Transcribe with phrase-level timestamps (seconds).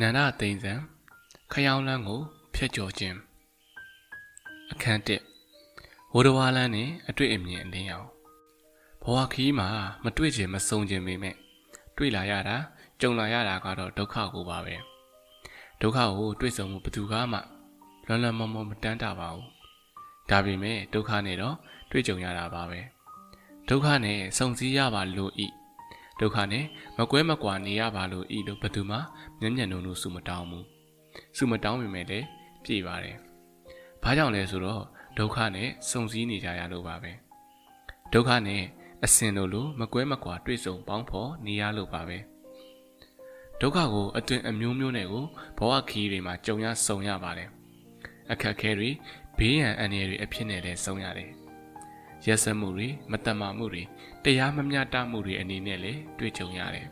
[0.00, 0.74] နန္ဒသိန်းစံ
[1.52, 2.20] ခရောင်းလန်းကို
[2.54, 3.16] ဖျက်ကျော်ခြင်း
[4.72, 5.00] အခန်း
[5.56, 8.08] 1ဝဒဝါလန်းနဲ့အတွေ့အမြင်အလင်းရောင်
[9.02, 9.68] ဘဝခီးမှာ
[10.04, 11.36] မတွေ့ချင်မဆုံချင်ပေမဲ့
[11.96, 12.56] တွေ့လာရတာ
[13.00, 14.74] ကြုံလာရတာကတော့ဒုက္ခကိုပါပဲ
[15.80, 17.38] ဒုက္ခကိုတွေ့ဆုံမှုဘယ်သူကမှ
[18.06, 19.48] လွန်လွန်မမောမတန်းတာပါဘူး
[20.30, 21.56] ဒါပေမဲ့ဒုက္ခနဲ့တော့
[21.90, 22.80] တွေ့ကြုံရတာပါပဲ
[23.68, 25.48] ဒုက္ခနဲ့စုံစည်းရပါလို့ဤ
[26.20, 26.64] ဒုက္ခနဲ့
[26.98, 28.96] မကွဲမကွာနေရပါလို့ဤလို့ဘယ်သူမှ
[29.40, 30.66] မျက်မျက်နှုံနှုံစုမတောင်းဘူး
[31.36, 32.26] စုမတောင်းပေမဲ့လည်း
[32.64, 33.16] ပြည့်ပါတယ်
[34.02, 34.82] ဘာကြောင့်လဲဆိုတော့
[35.18, 37.12] ဒုက္ခနဲ့စုံစည်းနေကြရလို့ပါပဲ
[38.12, 38.62] ဒုက္ခနဲ့
[39.04, 42.18] အစင်တို့လိုမကွဲမကွာတွေ့ဆုံပေါင်းဖော်နေရလို့ပါပဲ
[43.60, 45.24] ဒုက္ခကိုအသွင်အမျိုးမျိုးနဲ့ကို
[45.58, 47.48] ဘဝခီးတွေမှာကြုံရဆုံရပါတယ်
[48.32, 48.90] အခက်ခဲတွေ
[49.38, 51.30] ဘေးရန်အန္တရာယ်တွေအဖြစ်နဲ့လည်းဆုံရတယ်
[52.28, 53.82] ရက်စက်မှုတွေမတတ်မှမှုတွေ
[54.24, 56.86] တရားမမျှတမှုတွေအနေနဲ့လည်းတွေ့ကြုံရတယ်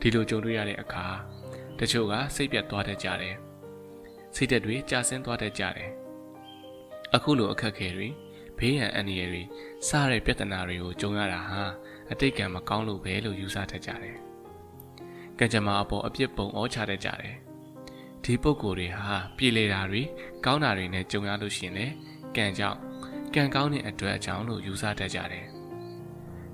[0.00, 1.06] ဒီလိုကြုံတွေ့ရတဲ့အခါ
[1.78, 3.36] တချို့ကစိတ်ပြတ်သွားတတ်ကြတယ်
[4.34, 5.90] စိတ်သက်တွေကြာဆင်းသွားတတ်ကြတယ်
[7.14, 8.08] အခုလိုအခက်ခဲတွေ
[8.58, 9.42] ဘေးရန်အန္တရာယ်တွေ
[9.88, 11.62] စတဲ့ပြဿနာတွေကိုကြုံရတာဟာ
[12.10, 14.16] အတိတ်ကံမကောင်းလို့ပဲလို့ယူဆတတ်ကြတယ်
[15.38, 17.36] ကံကြမ္မာအပေါ်အပြစ်ပုံဩချတတ်ကြတယ်
[18.24, 20.02] ဒီပုံကိုယ်တွေဟာပြည်လေတာတွေ
[20.44, 21.86] ကောင်းတာတွေနဲ့ကြုံရလို့ရှိရင်လေ
[22.36, 22.91] ကံကြောင့်
[23.36, 25.46] ကံကောင်းတဲ့အတွက်အကြောင်းလို့ယူဆတတ်ကြတယ်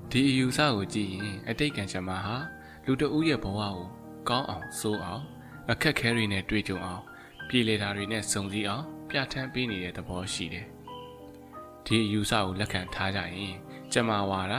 [0.09, 2.35] ဒီအယူဆကိုကြည့်ရင်အတိတ်ကံကြမ္မာဟာ
[2.85, 3.77] လူတဦးရဲ့ဘဝကို
[4.29, 5.23] ကောင်းအောင်စိုးအောင်
[5.71, 7.03] အခက်ခဲတွေနဲ့တွေ့ကြုံအောင်
[7.47, 10.65] ပြည်လေတာတွေနဲ့စုံစည်းအောင်ပြဋ္ဌာန်းပေးနေတဲ့သဘောရှိတယ်
[11.85, 13.55] ဒီအယူဆကိုလက်ခံထားကြရင်
[13.91, 14.55] ကျမဝါဒ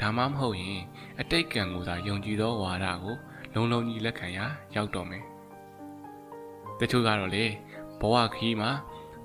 [0.00, 0.82] ဒါမှမဟုတ်ရင်
[1.20, 3.16] အတိတ်ကံကိုသာယုံကြည်သောဝါဒကို
[3.54, 4.40] လုံလုံကြီးလက်ခံရ
[4.74, 5.24] ရောက်တော့မယ်
[6.80, 7.44] တချို့ကတော့လေ
[8.00, 8.70] ဘဝခီးမှာ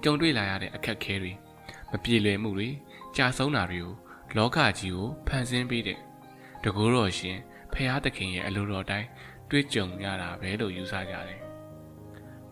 [0.04, 1.34] ကြုံတွေ့လာရတဲ့အခက်ခဲတွေ
[1.92, 2.70] မပြေလည်မှုတွေ
[3.16, 3.94] ကြာဆုံးတာတွေကို
[4.38, 6.00] လောကကြီးကိုဖန်ဆင်းပေးတဲ့
[6.64, 7.38] တကူတော်ရှင်
[7.74, 9.08] ဖရာသခင်ရဲ့အလိုတော်တိုင်း
[9.50, 11.40] တွေ့ကြုံရတာပဲလို့ယူဆကြတယ်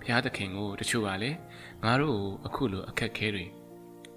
[0.02, 1.38] ဖရာသခင်ကိုတချို့ကလည်း
[1.84, 3.46] ငါတို့ကိုအခုလိုအခက်ခဲတွေ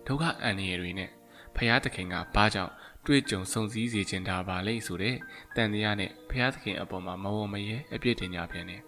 [0.06, 1.10] ဒုက္ခအန္တရာယ်တွေနဲ့
[1.56, 2.72] ဖရာသခင်ကဘာကြောင့်
[3.06, 5.16] တွေ့ကြုံစုံစည်းစေခြင်းတာပါလေဆိုတဲ့
[5.56, 8.82] တန်တရားနဲ့ဖရာသခင်အပေါ်မှာမဝမရဲအပြစ်တင်ကြပြန်တယ်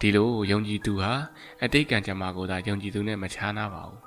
[0.00, 1.12] ဒီလိုယုံကြည်သူဟာ
[1.62, 4.05] အတိတ်ကံကြမ္မာကိုသာယုံကြည်သူနဲ့မခြားနာပါဘူး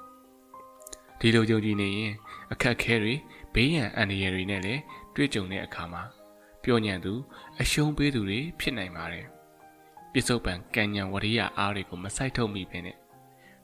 [1.19, 2.13] ဒီလိုယုံကြည်နေရင်
[2.51, 3.13] အခက်ခဲတွေ
[3.53, 4.81] ဘေးရန်အန္တရာယ်တွေနဲ့လည်း
[5.15, 6.03] တွေ့ကြုံတဲ့အခါမှာ
[6.63, 7.13] ပျော်ညံ့သူ
[7.61, 9.25] အရှုံးပေးသူတွေဖြစ်နိုင်ပါတယ်
[10.13, 12.97] ပြစ္ဆုတ်ပံကံညံဝရိယအားတွေကိုမဆိုင်ထုတ်မိဘဲနဲ့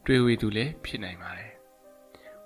[0.05, 1.51] တွေ့ဝေသူလည်းဖြစ်နိုင်ပါတယ်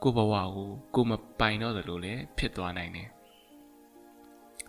[0.01, 3.09] ကိုဘဝကိုကိုမပိုင်တော့သလိုလည်းဖြစ်သွားနိုင်တယ်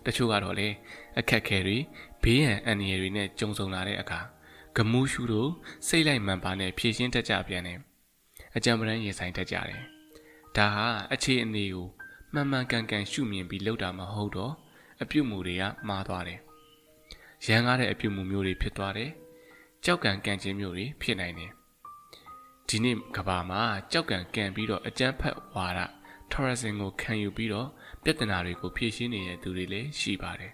[0.05, 0.67] တချို့ကတော့လေ
[1.19, 1.77] အခက်ခဲတွေ
[2.23, 4.19] ဘေးရန်အန္တရာယ်တွေနဲ့ကြုံဆုံလာတဲ့အခါ
[4.77, 5.49] ဂမူးရှူတို့
[5.87, 7.79] စိတ်လိုက်မှန်ပါနဲ့ဖြည့်ရှင်းတတ်ကြပြန်တယ်
[8.55, 9.81] အကြံပရန်ရင်ဆိုင်တတ်ကြတယ်
[10.57, 11.87] ဒါဟာအခြေအနေကို
[12.33, 14.53] မှန်မှန်ကန်ကန်ရှုမြင်ပြီးလုပ်တာမဟုတ်တော့
[15.01, 16.39] အပြုတ်မှုတွေကမှားသွားတယ်။
[17.45, 19.11] ရန်ကားတဲ့အပြုတ်မှုမျိုးတွေဖြစ်သွားတယ်။
[19.85, 21.51] ကြောက်ကံကံခြင်းမျိုးတွေဖြစ်နိုင်တယ်။
[22.67, 25.79] ဒီနေ့ကဘာမှာကြောက်ကံကံပြီးတော့အကျန်းဖက်ဝါဒ
[26.31, 27.67] ထော်ရစင်ကိုခံယူပြီးတော့
[28.03, 30.53] ပြဿနာတွေကိုဖြေရှင်းနေတဲ့သူတွေလည်းရှိပါတယ်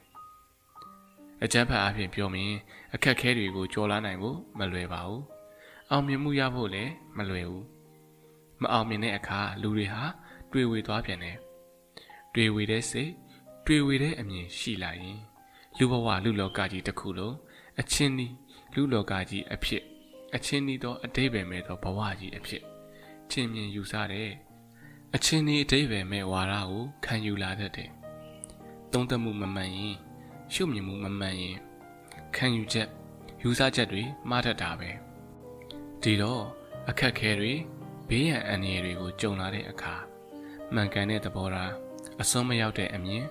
[1.43, 2.55] ။အကျန်းဖက်အဖြစ်ပြောရင်
[2.93, 5.21] အခက်ခဲတွေကိုကြော်လာနိုင်ဖို့မလွယ်ပါဘူး။
[5.91, 7.65] အောင်မြင်မှုရဖို့လည်းမလွယ်ဘူး။
[8.61, 10.03] မအောင်မြင်တဲ့အခါလူတွေဟာ
[10.51, 11.37] တွေ့ဝေသွားပြန်တယ်
[12.33, 13.11] တွေ့ဝေတဲ့စိတ်
[13.65, 15.19] တွေ့ဝေတဲ့အမြင်ရှိလာရင်
[15.77, 17.35] လူဘဝလူလောကကြီးတစ်ခုလုံး
[17.79, 18.27] အချင်းဒီ
[18.75, 19.83] လူလောကကြီးအဖြစ်
[20.35, 22.63] အချင်းဒီသောအတိဘယ်မဲ့သောဘဝကြီးအဖြစ်
[23.31, 24.31] ချင်းမြင်ယူဆတဲ့
[25.15, 27.89] အချင်းဒီအတိဘယ်မဲ့ဝါဒကိုခံယူလာတတ်တယ်။
[28.91, 29.95] သုံးသပ်မှုမမှန်ရင်
[30.53, 31.57] ရှုမြင်မှုမမှန်ရင်
[32.35, 32.89] ခံယူချက်
[33.41, 34.89] ယူဆချက်တွေမှားတတ်တာပဲ။
[36.01, 36.43] ဒီတော့
[36.89, 37.53] အခက်ခဲတွေ
[38.09, 39.95] ဘေးရန်အန္တရာယ်တွေကိုကြုံလာတဲ့အခါ
[40.73, 41.73] မှန်ကန်တဲ့သဘောထား
[42.21, 43.23] အစွန်းမရောက်တဲ့အမြင်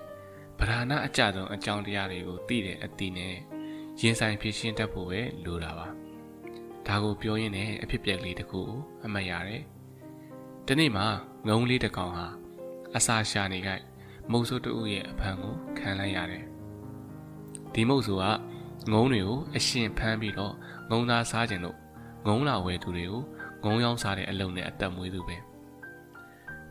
[0.59, 3.35] ဗราဏအကြဆုံးအကြောင်းတရားတွေကိုသိတဲ့အသည့်နဲ့
[4.01, 5.87] ရင်ဆိုင်ဖြစ်ရှင်းတတ်ဖို့ပဲလိုတာပါ
[6.87, 9.63] ဒါကိုပြောရင်းနဲ့အဖြစ်ပြက်လေးတစ်ခုကိုအမှတ်ရတယ်
[10.67, 11.05] ဒီနေ့မှာ
[11.47, 12.27] ငုံလေးတစ်ကောင်ဟာ
[12.95, 13.71] အစာရှာနေကြ
[14.31, 16.43] မုတ်ဆိုးတူရဲ့အဖမ်းကိုခံလိုက်ရတယ်
[17.73, 18.25] ဒီမုတ်ဆိုးက
[18.91, 20.53] ငုံတွေကိုအရှင်ဖမ်းပြီးတော့
[20.91, 21.77] ငုံသားစားခြင်းလို့
[22.27, 23.23] ငုံလာဝယ်သူတွေကို
[23.67, 25.37] ငုံရောင်းစားတဲ့အလုံးနဲ့အသက်မွေးသူပဲ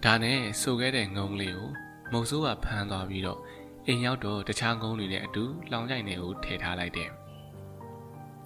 [0.04, 1.70] ဒါနဲ့ဆိုခဲ့တဲ့ငုံလေးကို
[2.12, 3.40] မုတ်ဆိုးကဖမ်းသွားပြီးတော့
[3.87, 7.10] အိမ်ရောက်တော့တခြားငုံတွေနဲ့အတူလောင်ကြိုက်နေကိုထည့်ထားလိုက်တယ်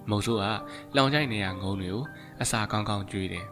[0.09, 0.45] မုတ်ဆိုးက
[0.95, 2.03] လောင်ကြိုက်နေရငုံတွေကို
[2.41, 3.45] အစာကောင်းကောင်းကျွေးတယ်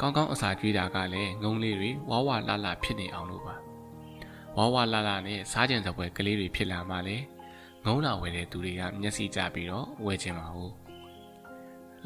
[0.00, 3.54] ကောင်းကောင်းအစာကျွေးတာကလည်းငုံလေးတွေဝါဝလာလာဖြစ်နေအောင်လို့ပါ
[4.56, 7.24] ဝါဝလာလာနဲ့စားကြံစပွဲကလေးတွေဖြစ်လာမှလည်း
[7.86, 10.72] ငုံလာဝယ်တဲ့သူတွေကမျက်စိကျပြီးတော့ဝယ်ချင်ပါဘူး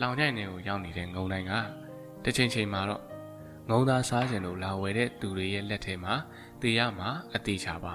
[0.01, 1.53] လောင်ကြိုက်နေကိုရောက်နေတဲ့ငုံတိုင်းက
[2.29, 3.03] တစ်ချိန်ချိန်မှာတော့
[3.71, 6.15] ငုံသားစားခြင်းလို့လာဝယ်တဲ့သူတွေရဲ့လက်ထဲမှာ
[6.61, 7.93] တေရမှာအသေးချပါ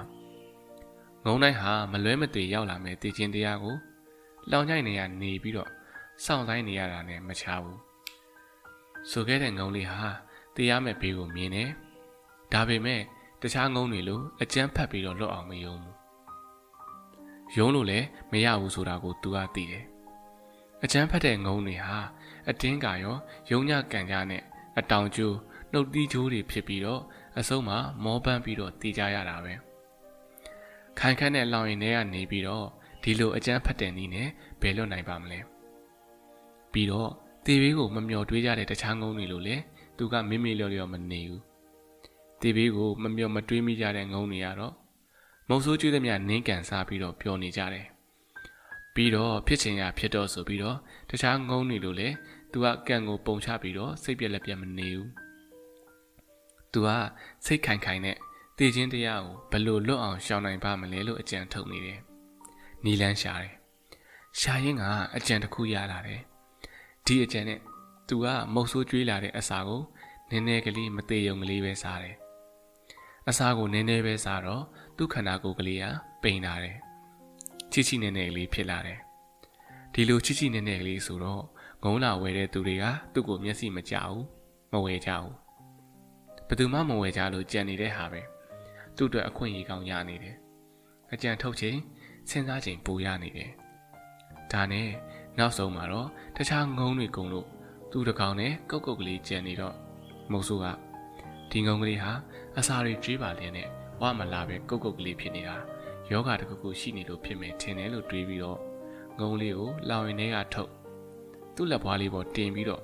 [1.24, 3.76] ငုံတိုင်းဟာမလွဲမသွေရောက်လာမဲ့တည်ခြင်းတရားကို
[4.50, 5.70] လောင်ချိုက်နေရနေပြီးတော့
[6.24, 7.80] စောင့်ဆိုင်နေရတာနဲ့မချဘူး
[9.10, 10.08] ဆိုခဲ့တဲ့ငုံလေးဟာ
[10.56, 11.70] တရားမဲ့ဘေးကိုမြင်တယ်
[12.52, 13.00] ဒါပေမဲ့
[13.42, 15.94] တခြားငုံတွေလိုအကျန်းဖတ်ပြီးတော့လွတ်အောင်မယုံဘူး
[17.56, 19.84] ယုံလို့လည်းမရဘူးဆိုတာကို तू ကသိတယ်
[20.84, 21.98] အကျန်းဖတ်တဲ့ငုံတွေဟာ
[22.48, 23.16] အတင်းကရော
[23.50, 24.42] ယုံညကန်ကြနဲ့
[24.78, 25.36] အတောင်ကျိုး
[25.72, 27.00] နှုတ်တီးချိုးတွေဖြစ်ပြီးတော့
[27.38, 29.54] အဆုံးမှာမောပန်းပြီးတော့တည်ကြရတာပဲ
[30.98, 32.66] ခိုင်ခန့်တဲ့လောင်ရင်ထဲကနေပြီးတော့
[33.02, 34.28] ဒီလိုအကျန်းဖတ်တဲ့နည်းနဲ့
[34.60, 35.38] ဘယ်လွတ်နိုင်ပါမလဲ
[36.72, 37.10] ပြီးတော့
[37.46, 39.56] တေဘေးကိုမမျော်တွေးကြတဲ့တခြားငုံတွေလို့လေ
[39.98, 41.42] သူကမိမိလျော်လျော်မနေဘူး
[42.40, 44.74] တေဘေးကိုမမျော်မတွေးမိကြတဲ့ငုံတွေကတော့
[45.48, 47.86] မုံဆိုးကျွေးသမျှနင်းကန်စားပြီးတော့ပျော်နေကြတယ်
[48.94, 50.76] ပြီးတော့ဖြစ်ချင်ရဖြစ်တော့ဆိုပြီးတော့
[51.10, 52.08] တခြားငုံတွေလို့လေ
[52.54, 55.08] သူကကံကိုပုံချပြီးတော့စိတ်ပြက်လက်ပြက်မနေဘူး
[56.72, 56.88] သူက
[57.44, 58.16] စိတ်ခိုင်ခိုင်နဲ့
[58.58, 62.00] တည်ခြင်းတရားကိုဘလို့လွတ်အောင်ရှောင်နိုင်ပါမလဲလို့အကြံထုတ်နေတယ်
[62.84, 63.54] နီလန်းရှာတယ်
[64.40, 64.84] ရှာရင်းက
[65.16, 66.20] အကြံတစ်ခုရလာတယ်
[67.06, 67.60] ဒီအကြံနဲ့
[68.08, 69.82] သူကမုတ်ဆိုးကျွေးလာတဲ့အစာကို
[70.30, 72.16] နည်းနည်းကလေးမသေးုံကလေးပဲစားတယ်
[73.28, 74.62] အစာကိုနည်းနည်းပဲစားတော့
[74.96, 75.84] သူ့ခန္ဓာကိုယ်ကလေးက
[76.22, 76.76] ပိန်လာတယ်
[77.72, 78.98] ချီချီနေနေကလေးဖြစ်လာတယ်
[79.94, 81.44] ဒီလိုချီချီနေနေကလေးဆိုတော့
[81.84, 84.24] ငုံလာဝယ်တဲ့သူတွေကသူ့ကိုမျက်စိမကြဘူး
[84.72, 85.34] မဝယ်ကြဘူး
[86.48, 88.20] ဘယ်သူမှမဝယ်ကြလို့ကြံနေတဲ့ဟာပဲ
[88.96, 90.36] သူ့အတွက်အခွင့်အရေးကောင်းရနေတယ်
[91.12, 91.78] အကြံထုတ်ချိန်
[92.28, 93.50] စဉ်းစားချိန်ပိုရနေတယ်
[94.52, 94.88] ဒါနဲ့
[95.38, 97.46] နောက်ဆုံးမှာတော့တခြားငုံတွေကုန်လို့
[97.90, 99.74] သူ့တကောင်နဲ့ကုတ်ကုတ်ကလေးကြံနေတော့
[100.32, 100.66] မုတ်ဆိုးက
[101.50, 102.12] ဒီငုံကလေးဟာ
[102.58, 103.68] အစာတွေကျွေးပါလင်းနဲ့
[104.00, 105.56] ဝမလာပဲကုတ်ကုတ်ကလေးဖြစ်နေတာ
[106.10, 108.60] ယောဂတခုခုရှိနေလို့ဖြစ်မယ်ထင်တယ်လို့တွေးပြီးတော့
[109.20, 110.83] ငုံလေးကိုလောင်ရင်ထဲကထုတ်
[111.56, 112.82] သူ့လက်ဘွားလေးပေါ်တင်ပြီးတော့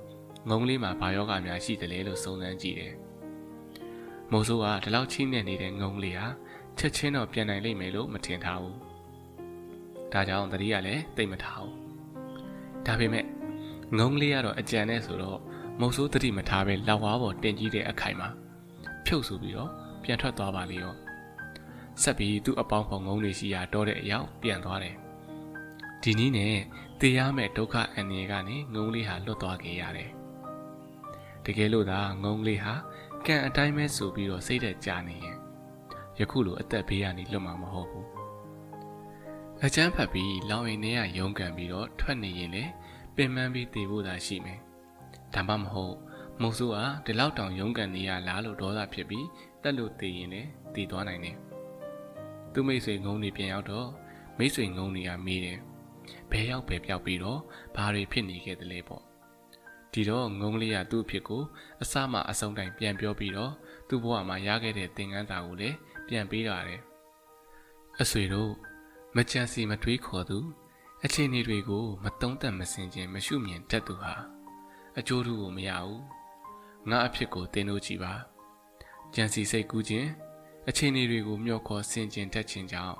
[0.49, 2.93] ငုံလေးမှာဘာယောဂများရှိတယ်လဲလို့စုံစမ်းကြည့်တယ်
[4.31, 6.27] မုံဆိုးကဒီလောက်ချင်းနေနေတဲ့ငုံလေးဟာ
[6.77, 8.77] ချက်ချင်းတော့ပြန်နိုင်လိမ့်မယ်လို့မထင်ထားဘူး
[10.13, 11.75] ဒါကြောင့်တတိကလည်းတိတ်မထားဘူး
[12.85, 13.25] ဒါပေမဲ့
[13.97, 15.39] ငုံလေးကတော့အကြံနဲ့ဆိုတော့
[15.79, 18.29] မုတ်ဆိုးတတိမထားပဲလောက်ဝါပေါ်တင်ကြီးတဲ့အခိုင်မှာ
[19.05, 19.69] ဖြုတ်ဆိုပြီးတော့
[20.03, 20.93] ပြန်ထွက်သွားပါလေရော
[22.01, 24.95] ဆက်ပြီးသူ့အပေါင်းဖော်ငုံတွေရှိရာတော့တဲ့အရောက်ပြန်သွားတယ်
[26.03, 26.55] ဒီနည်းနဲ့
[27.01, 30.11] တရားမဲ့ဒုက္ခအန္တရာယ်ကနေငုံလေးဟာလွတ်သွားခဲ့ရတယ်
[31.45, 32.73] တကယ်လို့သာငုံလေးဟာ
[33.25, 35.37] ကံအတိုင်းပဲဆိုပြီးတော့စိတ်သက်ကြနေရင်
[36.19, 38.07] ယခုလိုအသက်ဘေးကနေလွတ်မှာမဟုတ်ဘူး
[39.65, 42.63] အချမ်းဖတ်ပြီးလောင်ရင်ထဲကရုန်းကန်ပြီးတော့ထွက်နေရင်လေ
[43.15, 44.59] ပင်ပန်းပြီးတည်ဖို့သာရှိမယ်
[45.33, 45.95] ဒါမှမဟုတ်
[46.41, 49.25] မုံဆိုးကဒီလောက်တောင်ရုန်းကန်နေရလားလို့ဒေါသဖြစ်ပြီး
[49.63, 50.41] တက်လို့တည်ရင်လေ
[50.75, 51.35] တည်သွားနိုင်တယ်
[52.53, 53.87] သူမိတ်ဆွေငုံနေပြန်ရောက်တော့
[54.37, 55.59] မိတ်ဆွေငုံနေရမေးတယ်
[56.31, 57.39] ဘယ်ရောက်ပဲပြောက်ပြီးတော့
[57.75, 59.03] ဘာတွေဖြစ်နေခဲ့သလဲပေါ့
[59.93, 61.43] ဒီတော့ငုံလေးကသူ့အဖြစ်ကို
[61.81, 63.53] အစမှအဆုံးတိုင်းပြန်ပြောပြီးတော့
[63.87, 65.75] သူ့ဘဝမှာရခဲ့တဲ့သင်ခန်းစာကိုလည်း
[66.07, 66.81] ပြန်ပေးရတယ်
[68.01, 68.51] အဆွေတို့
[69.15, 70.39] မကြံစီမတွေးခေါ်သူ
[71.05, 74.13] အခြေအနေတွေကိုမတုံးသက်မစင်ခြင်းမရှုမြင်တတ်သူဟာ
[74.97, 76.01] အကျိုးတူကိုမရဘူး
[76.89, 78.13] ငါအဖြစ်ကိုတင်လို့ကြည်ပါ
[79.15, 80.09] ကြံစီစိတ်ကူးခြင်း
[80.69, 82.97] အခြေအနေတွေကိုမျှော်ခေါ်ဆင်ခြင်တတ်ခြင်းကြောင့်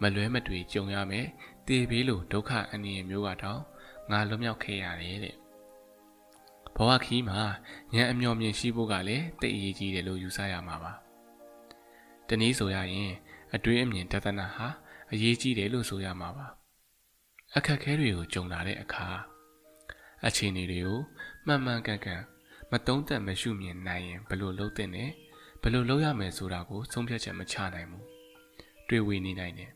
[0.00, 1.26] မလွဲမတွေကြုံရမယ်
[1.66, 3.60] တေဘေးလိုဒုက္ခအနည်းမျိုးကတော့
[4.10, 5.36] ငါလွတ်မြောက်ခဲ့ရတယ်တဲ့
[6.76, 7.40] ဘဝခီးမှာ
[7.94, 10.92] ဉာဏ်အမျှော်မြင်ရှိဖို့ကလည်းတိတ်အရေးကြီးတယ်လို့ယူဆရမှာပါ
[12.28, 13.12] တနည်းဆိုရရင်
[13.54, 14.68] အတွေးအမြင်တသနာဟာ
[15.12, 16.46] အရေးကြီးတယ်လို့ဆိုရမှာပါ
[17.56, 19.06] အခက်ခဲတွေကိုကြုံလာတဲ့အခါ
[20.26, 21.00] အခြေအနေတွေကို
[21.46, 22.22] မှန်မှန်ကန်ကန်
[22.70, 25.04] မတုံးသက်မရှုမြင်နိုင်ရင်ဘယ်လိုလုပ်သင့်လဲ
[25.62, 28.06] ဘယ်လိုလုပ်ရမယ်ဆိုတာကိုဆုံးဖြတ်ချက်မချနိုင်ဘူး
[28.88, 29.72] တွေ့ဝေနေနိုင်တယ်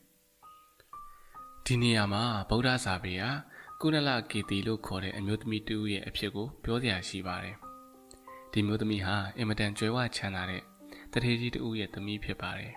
[1.69, 3.31] ဒီနေရာမှာဗုဒ္ဓစာပေဟာ
[3.81, 7.57] ကုဏလကေတီလို့ခေါ်တဲ့အမျိုးသမီးတူရဲ့အဖြစ်ကိုပြောစရာရှိပါတယ်
[8.53, 10.63] ဒီမျိုးသမီးဟာအင်မတန်ကြွယ်ဝချမ်းသာတဲ့
[11.13, 12.73] တထေကြီးတူရဲ့သမီးဖြစ်ပါတယ်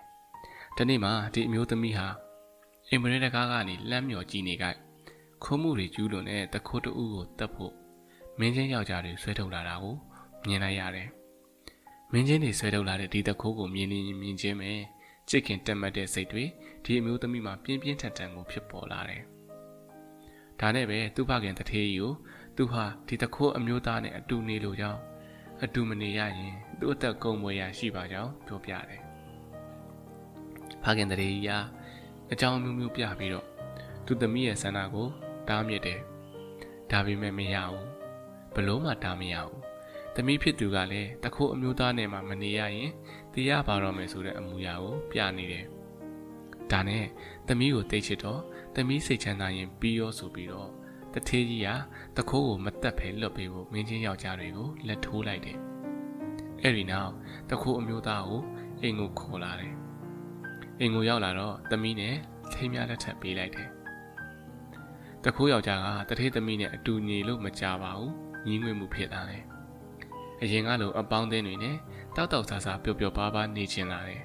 [0.76, 2.08] ဒီနေ့မှာဒီအမျိုးသမီးဟာ
[2.90, 4.66] အင်မရတကားကနေလှမ်းမြော်ကြည့်နေကြ
[5.44, 7.72] ခိုးမှုတွေကျူးလွန်တဲ့တခိုးတူကိုတတ်ဖို့
[8.38, 9.96] မင်းချင်းယောက်ျားတွေဆွဲထုတ်လာတာကို
[10.46, 11.08] မြင်လိုက်ရတယ်။
[12.12, 14.70] မင်းချင်းတွေဆွဲထုတ်လာတဲ့ဒီတခိုးကိုမြင်နေမြင်ချင်းပဲ
[15.28, 16.44] ချစ်ခင်တက်မှတ်တဲ့စိတ်တွေ
[16.84, 19.22] ဒီအမျိုးသမီးမှာပြင်းပြင်းထန်ထန်ကိုဖြစ်ပေါ်လာတယ်။
[20.60, 22.12] ဒါနဲ့ပဲသူ့ဖခင်တထေးကြီးကို
[22.56, 25.00] သူဟာဒီတခိုးအမျိုးသားနဲ့အတူနေလို့ကြောင်း
[25.64, 29.00] အတူမနေရရင်သူ့အသက်ကုန်မွေရရှိပါကြောင်းပြောပြတယ်။
[30.82, 31.50] ဖခင်တထေးကြီးက
[32.32, 33.46] အကြောင်းမျိုးမျိုးပြပြီးတော့
[34.06, 35.08] သူသမီးရဲ့ဆန္ဒကို
[35.48, 36.00] တားမြစ်တယ်
[36.90, 37.84] ဒါပေမဲ့မရဘူး
[38.54, 39.60] ဘလို့မှတားမရဘူး
[40.14, 42.90] သမီးဖြစ်သူကလည်းတခိုးအမျိုးသားနဲ့မှမနေရရင်
[43.32, 45.66] တရားပါတော့မယ်ဆိုတဲ့အမူအရာကိုပြနေတယ်
[46.72, 47.04] ဒါနဲ့
[47.48, 48.40] သမီးကိုတိတ်ချစ်တော့
[48.74, 50.68] သမီးစိတ်ချမ်းသာရင်ပြီးရောဆိုပြီးတော့
[51.14, 51.68] တထေးကြီးက
[52.16, 55.58] တခိုးကိုမတက်ဖဲလွတ်ပေးဖို့မင်းချင်းယောက်ျားတွေကိုလက်ထိုးလိုက်တယ်
[56.62, 57.12] အဲ့ဒီနောက်
[57.50, 58.42] တခိုးအမျိုးသားကို
[58.82, 59.74] အိမ်ကိုခေါ်လာတယ်
[60.80, 62.14] အိမ်ကိုရောက်လာတော့သမီးနဲ့
[62.52, 63.68] ထိမ်းများလက်ထပ်ပေးလိုက်တယ်
[65.24, 68.12] တခိုးယောက်ျားကတထေးသမီးနဲ့အတူညီလို့မကြပါဘူး
[68.46, 69.42] ညီးငွေ့မှုဖြစ်လာတယ်
[70.42, 71.76] အရင်ကလိုအပေါင်းအသင်းတွေနဲ့
[72.16, 74.22] တောက်တောက်ဆာဆာပျော်ပျော်ပါးပါးနေချင်လာတယ်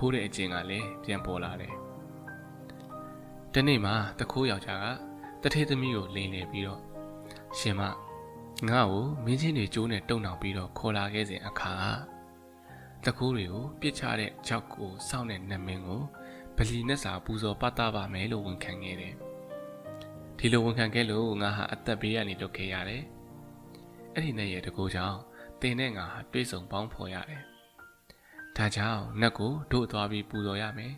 [0.00, 1.74] ခိုးတဲ့အကျင့်ကလည်းပြန်ပေါ်လာတယ်
[3.54, 4.80] တနေ့မှာတခိုးယောက်ျား
[5.42, 6.80] ကတထေးသမီးကိုလိန်နေပြီးတော့
[7.58, 7.94] ရှင်မငါ့
[8.92, 11.74] ကိုမင်းချင်းတွေကျိုးနဲ့တုံနှောင်ပြီးတော့ခေါ်လာခဲ့စဉ်အခါ
[13.04, 16.02] တခိုးတွေကိုပြစ်ချတဲ့ကြောက်ကိုစောင့်တဲ့နမင်းကို
[16.56, 19.14] ဗလီနဲ့စာပူဇော်ပတ်သားပါမယ်လို့ဝန်ခံခဲ့တယ်
[20.38, 23.02] ဒီလိုဝန်ခံခဲ့လို့ငါဟာအသက်ဘေးကနေလွတ်ခဲ့ရတယ်
[24.14, 25.18] အဲ့ဒီနဲ့ရဲ့တကူကြောင့်
[25.60, 27.49] တင်နဲ့ငါဟာပြေဆုံးပေါင်းဖော်ရတယ်
[28.60, 30.94] ဒါကြောင့်နတ်ကိုတို့သွားပြီးပူဇော်ရမယ်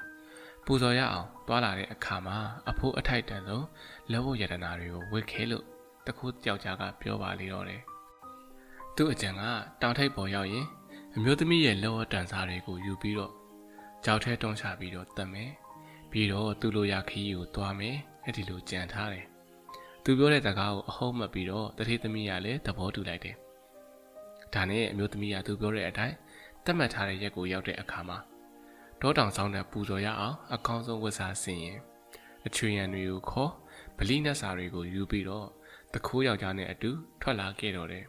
[0.66, 2.37] ပူဇော်ရအောင်သွားလာတဲ့အခါမှာ
[2.71, 3.66] အဖိုးအထိုက်တန်ဆုံး
[4.11, 5.64] လက်ဝတ်ရတနာတွေကိုဝတ်ခဲလို့
[6.07, 7.83] တခုကြောက်ကြကပြောပါလေတော့တယ်
[8.97, 9.42] သူ့အကြံက
[9.81, 10.66] တောင်ထိပ်ပေါ်ရောက်ရင်
[11.16, 13.33] အမျိုးသမီးရဲ့လက်ဝတ်တန်စားတွေကိုယူပြီးတော့
[14.04, 15.50] ကြောက်ထဲတွန်းချပြီးတော့တတ်မယ်
[16.11, 19.26] ပြီးတော့သူ့လိုရခီးကိုသွားမယ်အဲ့ဒီလိုကြံထားတယ်
[20.04, 23.37] သူပြောတဲ့စကားကိုအဟုတ်မှတ်ပြီးတော့တတိသမီးကလည်းသဘောတူလိုက်တယ်
[24.54, 26.16] ဒါနဲ့အမျိုးသမီးကသူပြောတဲ့အတိုင်း
[26.64, 28.19] တတ်မှတ်ထားတဲ့ရက်ကိုရောက်တဲ့အခါမှာ
[29.00, 31.78] ဒေါတောင်ဆောင်တဲ့ပူဇော်ရအောင်အကောင်းဆုံးဝတ်စားဆင်ရင်
[32.47, 33.52] အချွေရံတွေကိုခေါ်
[33.99, 35.47] ဗလိနတ်စာတွေကိုယူပြီးတော့
[35.92, 36.90] တခိုးယောက်ျားနဲ့အတူ
[37.21, 38.04] ထွက်လာခဲ့တော့တယ်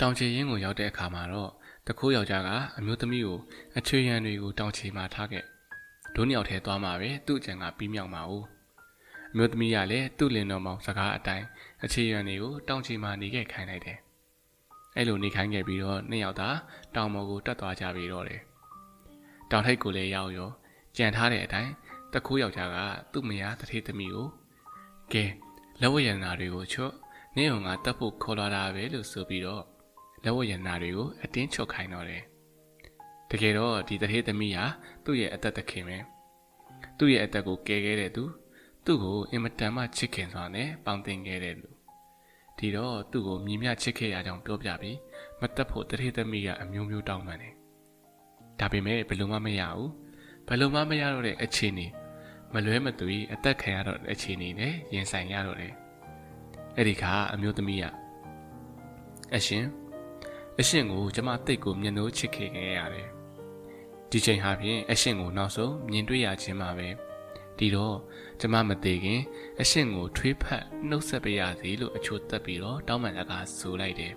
[0.00, 1.50] တောင်ချေရင်းကိုရောက်တဲ့အခါမှာတော့
[1.86, 3.38] တခိုးယောက်ျားကအမျိုးသမီးကို
[3.78, 5.44] အချွေရံတွေကိုတောင်ချေမှာထားခဲ့
[6.14, 8.32] ဒုနှစ်ယောက်ထဲသွားမှာပဲသူ့အကြံကပြီးမြောက်မှာ ਉ
[9.32, 11.46] အမျိုးသမီးကလည်းသူ့လင်တော်မောင်စကားအတိုင်း
[11.84, 13.98] အခြေရန်တွေကိုတောင်ချီမှာနေခဲ့ခိုင်းလိုက်တယ်။
[14.96, 16.48] အဲ့လိုနေခိုင်းခဲ့ပြီးတော့နှစ်ယောက်သာ
[16.94, 18.40] တောင်ပေါ်ကိုတက်သွားကြပြီးတော့တယ်။
[19.50, 20.50] တောင်ထိပ်ကိုလည်းရောက်ရော
[20.96, 21.72] ကြံထားတဲ့အတိုင်း
[22.12, 22.78] တခိုးယောက်ျားက
[23.12, 24.28] သူ့မယားတထေးသမီးကို
[25.12, 25.24] ကဲ
[25.80, 26.92] လက်ဝတ်ရတနာတွေကိုချွတ်
[27.36, 29.62] နင်းအောင်ကတက်ဖို့ခေါ်လာတာပဲလို့ဆိုပြီးတော့
[30.24, 32.22] လက်ဝတ်ရတနာတွေကိုအတင်းချုပ်ခိုင်းတော့တယ်။
[33.30, 34.64] တကယ်တော့ဒီတထေးသမီးဟာ
[35.04, 35.98] သူ့ရဲ့အသက်သခင်ပဲ။
[36.98, 38.24] သူ့ရဲ့အသက်ကိုကယ်ခဲ့တဲ့သူ
[38.84, 41.68] သူ့ကိုအင်မတန်မှချစ်ခင်စွာနဲ့ပေါင်းတင်ခဲ့တဲ့လူ
[42.58, 44.98] ဒီတော့သူ့ကိုမြည်မြချစ်ခဲ့ရကြောင်းပြောပြပြီး
[45.40, 47.54] မတက်ဖို့တတိသမီးကအမျိုးမျိုးတောင်းပန်တယ်
[48.60, 49.90] ဒါပေမဲ့ဘယ်လိုမှမရဘူး
[50.46, 51.86] ဘယ်လိုမှမရတော့တဲ့အခြေအနေ
[52.52, 55.74] မလွဲမသွေအသက်ခံရတော့တဲ့အခြေအနေနဲ့ရင်ဆိုင်ရတော့တယ်
[56.76, 57.84] အဲ့ဒီကအမျိုးသမီးက
[59.34, 59.64] အရှင်
[60.60, 63.08] အရှင်ကိုကျမတိတ်ကိုမျက်နှိုးချစ်ခဲ့ခဲ့ရတယ်
[64.10, 66.88] ဒီချိန်ဟာဖြင့်အရှင်ကိုနောက်ဆုံးမြင်တွေ့ရခြင်းမှာပဲ
[67.58, 67.96] ဒီတော့
[68.40, 69.20] ကျမမသေးခင်
[69.60, 74.12] အရှင်ကိုထွေးဖက်နှုတ်ဆက်ပေးရစီလို့အချို့တက်ပြီးတော့တောင်းပန်လက်ကဆိုလိုက်တယ်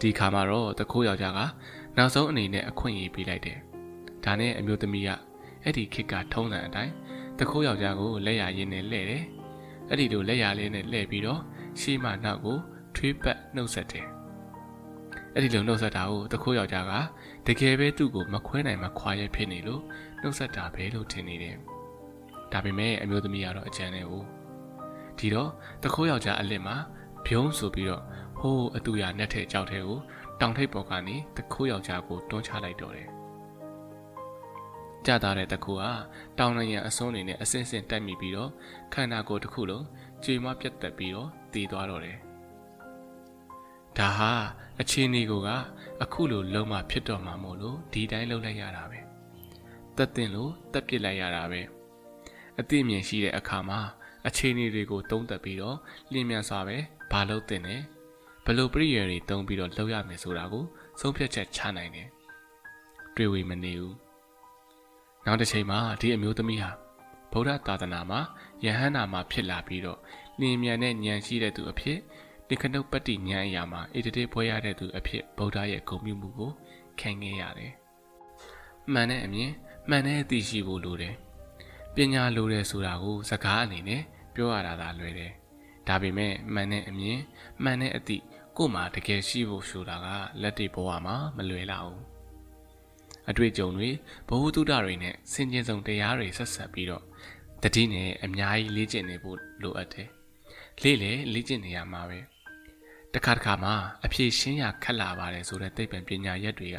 [0.00, 1.40] ဒီခါမှာတော့တခိုးယောက်ျားက
[1.96, 3.58] နောက်ဆုံးအနေနဲ့အခွင့်အရေးပေးလိုက်တယ်
[4.24, 5.10] ဒါနဲ့အမျိုးသမီးက
[5.62, 6.92] အဲ့ဒီခစ်ကထုံးတဲ့အတိုင်း
[7.38, 9.24] တခိုးယောက်ျားကိုလက်ရရင်းနဲ့လှဲ့တယ်
[9.88, 11.40] အဲ့ဒီလိုလက်ရလေးနဲ့လှဲ့ပြီးတော့
[11.80, 12.58] ရှေးမနောက်ကို
[12.96, 14.06] ထွေးပတ်နှုတ်ဆက်တယ်
[15.34, 16.92] အဲ့ဒီလိုနှုတ်ဆက်တာကိုတခိုးယောက်ျားက
[17.46, 19.82] တကယ်ပဲသူ့ကိုမခွဲနိုင်မခွာရဲဖြစ်နေလို့
[20.20, 21.56] နှုတ်ဆက်တာပဲလို့ထင်နေတယ်
[22.52, 24.26] ဒါပေမဲ့အမျိုးသမီးကတော့အကျန်နေဘူး
[25.18, 25.50] ဒီတော့
[25.82, 26.76] တခိုးယောက်ျားအလစ်မှာ
[27.26, 28.02] ဘုံဆိုပြီးတော့
[28.40, 29.98] ဟိုးအတူရနက်ထဲကြောက်ထဲကို
[30.40, 33.08] တောင်ထိပ်ပေါ်ကနေတခိုးယောက်ျားကိုတွန်းချလိုက်တော့တယ်
[35.06, 35.84] ကြတာတဲ့တခိုးက
[36.38, 38.50] တောင်ရံအစွန်းနေနဲ့အစင်းစင်းတက်မိပြီးတော့
[38.92, 39.84] ခန္ဓာကိုယ်တစ်ခုလုံး
[40.24, 42.16] ကြေမွားပြတ်တက်ပြီးတော့တည်သွားတော့တယ်
[43.98, 44.32] ဒါဟာ
[44.80, 45.32] အခြေအနေက
[46.02, 49.00] အခုလိုလုံးမဖြစ်တော့မှာမို့လို့ဒီတိုင်းလုပ်လိုက်ရတာပဲ
[49.96, 51.60] တက်တင်လို့တက်ပစ်လိုက်ရတာပဲ
[52.60, 53.80] အသိအမြင်ရှိတဲ့အခါမှာ
[54.26, 55.76] အခြေအနေတွေကိုသုံးသပ်ပြီးတော့
[56.12, 56.76] လျင်မြန်စွာပဲ
[57.12, 57.82] ဘာလို့တင်တယ်
[58.44, 60.64] ဘလို့ပရိယာတွေတုံးပြီးတော့လုပ်ရမယ်ဆိုတာကို
[61.00, 62.08] ဆုံးဖြတ်ချက်ချနိုင်တယ်
[63.16, 63.96] တွေ့ဝေမနေဘူး
[65.26, 66.70] နောက်တစ်ချိန်မှာဒီအမျိုးသမီးဟာ
[67.32, 68.20] ဗုဒ္ဓသာသနာမှာ
[68.64, 69.98] ယဟန္တာမှာဖြစ်လာပြီးတော့
[70.40, 71.98] လျင်မြန်တဲ့ဉာဏ်ရှိတဲ့သူအဖြစ်
[72.48, 76.50] ဒီခနုပတ္တိဉာဏ်အရာမှာဣတတိပွဲရတဲ့သူအဖြစ်ဗုဒ္ဓရဲ့ဂုဏ်ပြုမှုကို
[77.00, 77.72] ခံခဲ့ရတယ်
[78.92, 79.52] မှန်တဲ့အမြင်
[79.88, 81.14] မှန်တဲ့အသိရှိဖို့လိုတယ်
[81.96, 84.02] ပညာလိုတယ်ဆိုတာကိုစကားအနေနဲ့
[84.34, 85.32] ပြောရတာသာလွယ်တယ်။
[85.88, 87.20] ဒါပေမဲ့မှန်တဲ့အမြင်
[87.62, 88.22] မှန်တဲ့အသည့်
[88.56, 90.06] ကို့မှာတကယ်ရှိဖို့ဆိုတာက
[90.42, 92.04] လက်တွေ့ဘဝမှာမလွယ်လောက်ဘူး။
[93.28, 93.90] အတွေ့အကြုံတွေ
[94.28, 97.04] ဘဝတုဒ္ဒတွေနဲ့စင်ကြင်ဆုံးတရားတွေဆက်ဆက်ပြီးတော့
[97.62, 100.08] တတိနဲ့အများကြီးလေ့ကျင့်နေဖို့လိုအပ်တယ်။
[100.82, 102.18] လေ့လေလေ့ကျင့်နေရမှာပဲ။
[103.14, 103.72] တခါတခါမှ
[104.04, 106.78] အဖြေရှင်းရခက်လာပါတယ်ဆိုတဲ့သိပ္ပံပညာရက်တွေက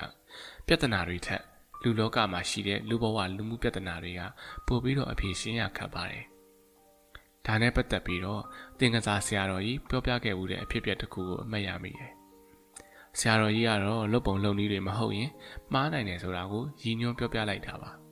[0.67, 1.43] ပြဿနာတွေထက်
[1.83, 4.21] လူလောကမှာရှိတဲ့လူဘဝလူမှုပြဿနာတွေက
[4.67, 6.23] ပို့ပြီးတော့အဖြေရှင်းရခက်ပါတယ်။
[7.45, 8.41] ဒါနဲ့ပတ်သက်ပြီးတော့
[8.79, 12.11] သင်္ကစားဆရာတော်ကြီးပြောပြခဲ့မှုတဲ့အဖြစ်အပျက်တစ်ခုကိုအမှတ်ရမိတယ်။
[13.19, 15.29] ဆရာတော်ကြီးကတော့လွတ်ပုံလုံနည်းတွေမဟုတ်ရင်
[15.73, 17.91] မှားနိုင်တယ်ဆိုတာကိုရည်ညွှန်းပြောပြလိုက်တာပါ။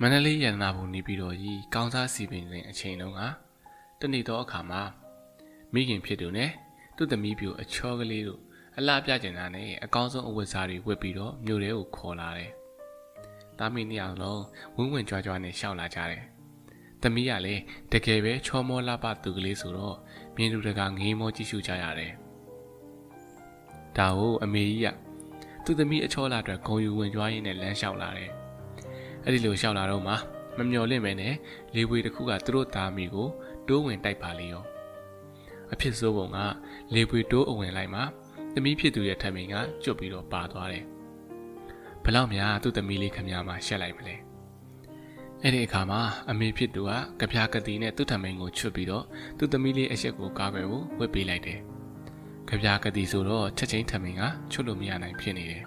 [0.00, 3.20] မန္တလေးရတနာဘုံနေပြီးတော့ကြီးကောင်းစားစီပင်စဉ်အချိန်တုန်းက
[4.00, 4.82] တနေ့တော့အခါမှာ
[5.72, 6.50] မိခင်ဖြစ်သူနဲ့
[6.96, 8.40] သူ့သမီးပြိုအချောကလေးတို့
[8.78, 12.50] အလားပြကျင်တာနဲ့အကောင်းဆုံးအဝတ်စားတွေဝတ်ပြီးတော့မြို့ထဲကိုခေါ်လာတယ်
[13.60, 14.42] သားမီးနှစ်ယောက်လုံး
[14.76, 16.22] ဝင်းဝင်ကြွားကြွားနဲ့ရှောက်လာကြတယ်။
[17.02, 17.62] တသမီးကလည်း
[17.92, 19.96] တကယ်ပဲချောမောလှပသူကလေးဆိုတော့
[20.36, 22.12] မြင်သူတကငေးမောကြည့်ရှုကြရတယ်။
[23.96, 24.88] ဒါကိုအမေကြီးက
[25.64, 28.30] သူ့သမီးအချောလာအတွက်ဂုံယူဝင်ကြွားရင်းနဲ့လမ်းလျှောက်လာတယ်။
[29.24, 30.14] အဲ့ဒီလိုလျှောက်လာတော့မှ
[30.58, 31.34] မမျော်လင့်ပဲနဲ့
[31.74, 33.28] လေပွေတစ်ခုကသူတို့သားမိကို
[33.68, 34.64] တိုးဝင်တိုက်ပါလေရော။
[35.72, 36.38] အဖြစ်ဆိုးပုံက
[36.94, 38.00] လေပွေတိုးအဝင်လိုက်မှ
[38.54, 40.99] သမီးဖြစ်သူရဲ့ထမင်းကကျွတ်ပြီးတော့ပါသွားတယ်။ဘ
[42.16, 44.16] လောက်များသူ့သမီးလေးခမများမှရှက်လိုက်မလဲ။
[45.42, 46.00] အဲ့ဒီအခါမှာ
[46.30, 46.90] အမေဖြစ်သူက
[47.20, 49.04] ကြပြားကတိနဲ့သူ့ထမင်းကိုချွတ်ပြီးတော့
[49.38, 51.58] သူ့သမီးလေးအရက်ကိုကားကွယ်ဖို့ဝစ်ပေးလိုက်တယ်။
[52.48, 55.62] ကြပြားကတိဆိုတော့ချက်ချင်းထမင်းကချွတ်လို့မရနိုင်ဖြစ်နေတယ်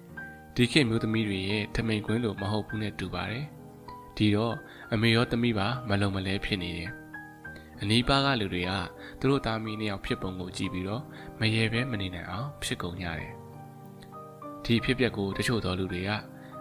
[0.54, 3.44] ။ဒီခေတ်မျိုးသမီးတွေရဲ့ထမင်းကွင်းလိုမဟုတ်ဘူးနဲ့တူပါတယ်။
[4.16, 4.54] ဒီတော့
[4.92, 6.90] အမေရောသမီးပါမလုံမလဲဖြစ်နေတယ်။
[7.80, 8.72] အနီးပါးကလူတွေက
[9.20, 11.02] သူတို့သားမီးနှစ်ယောက်ဖြစ်ပုံကိုကြည့်ပြီးတော့
[11.40, 13.32] မရေပဲမနေနိုင်အောင်ဖြစ်ကုန်ကြတယ်။
[14.64, 16.10] ဒီဖြစ်ပျက်ကိုတချို့သောလူတွေက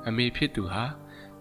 [0.07, 0.83] အမေဖြစ်သူဟာ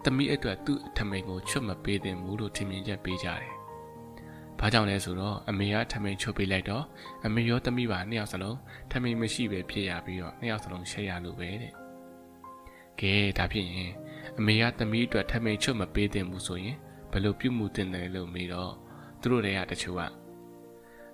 [0.04, 3.50] သမီးအတွက်သူ့အထမိန်ကိုချွတ်မပေးသင့်ဘူးလို့ထင်မြင်ချက်ပေးကြတယ်။
[4.58, 6.84] ဘာကြောင့်လဲဆိုတော့အမေကထမိန်ချွတ်ပေးလိုက်တော့
[7.26, 8.58] အမေရောသမီးပါနှစ်ယောက်စလုံး
[8.90, 11.72] ထမိန်မရှိပဲဖြစ်ရပြီးတော့နှစ်ယောက်စလုံးရှက်ရလို့ပဲတဲ့။
[13.00, 13.92] ကဲဒါဖြစ်ရင်
[14.38, 16.76] အမေကသမီးအတွက်ထမိန်ချွတ်မပေးသင့်ဘူးဆိုရင်
[17.10, 18.72] ဘယ်လိုပြုမှုတင်တယ်လို့မေးတော့
[19.20, 20.02] သူတို့တွေကတချို့က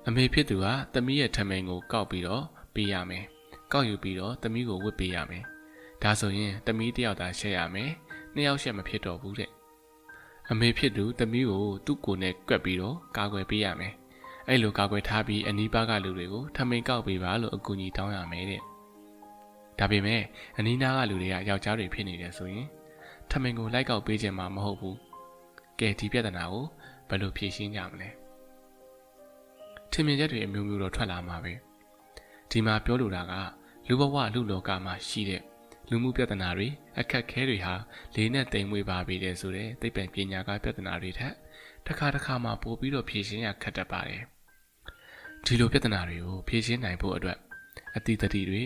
[0.07, 3.27] အမေဖြစ်သူကသမီးရဲ့ထမိန်ကိုကောက်ပြီးတော့ပေးရမယ်။
[3.73, 5.45] ကောက်ယူပြီးတော့သမီးကိုဝတ်ပေးရမယ်။
[6.03, 7.91] ဒါဆိုရင်သမီးတယောက်သာရှက်ရမယ်။
[8.35, 9.51] နှစ်ယောက်ရှက်မဖြစ်တော့ဘူးတဲ့
[10.51, 13.95] အမေဖြစ်သူသမီးကိုသူ့ကိုယ်နဲ့ကွက်ပြီးတော့ကာကွယ်ပေးရမယ်
[14.49, 18.63] အဲ့လိုကာကွယ်ထားပြီးအနီးပါးကလူတွေကိုထမိန်ကောက်ပေးပါလို့အကူအညီတောင်းရမယ်တဲ့
[19.79, 20.23] ဒါပေမဲ့
[20.59, 22.67] အနီးနားကလူတွေကယောက်ျားတွေဖြစ်နေတယ်ဆိုရင်
[23.31, 24.99] ထမိန်ကိုလိုက်ကောက်ပေးခြင်းမှမဟုတ်ဘူး
[25.81, 26.65] ကဲဒီပြဿနာကို
[27.09, 28.09] ဘယ်လိုဖြေရှင်းကြမလဲ
[29.93, 31.53] ထင်မြင်ချက်တွေအမျိုးမျိုးတော့ထွက်လာမှာပဲ
[32.51, 33.35] ဒီမှာပြောလိုတာက
[33.89, 35.43] လူဘဝလူလောကမှာရှိတဲ့
[35.89, 37.75] လူမှုပြဿနာတွေအခက်ခဲတွေဟာ
[38.15, 41.35] လေးနဲ့တိမ်မွေပါပေတယ်ဆိုတဲ့သိပ္ပံပညာကပြဿနာတွေထက်
[41.87, 44.23] တစ်ခါတစ်ခါမှပိုပြီးတော့ဖြေရှင်းရခက်တတ်ပါတယ်
[45.45, 47.39] ဒီလိုပြဿနာတွေကိုဖြေရှင်းနိုင်ဖို့အတွက်
[47.97, 48.63] အတိတ်တတိတွေ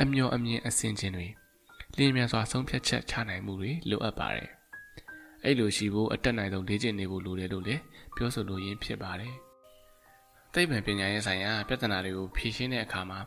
[0.00, 1.26] အမျော်အမြင်အစင်ချင်းတွေ
[1.98, 4.50] လင်းမြန်စွာဆုံးဖြတ်ချက်ချနိုင်မှုတွေလိုအပ်ပါတယ်
[5.44, 7.82] အဲ့လိုရှိဖို့အတက်နိုင်ဆုံးလေ့ကျင့်နေဖို့လိုတယ်လို့လည်း
[8.16, 9.34] ပြောဆိုလိုရင်းဖြစ်ပါတယ်
[10.54, 13.20] သိပ္ပံပညာရေးဆိုင်ရာပြဿနာတွေကိုဖြေရှင်းတဲ့အခါမှာ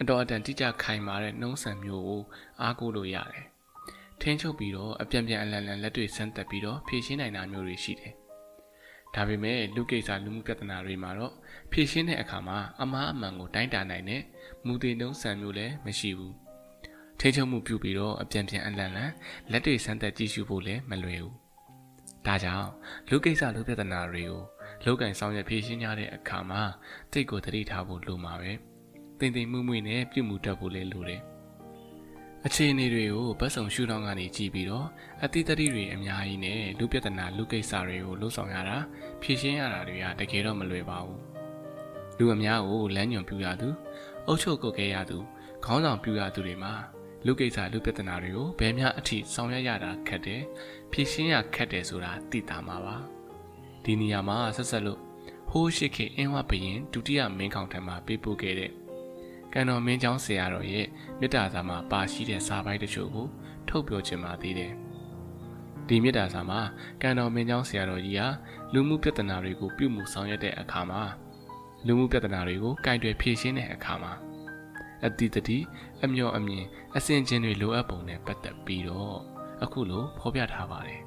[0.00, 2.22] အတော်အတန်တိကျခိုင်မာတဲ့နှုံးဆန်မျိုးကို
[2.62, 3.44] အားကိုးလို့ရတယ်။
[4.20, 8.12] ထင်းချုပ်ပြီးတော့အပြန်ပြန်အလန်လန်လက်တွေဆန်းသက်ပြီးတော့ဖြည့်ရှင်းနိုင်တာမျိုးတွေရှိတယ်။
[9.14, 11.32] ဒါပေမဲ့လူကိစ္စလူမှုပြဿနာတွေမှာတော့
[11.72, 14.22] ဖြည့်ရှင်းတဲ့အခါမှာအမားအမှန်ကိုတိုင်းတာနိုင်တဲ့
[14.66, 16.34] မူတည်နှုံးဆန်မျိုးလည်းမရှိဘူး။
[17.20, 19.10] ထင်းချုပ်မှုပြုပြီးတော့အပြန်ပြန်အလန်လန်
[19.50, 21.36] လက်တွေဆန်းသက်ကြည့်ရှုဖို့လည်းမလွယ်ဘူး။
[22.26, 22.68] ဒါကြောင့်
[23.08, 24.40] လူကိစ္စလူပြဿနာတွေကို
[24.84, 26.62] လောက်ကင်ဆောင်ရွက်ဖြည့်ရှင်းရတဲ့အခါမှာ
[27.12, 28.52] စိတ်ကိုတတိထားဖို့လိုမှာပဲ။
[29.18, 31.22] တိမ်တိမ်မှုမှုနဲ့ပြုမှုတတ်ဖို့လည်းလိုတယ်။
[32.46, 34.86] အခြေအနေတွေကိုဗတ်စုံရှုထောင့်ကနေကြည့်ပြီးတော့
[35.24, 38.76] အတိတ်တတိတွေအများကြီးနဲ့လူပြဿနာလူကိစ္စတွေကိုလှုပ်ဆောင်ရတာ
[39.22, 41.20] ဖြေရှင်းရတာတွေကတကယ်တော့မလွယ်ပါဘူး။
[42.18, 43.68] လူအများကိုလမ်းညွန်ပြရသူ
[44.26, 45.18] အုပ်ချုပ်ကုတ်ခဲ့ရသူ
[45.64, 46.74] ခေါင်းဆောင်ပြရသူတွေမှာ
[47.26, 50.42] လူကိစ္စလူပြဿနာတွေကိုဘယ်များအထိဆောင်ရွက်ရတာခက်တယ်
[50.91, 52.95] ဖြေရှင်းရခက်တယ်ဆိုတာသိတာမှာပါ။
[53.83, 54.99] ဒီနေရာမှာဆက်ဆက်လို့
[55.49, 58.71] ဟိုးရှိခေအင်းဝဘရင်ဒုတိယမင်းခေါင်ထံမှာပေးပို့ခဲ့တဲ့
[59.53, 60.85] ကံတော်မင်းเจ้าဆရာတော်ရဲ့
[61.19, 63.27] မေတ္တာစာမှာပါရှိတဲ့စာပိုက်တချို့ကို
[63.67, 64.73] ထုတ်ပြောချင်ပါသေးတယ်။
[65.87, 66.59] ဒီမေတ္တာစာမှာ
[67.01, 68.27] ကံတော်မင်းเจ้าဆရာတော်ကြီးဟာ
[68.73, 71.03] လူမှုပြဿနာတွေကိုပြုမှုဆောင်ရွက်တဲ့အခါမှာ
[71.85, 74.13] လူမှုပြဿနာတွေကိုကင်တွယ်ဖြေရှင်းတဲ့အခါမှာ
[75.05, 75.57] အတိတတိ
[76.03, 79.19] အမျော်အမြင်အစဉ်ချင်းတွေလိုအပ်ပုံနဲ့ပတ်သက်ပြီးတော့
[79.62, 81.00] အခုလိုဖော်ပြထားပါတယ်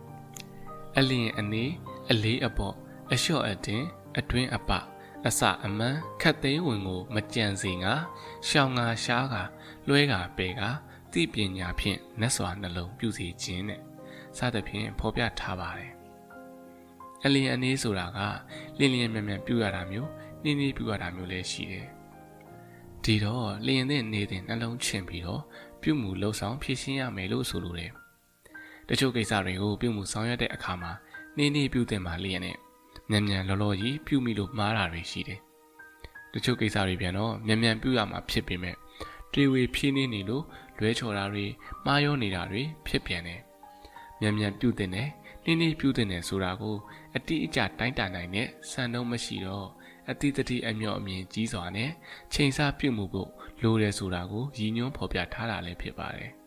[0.97, 1.63] ။အလင်းအနေ
[2.09, 2.75] အလေးအပေါ့
[3.11, 3.83] အလျှော့အတင်
[4.17, 4.71] အတွင်းအပ
[5.27, 7.93] အစအမှန်ခတ်သိမ်းဝင်ကို မကြံစေငါ
[8.47, 9.35] ရှောင်းငါရှားက
[9.87, 10.61] လွှဲကပေက
[11.11, 13.81] သိပညာဖြင့်နတ်စွာနှလုံးပြုစီခြင်းနဲ့
[14.37, 15.91] စသဖြင့်ဖော်ပြထားပါတယ်
[17.23, 18.19] အလင်းအနေဆိုတာက
[18.79, 20.09] လင်းလျင်မြန်မြန်ပြုရတာမျိုး
[20.43, 21.87] နှင်းနှင်းပြုရတာမျိုးလည်းရှိတယ်
[23.03, 25.41] ဒီတော့လျင်တဲ့နေတဲ့နှလုံးချင်ပြီးတော့
[25.81, 27.91] ပြုမှုလှုပ်ဆောင်ဖြည့်ရှင်းရမယ်လို့ဆိုလိုတယ်
[28.89, 30.91] တချို့ကိစ္စတွေကိုပြုမှုဆောင်ရွက်တဲ့အခါမှာ
[31.37, 32.57] နှင်းနှင်းပြုတဲ့မှာလျင်နဲ့
[33.09, 35.39] မြန်မြန်လောလောကြီးပြုမိလို့မှားတာတွေရှိတယ်။
[36.33, 38.75] တချို့ကိစ္စတွေပြန်တော့မြန်မြန်ပြုရမှာဖြစ်ပေမဲ့
[39.33, 40.43] တွေဝေဖြင်းနေနေလို့
[40.79, 41.45] လွဲချော်တာတွေ
[41.85, 43.39] မှားရောနေတာတွေဖြစ်ပြန်တယ်။
[44.19, 45.07] မြန်မြန်ပြုတဲ့နဲ့
[45.45, 46.75] နှင်းနှင်းပြုတဲ့နဲ့ဆိုတာကို
[47.15, 49.67] အတိအကျတိုင်းတာနိုင်တဲ့စံနှုန်းမရှိတော့
[50.09, 51.91] အတိတတိအမျှော်အမြင်ကြီးစွာနဲ့
[52.33, 53.29] ချိန်ဆပြုမှုဖို့
[53.63, 56.31] လိုတယ်ဆိုတာကိုရည်ညွှန်းဖော်ပြထားတာလည်းဖြစ်ပါတယ်။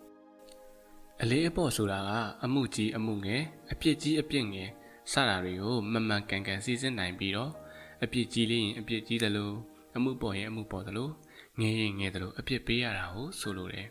[1.22, 2.10] အလေးအပေါ့ဆိုတာက
[2.44, 4.68] အမှုကြီးအမှုငယ်အပြစ်ကြီးအပြစ်ငယ်
[5.12, 7.52] စတာတွေကိုမမှန်ကန်ကန်စီစဉ်နိုင်ပြီးတော့
[8.04, 9.50] အပြစ်ကြီးလေးရင်အပြစ်ကြီးသလို
[9.96, 11.08] အမှုပေါ်ရင်အမှုပေါ်သလို
[11.60, 13.88] ငဲရင်ငဲသလိုအပြစ်ပေးရတာကိုဆိုလိုတယ်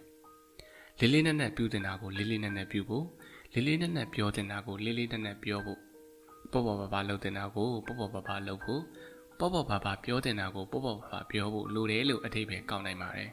[1.00, 3.06] လေးလေးနက်နက်ပြုတင်တာကိုလေးလေးနက်နက်ပြုဖို့
[3.54, 5.80] လေးလေးနက်နက်ပြောတင်တာကိုလေးလေးနက်နက်ပြောဖို့
[6.52, 8.82] ပပေါ့ပေါ့ပါပါလုပ်တင်တာကိုပေါ့ပေါ့ပါပါလုပ်ဖို့
[9.40, 13.30] ပေါ့ပေါ့ပါပါပြောတင်တာကိုပေါ့ပေါ့ပါပါပြောဖို့လိုတယ်လို့အထိပ္ပယ်ကောက်နိုင်ပါတယ်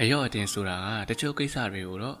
[0.00, 0.76] အရော့အတင်ဆိုတာ
[1.08, 2.18] ကတချို့ကိစ္စတွေကိုတော့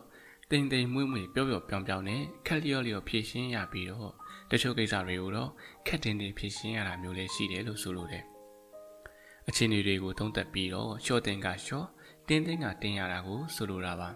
[0.50, 4.10] တိမ်တိမ်မွေ့မွေ့ပြောပြောပြောင်ပြောင်နဲ့ခက်လျော့လျော့ဖြည့်ရှင်းရပြီးတော့
[4.50, 5.50] တချို့ကိစ္စတွေကိုတော့
[5.86, 8.24] ခက်တင်တင်ဖြည့်ရှင်းရတာမျိုးလည်းရှိတယ်လို့ဆိုလိုတယ်
[9.48, 11.86] အခြေအနေတွေကိုသုံးသပ်ပြီးတော့ရှော့တင်ကရှော့
[12.28, 14.10] တင်းတင်းကတင်းရတာကိုဆိုလိုတာပါ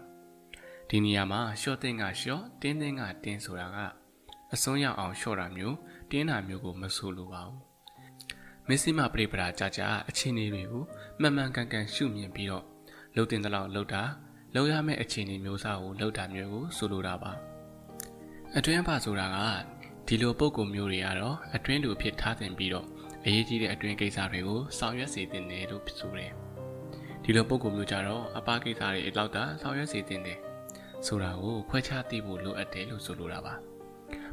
[0.89, 3.77] ဒီနေရာမှာရှော့တင်ကရှော့တင်းတင်းကတင်းဆိုတာက
[4.53, 5.77] အစွန်းရောက်အောင်ရှော့တာမျိုး
[6.11, 7.59] တင်းတာမျိုးကိုမဆိုလိုပါဘူး
[8.67, 10.83] မစ္စည်းမပြိပရာကြကြအခြေအနေတွေကို
[11.19, 12.65] မှန်မှန်ကန်ကန်ရှုမြင်ပြီးတော့
[13.15, 14.03] လှုပ်တင်တဲ့လောက်လှုပ်တာ
[14.53, 17.31] လှုပ်ရမယ့်အခြေအနေမျိုးစားကိုလှုပ်တာမျိုးကိုဆိုလိုတာပါ
[18.57, 19.37] အတွင်းပါဆိုတာက
[20.07, 22.87] ဒီလိုပုံကုမျိုးတွေကတော့အတွင်းလူဖြစ်ထားတင်ပြီးတော့
[23.25, 26.31] အရေးကြီးတဲ့အတွင်းကိစ္စတွေကိုဆောင်ရွက်စေတင်တယ်လို့ဆိုတယ်
[27.23, 30.39] ဒီလိုပုံကုမျိုးကြတော့အပကိစ္စတွေအလောက်တာဆောင်ရွက်စေတင်တယ်
[31.05, 33.53] ဆိုတာကိုခွဲခြားသိဖို့လိုအပ်တယ်လို့ဆိုလိုတာပါ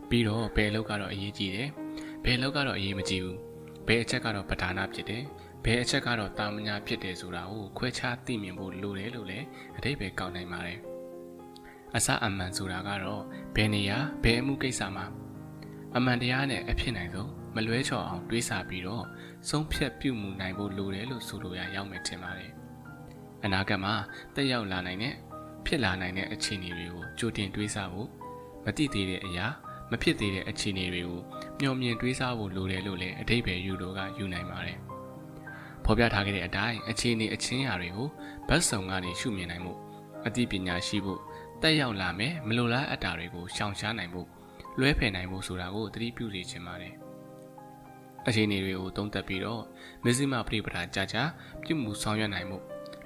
[0.08, 1.68] ပြီးတော့ဘယ်လောက်ကတော့အရေးကြီးတယ်
[2.24, 3.38] ဘယ်လောက်ကတော့အရေးမကြီးဘူး
[3.86, 5.22] ဘယ်အချက်ကတော့ပဓာနာဖြစ်တယ်
[5.68, 10.78] ဘယ်အချက်ကတော့တာမညာဖြစ်တယ်ဆိုတာကိုခွဲခြားသိမြင်ဖို့လိုတယ်လို့လည်းအတိတ်ပဲကောက်နိုင်ပါတယ်
[11.96, 13.22] အစအမှန်ဆိုတာကတော့
[13.56, 15.06] ဘယ်နေရာဘယ်အမှုကိစ္စမှာ
[15.96, 19.04] အမှန်တရားနဲ့အဖြစ်နိုင်ဆုံးမလွဲချော်အောင်တွေးဆပြီးတော့
[19.48, 22.52] ဆုံးဖြတ်ပြုမှုနိုင်ဖို့လိုတယ်လို့ဆိုလိုရရောက်မယ်ထင်ပါတယ်
[23.44, 23.94] အနာဂတ်မှာ
[24.34, 25.14] တက်ရောက်လာနိုင်တဲ့
[25.66, 28.08] ဖြစ်လာနိုင်တဲ့အခြေအနေတွေကိုကြိုတင်တွေးဆဖို့
[28.64, 29.46] မသိသေးတဲ့အရာ
[29.90, 31.20] မဖြစ်သေးတဲ့အခြေအနေတွေကို
[31.58, 34.78] မျှော်မြင်တွေးဆဖို့လိုတယ်လို့လည်းအတိတ်ပဲယူလို့ကယူနိုင်ပါတယ်
[35.86, 38.08] ဖော်ပြထားခဲ့တဲ့အတိုင်းအခြေအနေအချင်းအရာတွေကို
[38.48, 39.72] ဘတ်စုံကနေရှုမြင်နိုင်မှု
[40.26, 41.20] အသိပညာရှိဖို့
[41.62, 44.28] တက်ရောက်လာမယ်မလိုလားအပ်တာတွေကိုရှောင်ရှားနိုင်ဖို့
[44.78, 46.94] လွဲဖယ်နိုင်ဖို့ဆိုတာကိုသတိပြုစေချင်ပါတယ်
[48.26, 49.62] အခြေအနေတွေကိုသုံးသပ်ပြီးတော့
[50.04, 51.16] မစ္စည်းမပရိပဒါကြကြ
[51.62, 52.58] ပြုမှုဆောင်ရွက်နိုင်မှု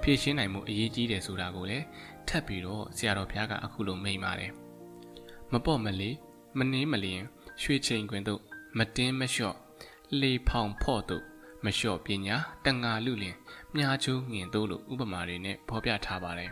[0.03, 1.85] ဖြည့်ရှင်းနိုင်မှုအရေးကြီးတယ်ဆိုတာကိုလည်း
[2.29, 4.53] ထပ်ပြီးတော့ဆရာတော်ဘုရားကအခုလိုမိန့်ပါတယ်
[5.53, 6.17] မပေါ့မလေး
[6.59, 7.23] မနှင်းမလျင်
[7.63, 8.41] ရွှေချိန်ခွင်တို့
[8.79, 9.57] မတင်းမလျှော့
[10.21, 11.30] လေဖောင်ဖော့တို့
[11.65, 13.37] မလျှော့ပညာတငါလူလင်
[13.75, 16.51] မြားချိုးငင်တို့လိုဥပမာတွေနဲ့ဖော်ပြထားပါတယ်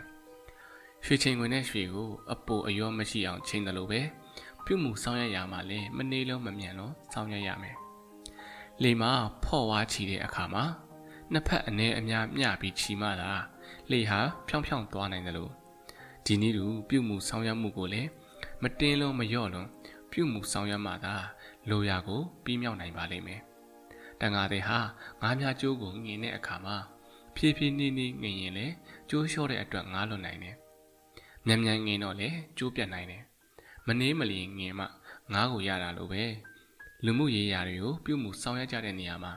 [1.05, 4.01] ရွှေချိန်ခွင်နဲ့ရွှေကိုအပိုအယောမရှိအောင်ချိန်တယ်လို့ပဲ
[4.65, 7.75] ပြုမှုဆောင်ရွက်ရမှာလဲမနေလုံးမမြန်လုံးဆောင်ရွက်ရမယ်
[8.83, 9.11] လေမှာ
[9.43, 10.63] ဖော့ဝါချီတဲ့အခါမှာ
[11.31, 13.31] နှစ်ဖက်အ ਨੇ အများမျှပြီးချီမှသာ
[13.91, 15.51] လေဟာဖြောင်းဖြောင်းသွားနိုင်တယ်လို့
[16.25, 18.09] ဒီနည်းတူပြုမှုဆောင်ရွက်မှုကိုလည်း
[18.61, 19.67] မတင်းလုံးမလျော့လုံး
[20.11, 21.15] ပြုမှုဆောင်ရွက်မှသာ
[21.69, 23.41] လိုရာကိုပြီးမြောက်နိုင်ပါလိမ့်မယ်
[24.19, 24.79] တန်ဃာတွေဟာ
[25.21, 26.77] ငါးမြကျိုးကိုငင်တဲ့အခါမှာ
[27.35, 28.67] ဖြည်းဖြည်းနှီးနှီးငင်ရင်လေ
[29.09, 30.55] ကျိုးလျှော့တဲ့အတွက်ငားလွတ်နိုင်တယ်
[31.45, 33.23] မြန်မြန်ငင်တော့လေကျိုးပြတ်နိုင်တယ်
[33.87, 34.85] မနှေးမလျင်ငင်မှ
[35.33, 36.23] ငားကိုရတာလို့ပဲ
[37.05, 39.33] လူမှုရေးရာတွေကိုပြုမှုဆောင်ရွက်ကြတဲ့နေရာမှာ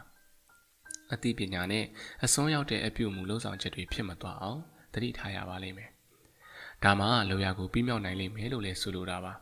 [1.12, 1.84] အသိပညာနဲ့
[2.24, 4.60] အစွမ်းရောက်တဲ့အပြုမှုလှုပ်ဆောင်ချက်တွေဖြစ်မသွားအောင်
[4.92, 5.90] တတိထားရပါလိမ့်မယ်။
[6.82, 9.32] ဒါမှလောရာကိုပြီးမြောက်နိုင်လိမ့်မယ်လို့လည်းဆိုလိုတာပါ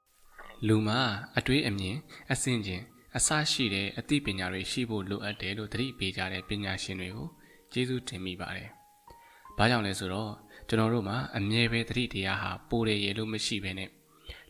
[0.66, 1.00] ။လူမှာ
[1.38, 1.96] အတွေးအမြင်
[2.32, 2.84] အစင်ချင်း
[3.16, 7.28] အစရှိတဲ့အသိပညာတွေရှိဖို့လိုအပ်တယ်လို့သတိပေးကြတဲ့ပညာရှင်တွေကို
[7.72, 8.68] ကျေးဇူးတင်မိပါတယ်။
[9.56, 10.32] ဘာကြောင့်လဲဆိုတော့
[10.68, 13.90] ကျွန်တော်တို့မှာအမြဲပဲသတိတရားဟာပိုတယ်ရေလို့မရှိဘဲနဲ့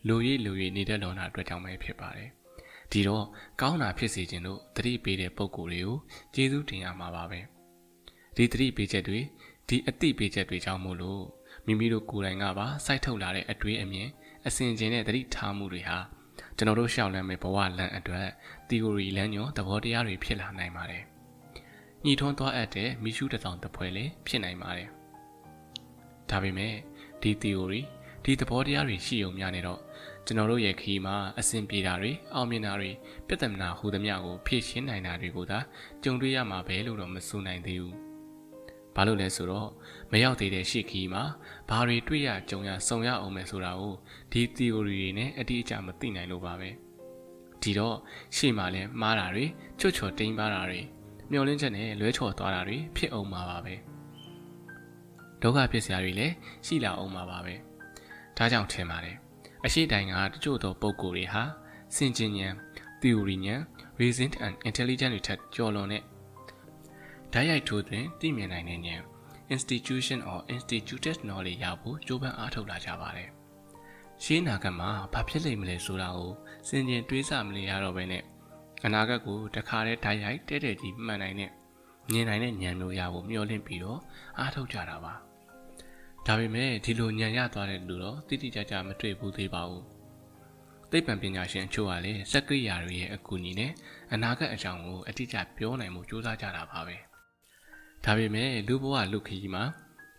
[0.07, 2.29] လူရည်လူရည်နေတဲ့လောနာအတွက်ကြောင့်ပဲဖြစ်ပါတယ်။
[2.91, 3.25] ဒီတော့
[3.61, 5.97] ကောင်းတာဖြစ်စေခြင်းလို့သတိပေးတဲ့ပုံကိုယ်တွေကို
[6.35, 7.39] ကျေးဇူးတင်ရမှာပါပဲ။
[8.35, 9.19] ဒီသတိပေးချက်တွေ
[9.67, 11.23] ဒီအသိပေးချက်တွေကြောင့်မို့လို့
[11.65, 14.07] မိမိတို့ကိုယ်တိုင်ကပါစိုက်ထုတ်လာတဲ့အတွေးအမြင်
[14.47, 15.97] အစဉ်ကျင်တဲ့သတိထားမှုတွေဟာ
[16.61, 18.27] ကျွန်တော်တို့ရှောက်လန်းမဲ့ဘဝလမ်းအတွက်
[18.69, 21.03] theory လမ်းညွန်သဘောတရားတွေဖြစ်လာနိုင်ပါတယ်။
[22.05, 24.89] ညီထွန်းသွားအပ်တဲ့မိရှုတစောင်တစ်ဖွဲလည်းဖြစ်နိုင်ပါတယ်။
[26.29, 26.73] ဒါပေမဲ့
[27.21, 27.81] ဒီ theory
[28.23, 29.79] ဒီသဘောတရားတွေရှိုံများနေတော့
[30.25, 32.91] ကျွန်တော်တို့ရဲ့ခီးမှာအဆင်ပြေတာတွေအောင်မြင်တာတွေ
[33.27, 35.59] ပြဿနာဟူသမျှကိုဖြည့်ရှင်းနိုင်တာတွေကိုသာ
[36.03, 37.97] ကြုံတွေ့ရမှာပဲလို့တော့မဆိုနိုင်သေးဘူး။
[38.95, 39.69] ဘာလို့လဲဆိုတော့
[40.11, 41.23] မရောက်သေးတဲ့ရှေ့ခီးမှာ
[41.71, 43.93] ဘာတွေတွေ့ရကြုံရစုံရအောင်မယ်ဆိုတာကို
[44.31, 46.69] ဒီ theory တွေနဲ့အတိအကျမသိနိုင်လို့ပါပဲ
[47.61, 47.97] ဒီတော့
[48.35, 49.45] ရှေ့မှာလဲမှားတာတွေ
[49.79, 50.79] ချွတ်ချော်တင်းပါတာတွေ
[51.31, 53.73] မျောလင်းချက်နဲ့လွဲချော်သွားတာတွေဖြစ်အောင်မှာပါပဲ
[55.41, 56.33] ဒုက္ခဖြစ်စရာတွေလည်း
[56.65, 57.53] ရှိလာအောင်မှာပါပဲ
[58.37, 59.15] ဒါကြောင့်ထင်ပါတယ်
[59.65, 61.43] အရှိတိုင်ကတချို့သောပုံကိုယ်တွေဟာ
[61.95, 62.55] စင်ကျင်ဉာဏ်
[63.01, 63.61] theory ဉာဏ်
[63.99, 66.03] reason and intelligence တွေထက်ကျော်လွန်တဲ့
[67.33, 69.10] ဓာတ်ရိုက်ထိုးတွင်သိမြင်နိုင်တဲ့ဉာဏ်
[69.55, 73.29] institution or instituted knowledge ရဖို့ကြိုးပမ်းအားထုတ်လာကြပါတယ်။
[74.23, 76.31] ရှေးနာဂတ်မှာဘာဖြစ်လိမ့်မလဲဆိုတာကို
[76.67, 78.23] စင်ကြင်တွေးဆမလဲရတော့ဘဲနဲ့
[78.85, 81.51] အနာဂတ်ကိုတခါတည်းဓာတ်ရိုက်တဲ့တဲ့ကြီးမှန်နိုင်တဲ့
[82.11, 83.99] မြင်နိုင်တဲ့ဉာဏ်မျိုးရဖို့မျှော်လင့်ပြီးတော့
[84.39, 85.13] အားထုတ်ကြတာပါ။
[86.27, 89.83] ဒါပေမဲ့ဒီလိုဉာဏ်ရသွားတဲ့လူတော့တိတိကျကျမတွေ့ဘူးသေးပါဘူး။
[90.91, 93.71] သိပ္ပံပညာရှင်အချို့ကလည်းစက်ကိရိယာတွေရဲ့အကူအညီနဲ့
[94.13, 96.97] အနာဂတ်အကြောင်းကိုအတိအကျပြောနိုင်မှုစူးစမ်းကြတာပါပဲ။
[98.05, 99.63] ဒါပေမဲ့လူဘဝလူခရီးမှာ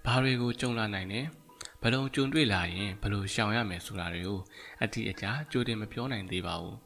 [0.04, 1.26] ဘာတွေကိုကြုံလာနိုင်တယ်
[1.80, 4.40] ဘယ်လိုကြုံတွေ့လာရင်ဘယ်လိုရှောင်ရမယ်ဆိုတာတွေကို
[4.82, 6.76] အတိအကျကြိုတင်မပြောနိုင်သေးပါဘူး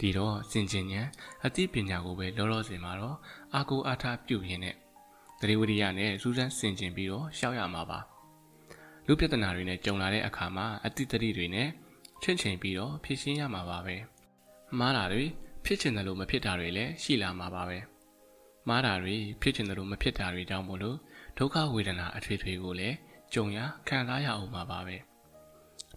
[0.00, 1.06] ဒီတော့စင်ကျင်ဉဏ်
[1.44, 3.16] အသိပညာကိုပဲလောလောဆယ်မှာတော့
[3.54, 4.74] အာကိုအားထားပြုရင်းနဲ့
[5.40, 7.98] တတိဝရိယနဲ့စူးစမ်းစင်ကျင်ပြီးတော့ရှောက်ရမှာပါ
[9.06, 11.68] လူပြဿနာတွေနဲ့ကြုံလာတဲ့အခါမှာအတိတ်တတိတွေနဲ့
[12.22, 13.96] ချင့်ချိန်ပြီးတော့ဖြည့်ရှင်းရမှာပါပဲ
[14.78, 15.24] မှားတာတွေ
[15.64, 17.78] ဖြစ်ချင်တယ်လို့မဖြစ်တာတွေလည်းရှိလာမှာပါပဲ
[18.68, 20.96] မှားတာတွေဖြစ်ချင်တယ်လို့မဖြစ်တာတွေကြောင့်မို့လို့
[21.38, 22.96] ဒုက္ခဝေဒနာအထွေထွေကိုလည်း
[23.34, 24.96] ကြုံရခံစားရအောင်မှာပါပဲ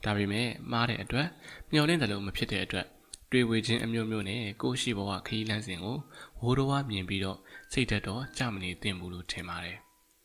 [0.04, 1.28] ဒါပေမဲ့မှားတဲ့အတွက်
[1.72, 2.88] မျောလင့်တယ်လို့မဖြစ်တဲ့အတွက်
[3.32, 5.98] တွေ့ဝေခြင်းအမျိုးမျိုးနဲ့ကိုရှိဘဝခရီးလမ်းစဉ်ကို
[6.42, 7.38] ဝိုးတော်ဝမြင်ပြီးတော့
[7.74, 9.78] စိတ်သက်တော့ကြမနေသင့်ဘူးလို့ထင်ပါတယ်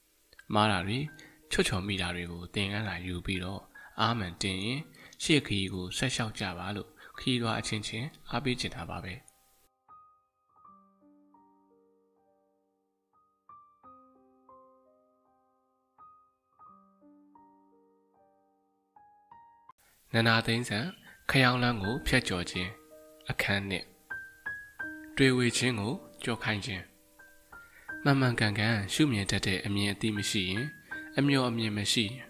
[0.54, 0.98] ။မားတာတွေ
[1.52, 3.60] ချွတ်ချော်မိတာတွေကိုသင်ခန်းစာယူပြီးတော့
[4.00, 4.80] အာမန်တင်ရင်
[5.22, 9.14] ရှေ့ခရီးကိုဆက်လျှောက်ကြပါလို့ခရီးသွားအချင်းချင်းအားပေးချင်တာပါပဲ။
[20.16, 20.86] နန္နာသိန်းဆန်
[21.30, 22.70] ခရောင်လန်းကိုဖျက်ကျော်ခြင်း
[23.30, 23.84] အခန်းနှစ်
[25.16, 25.92] တွေ့ဝေခြင်းကို
[26.24, 26.82] ကြော်ခိုင်းခြင်း
[28.04, 30.64] မှန်မှန်ကန်ကန်ရှုမြင်တတ်တဲ့အမြင်အသိမရှိရင်
[31.18, 32.24] အမျော်အမြင်မရှိရင်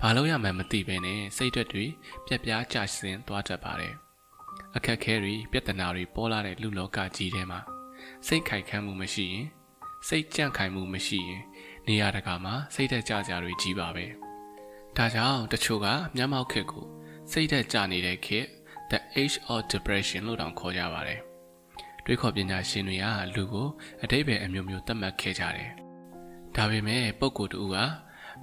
[0.00, 1.84] ဘာလို့ရမှန်းမသိပဲနဲ့စိတ်ဓာတ်တွေ
[2.26, 3.94] ပြက်ပြားကျဆင်းသွားတတ်ပါတယ်
[4.76, 7.60] အခက်ခဲတွေပြဿနာတွေပေါ်လာတဲ့လူလောကကြီးထဲမှာ
[8.26, 9.46] စိတ်ခိုက်ခမ်းမှုမရှိရင်
[10.08, 11.42] စိတ်ကြန့်ခိုင်မှုမရှိရင်
[11.86, 14.06] နေရာတကာမှာစိတ်သက်ကြကြတွေကြီးပါပဲ
[14.96, 16.86] ဒါကြောင့်တချို့ကမျက်မှောက်ခက်ကို
[17.32, 18.46] စိတ်သက်ကြနေတဲ့ခေတ်
[18.90, 21.20] the age of depression လို့တောင်ခေါ်ကြပါတယ်။
[22.04, 23.68] တွေးခေါ်ပညာရှင်တွေကလူကို
[24.02, 25.70] အတိတ်ပဲအမျိုးမျိုးသတ်မှတ်ခဲ့ကြတယ်။
[26.56, 27.76] ဒါပေမဲ့ပုဂ္ဂိုလ်တူက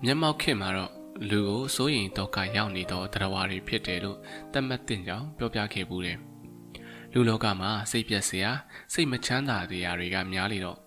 [0.03, 0.91] မျက်မှောက်ခေတ်မှာတော့
[1.29, 4.17] လူကိုစိုးရိမ်တော့ကရောက်နေတော့တရားဝါတွေဖြစ်တယ်လို့
[4.53, 6.17] သတ်မှတ်တင်ကြောင်းပြောပြခဲ့ပူတယ်။
[7.13, 8.51] လူလောကမှာစိတ်ပြက်စရာ
[8.93, 10.79] စိတ်မချမ်းသာတရားတွေကများလေတော့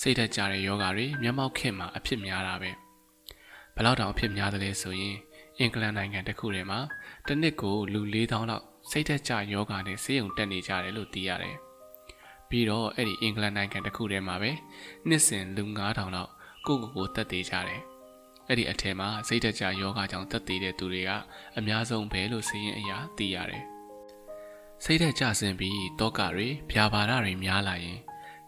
[0.00, 2.70] စိတ်သက်ကြတဲ့ယောဂါတွေမျက်မှောက်ခေတ်မှာအဖြစ်များတာပဲ။
[3.74, 5.16] ဘယ်လောက်တောင်အဖြစ်များတယ်လဲဆိုရင်
[5.60, 6.80] အင်္ဂလန်နိုင်ငံတစ်ခုထဲမှာ
[7.26, 11.56] တစ်နှစ်ကိုလူ4000လောက်စိတ်သက်ကြယောဂနဲ့ဆေးရုံတက်နေကြတယ်လို့သိရတယ်။
[12.48, 14.50] ပြီးတော့အဲ့ဒီအင်္ဂလန်နိုင်ငံတစ်ခုထဲမှာပဲ
[15.08, 16.30] နှစ်စဉ်လူ9000လောက်
[16.66, 17.80] ကိုကိုကိုတက်သေးကြတယ်။
[18.48, 21.10] အဲ့ဒီအထက်မှာစိတ်သက်ကြယောဂကြောင့်တက်သေးတဲ့သူတွေက
[21.58, 23.64] အများဆုံးပဲလို့စည်ရင်အရာသိရတယ်။
[24.84, 27.98] စိတ်သက်ကြဆင်းပြီးတောကတွေဗျာပါဒတွေများလာရင်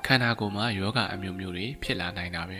[0.07, 2.59] ခန္ဓာကိုယ်မှာယောဂအမျိုးမျိုးတွေဖြစ်လာနိုင်တာပဲ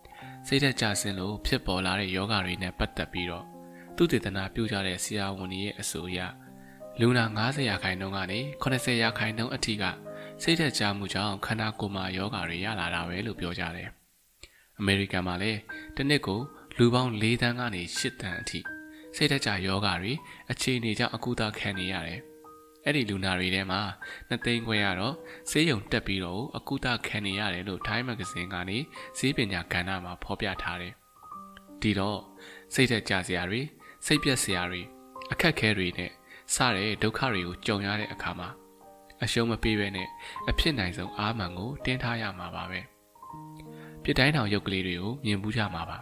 [0.46, 3.53] ။စိတ်သက်ကြဆင်းလို့ဖြစ်ပေါ်လာတဲ့ယောဂတွေနဲ့ပတ်သက်ပြီးတော့
[3.96, 6.20] သူတည်တနာပြုကြတဲ့ဆရာဝန်ကြီးရဲ့အဆိုအရ
[7.00, 9.84] လူနာ90ရာခိုင်နှုန်းကနေ80ရာခိုင်နှုန်းအထိက
[10.42, 13.88] စိတ်သက်သာမှုကြောင့်ခန္ဓာကိုယ်မှာယောဂါတွေရလာတာပဲလို့ပြောကြတယ်။
[14.78, 15.58] အမေရိကန်မှာလည်း
[15.96, 16.40] တစ်နှစ်ကို
[16.78, 18.60] လူပေါင်း၄တန်းကနေ၈တန်းအထိ
[19.16, 20.12] စိတ်သက်သာယောဂါတွေ
[20.50, 22.20] အခြေအနေကြောင့်အကူအသာခံနေရတယ်။
[22.84, 23.80] အဲ့ဒီလူနာတွေထဲမှာ
[24.28, 25.14] နှစ်သိန်းခွဲကတော့
[25.50, 28.78] ဆေးရုံတက်ပြီးတော့အကူအသာခံနေရတယ်လို့ Time Magazine ကနေ
[29.18, 30.92] ဈေးပညာကဏ္ဍမှာဖော်ပြထားတယ်။
[31.82, 32.20] ဒီတော့
[32.74, 33.60] စိတ်သက်သာစရာတွေ
[34.06, 34.82] စိတ်ပြက်စရာတွေ
[35.32, 36.10] အခက်ခဲတွေနဲ့
[36.54, 38.48] စတဲ့ဒုက္ခတွေကိုကြုံရတဲ့အခါမှာ
[39.22, 40.08] အရှုံးမပေးဘဲနဲ့
[40.48, 42.80] အဖြစ်နိုင်ဆုံးအာမန်ကိုတင်းထားရမှာပါပဲ
[44.02, 45.98] ပြစ်တိုင်းတောင်ရုပ်ကလေးတွေကိုမြင်ဘူးကြမှာပါ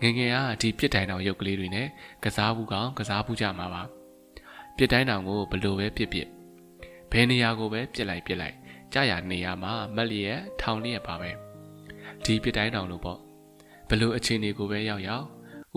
[0.00, 1.88] ငငယ်ကဒီပြစ်တိုင်းတောင်ရုပ်ကလေးတွေနဲ့
[2.24, 3.82] ကစားဘူးကောင်ကစားဘူးကြမှာပါ
[4.76, 6.28] ပြစ်တိုင်းတောင်ကိုဘလို့ပဲပြစ်ပြစ်
[7.12, 8.56] ဘယ်နေရာကိုပဲပြစ်လိုက်ပြစ်လိုက်
[8.92, 11.30] ကြာရနေရာမှာမက်လျက်ထောင်လျက်ပါပဲ
[12.24, 13.18] ဒီပြစ်တိုင်းတောင်လို့ပေါ့
[13.88, 15.26] ဘလို့အခြေအနေကိုပဲရောက်ရောက်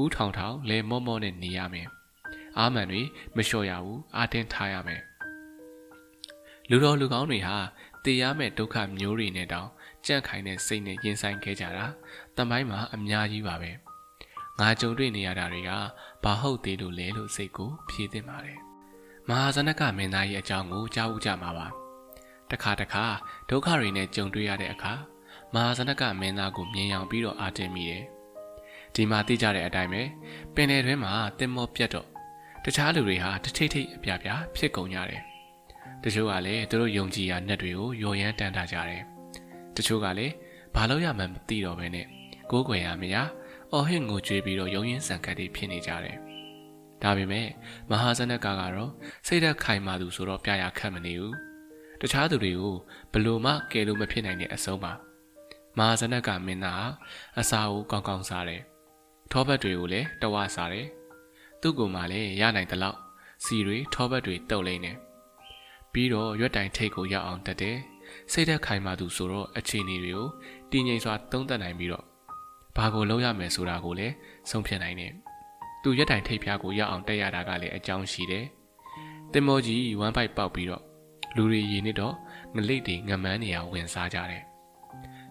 [0.01, 1.87] ဦးထောင်ထောင်လဲမော့မော့နဲ့နေရမယ်
[2.57, 3.01] အာမန်တွေ
[3.35, 5.01] မလျှော့ရဘူးအာတင်းထားရမယ်
[6.69, 7.57] လူတော်လူကောင်းတွေဟာ
[8.03, 9.69] တည်ရမယ့်ဒုက္ခမျိုးတွေနဲ့တောင်
[10.05, 11.85] ကြန့်ခိုင်တဲ့စိတ်နဲ့ရင်ဆိုင်ခဲ့ကြတာ
[12.37, 13.71] တမိုင်းမှာအများကြီးပါပဲ
[14.59, 15.71] ငါကြုံတွေ့နေရတာတွေက
[16.23, 18.59] ဘာဟုတ်သေးလို့လဲလို့စိတ်ကိုဖြေသင့်ပါတယ်
[19.29, 21.67] မဟာဇနကမင်းသားရဲ့အကြောင်းကိုကြားဦးကြမှာပါ
[22.51, 23.05] တခါတခါ
[23.49, 24.93] ဒုက္ခတွေနဲ့ကြုံတွေ့ရတဲ့အခါ
[25.53, 28.03] မဟာဇနကမင်းသားကိုမြင်အောင်ပြီးတော့အားတင်မိတယ်
[28.95, 30.01] ဒီမှာသိကြတဲ့အတိုင်းပဲ
[30.55, 32.07] ပင်လယ်တွင်းမှာတင်မောပြတ်တော့
[32.63, 35.21] တခြားလူတွေဟာတထိတ်ထိတ်အပြပြဖြစ်ကုန်ကြတယ်။
[36.03, 39.01] တချို့ကလည်းသူတို့ယုံကြည်ရာနှက်တွေကိုယော်ရမ်းတန်တာကြတယ်။
[39.75, 40.33] တချို့ကလည်း
[40.75, 42.05] ဘာလို့ရမှန်းမသိတော့ဘဲနဲ့
[42.51, 43.15] ကိုးကွယ်ရမရ
[43.71, 46.17] အော်ဟစ်ငိုကြွေးပြီးတော့ယုံရင်းဆန်ခတ်တွေဖြစ်နေကြတယ်။
[47.03, 47.47] ဒါပေမဲ့
[47.89, 48.91] မဟာဇနကကတော့
[49.27, 51.33] စိတ်ဓာတ်ခိုင်မာသူဆိုတော့ပြရခတ်မနေဘူး။
[52.01, 52.75] တခြားသူတွေကို
[53.13, 54.93] ဘလို့မှကယ်လို့မဖြစ်နိုင်တဲ့အဆုံးပါ။
[55.77, 56.89] မဟာဇနကမင်းသား
[57.39, 58.63] အစာကိုကောင်းကောင်းစားတယ်။
[59.31, 60.87] ထောပတ်တွေကိုလည်းတဝစားတယ်။
[61.61, 62.97] သူ့ကိုယ်မှလည်းရနိုင်သလောက်
[63.43, 64.91] စီတွေထောပတ်တွေတုပ်လိမ့်နေ
[65.93, 67.77] ပြီးတော့ရွက်တိုင်ထိတ်ကိုရောက်အောင်တက်တယ်
[68.31, 70.27] စိတ်သက်ခိုင်မာသူဆိုတော့အခြေအနေတွေကို
[70.71, 72.05] တည်ငြိမ်စွာသုံးသပ်နိုင်ပြီးတော့
[72.77, 74.13] ဘာကိုလုပ်ရမယ်ဆိုတာကိုလည်း
[74.49, 75.13] ဆုံးဖြတ်နိုင်တယ်
[75.83, 78.45] သူရွက်တိုင်ထိတ်ဖျားကိုရောက်အောင်တက်ရတာကလည်းအကြောင်းရှိတယ်
[79.33, 80.83] တင်မောကြီးဝမ်းပိုက်ပေါက်ပြီးတော့
[81.35, 82.15] လူတွေရေနစ်တော့
[82.55, 84.43] ငလိတ်တွေငမန်းနေရဝင်စားကြတယ်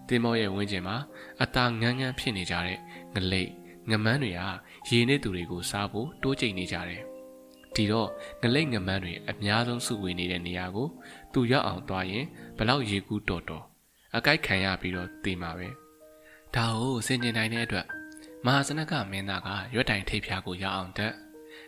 [0.07, 0.95] တင်မောရဲ့ဝင်းကျင်မှာ
[1.41, 2.79] အตาငန်းငန်းဖြစ်နေကြတဲ့
[3.13, 3.51] ငလိတ်
[3.89, 4.41] ငမန်းတွေက
[4.89, 7.03] ရေနစ်သူတွေကိုစားဖို့တိုးကျိတ်နေကြတယ်။
[7.75, 8.09] တဒီတော့
[8.41, 10.87] ငလိတ်ငမန်းတွေအများဆုံးစုဝေးနေတဲ့နေရာကို
[11.33, 12.25] သူရောက်အောင်သွားရင်
[12.57, 13.63] ဘလောက်ရေကူးတော်တော်
[14.15, 15.67] အကိုက်ခံရပြီးတော့တည်မှာပဲ
[16.55, 17.85] ဒါကိုစင်ကျင်နိုင်တဲ့အတွက်
[18.45, 21.13] မဟာစနကမင်းသားကရွက်တိုင်ထိပ်ဖြာကိုရောက်အောင်တက်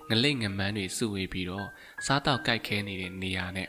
[0.09, 1.67] ငလိတ်ငမန်းတွေစုဝေးပြီးတော့
[2.05, 3.67] စားတော့ကြိုက်ခဲနေတဲ့နေရာနဲ့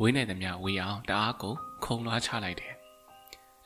[0.00, 2.74] ဝေးနေသမျှဝေးအောင်တအားကုန်ခုံလွှားချလိုက်တယ်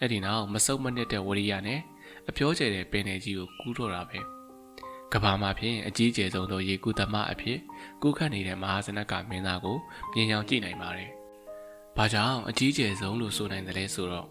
[0.00, 1.80] အဲ့ဒီနောက်မစုံမနစ်တဲ့ဝရိယနဲ့
[2.28, 4.18] အပြောကျတဲ့ပင်နယ်ကြီးကိုကူးတော့တာပဲ
[5.12, 7.58] ကဘာမှာဖြင့်အကြီးကျယ်ဆုံးသောရေကူးသမအဖြစ်
[8.02, 9.76] ကူးခတ်နေတဲ့မဟာစနကမင်းသားကို
[10.12, 11.10] မြင်ရောင်ကြည့်နိုင်ပါတယ်။
[11.96, 14.26] ဘာကြောင့်အကြီးကျယ်ဆုံးလို့ဆိုနိုင်တယ်လဲဆိုတော့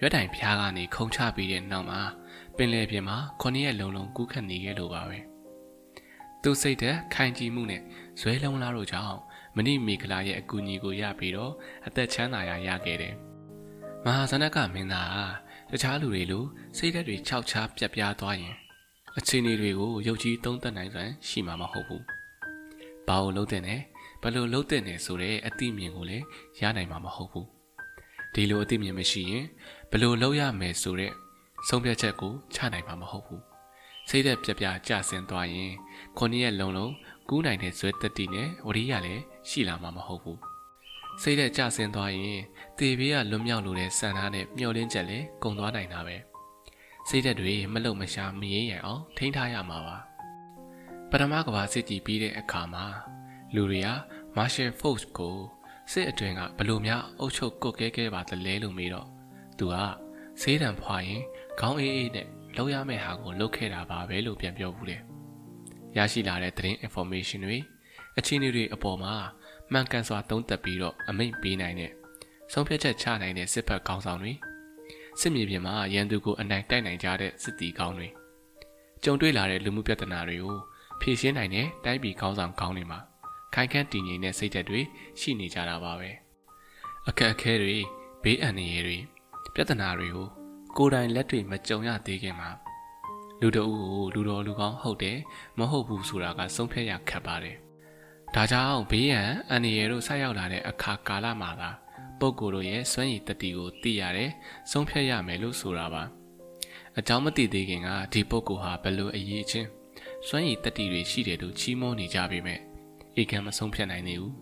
[0.00, 2.00] ရွက်တိုင်ဖျားကနေခုံချပြီးတဲ့နောက်မှာ
[2.56, 5.18] ပင်လယ်ပြင်မှာခொနည်းရက်လုံးလုံးကူးခတ်နေခဲ့လို့ပါပဲ။
[6.42, 7.82] သူစိတ်သက်ခိုင်ကြည်မှုနဲ့
[8.20, 9.18] ဇွဲလုံးလားတို့ကြောင့်
[9.56, 11.52] မဏိမေခလာရဲ့အကူအညီကိုရပြီးတော့
[11.86, 13.14] အသက်ချမ်းသာရရခဲ့တယ်။
[14.04, 16.44] မဟာစနကမင်းသားက တခြားလူတွေလို
[16.76, 18.54] စိတ်ဓာတ်တွေခြောက်ခြားပြက်ပြားသွားရင်
[19.18, 22.02] အခြေအနေတွေကိုရုပ်ကြီးသုံးသပ်နိုင်စွမ်းရှိမှာမဟုတ်ဘူး။
[23.06, 23.80] ဘာလို့လုံးတဲ့နဲ့
[24.22, 26.24] ဘယ်လိုလုံးတဲ့နဲ့ဆိုတဲ့အသိမြင်ကိုလည်း
[26.60, 27.46] ရနိုင်မှာမဟုတ်ဘူး။
[28.34, 29.44] ဒီလိုအသိမြင်မရှိရင်
[29.90, 31.12] ဘယ်လိုလုပ်ရမယ်ဆိုတဲ့
[31.68, 33.42] ဆုံးဖြတ်ချက်ကိုချနိုင်မှာမဟုတ်ဘူး။
[34.08, 35.72] စိတ်သက်ပြပြကြဆင်းသွားရင်
[36.18, 36.92] ခုနှစ်ရက်လုံးလုံး
[37.28, 40.38] ကူးနိုင်တဲ့ဇွဲတက်တီနဲ့ဝရိယလည်းရှိလာမှာမဟုတ်ဘူး။
[41.22, 42.40] စိတ်သက်ကြဆင်းသွားရင်
[42.78, 46.16] တေဘေးကလွတ်မြောက်လို့တဲ့စံသားနဲ့မျောလင်းချက်လည်းကုံသွားနိုင်တာပဲ။
[47.08, 49.96] စိတ်ဓာတ်တွေမလုံမရှာမရေရန်အောင်ထိန်းထားရမှာပါ
[51.10, 52.84] ပထမကဘာစစ်ကြည့်ပြီးတဲ့အခါမှာ
[53.54, 53.88] လူတွေက
[54.36, 55.36] Marshall Foch ကို
[55.92, 59.08] စစ်အတွင်ကဘလို့များအုပ်ချုပ်ကုတ်ကဲကဲပါတလဲလို့မေးတော့
[59.58, 59.76] သူက
[60.40, 61.22] ဆေးတံဖွာရင်
[61.60, 65.02] ခေါင်းအေးအေးနဲ့လောက်ရမယ့်ဟာကိုလုပ်ခဲ့တာပါပဲလို့ပြန်ပြောဘူးတယ်
[65.96, 67.58] ရရှိလာတဲ့သတင်း information တွေ
[68.18, 69.14] အခြေအနေတွေအပေါ်မှာ
[69.72, 71.92] မှန်ကန်စွာသုံးသပ်ပြီးတော့အမိန့်ပေးနိုင်တဲ့
[72.52, 74.32] ဆုံးဖြတ်ချက်ချနိုင်တဲ့စစ်ဘက်ကောင်းဆောင်တွေ
[75.20, 78.08] စစ်မြေပြင်မှာရန်သူကိုအနိုင်တိုက်နိုင်ကြတဲ့စစ်တီကောင်းတွေ
[79.04, 80.58] ကြုံတွေ့လာတဲ့လူမှုပြဿနာတွေကို
[81.00, 82.98] ဖြေရှင်းနိုင်တဲ့တိုင်းပြည်ကောင်းဆောင်ကောင်းတွေမှာ
[83.54, 84.80] ခိုင်ခန့်တည်ငြိမ်တဲ့စိတ်ဓာတ်တွေ
[85.20, 86.10] ရှိနေကြတာပါပဲ
[87.08, 87.76] အခက်အခဲတွေ
[88.22, 88.98] ဘေးအန္တရာယ်တွေ
[89.54, 90.28] ပြဿနာတွေကို
[90.76, 92.50] ကိုယ်တိုင်လက်တွေ့မကြုံရသေးခင်မှာ
[93.40, 95.18] လူတအုပ်ကိုလူတော်လူကောင်းဟုတ်တယ်
[95.58, 97.56] မဟုတ်ဘူးဆိုတာကဆုံးဖြတ်ရခက်ပါတယ်
[98.34, 101.70] ဒါကြောင့်ဘေးရန်အန္တရာယ်တို့ဆက်ရောက်လာတဲ့အခါကာလမှာသာ
[102.18, 104.30] ပုဂ္ဂိုလ်တို့ရဲ့စွမ်းရည်တတိကိုသိရတယ်
[104.70, 106.02] ဆုံးဖြတ်ရမယ်လို့ဆိုတာပါ
[106.98, 109.68] အကြောင်းမသိသေးခင်ကဒီပုဂ္ဂိုလ်ဟာဘယ်လိုအရေးချင်း
[110.26, 112.60] စွမ်းရည်တတိတွေရှိတယ်လို့ချီးမွမ်းနေကြပေမဲ့
[113.20, 114.34] ဧကံမဆုံးဖြတ်နိုင်သေးဘူး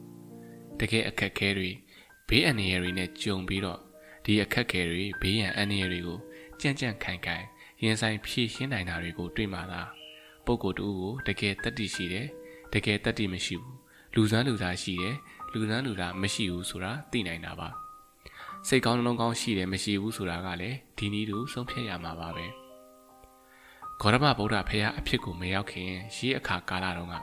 [0.81, 1.71] တကယ်အခက်ခဲတွေ
[2.29, 3.81] ဘေးအန္တရာယ်တွေနဲ့ကြုံပြီးတော့
[4.25, 6.19] ဒီအခက်ခဲတွေဘေးရန်အန္တရာယ်တွေကို
[6.61, 7.45] ကြံ့ကြံ့ခိုင်ခိုင်
[7.83, 9.83] ရင်ဆိုင်ဖြည့်ရှင်းနိုင်တာတွေကိုတွေ့မှသာ
[10.45, 12.27] ပုဂ္ဂိုလ်တူကိုတကယ်တတိရှိတယ်
[12.73, 13.78] တကယ်တတိမရှိဘူး
[14.15, 15.17] လူစမ်းလူသားရှိတယ်
[15.53, 17.69] လူသားလူသားမရှိဘူးဆိုတာသိနိုင်တာပါ
[18.67, 22.47] စိတ်ကောင်းနှလုံးကောင်းရှိတယ်မရှိဘူးဆိုတာကလည်းဒီနည်းတူဆုံးဖြတ်ရမှာပါပဲ
[24.01, 27.15] ဂေါရမဗုဒ္ဓဖရာအဖြစ်ကိုမရောက်ခင်ရေးအခါကာလတုန်းက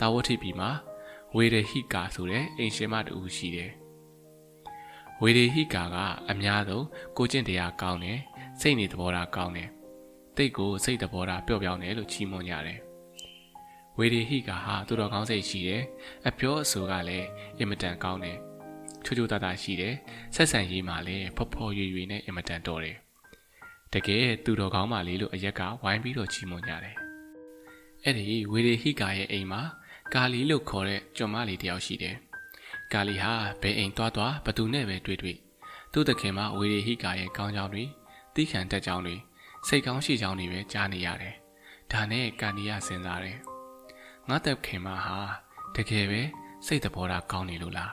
[0.00, 0.70] တာဝတိပြည်မှာ
[1.34, 3.70] ဝေရဟိကာဆိုတဲ့အိမ်ရှင်မတူရှိတယ်
[5.20, 5.96] ဝေရဟိကာက
[6.30, 8.18] အများဆုံးကိုကျင့်တရားကောင်းတယ်
[8.60, 9.68] စိတ်နေသဘောထားကောင်းတယ်
[10.36, 12.78] တိတ်ကိုစိတ်သဘောထားပျော့ပြောင်းတယ်လို့ချီးမွမ်းကြတယ်
[13.98, 15.82] ဝေဒီဟိကဟာသူတော်ကောင်းစိတ်ရှိတယ်
[16.28, 17.26] အပြောအဆိုကလည်း
[17.58, 18.38] အင်မတန်ကောင်းတယ်
[19.04, 19.94] ချိုးချိုးသားသားရှိတယ်
[20.34, 22.96] ဆက်ဆံရေးမှာလည်းဖော်ဖော်ရွေရွေနဲ့အင်မတန်တော်တယ်
[23.92, 26.96] တကယ်သူတော်ကောင်းပါလေလို့အရက်ကဝိုင်းပြီးတော့ချီးမွမ်းကြတယ်
[28.04, 29.62] အဲ့ဒီဝေဒီဟိကရဲ့အိမ်မှာ
[30.14, 32.16] ကာလီလို့ခေါ်တဲ့ကျွန်မလေးတယောက်ရှိတယ်
[32.92, 33.32] ကာလီဟာ
[33.62, 35.36] ဘယ်အိမ်သွားသွားဘသူနဲ့ပဲတွေ့တွေ့
[35.92, 37.84] သူ့တခင်မဝေဒီဟိကရဲ့ကောင်းကြောင်းတွေ
[38.34, 39.16] တိခံတက်ကြောင်းတွေ
[39.66, 41.34] စိတ်ကောင်းရှိကြောင်းတွေပဲကြားနေရတယ်
[41.92, 43.38] ဒါနဲ့ကာနီယာစဉ်းစားတယ်
[44.28, 45.18] ငါတက်ခင်မဟာ
[45.74, 46.20] တကယ်ပဲ
[46.66, 47.92] စိတ်သဘောထားကောင်းနေလို့လား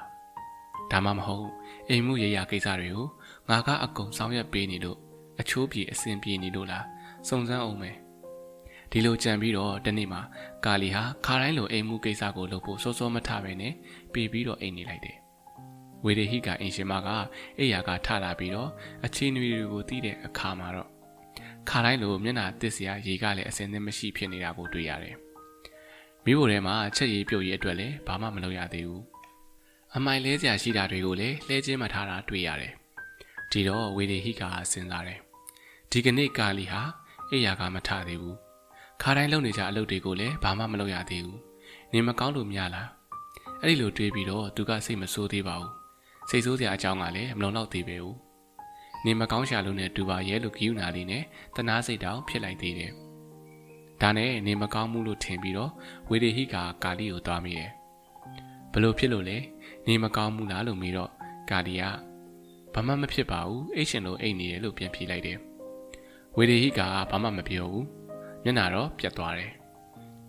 [0.92, 1.48] ဒါမှမဟုတ်
[1.90, 3.08] အိမ်မှုရရကိစ္စတွေကို
[3.50, 4.98] ငါကအကုန်ဆောင်ရွက်ပေးနေလို့
[5.40, 6.86] အချိုးပြေအဆင်ပြေနေလို့လား
[7.28, 7.96] စုံစမ်းအောင်မယ်
[8.92, 10.22] ဒီလိုကြံပြီးတော့တနေ့မှာ
[10.66, 13.74] ကာလီဟာခါတိုင်းလိုအိမ်မှုကိစ္စကိုလုပ်ဖို့စောစောမထပဲနဲ့
[14.14, 15.18] ပြေးပြီးတော့အိမ်နေလိုက်တယ်
[16.06, 17.10] ဝေဒေဟိကအင်ရှင်မက
[17.60, 18.70] အိယာကထလာပြီးတော့
[19.06, 20.90] အချင်းနွေတွေကိုတီးတဲ့အခါမှာတော့
[21.70, 25.16] ခါတိုင်းလိုမျက်နာတစ်စရာရေကလည်းအစင်းသင်းမရှိဖြစ်နေတာကိုတွေ့ရတယ်
[26.26, 29.04] မိဖို့ထဲမှာချက်ရည်ပြုတ်ရည်အတွက်လည်းဘာမှမလုပ်ရသေးဘူး
[29.96, 32.74] အမိုင်လဲစရာရှိတာတွေကိုလည်းလှဲချင်းမထားတာတွေ့ရတယ်
[33.52, 35.20] ဒီတော့ဝေဒီဟိကာစဉ်းစားတယ်
[35.92, 36.82] ဒီကနေ့ကာလီဟာ
[37.30, 38.38] အိယာကမထသေးဘူး
[39.02, 41.40] ခါတိုင်းလုပ်နေကြအလုပ်တွေကိုလည်းဘာမှမလုပ်ရသေးဘူး
[41.94, 42.90] နေမကောင်းလို့များလား
[43.62, 45.72] အဲ့ဒီလိုတွေးပြီးတော့သူကစိတ်မဆိုးသေးပါဘူး
[46.30, 48.18] စိတ်ဆိုးစရာအကြောင်းကလည်းမလုံလောက်သေးပဲဘူး
[49.06, 51.24] နေမကောင်းရှာလို့နဲ့ဒူပါရဲလို့ကယူနာလေးနဲ့
[51.56, 52.92] တနာစိတ်တောင်ဖြစ်လိုက်သေးတယ်
[54.02, 55.72] ဒါနဲ့နေမကောင်းမှုလို့ထင်ပြီးတော့
[56.10, 57.72] ဝေဒေဟိကာကာလီကိုသွားမိတယ်
[58.72, 59.38] ဘလို့ဖြစ်လို့လဲ
[59.88, 61.12] နေမကောင်းမှုလားလို့မေးတော့
[61.50, 61.84] ကာလီက
[62.74, 65.38] ဘာမှမဖြစ်ပါဘူးအိတ်ရှင်လို့အိတ်နေတယ်လို့ပြန်ဖြေလိုက်တယ်
[66.38, 67.86] ဝေဒေဟိကာကဘာမှမပြောဘူး
[68.44, 69.52] မျက်နာတော့ပြတ်သွားတယ်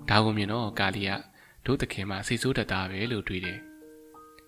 [0.09, 1.19] ဒါကိုမြင်တော့ကာလီကဒ
[1.67, 3.59] တို့သခင်မှစိတ်ဆိုးတတ်တာပဲလို့တွေးတယ်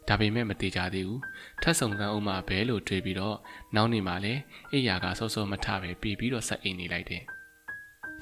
[0.08, 1.22] ဒါပေမဲ့မသေးကြသေးဘူး
[1.62, 3.36] ထပ်ဆောင်စမ်းအောင်မှပဲလို့တွေးပြီးတော့
[3.74, 4.40] နောက်နေ့မှလည်း
[4.72, 7.22] အိယာကစောစောမထပဲပြေးပြီးတော့ဆက်အိမ်နေလိုက်တယ်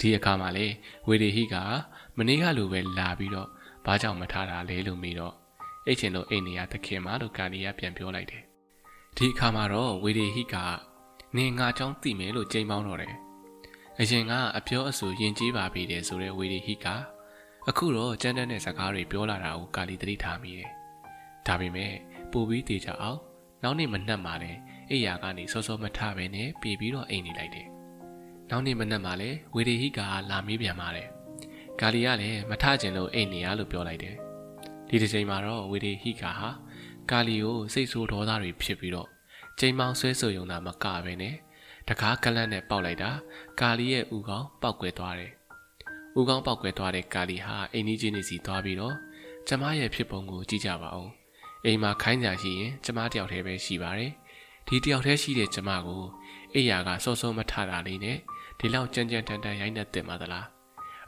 [0.01, 0.67] ဒီအခါမှာလေ
[1.09, 1.57] ဝေဒေဟိက
[2.17, 3.49] မနေ့ကလိုပဲလာပြီးတော့
[3.85, 5.35] ဘာကြောင့်မထားတာလဲလို့မေးတော့
[5.87, 8.43] အိတ်ချင်လို့အိမ်နေရသခင်မလို့ကာလီယာပြန်ပြောလိုက်တယ်
[9.17, 10.57] ဒီအခါမှာတော့ဝေဒေဟိက
[11.37, 13.15] နေငါကြောင့်သိမယ်လို့ကြိမ်ပေါင်းတော့တယ်
[14.01, 16.87] အရင်ကအပြောအဆိုယဉ်ကျေးပါပြီတယ်ဆိုတဲ့ဝေဒီဟိက
[17.69, 20.71] အခုတော့ကြမ်းတမ်းတဲ့စကားတွေပြောလာတာကိုကာလီသတိထားမိတယ်။
[21.47, 21.93] ဒါပေမဲ့
[22.33, 23.21] ပိုပြီးတေချာအောင်
[23.63, 24.59] နောက်နေ့မနှက်မှလည်း
[24.91, 27.67] အိယာကနေစောစောမထဘဲနဲ့ပြေးပြီးတော့အိမ်နေလိုက်တယ်
[28.51, 31.09] နောက်နေ့မနှက်မှလည်းဝေရီဟိကလာမေးပြန်ပါတယ်
[31.81, 34.15] ကာလီကလည်းမထကျင်လို့အိမ်နေရလို့ပြောလိုက်တယ်
[34.89, 36.49] ဒီတစ်ချိန်မှာတော့ဝေရီဟိကဟာ
[37.11, 39.09] ကာလီကိုစိတ်ဆိုးဒေါသတွေဖြစ်ပြီးတော့
[39.59, 41.35] ချိန်မောင်ဆွဲဆိုုံသာမကပဲနဲ့
[41.89, 43.11] တကားကလန့်နဲ့ပေါက်လိုက်တာ
[43.61, 45.33] ကာလီရဲ့ဥကောင်းပောက်ကွယ်သွားတယ်
[46.19, 48.95] ဥကောင်းပောက်ကွယ်သွားတဲ့ကာလီဟာအိမ်ကြီးနေစီသွားပြီးတော့
[49.49, 51.11] ကျမရဲ့ဖြစ်ပုံကိုကြည့်ကြပါဦး
[51.65, 54.13] အိမ်မှာခိုင်းကြရှိရင်ကျမတယောက်တည်းပဲရှိပါတယ်
[54.67, 56.03] ဒီတယောက်တည်းရှိတဲ့ကျမကို
[56.55, 58.19] အိယာကစောစောမထတာလေးနဲ့
[58.59, 60.47] ဒီလောက်ကြမ်းကြမ်းတန်တန်ရိုက်နေတင်ပါသလား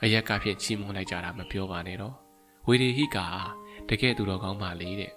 [0.03, 2.15] အရက်ကဖြင့်ချီးမွမ်းလိုက်ကြတာမပြောပါနဲ့တော့
[2.67, 3.19] ဝေဒီဟိက
[3.89, 5.13] တကယ်သူတော်ကောင်းပါလေတဲ့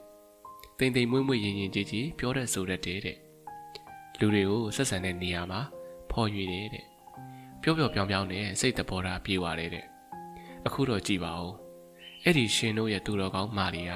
[0.77, 3.17] တိမ်တိမ်မွေ့မွေ့ရင်ရင်ကြည်ကြည်ပြောတဲ့ဆိုတဲ့တဲ့
[4.19, 5.61] လူတွေကိုဆက်ဆံတဲ့နေရာမှာ
[6.11, 6.85] ဖော်ရွေတယ်တဲ့
[7.61, 9.85] ပျော့ပျော့ပြောင်းပြောင်းနဲ့စိတ်တဘောထားပြေးသွားတယ်တဲ့
[10.65, 11.53] အခုတော့ကြည်ပါဦး
[12.23, 13.91] အဲ့ဒီရှင်တို့ရဲ့သူတော်ကောင်းမာလီက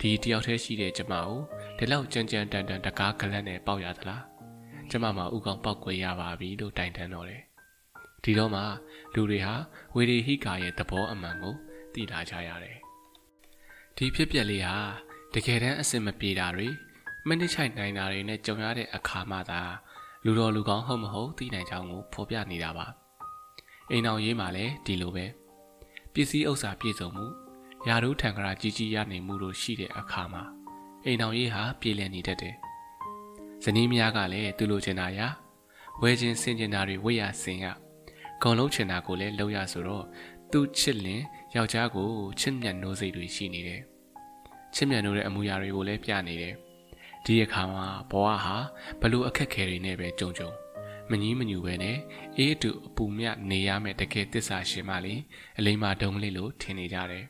[0.00, 1.38] ဒီတယောက်တည်းရှိတဲ့ကျမကို
[1.78, 4.22] ဒီလောက်ကြမ်းကြမ်းတန်တန်တကားကလန့်နဲ့ပေါက်ရသလား
[4.90, 7.43] ကျမမှာဥကောင်ပေါက်ကွယ်ရပါပြီလို့တိုင်တန်းတော့တယ်
[8.24, 8.62] ဒီတော့မှ
[9.14, 9.54] လူတွေဟာ
[9.94, 11.54] ဝေရီဟိကာရဲ့သဘောအမှန်ကို
[11.94, 12.78] သိလာကြရတယ်
[13.96, 14.76] ဒီဖြစ်ပျက်လေးဟာ
[15.34, 16.68] တကယ်တမ်းအစင်မပြေတာတွေ
[17.28, 19.60] မနစ်ချိုက်နိုင်တာတွေနဲ့ကြုံရတဲ့အခါမှသာ
[20.24, 22.86] လူတော်လူကောင်းဟုတ်မဟုတ်သိနိုင်ကြောင်းကိုဖော်ပြနေတာပါ
[23.90, 25.26] အိမ်အောင်ရေးမှာလည်းဒီလိုပဲ
[26.12, 27.26] ပစ္စည်းဥစ္စာပြည့်စုံမှု
[27.88, 30.42] ယာတို့ထံကရာကြီးကြီးရနေမှုတို့ရှိတဲ့အခါမှာ
[31.04, 32.54] အိမ်အောင်ရေးဟာပြည်လည်နေတတ်တယ်
[33.64, 35.20] ဇနီးမယားကလည်းသူလိုချင်တာရ
[36.00, 37.66] ဝဲချင်းဆင်ကျင်တာတွေဝေ့ရဆင်ရ
[38.42, 40.04] ဂုံလုံးချင်တာကိုလည်းလုပ်ရဆိုတော့
[40.52, 41.22] သူ့ချစ်လင်
[41.56, 42.08] ယောက်ျားကို
[42.40, 43.80] ချစ်မြတ်နိုးစိတ်တွေရှိနေတယ်
[44.74, 46.54] ချစ်မြတ်နိုးတဲ့အမူအရာတွေကိုလည်းပြနေတယ်
[47.24, 48.56] ဒီအခါမှာဘဝဟာ
[49.00, 50.50] ဘလို့အခက်ခဲတွေနဲ့ပဲကြုံကြုံ
[51.10, 51.98] မငီးမညူပဲနဲ့
[52.36, 55.20] အေးတူအပူမြနေရမယ့်တကယ်တစ္ဆာရှင်မလေး
[55.58, 57.24] အလိမ္မာဒုံလေးလို့ထင်နေကြတယ်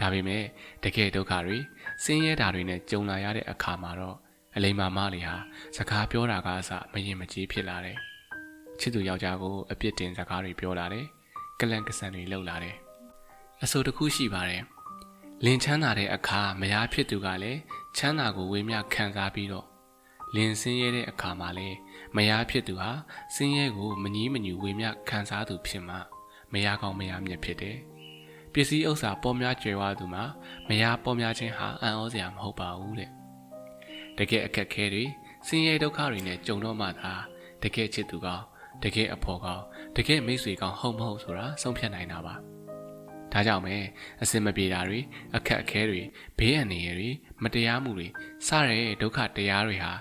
[0.00, 0.44] ဒါပေမဲ့
[0.84, 1.58] တကယ်ဒုက္ခတွေ
[2.04, 4.16] ဆင်းရဲတာတွေနဲ့ကြုံလာရတဲ့အခါမှာတော့
[4.56, 5.36] အလိမ္မာမလေးဟာ
[5.76, 7.98] စကားပြောတာကအစမရင်မကြီးဖြစ်လာတယ်
[8.80, 11.06] ချစ်သူယောက်ျားကိုအပြစ်တင်စကားတွေပြောလာတယ်
[11.60, 12.76] ကလန်ကဆန်တွေလှုပ်လာတယ်
[13.62, 14.62] အဆိုတစ်ခုရှိပါတယ်
[15.44, 17.60] လင်ချမ်းသာတဲ့အခါမယားဖြစ်သူကလည်း
[17.96, 19.66] ချမ်းသာကိုဝေမျှခံစားပြီးတော့
[20.34, 21.76] လင်ဆင်းရဲတဲ့အခါမှာလည်း
[22.16, 22.90] မယားဖြစ်သူဟာ
[23.34, 25.96] ဆင်းရဲကိုမငြီးမညူဝေမျှခံစားသူဖြစ်မှ
[26.52, 27.76] မယားကောင်းမယားမြတ်ဖြစ်တယ်။
[28.52, 30.24] ပစ္စည်းဥစ္စာပေါ်များကျွယ်ဝသူမှာ
[30.68, 33.10] မယားပေါ်များခြင်းဟာအံ့ဩစရာမဟုတ်ပါဘူးတဲ့။
[34.18, 35.04] တကယ်အခက်ခဲတွေ
[35.46, 37.12] ဆင်းရဲဒုက္ခတွေနဲ့ကြုံတော့မှသာ
[37.62, 38.44] တကယ်ချစ်သူကောင်း
[38.82, 39.64] တကယ်အဖော်ကောင်း
[39.96, 42.36] တကယ်မိတ်ဆွေကောင်းဟုတ်မဟုတ်ဆိုတာဆုံးဖြတ်နိုင်တာပါ။
[43.32, 43.76] ဒါကြောင့်ပဲ
[44.22, 44.98] အစင်မပြေတာတွေ
[45.36, 46.02] အခက်အခဲတွေ
[46.38, 47.10] ဘေးအန္တရာယ်တွေ
[47.42, 48.08] မတရားမှုတွေ
[48.46, 49.92] စတဲ့ဒုက္ခတရားတွေဟာ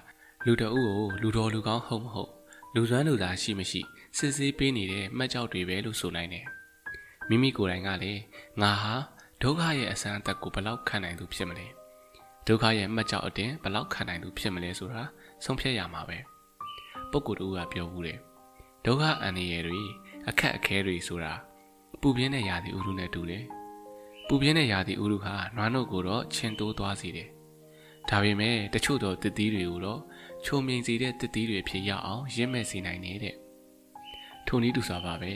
[0.45, 2.31] လူတအုပ်ကိုလူတော်လူကောင်းဟုတ်မဟုတ်
[2.75, 3.81] လူစွမ်းလူသားရှိမရှိ
[4.17, 6.45] စစ်ဆေးပေးနေတဲ့မှတ်ကြောက်တွေပဲလို့ဆိုနိုင်တယ်
[7.29, 8.21] မိမိကိုယ်တိုင်ကလည်း
[8.61, 8.93] ငါဟာ
[9.41, 11.67] ဒုက္ခရဲ့အစမ်းအသက်ကိုဘယ်လောက်ခံနိုင်သူဖြစ်မလဲ
[12.47, 15.03] ဒုက္ခရဲ့မှတ်ကြောက်အတင်ဘယ်လောက်ခံနိုင်သူဖြစ်မလဲဆိုတာ
[15.45, 16.17] ဆုံးဖြတ်ရမှာပဲ
[17.11, 18.19] ပုဂ္ဂိုလ်တူကပြောဘူးတယ်
[18.85, 19.81] ဒုက္ခအန္တရာယ်တွေ
[20.29, 21.33] အခက်အခဲတွေဆိုတာ
[22.01, 23.43] ပူပြင်းတဲ့ရာသီဥတုနဲ့တူတယ်။
[24.27, 27.29] ပူပြင်းတဲ့ရာသီဥတုဟာနွားနို့ကိုတော့ချင်းတိုးသွားစေတယ်။
[28.09, 30.01] ဒါပေမဲ့တချို့သောတစ်သီးတွေကိုတော့
[30.45, 33.35] ချုံမြိန်စေတဲ့တစ်သီးတွေဖြစ်ရအောင်ရင့်မဲ့စေနိုင်တဲ့။
[34.47, 35.31] ထိုနည်းတူစွာပါပဲ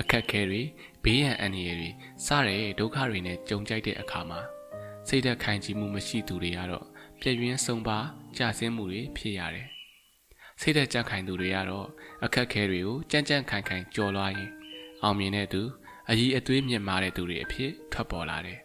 [0.00, 0.60] အခက်ခဲတွေ
[1.04, 1.90] ဘေးရန်အန္တရာယ်တွေ
[2.26, 4.40] စတဲ့ဒုက္ခတွေနဲ့ကြုံကြိုက်တဲ့အခါမှာ
[5.08, 6.86] စိတ်သက်ခိုင်ကြည်မှုမရှိသူတွေကတော့
[7.20, 7.98] ပြည့်ရင်းဆုံးပါ
[8.36, 9.68] ကြဆင်းမှုတွေဖြစ်ရတယ်။
[10.62, 11.86] စိတ်သက်ကြံ့ခိုင်သူတွေကတော့
[12.24, 14.50] အခက်ခဲတွေကိုကြမ်းကြမ်းခိုင်ခိုင်ကြော်လွှားရင်
[15.02, 15.62] အောင်မြင်တဲ့သူ
[16.10, 18.58] အကြီးအသွေးမြင့်မားတဲ့သူတွေအဖြစ်ထွက်ပေါ်လာတယ်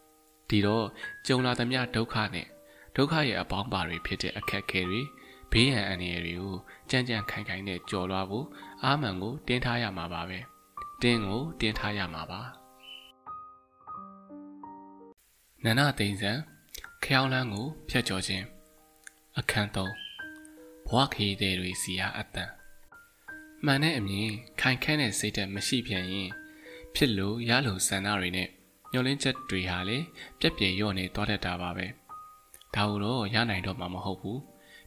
[0.48, 0.86] ။ဒီတော့
[1.26, 2.46] ကြုံလာသမျှဒုက္ခနဲ့
[2.96, 5.00] ဒုက္ခရဲ့အပေါင်းပါတွေဖြစ်တဲ့အခက်အခဲတွေ
[5.52, 6.54] ဘေးရန်အန္တရာယ်တွေကို
[6.90, 8.46] ကြမ်းကြမ်းခိုင်ခိုင်နဲ့ကြော်လွှားဖို့
[8.84, 10.38] အာမန်ကိုတင်းထားရမှာပါပဲ။
[11.02, 12.40] တင်းကိုတင်းထားရမှာပါ။
[15.64, 16.32] နန္ဒသိန်းစံ
[17.04, 18.44] ခယောင်းလန်းကိုဖျက်ကျော်ခြင်း
[19.38, 20.03] အခန်း3
[20.88, 22.50] ဘဝခရီးတွေစီအားအတန်
[23.64, 24.30] မှန်တဲ့အမြင်
[24.60, 26.30] ခိုင်ခန့်တဲ့စိတ်ဓာတ်မရှိပြန်ရင်
[26.94, 28.48] ဖြစ်လို့ရလို့ဆန္ဒတွေနဲ့
[28.92, 29.98] ညှို့လင်းချက်တွေဟာလေ
[30.40, 31.86] ပြက်ပြယ်ရော့နေသွားတတ်တာပါပဲ
[32.74, 34.40] ဒါဟုတော့ရနိုင်တော့မှာမဟုတ်ဘူး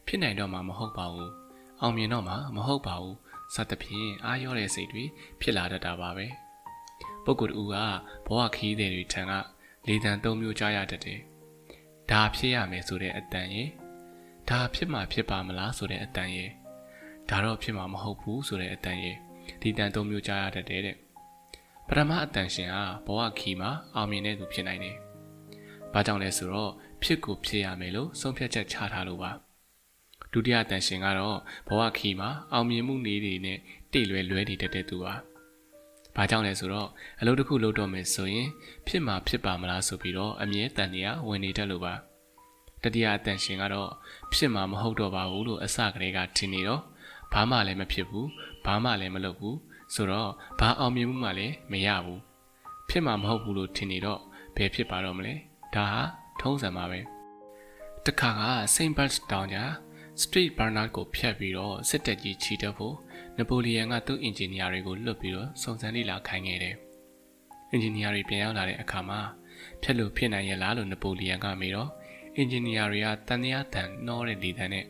[0.06, 1.32] ဖြစ်နိုင်တော့မှာမဟုတ်ပါဘူး
[1.80, 3.16] အောင်မြင်တော့မှာမဟုတ်ပါဘူး
[3.54, 5.04] စသဖြင့်အားရောတဲ့စိတ်တွေ
[5.40, 6.26] ဖြစ်လာတတ်တာပါပဲ
[7.24, 7.74] ပုဂ္ဂိုလ်တူက
[8.26, 9.32] ဘဝခီးတဲ့တွေထံက
[9.86, 11.20] လေတံသုံးမျိုးကြားရတတ်တယ်
[12.10, 13.68] ဒါဖြစ်ရမယ်ဆိုတဲ့အတန်ရဲ့
[14.48, 16.50] ဒါဖြစ်မှာဖြစ်ပါမလားဆိုတဲ့အတန်ရဲ့
[17.28, 19.16] ဒါတော့ဖြစ်မှာမဟုတ်ဘူးဆိုတဲ့အတန်ရဲ့
[19.62, 20.96] ဒီတန်သုံးမျိုးကြားရတတ်တယ်တဲ့
[21.88, 24.96] ပထမအတန်ရှင်ဟာဘဝခီမှာအောင်မြင်တဲ့သူဖြစ်နိုင်တယ်။
[25.92, 26.72] ဘာကြောင့်လဲဆိုတော့
[27.02, 29.30] ဖြစ်ကိုဖြစ်ရမယ်လို့ဆုံးဖြတ်ချက်ချထားလို့ပါ။
[30.32, 31.38] ဒုတိယအတန်ရှင်ကတော့
[31.68, 33.58] ဘဝခီမှာအောင်မြင်မှုနေတွေနဲ့
[33.92, 35.14] တိတ်လွဲလွဲနေတတ်တဲ့သူပါ။
[36.16, 36.88] ဘာကြောင့်လဲဆိုတော့
[37.20, 38.48] အလုပ်တစ်ခုလုပ်တော့မယ်ဆိုရင်
[38.86, 41.94] ဖြစ်မှာဖြစ်ပါမလားဆိုပြီးတော့အမြဲတန်တရားဝင်နေတတ်လို့ပါ။
[42.82, 43.90] တတိယအတန်ရှင်ကတော့
[44.32, 46.82] ဖြစ်မှာမဟုတ်တော့ပါဘူးလို့အစကတည်းကထင်နေတော့
[47.32, 48.28] ဘာမှလည်းမဖြစ်ဘူး
[48.64, 49.56] ဘာမှလည်းမလုပ်ဘူး
[49.94, 52.20] ဆိုတော့ဘာအောင်မြင်မှုမှလည်းမရဘူး
[52.88, 54.20] ဖြစ်မှာမဟုတ်ဘူးလို့ထင်နေတော့
[54.56, 55.34] ဘယ်ဖြစ်ပါတော့မလဲ
[55.74, 56.02] ဒါဟာ
[56.40, 57.00] ထုံးစံပါပဲ
[58.06, 58.42] တခါက
[58.74, 59.64] စိန့်ဘတ်တောင်ညာ
[60.20, 62.94] စထရီတ်ဘာနာကိုဖျက်ပြီးတော့စစ်တပ်ကြီးချီတက်ဖို့
[63.38, 66.76] နပိုလီယန်ကသူ့အင်ဂျင်နီယာတွေကိုလွတ်ပြီးတော့စုံစမ်းလေ့လာခိုင်းခဲ့တယ်
[67.70, 69.20] အင်ဂျင်နီယာတွေပြန်ရောက်လာတဲ့အခါမှာ
[69.82, 71.90] ဖျက်လို့ဖြစ်နိုင်ရဲ့လားလို့နပိုလီယန်ကမေးတော့
[72.40, 74.84] အင်ဂျင်နီယာတွေကတန်တရားတန်နှောတဲ့လေတန်းနဲ့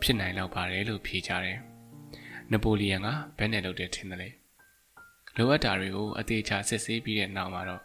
[0.00, 1.58] ဖြစ်နိုင်တော့ပါတယ်လို့ဖြေကြတယ်
[2.52, 4.28] နပိုလီယန်ကဘယ်နဲ့လုပ်တယ်ထင်တယ်လဲ
[5.36, 7.82] လိုအပ်တာတွေကိုအသေးချာစစ်ဆေးပြီးတဲ့နောက်မှာတော့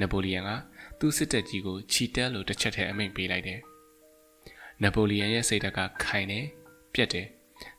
[0.00, 0.50] နပိုလီယန်က
[0.98, 3.60] သူ့စစ်တပ်ကြီးကိုချီတက်လို့တစ်ချက်တည်းအမိန့်ပေးလိုက်တယ်
[4.82, 6.44] နပိုလီယန်ရဲ့စိတ်ဓာတ်ကခိုင်တယ်
[6.94, 7.26] ပြက်တယ်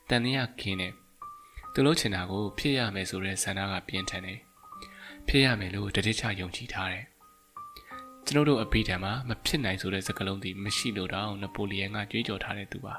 [0.08, 0.92] တန်တရားခင်းတယ်
[1.72, 4.38] သူလို့ချင်တာကိုဖြစ်ရမယ်ဆိုတဲ့ဆန္ဒကပြင်းထန်တယ်
[5.28, 7.04] ဖြစ်ရမယ်လို့တတိချယုံကြည်ထားတယ်
[8.26, 12.94] ကျွန်တော်တို့အဘိဓမ္မာမဖြစ်နိုင်ဆိုတဲ့စကားလုံးဒီမရှိလို့တော့နပိုလီယန်ကကြွေးကြော်ထားတဲ့သူပါ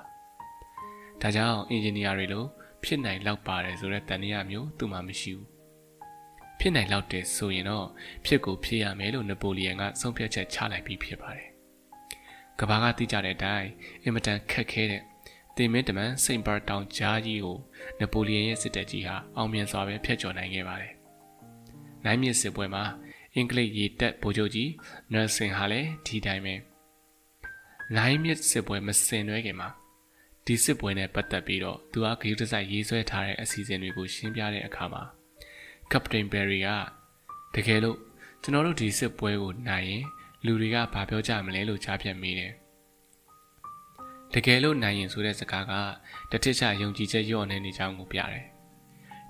[1.21, 2.47] ဒါကြောင့်အင်ဂျင်နီယာတွေလို့
[2.83, 5.47] ဖြစ်နိုင်လောက်ပါတယ်ဆိုတဲ့တန်တရားမျိုးသူမှမရှိဘူး
[6.59, 7.87] ဖြစ်နိုင်လောက်တယ်ဆိုရင်တော့
[8.25, 11.47] ဖြစ်ကိုဖြစ်ရမယ်လို့နပိုလီယန်ကဆုံးဖြတ်ချက်ချလိုက်ပြီးဖြစ်ပါတယ်
[12.59, 13.69] ကဘာကသိကြတဲ့အတိုင်း
[14.03, 15.01] အင်မတန်ခက်ခဲတဲ့
[15.57, 17.57] တင်မင်းတမန်စိန့်ဘာတောင်ကြားကြီးကို
[17.99, 20.93] နပိုလီယန်ရဲ့စစ်တပ်ကြီးဟာအောင်မြင်စွာပဲဖျက်ချော်နိုင်ခဲ့ပါတယ်
[22.05, 22.83] နိုင်မြစ်စစ်ပွဲမှာ
[23.35, 24.69] အင်္ဂလိပ်ရေတပ်ဗိုလ်ချုပ်ကြီး
[25.13, 26.55] နယ်ဆင်ဟာလည်းဒီတိုင်းပဲ
[27.95, 29.69] နိုင်မြစ်စစ်ပွဲမစင်နွဲခင်မှာ
[30.45, 35.03] ဒီစစ်ပွဲနဲ့ပတ်သက်ပြီးတော့သူကဂရုတစိုက်ရေးဆွဲထားတဲ့အစီအစဉ်တွေကိုရှင်းပြတဲ့အခါမှာ
[35.91, 36.67] ကပတိန်ဘယ်ရီက
[37.55, 37.97] တကယ်လို့
[38.41, 40.03] ကျွန်တော်တို့ဒီစစ်ပွဲကိုနိုင်ရင်
[40.45, 42.51] လူတွေကဘာပြောကြမလဲလို့ကြားပြတ်မိတယ်
[44.33, 45.73] တကယ်လို့နိုင်ရင်ဆိုတဲ့စကားက
[46.31, 48.45] တတိချယုံကြည်ချက်လျော့နေနေကြောင်းကိုပြတယ်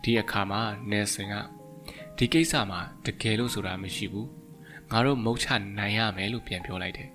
[0.03, 1.33] ဒီအခါမှာနယ်ဆင်က
[2.17, 4.29] ဒီကိစ္စမှာတကယ်လို့ဆိုတာမရှိဘူး
[4.91, 5.47] ငါတို့မုတ်ချ
[5.77, 7.09] နိုင်ရမယ်လို့ပြန်ပြောလိုက်တယ်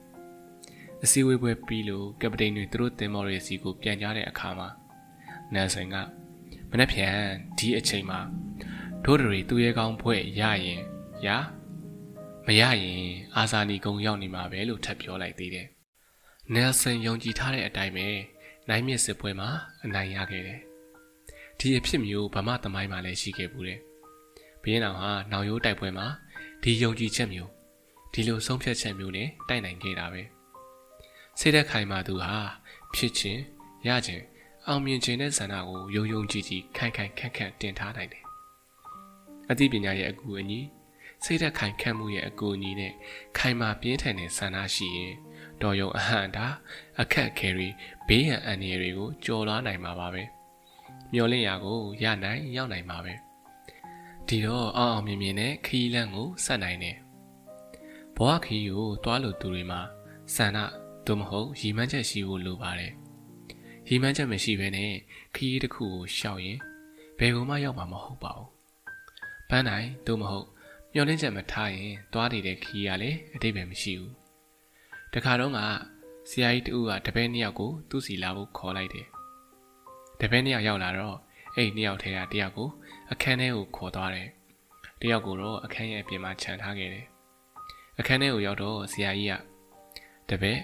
[1.02, 4.68] အစည်းအဝေးပွဲပြီးလို့ကပတိန်တွေသူတို့တင်မော်ရီစီကိုပြန်ကြတဲ့အခါမှာ
[5.54, 5.94] နယ်ဆင်က
[6.70, 7.16] မနေ့ပြန်
[7.58, 8.20] ဒီအချိန်မှာ
[9.04, 10.82] တို့တွေသူရဲကောင်းဖွဲ့ရရင်
[11.26, 11.28] ရ
[12.46, 13.04] မရရင်
[13.36, 15.66] အာဇာနီကုံရောက်နေမှာပဲလို့ထပ်ပြောလိုက်သေးတယ်။
[16.54, 18.06] နယ်ဆန်ယုံကြည်ထားတဲ့အတိုင်းပဲ
[18.68, 19.48] နိုင်မြစ်စစ်ပွဲမှာ
[19.84, 20.60] အနိုင်ရခဲ့တယ်။
[21.58, 23.80] ဒီအဖြစ်မျိုးဗမာသမိုင်းမှာလည်းရှိခဲ့ဘူးတယ်။
[24.68, 26.06] ဘင်းအောင်ဟာနောင်ရိုးတိုက်ပွဲမှာ
[26.62, 27.50] ဒီယုံကြည်ချက်မျိုး
[28.12, 30.22] ဒီလိုဆုံးဖြတ်ချက်မျိုးနဲ့တိုက်နိုင်ခဲ့တာပဲ။
[31.40, 32.34] စိတ်သက်ခိုင်မာသူဟာ
[32.94, 33.40] ဖြစ်ခြင်း
[33.86, 34.24] ရခြင်း
[34.66, 38.24] အောင်မြင်ခြင်းတဲ့ဆန္ဒကိုယုံယုံကြည်ကြည်ခိုင်ခိုင်ခန့်ခန့်တင်ထားနိုင်တယ်
[39.50, 40.60] အသိပညာရဲ့အကူအညီ
[41.24, 42.92] စိတ်ဓာတ်ခိုင်ခန့်မှုရဲ့အကူအညီနဲ့
[43.38, 45.14] ခိုင်မာပြင်းထန်တဲ့ဆန္ဒရှိရင်
[45.62, 46.46] တော်ရုံအဟန့်တာ
[47.00, 47.68] အခက်ခဲတွေ
[48.08, 50.22] ဘေးရန်အန္တရာယ်တွေကိုကျော်လွှားနိုင်မှာပါပဲ
[51.12, 53.14] မျောလင့်ရာကိုရနိုင်ရောက်နိုင်မှာပဲ
[54.28, 56.96] ဒီတော့အောင်အောင်မြင်မြင်နဲ့ခီးလန်းကိုဆက်နိုင်တယ်
[58.16, 59.80] ဘဝခီးကိုတွားလို့သူတွေမှာ
[60.34, 60.58] ဆန္ဒ
[61.06, 62.92] သို့မဟုတ်ရည်မှန်းချက်ရှိဖို့လိုပါတယ်
[63.88, 64.92] ရည်မှန်းချက်မရှိဘဲနဲ့
[65.34, 66.58] ခီးတစ်ခုကိုရှောက်ရင်
[67.18, 68.50] ဘယ်မှရောက်မှာမဟုတ်ပါဘူး
[69.48, 70.46] ပန်းနိုင်သို့မဟုတ်
[70.92, 74.14] မျောလင်းချက်မထားရင်သွားနေတဲ့ခီးရလည်းအတိတ်ပဲမရှိဘူး
[75.14, 75.58] တခါတော့က
[76.30, 79.06] ဆရာကြီးတူကတပည့်နှစ်ယောက်ကိုသူ့စီလာဖို့ခေါ်လိုက်တယ်
[80.20, 81.16] တပည့်နှစ်ယောက်ရောက်လာတော့
[81.56, 82.68] အဲ့နှစ်ယောက်ထဲကတယောက်ကို
[83.12, 84.28] အခန်းထဲကိုခေါ်သွားတယ်
[85.00, 87.06] တယောက်ကိုတော့အခန်းရဲ့အပြင်မှာခြံထားခဲ့တယ်
[87.98, 89.34] အခန်းထဲကိုရောက်တော့ဆရာကြီးက
[90.28, 90.60] တပည့်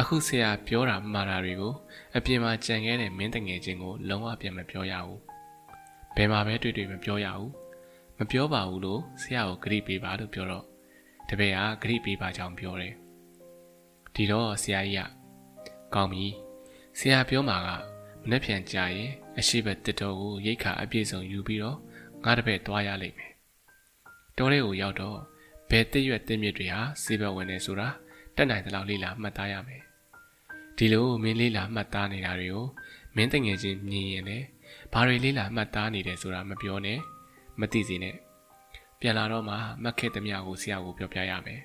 [0.00, 1.74] အခုဆရာပြောတာမှားတာတွေကို
[2.16, 5.20] အပြင်မှာကြံခဲ့တဲ့မင်းတငယ်ချင်းကိုလုံးဝပြန်မပြောရဘူး
[6.16, 7.52] ဘယ်မှာပဲတွေ့တွေ့မပြောရဘူး
[8.18, 10.64] မပြောပါဘူးလို့ဆရာကိုဂရိပေးပါလို့ပြောတော့
[11.28, 12.94] တပည့်ကဂရိပေးပါကြောင်းပြောတယ်
[14.14, 15.08] ဒီတော့ဆရာကြီးက
[15.94, 16.26] ကောင်းပြီ
[16.98, 21.78] ဆရာပြောမှာကမနှက်ပြန်ကြရင် အရှိဘတစ်တော်ကိုရိတ်ခါအပြည့်စုံယူပြီးတော့
[22.24, 23.32] ငါတပည့်သွားရလိမ့်မယ်
[24.36, 25.18] တောလေးကိုရောက်တော့
[25.70, 27.88] ဘယ်တစ်ရွက်တစ်မြစ်တွေဟာစေဘဝင်နေဆိုတာ
[28.36, 29.82] တက်နိုင်တဲ့လောက်လေးလာမှတ်သားရမယ်
[30.76, 32.66] ဒီလိုမင်းလေးလာမှတ်သားနေတာတွေကို
[33.16, 34.46] မင်းတငယ်ချင်းမြင်ရင်လည်း
[34.92, 36.98] ဘာတွေလေးလာမှတ်သားနေတယ်ဆိုတာမပြောနဲ့
[37.60, 38.16] မသိစေနဲ့
[39.00, 41.60] ပြန်လာတော့မှမှတ်ခဲ့သမျှကိုဆရာကိုပြောပြရမယ်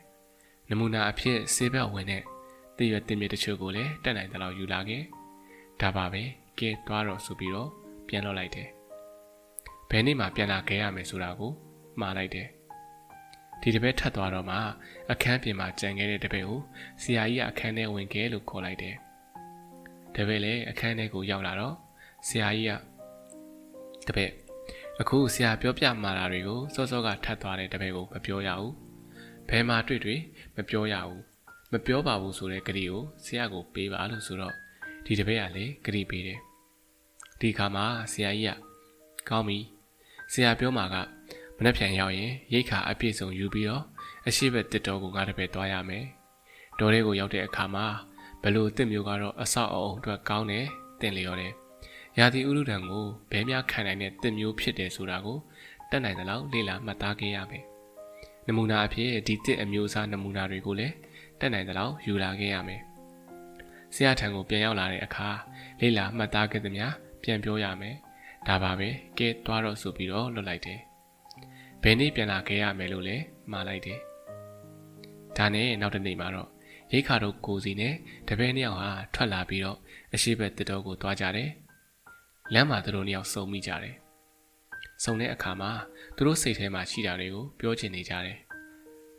[0.70, 2.24] နမူနာအဖြစ်ဆေးဘက်ဝင်တဲ့
[2.78, 5.04] တည့်ရတင်မြတချို့ကိုလည်းတက်နိုင်တဲ့လောက်ယူလာခဲ့
[5.82, 6.24] ဒါပါပဲ
[6.60, 7.70] ကဲသွားတော့ဆိုပြီးတော့
[8.08, 8.70] ပြန်လော့လိုက်တယ်
[9.90, 11.52] ဘယ်နေ့မှပြန်လာခဲ့ရမယ်ဆိုတာကို
[12.00, 12.48] မှားလိုက်တယ်
[13.62, 14.58] ဒီတပည့်ထပ်သွားတော့မှ
[15.12, 16.60] အခန်းပြင်မှာကြံခဲ့တဲ့တပည့်ကို
[17.02, 18.96] ဆရာကြီးကအခန်းထဲဝင်ခဲ့လို့ခေါ်လိုက်တယ်
[20.16, 21.76] တပည့်လည်းအခန်းထဲကိုရောက်လာတော့
[22.28, 22.72] ဆရာကြီးက
[24.08, 24.32] တပည့်
[25.02, 28.74] အခုဆရာပြောပြမှာတာတွေကိုစောစောကထပ်သွားတဲ့တပည့်ကိုမပြောရဘူး
[29.50, 30.20] ဘယ်မှာတွေ့တွေ့
[30.56, 31.22] မပြောရဘူး
[31.72, 34.56] မပြောပါဘူးဆိုတဲ့ကတိကိုဆရာကိုပေးပါလို့ဆိုတော့
[35.06, 36.40] ဒီတပည့်ကလည်းကတိပေးတယ်
[37.40, 38.58] ဒီခါမှာဆရာကြီးက
[39.30, 39.60] ကောင်းပြီ
[40.32, 40.96] ဆရာပြောမှာက
[41.58, 43.84] မနှက်ပြန်ရောက်ရင်ရိတ်ခါအပြည့်စုံယူပြီးတော့
[44.28, 46.06] အရှိဘက်တစ်တော်ကိုငါတပည့်သွားရမယ်
[46.80, 47.86] ဒေါ်လေးကိုရောက်တဲ့အခါမှာ
[48.44, 50.66] ဘလို့တစ်မျိုးကတော့အဆောက်အအုံအတွက်ကောင်းတယ်
[51.02, 51.54] တင်လျော်တယ်
[52.18, 55.38] ရာသီဥတုတံကိုဘဲများခံနိုင်တဲ့တစ်မျိုးဖြစ်တယ်ဆိုတာကို
[55.90, 57.64] တက်နိုင်တဲ့လောက်လေ့လာမှတ်သားခဲ့ရမယ်
[58.48, 60.96] နမူနာအဖြစ်ဒီတစ်အမျိုးအစားနမူနာတွေကိုလည်း
[61.40, 62.82] တက်နိုင်တဲ့လောက်ယူလာခဲ့ရမယ်
[63.96, 65.30] ဆရာထံကိုပြန်ရောက်လာတဲ့အခါ
[65.80, 66.86] လေ့လာမှတ်သားခဲ့သမျှ
[67.24, 67.96] ပြန်ပြောရမယ်
[68.48, 70.80] ဒါပါပဲကဲသွားတော့ဆိုပြီးတော့လွတ်လိုက်တယ်
[71.84, 73.18] ဘယ်နေ့ပြန်လာခဲ့ရမယ်လို့လဲ
[73.52, 74.00] မှားလိုက်တယ်
[75.38, 76.50] ဒါနဲ့နောက်တစ်နေ့မှာတော့
[76.94, 77.96] ရိခါတို့ကိုစီနဲ့
[78.28, 79.78] တပည့်နှစ်ယောက်ဟာထွက်လာပြီးတော့
[80.14, 81.50] အရှိဘက်တစ်တော်ကိုသွားကြတယ်
[82.54, 83.96] လမ်းမှာသူတို့နှစ်ယောက်စုံမိကြတယ်
[85.04, 85.72] စုံတဲ့အခါမှာ
[86.16, 88.38] သူတို့စိတ်ထဲမှာရှိတာတွေကိုပြောချင်နေကြတယ်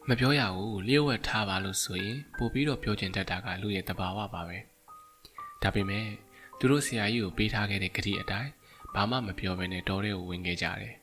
[0.08, 4.58] မပြောရဘူးလျှို့ဝှက်ထားပါလို့ဆိုရင်ပို့ပြီးတော့ပြောချင်တတ်တာကလူရဲ့တဘာဝပါပဲ
[5.62, 6.06] ဒါပေမဲ့
[6.58, 8.50] သူတို့ဆရာကြီးကိုပေးထားခဲ့တဲ့ဂတိအတိုင်း
[8.94, 10.94] ဘာမှမပြောဘဲနဲ့တော်တဲ့ကိုဝင်ခဲ့ကြတယ်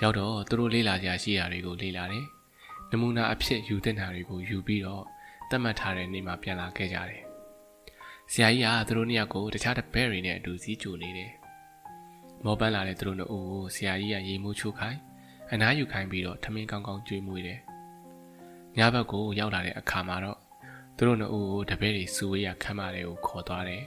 [0.00, 2.26] ရောက်တော့သူတို့လေးလာကြရှိတာတွေကိုလေးလာတယ်
[2.90, 5.04] နမူနာအဖြစ်ယူတဲ့နာတွေကိုယူပြီးတော့
[5.50, 7.22] တတ်မှတ်ထားတဲ့နေ့မှာပြန်လာခဲ့ကြတယ်
[8.32, 11.32] ဆရာကြီးကသူတို့နှစ်ယောက်ကိုတခြားတပည့်တွေနဲ့အတူစီးကြိုနေတယ်
[12.44, 14.98] မောပန်းလာတဲ့သူတို့နှစ်ဦးကိုဆရာကြီးကရေမှုချိုးခိုင်း
[15.52, 17.58] အနားယူခိုင်းပြီးတော့ထမင်းကောင်းကောင်းကျွေးမွေးတယ်
[18.76, 20.38] ညဘက်ကိုရောက်လာတဲ့အခါမှာတော့
[20.96, 23.84] သူတို့နှစ်ဦးကိုတပည့်တွေစူဝေးရခမ်းမတွေကိုခေါ်သွားတယ်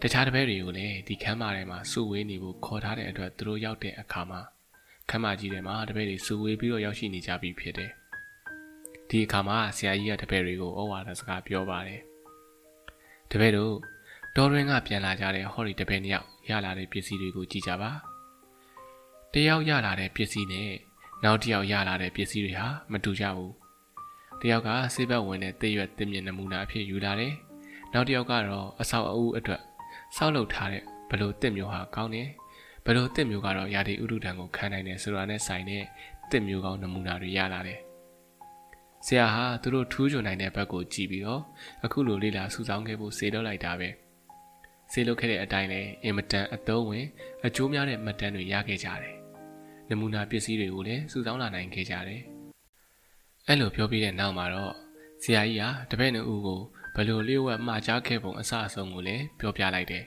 [0.00, 4.40] တခြားတပည့်တွေကိုလည်းဒီခမ်းမထဲမှာစူဝေးနေဖို့ခေါ်ထားတဲ့အတွက်သူတို့ရောက်တဲ့အခါမှာ
[5.10, 7.90] ခမ်းမကြီးထဲမှာတပည့်တွေစူဝေးပြီးတော့ရောက်ရှိနေကြပြီဖြစ်တယ်
[9.08, 12.00] ဒီအခါမှာဆရာကြီးကတပည့်တွေကိုဩဝါဒစကားပြောပါတယ်
[13.30, 13.74] တပည့်တို့
[14.36, 17.90] တော်ရင်းကပြန်လာကြတဲ့ဟော်ရီတပည့်နှစ်ယောက်ရလာတဲ့ပစ္စည်းတွေကိုကြည့်ကြပါ
[19.32, 20.70] တယောက်ရလာတဲ့ပစ္စည်းနဲ့
[21.24, 23.63] နောက်တစ်ယောက်ရလာတဲ့ပစ္စည်းတွေဟာမတူကြဘူး
[24.46, 27.32] တယောက်ကဆေးဘက်ဝင်တဲ့တည့်ရွက်တင်မြင့်နမူနာအဖြစ်ယူလာတယ်
[27.92, 29.60] နောက်တစ်ယောက်ကတော့အဆောက်အဦအတွက်
[30.16, 32.28] စောက်လုပ်ထားတဲ့ဘလို့တစ်မျိုးဟာကောင်းတယ်
[32.86, 35.84] ဘလို့တစ်မျိုးကတော့ရာသီဥတုတံကိုခံနိုင်တယ်ဆိုတာနဲ့ဆိုင်တဲ့
[36.30, 37.80] တစ်မျိုးကောင်းနမူနာတွေရလာတယ်
[39.06, 41.42] ဆရာဟာသူတို့ထူးချွန်နိုင်တဲ့ဘက်ကိုကြည့်ပြီးတော့
[41.84, 43.88] အခုလိုလေ့လာစုဆောင်းခဲ့ဖို့စေတော့လိုက်တာပဲ
[44.92, 47.06] စေလုပ်ခဲ့တဲ့အတိုင်းလည်းအင်မတန်အသုံးဝင်
[47.46, 49.14] အကျိုးများတဲ့မှတ်တမ်းတွေရခဲ့ကြတယ်
[49.90, 52.22] နမူနာပစ္စည်းတွေကိုလည်းစုဆောင်းလာနိုင်ခဲ့ကြတယ်
[53.48, 54.74] အဲ့လိုပြောပြီးတဲ့နောက်မှာတော့
[55.22, 56.60] ဆရာကြီးကတပည့်နှစ်ဦးကို
[56.94, 60.04] ဘယ်လိုလျှို့ဝှက်မှားကြားခဲ့ပုံအစအဆုံးကိုလည်းပြောပြလိုက်တယ်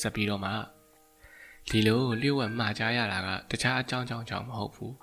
[0.00, 0.50] ဆက်ပြီးတော့မှ
[1.70, 4.94] ဒီလိုလျှို့ဝှက်မှားကြားရတာကတခြားအကြောင်းကြောင့်ကြောင့်မဟုတ်ဘူး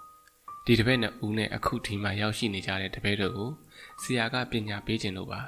[0.65, 3.49] ဒီတပည့်နှစ်ဦးနဲ့အခုဒီမှာရောက်ရှိနေကြတဲ့တပည့်တို့ကို
[4.01, 5.41] ဆရာကပညာပေးခြင်းလို့ပါ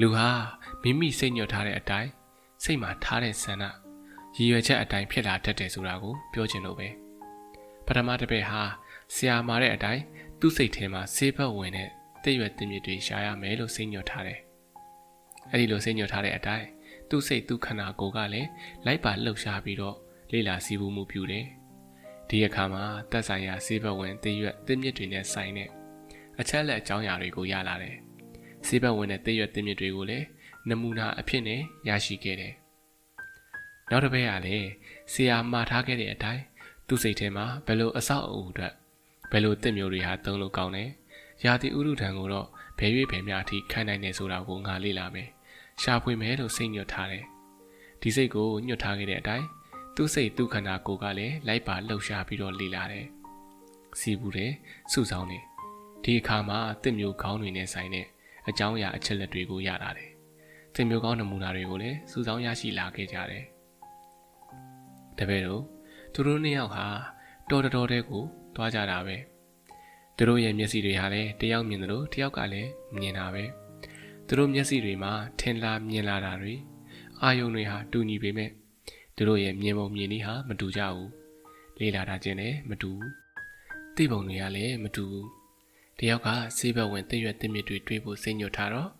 [0.00, 0.28] လူဟာ
[0.82, 2.10] မိမိစိတ်ညွတ်ထားတဲ့အတိုင်း
[2.64, 3.64] စိတ်မှာထားတဲ့ဆန္ဒ
[4.36, 6.88] ရည်ရွယ်ချက်အတိုင်းဖြစ်လာတတ်တယ်ဆိုတာကိုပြောခြင်းလို့ပဲ
[7.86, 8.62] ပထမတပည့်ဟာ
[9.14, 10.02] ဆရာမာတဲ့အတိုင်း
[10.44, 11.88] သူ့စိတ်ထဲမှာဆေးဘက်ဝင်တဲ့
[12.24, 14.40] တည့်ရွယ်တင်မြစ်တွေရှားရမယ်လို့စိတ်ညွတ်ထားတယ်
[15.50, 16.66] အဲ့ဒီလိုစိတ်ညွတ်ထားတဲ့အတိုင်း
[17.10, 18.48] သူ့စိတ်သူ့ခန္ဓာကိုယ်ကလည်း
[18.86, 19.96] လိုက်ပါလှုပ်ရှားပြီးတော့
[20.32, 21.44] လေ့လာစီးပူးမှုပြုတယ်
[22.28, 25.68] ဒီအခါမှာတက်ဆိုင်ရာဆေးဘက်ဝင်တည့်ရွက်တင်မြစ်တွေနဲ့ဆိုင်တဲ့
[26.40, 27.96] အချက်လက်အကြောင်းအရာတွေကိုရလာတယ်
[28.66, 30.26] ဆေးဘက်ဝင်တဲ့တည့်ရွက်တင်မြစ်တွေကိုလည်း
[30.68, 32.54] နမူနာအဖြစ်နဲ့ရရှိခဲ့တယ်
[33.90, 34.68] နောက်တစ်ပတ်ကလည်း
[35.12, 36.42] ဆရာမှာထားခဲ့တဲ့အတိုင်း
[36.88, 38.72] သူ့စိတ်ထဲမှာဘယ်လိုအဆောက်အဦအတွက်
[39.32, 40.88] ဘယ်လိုတစ်မျိုးတွေဟာသုံးလို့ကောင်းတယ်။
[41.44, 45.28] ရာသီဥတုထံကိုတော့ဘယ်၍ဘယ်များအထိခံနိုင်နေဆိုတာကိုငါလေ့လာမယ်။
[45.82, 47.24] ရှာဖွေမယ်လို့စိတ်ညွတ်ထားတယ်။
[48.00, 49.46] ဒီစိတ်ကိုညွတ်ထားခဲ့တဲ့အတိုင်း
[49.96, 53.06] သူ့စိတ်သူ့ခန္ဓာကိုယ်ကလည်းလိုက်ပါလှုပ်ရှားပြီးတော့လေ့လာတယ်။
[54.00, 54.52] စီဘူးတယ်
[54.92, 55.42] စုဆောင်တယ်။
[56.04, 58.06] ဒီအခါမှာတစ်မျိုးကောင်းတွေနဲ့ဆိုင်တဲ့
[58.48, 60.10] အကြောင်းအရာအချက်လက်တွေကိုရလာတယ်။
[60.74, 63.44] တစ်မျိုးကောင်းနမူနာတွေကိုလည်းစုဆောင်ရရှိလာခဲ့ကြတယ်။
[65.18, 65.62] တပည့်တို့
[66.12, 66.86] သူတို့နှစ်ယောက်ဟာ
[67.50, 68.24] တော်တော်တဲ့ကို
[68.54, 69.16] သွားကြတာပဲ
[70.16, 73.44] သူတို့ရဲ့မျက်စိတွေဟာလည်းတယောက်မြင်တယ်လို့တယောက်ကလည်းမြင်တာပဲ
[74.26, 76.54] သူတို့မျက်စိတွေမှာထင်လာမြင်လာတာတွေ
[77.22, 78.50] အာယုံတွေဟာတူညီပေမဲ့
[79.16, 81.10] သူတို့ရဲ့မြင်ပုံမြင်နည်းဟာမတူကြဘူး
[81.78, 83.10] လေးလာတာချင်းလည်းမတူဘူး
[83.96, 85.28] သိပုံတွေကလည်းမတူဘူး
[85.98, 88.90] တယောက်ကဆေးဘက်ဝင်တည့်ရွက်တင့်မြစ်တွေတွေးဖို့စိတ်ညွတ်ထားတော့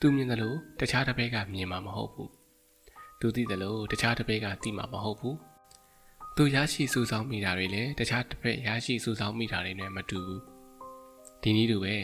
[0.00, 2.30] သူမြင်တယ်လို့တခြားတစ်ဘက်ကမြင်မှာမဟုတ်ဘူး
[3.20, 5.36] သူသိတယ်လို့တခြားတစ်ဘက်ကသိမှာမဟုတ်ဘူး
[6.36, 10.42] သူရရှိစုဆောင်းမိတာတွေလည်းတခြားတစ်ဖက်ရရှိစုဆောင်းမိတာတွေနဲ့မတူဘူး
[11.42, 11.94] ဒီနည်းတူပဲ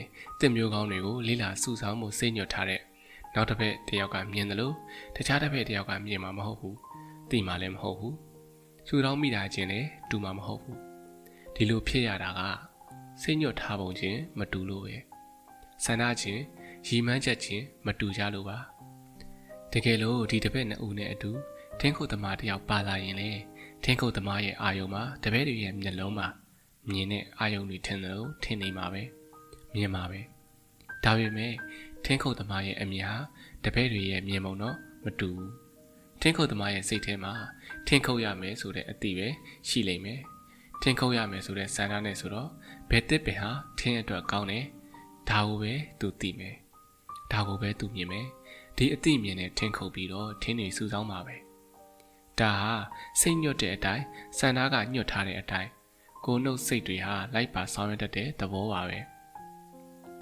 [0.41, 2.81] တစ်မျိုးကောင်းတွေကိုလေးလာစုဆောင်းမှုစိတ်ညွတ်ထားတဲ့
[3.35, 4.75] နောက်တစ်ဖက်တယောက်ကမြင်တယ်လို့
[5.17, 6.77] တခြားတစ်ဖက်တယောက်ကမြင်မှာမဟုတ်ဘူး
[7.31, 8.17] သိမှာလည်းမဟုတ်ဘူး
[8.89, 10.79] စုဆောင်းမိတာချင်းလည်းတူမှာမဟုတ်ဘူး
[11.55, 12.41] ဒီလိုဖြစ်ရတာက
[13.23, 14.97] စိတ်ညွတ်ထားပုံချင်းမတူလို့ပဲ
[15.85, 16.43] ဆန္ဒချင်း
[16.87, 18.59] ရီမှန်းချက်ချင်းမတူကြလို့ပါ
[19.73, 21.31] တကယ်လို့ဒီတပည့်နှစ်ဦးနဲ့အတူ
[21.81, 23.31] ထင်းခုတ်သမားတယောက်ပါလာရင်လေ
[23.83, 26.27] ထင်းခုတ်သမားရဲ့အာယုံမှာတပည့်တွေရဲ့မျက်လုံးမှာ
[26.91, 29.03] မြင်တဲ့အာယုံတွေထင်တယ်လို့ထင်နေမှာပဲ
[29.75, 30.21] မြင်မှာပဲ
[31.05, 31.55] ဒါပေမဲ့
[32.05, 33.19] ထင်းခုတ်သမားရဲ့အမြင်ဟာ
[33.65, 35.53] တပည့်တွေရဲ့မြင်ပုံတော့မတူဘူး
[36.21, 37.33] ထင်းခုတ်သမားရဲ့စိတ်ထဲမှာ
[37.87, 39.29] ထင်းခုတ်ရမယ်ဆိုတဲ့အသည့်ပဲ
[39.69, 40.21] ရှိလိမ့်မယ်
[40.83, 42.49] ထင်းခုတ်ရမယ်ဆိုတဲ့စံထားနဲ့ဆိုတော့
[42.91, 44.65] ဘယ်တစ်ပင်ဟာထင်းအတွက်ကောင်းတယ်
[45.31, 46.55] ဒါကိုပဲသူသိမယ်
[47.33, 48.27] ဒါကိုပဲသူမြင်မယ်
[48.77, 51.37] ဒီအသိမြင်နဲ့ထင်းခုတ်ပြီးတော့ထင်းတွေစူးစောင်းပါပဲ
[52.41, 52.75] ဒါဟာ
[53.21, 54.05] စိတ်ညွတ်တဲ့အတိုင်း
[54.39, 55.71] စံသားကညွတ်ထားတဲ့အတိုင်း
[56.25, 58.99] ကိုနှုတ်စိတ်တွေဟာလိုက်ပါဆောင်ရွက်တတ်တဲ့သဘောပါပဲ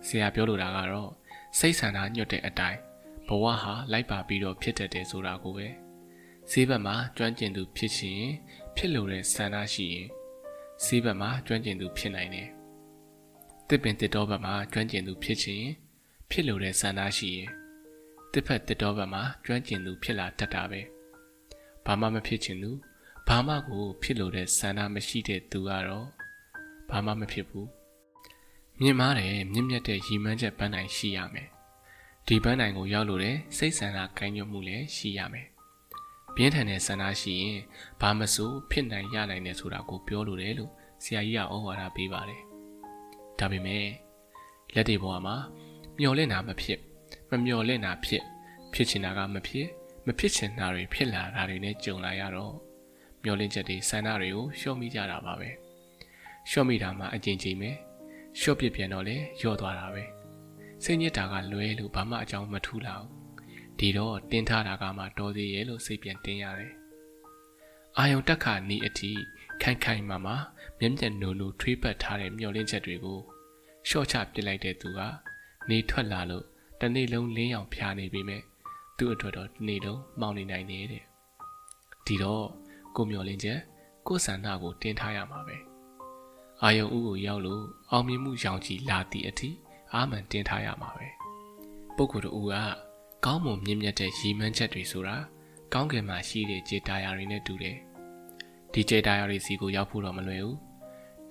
[0.06, 1.10] ဆရာပြောလိုတာကတော့
[1.58, 2.78] စိတ်ဆန္ဒညွတ်တဲ့အတိုင်း
[3.28, 5.68] ဘဝဟာလိုက်ပါပြီးတော့ဖြစ်တတ်တယ်ဆိုတာကိုပဲ
[6.50, 8.22] ဈေးဘက်မှာကျွမ်းကျင်သူဖြစ်ရှင်
[8.76, 10.08] ဖြစ်လို့တဲ့ဆန္ဒရှိရင်
[10.84, 12.48] ဈေးဘက်မှာကျွမ်းကျင်သူဖြစ်နိုင်တယ်
[13.68, 15.64] တစ်ပင်တစ်တော်ဘက်မှာကျွမ်းကျင်သူဖြစ်ချင်
[16.30, 17.48] ဖြစ်လို့တဲ့ဆန္ဒရှိရင်
[18.32, 20.80] တစ်ဖက်တစ်တော်ဘက်မှာကျွမ်းကျင်သူဖြစ်လာတတ်တာပဲ
[21.86, 22.70] ဘာမှမဖြစ်ချင်သူ
[23.28, 26.06] ဘာမှကိုဖြစ်လို့တဲ့ဆန္ဒမရှိတဲ့သူကတော့
[26.90, 27.68] ဘာမှမဖြစ်ဘူး
[28.80, 31.48] မြင်မာတယ်မြင့်မြတ်တဲ့ရည်မှန်းချက်ပန်းနိုင်ရှိရမယ်
[32.26, 35.48] ဒီပန်းနိုင်ကိုရောက်လို့တဲ့စိတ်ဆန္ဒကိုင်းညွတ်မှုလည်းရှိရမယ်
[36.34, 37.58] ပြင်းထန်တဲ့ဆန္ဒရှိရင်
[38.00, 40.72] ဘာမဆိုဖြစ်နိုင်ရနိုင်တယ်ဆိုတာကိုပြောလို့တယ်လို့
[41.04, 42.42] ဆရာကြီးကဩဝါဒပေးပါတယ်
[43.38, 43.86] ဒါပေမဲ့
[44.74, 45.36] လက်တွေပေါ်မှာ
[45.98, 46.78] မျော်လင့်တာမဖြစ်
[47.30, 48.22] မမျော်လင့်တာဖြစ်
[48.72, 49.66] ဖြစ်ချင်တာကမဖြစ်
[50.06, 52.54] မဖြစ်ချင်တာတွေဖြစ်လာတာတွေနဲ့ကြုံလာရတော့
[53.24, 55.48] မျော်လင့်ချက်တွေဆန္ဒတွေကိုရှော့မိကြတာပါပဲ
[56.50, 57.70] ရှော့မိတာမှအကျဉ်းချင်းပဲ
[58.40, 60.04] ရှော့ပြပြန်တော့လေယော့သွားတာပဲ
[60.84, 63.10] စိတ်ညစ်တာကလွဲလို့ဘာမှအကြောင်းမထူးလာဘူး
[63.78, 66.72] ဒီတော့တင်းထားတာကမှတော်သေးရဲ့လို့စိတ်ပြန်တင်းရတယ်
[67.98, 69.10] အာယုံတက်ခါနီးအထိ
[69.62, 70.36] ခိုင်ခိုင်မာမာ
[70.80, 73.18] မျက်မျက်နိုးနိုးထွေးပတ်ထားတဲ့မျောလင့်ချက်တွေကို
[73.88, 75.00] ရှော့ချပစ်လိုက်တဲ့သူက
[75.70, 76.44] နေထွက်လာလို့
[76.80, 78.42] တနေ့လုံးလင်းရောင်ဖျားနေပြီမဲ့
[78.98, 81.02] သူ့အတွက်တော့တနေ့လုံးမှောင်နေနိုင်နေတဲ့
[82.06, 82.46] ဒီတော့
[82.96, 83.58] ကိုမျောလင့်ချက်
[84.06, 85.56] ကိုဆန္ဒကိုတင်းထားရမှာပဲ
[86.62, 89.50] အာယုံဥကိုရောက်လို့အောင်မြင်မှုရောင်ကြီးလာသည့်အထိ
[89.92, 91.06] အာမန်တင်းထားရမှာပဲ
[91.96, 92.54] ပုဂ္ဂိုလ်တို့က
[93.24, 95.16] ကောင်းမွန်မြင့်မြတ်တဲ့ရည်မှန်းချက်တွေဆိုတာ
[95.72, 97.76] ကောင်းကင်မှာရှိတဲ့ကြေတာယာတွေနဲ့တူတယ်
[98.72, 100.58] ဒီကြေတာယာတွေစီကိုရောက်ဖို့တော့မလွယ်ဘူး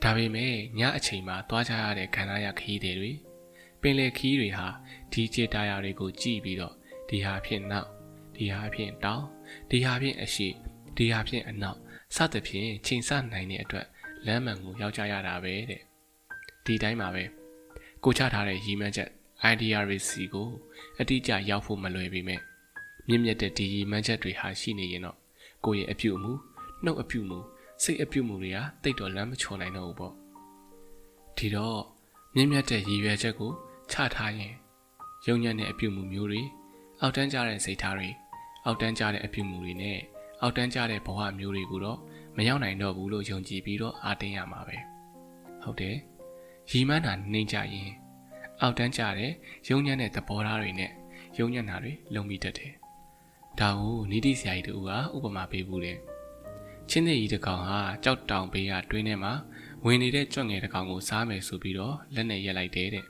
[0.04, 3.12] ဒါပေမဲ့ညအချိန်မှာသွားကြရတဲ့ခန္ဓာရခီးတွေ
[3.82, 4.68] ပင်လေခီးတွေဟာ
[5.12, 6.76] ဒီကြေတာယာတွေကိုကြည့်ပြီးတော့
[7.10, 7.88] ဒီဟာဖြင့်နောက်
[8.36, 9.26] ဒီဟာဖြင့်တောင်း
[9.70, 10.48] ဒီဟာဖြင့်အရှိ
[10.98, 11.80] ဒီဟာဖြင့်အနောက်
[12.16, 13.88] စသဖြင့်ချိန်ဆနိုင်တဲ့အတွက်
[14.26, 15.82] လမ်းမှန်ကိုရောက်ကြရတာပဲတဲ့
[16.66, 17.24] ဒီတိုင်းပါပဲ
[18.04, 19.10] ကိုချထားတဲ့ရည်မှန်းချက်
[19.52, 20.50] idea တွေစီကို
[21.00, 22.42] အတိအကျရောက်ဖို့မလွယ်ပေမဲ့
[23.08, 25.18] မြင့်မြတ်တဲ့ဒီရည်မှန်းချက်တွေဟာရှိနေရင်တော့
[25.66, 26.32] ကိုယ့်ရဲ့အပြုအမူ
[26.84, 27.40] နှုတ်အပြုအမူ
[27.84, 30.14] စိတ်အပြုအမူတွေကတိတ်တော်လမ်းမချော်နိုင်တော့ဘူးပေါ့
[31.38, 31.82] ဒီတော့
[32.36, 33.52] မြင့်မြတ်တဲ့ရည်ရွယ်ချက်ကို
[33.92, 34.54] ချထားရင်
[35.28, 36.42] ယုံညံ့တဲ့အပြုအမူမျိုးတွေ
[37.02, 38.10] အောက်တန်းကြတဲ့စိတ်ထားတွေ
[38.66, 40.00] အောက်တန်းကြတဲ့အပြုအမူတွေနဲ့
[40.42, 42.00] အောက်တန်းကြတဲ့ဘဝမျိုးတွေကိုတော့
[42.38, 44.78] မရောက်နိုင်တော့ဘူးလို့ယုံကြည်ပြီးတော့အားတင်းရမှာပဲ
[45.64, 45.96] ဟုတ်တယ်
[46.72, 47.92] ရီမန်းတာနှိမ့်ကြရင်
[48.62, 49.32] အောက်တန်းကြတဲ့
[49.70, 50.92] ယုံညံ့တဲ့သဘောထားတွေနဲ့
[51.40, 52.72] ယုံညံ့တာတွေလုံမိတတ်တယ်
[53.60, 55.98] ဒါကိုနိတိဆရာကြီးတူကဥပမာပေးဘူးတယ်
[56.90, 59.34] ချင်းသေးကြီးတစ်ကောင်ဟာကြောက်တောင်ဘေးကတွင်းထဲမှာ
[59.86, 63.06] ဝင်နေတဲ့ကြွက်ငယ်တစ်ကောင်ကိုစားမယ်ဆိုပြီးတော့လက်နဲ့ရက်လိုက်တယ်တဲ့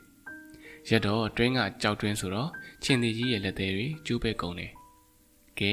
[0.88, 2.50] ရက်တော့တွင်းကကြောက်တွင်းဆိုတော့
[2.82, 4.72] ချင်းသေးကြီးရဲ့လက်သေးတွေကျူးပဲကုန်တယ်
[5.58, 5.72] ကဲ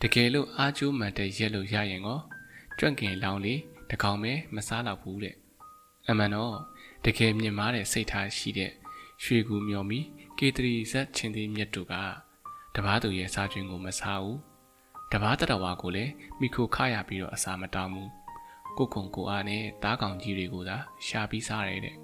[0.00, 2.20] တကယ်လို့အားကျိုးမှန်တဲ့ရက်လို့ရရင်ကော
[2.78, 5.34] ကြွက်ကင်လောင်းလေးတကောင်ပဲမစားတော့ဘူးတဲ့
[6.08, 6.54] အမှန်တော့
[7.04, 8.72] တကယ်မြင်မာတဲ့စိတ်ထားရှိတဲ့
[9.22, 9.98] ရွှေကူမျော်မီ
[10.38, 11.94] ကေတရီဇက်ချင်းသေးမြတ်တို့က
[12.74, 14.38] တပားသူရဲ့စားခြင်းကိုမစားဘူး
[15.12, 18.10] တပားတတော်ဝါကိုလည်းမိခိုခရပြီးတော့အစာမတောင်းဘူး
[18.78, 21.96] ကိုကုံကိုအားနဲ့တားကောင်ကြီးတွေကိုသာရှာပြီးစားရတဲ့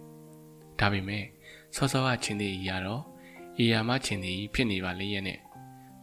[0.79, 1.25] ဒါပေမဲ့
[1.75, 3.03] စောစောကချင်းသေးကြီးကတော့
[3.59, 5.39] အေယာမချင်းသေးကြီးဖြစ်နေပါလေရဲ့နဲ့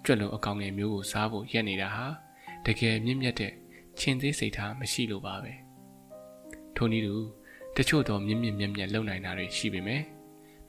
[0.04, 2.06] ကြွက်လုံးအကောင်ငယ်မျိုးကိုစားဖို့ရက်နေတာဟာ
[2.66, 3.54] တကယ်မြင့်မြတ်တဲ့
[4.00, 5.54] ချင်းသေးစိတ်ထားမရှိလို့ပါပဲ
[6.76, 7.16] ထိုနည်းတူ
[7.76, 10.02] တချို့တော့မြင့်မြင့်မြတ်မြတ်လုံနိုင်တာတွေရှိပေမဲ့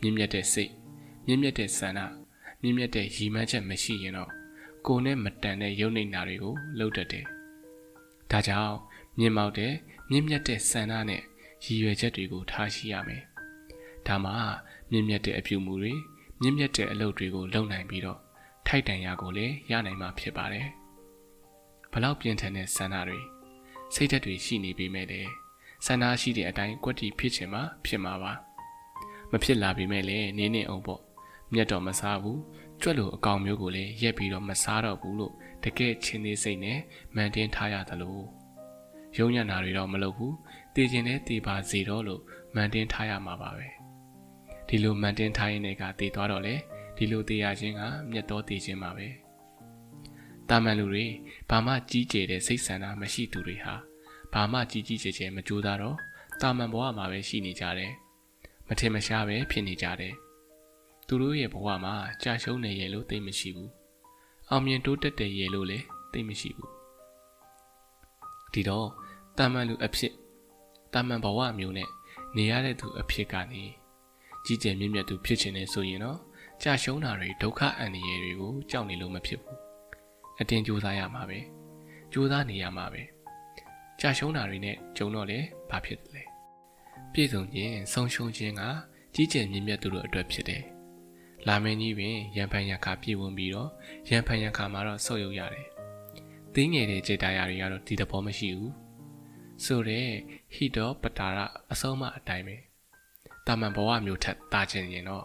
[0.00, 0.70] မြင့်မြတ်တဲ့စိတ်
[1.26, 2.00] မြင့်မြတ်တဲ့ဆန္ဒ
[2.62, 4.30] မြင့်မြတ်တဲ့ရည်မှန်းချက်မရှိရင်တော့
[4.86, 7.24] ကိုယ်နဲ့မတန်တဲ့ယုံနေတာတွေကိုလုပ်တတ်တယ်
[8.30, 8.76] ဒါကြောင့်
[9.18, 9.72] မြင့်မောက်တဲ့
[10.10, 11.22] မြင့်မြတ်တဲ့ဆန္ဒနဲ့
[11.64, 13.22] ရည်ရွယ်ချက်တွေကိုထားရှိရမယ်
[14.06, 14.32] ဒါမှ
[14.92, 15.92] မြင့်မြတ်တဲ့အပြုမူတွေ
[16.40, 18.18] မြင့်မြတ်တဲ့အလုပ်တွေကိုလုပ်နိုင်ပြီးတော့
[18.66, 20.66] ထိုက်တန်ရာကိုလည်းရနိုင်မှာဖြစ်ပါတယ်
[21.92, 23.20] ဘလောက်ပြင်းထန်တဲ့ဆန္ဒတွေ
[23.94, 25.30] စိတ်ဓာတ်တွေရှိနေပေမဲ့လည်း
[25.86, 28.32] ဆန္ဒရှိတဲ့အတိုင်းကွက်တီဖြစ်ချင်မှဖြစ်မှာပါ
[29.30, 31.00] မဖြစ်လာပေမဲ့လည်းနင်းနေအောင်ပေါ့
[31.52, 32.40] မြတ်တော်မစားဘူး
[32.80, 35.32] ကြွက်လိုအကောင်မျိုးကိုလည်းရက်ပြီးတော့မစားတော့ဘူးလို့
[35.64, 36.78] တကယ်ချင်းသေးစိတ်နဲ့
[37.14, 38.18] မန်တင်းထားရသလို
[39.18, 40.34] ရုံညံ့တာတွေတော့မလုပ်ဘူး
[40.74, 42.22] တည်ခြင်းနဲ့တည်ပါစေတော့လို့
[42.54, 43.81] မန်တင်းထားရမှာပါပဲ
[44.74, 46.54] ဒီလိုမန်တင်းထားရင်လည်းကတည်သွားတော့လေ
[46.96, 49.08] ဒီလိုတည်ရခြင်းကမြတ်တော်တည်ခြင်းပါပဲ
[50.48, 51.04] တာမန်လူတွေ
[51.50, 53.74] ဘာမှကြီးကျယ်တဲ့စိတ်ဆန္ဒမရှိသူတွေဟာ
[54.32, 55.96] ဘာမှကြီးကြီးကျယ်ကျယ်မကြိုးစားတော့
[56.40, 57.92] တာမန်ဘဝမှာပဲရှိနေကြတယ်
[58.68, 60.14] မထင်မရှားပဲဖြစ်နေကြတယ်
[61.06, 63.70] သူတို့ရဲ့ဘဝမှာကြာရှုံးနေရလို့သိမရှိဘူး
[64.50, 66.70] အောင်မြင်တိုးတက်တယ်ရလို့လည်းသိမရှိဘူး
[68.52, 68.88] ဒီတော့
[69.38, 70.12] တာမန်လူအဖြစ်
[70.92, 71.88] တာမန်ဘဝမျိုးနဲ့
[72.36, 73.64] နေရတဲ့သူအဖြစ်ကနေ
[74.46, 76.18] ကြီးကျယ်မြင့်မြတ်သူဖြစ်ချင်နေဆိုရင်တော့
[76.62, 79.58] ကြာရှုံးတာတွေဒုက္ခအန္တရာယ်တွေကိုကြောက်နေလို့မဖြစ်ဘူး
[80.40, 81.38] အတင်းကြိုးစားရမှာပဲ
[82.12, 83.02] ကြိုးစားနေရမှာပဲ
[84.00, 85.38] ကြာရှုံးတာတွေနဲ့ဂျုံတော့လေ
[85.70, 86.24] ဘာဖြစ်တယ်လဲ
[87.12, 88.62] ပြည့်စုံခြင်းဆုံးရှုံးခြင်းက
[89.14, 90.62] ကြီးကျယ်မြင့်မြတ်သူတို့အတွက်ဖြစ်တယ်
[91.48, 93.70] လာမင်းကြီးပင်ရံဖန်ရခါပြေဝင်ပြီးတော့
[94.10, 95.66] ရံဖန်ရခါမှာတော့ဆုတ်ယုတ်ရတယ်။
[96.54, 98.72] တင်းငယ်တဲ့ကြေတာယာတွေကတော့ဒီသဘောမရှိဘူး။
[99.64, 100.10] ဆိုတော့
[100.54, 101.38] ဟိတောပတာရ
[101.72, 102.56] အဆုံးမအတိုင်းပဲ။
[103.46, 105.24] တာမန်ဘဝမျိုးထက်တာချင်ရင်တော့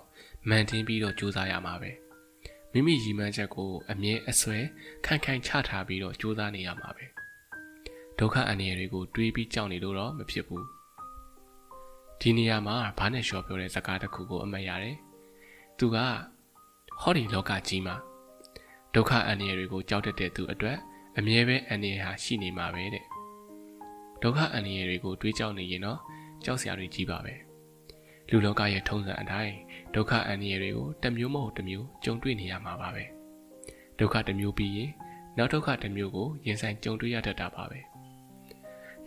[0.49, 1.91] မန်တင်းပြီးတော့ကြိုးစားရမှာပဲ။
[2.72, 4.57] မိမိရည်မှန်းချက်ကိုအမြဲအစွဲ
[5.05, 7.05] ခိုင်ခိုင်ချထားပြီးတော့ကြိုးစားနေရမှာပဲ။
[8.20, 10.63] ဒုက္ခအန္တရာယ်တွေကိုတွေးပြီးကြောက်နေလို့တော့မဖြစ်ဘူး။
[12.22, 14.97] ဒီနေရာမှာဘာနဲ့လျှော်ပြောတဲ့စကားတစ်ခုကိုအမှတ်ရတယ်
[15.78, 15.97] သူက
[17.01, 17.95] ဟောဒီလောကကြီးမှာ
[18.95, 20.78] ဒုက္ခအန္တရာယ်တွေကိုကြောက်တတ်တဲ့သူအတွက်
[21.18, 23.05] အမြဲပဲအန္တရာယ်ဟာရှိနေမှာပဲတဲ့
[24.22, 25.99] ဒုက္ခအန္တရာယ်တွေကိုတွေးကြောက်နေရင်တော့
[26.45, 27.46] ကြောက်စရာတွေကြီးပါပဲ
[28.30, 29.55] လူလောကရဲ့ထုံးစံအတိုင်း
[29.95, 33.03] ဒုက္ခအန္တရာယ်တွေကိုတစ်မျိုးမဟုတ်တစ်မျိုးကြုံတွေ့နေရမှာပါပဲ
[33.99, 34.91] ဒုက္ခတစ်မျိုးပြီးရင်
[35.38, 37.80] နောက်ဒုက္ခတစ်မျိုးကိုရင်ဆိုင်ကြုံတွေ့ရတတ်တာပါပဲ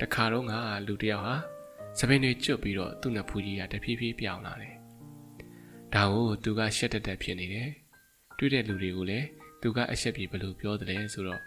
[0.00, 0.52] တခါတော့က
[0.86, 1.34] လူတယောက်ဟာ
[1.98, 4.74] စပင်းတွေကျွတ်ပြီးတော့သူ့နဖူးကြီးကတဖြည်းဖြည်းပြောင်းလာတယ်
[5.94, 7.70] ဒါကိုသူကရှက်တက်တက်ဖြစ်နေတယ်
[8.38, 9.26] တွေ့တဲ့လူတွေကိုလည်း
[9.62, 11.42] သူကအရှက်ပြေဘယ်လိုပြောတယ်လဲဆိုတော့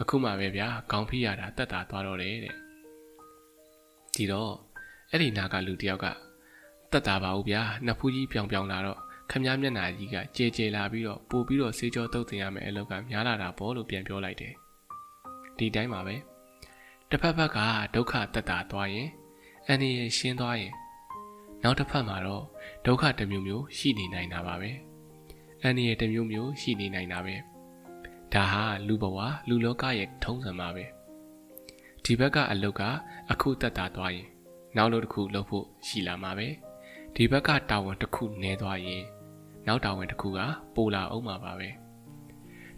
[0.00, 2.54] အခုမှပဲဗျာခေါင်းဖိရတာတက်တာသွားတော့တယ်တဲ့
[4.14, 4.52] ဒီတော့
[5.10, 6.06] အဲ့ဒီနာကလူတယောက်က
[6.94, 8.98] တက်တာပါဦးဗျာနှစ်ဖူးကြီးပြောင်ပြောင်လာတော့
[9.30, 14.52] ခမည်းမျက်နာကြီးကကြေကြေလာပြီးတော့ပို့ပြီးတော့စေးကြောတုတ်တင်ရမယ်အလုပ်ကများလာတာပေါ့လို့ပြန်ပြောလိုက်တယ်
[15.58, 16.16] ဒီတိုင်းပါပဲ
[17.10, 17.58] တစ်ဖက်ဖက်က
[17.94, 19.08] ဒုက္ခတက်တာသွားရင်
[19.66, 20.72] အန္တရာယ်ရှင်းသွားရင်
[21.62, 22.44] နောက်တစ်ဖက်မှာတော့
[22.86, 24.70] ဒုက္ခတစ်မျိုးမျိုးရှိနေနိုင်တာပါပဲ
[25.62, 27.34] အန္တရာယ်တစ်မျိုးမျိုးရှိနေနိုင်တာပဲ
[28.34, 29.18] ဒါဟာလူဘဝ
[29.48, 30.84] လူလောကရဲ့ထုံးစံပါပဲ
[32.04, 32.82] ဒီဘက်ကအလုတ်က
[33.30, 34.28] အခုတက်တာသွားရင်
[34.76, 36.48] နောက်လို့တစ်ခုလုပ်ဖို့ရှိလာမှာပဲ
[37.14, 39.04] ဒီဘက်ကတာဝန်တစ်ခုနည်းသွားရင်
[39.66, 40.40] နောက်တာဝန်တစ်ခုက
[40.74, 41.68] ပိုလာအောင်မှာပါပဲ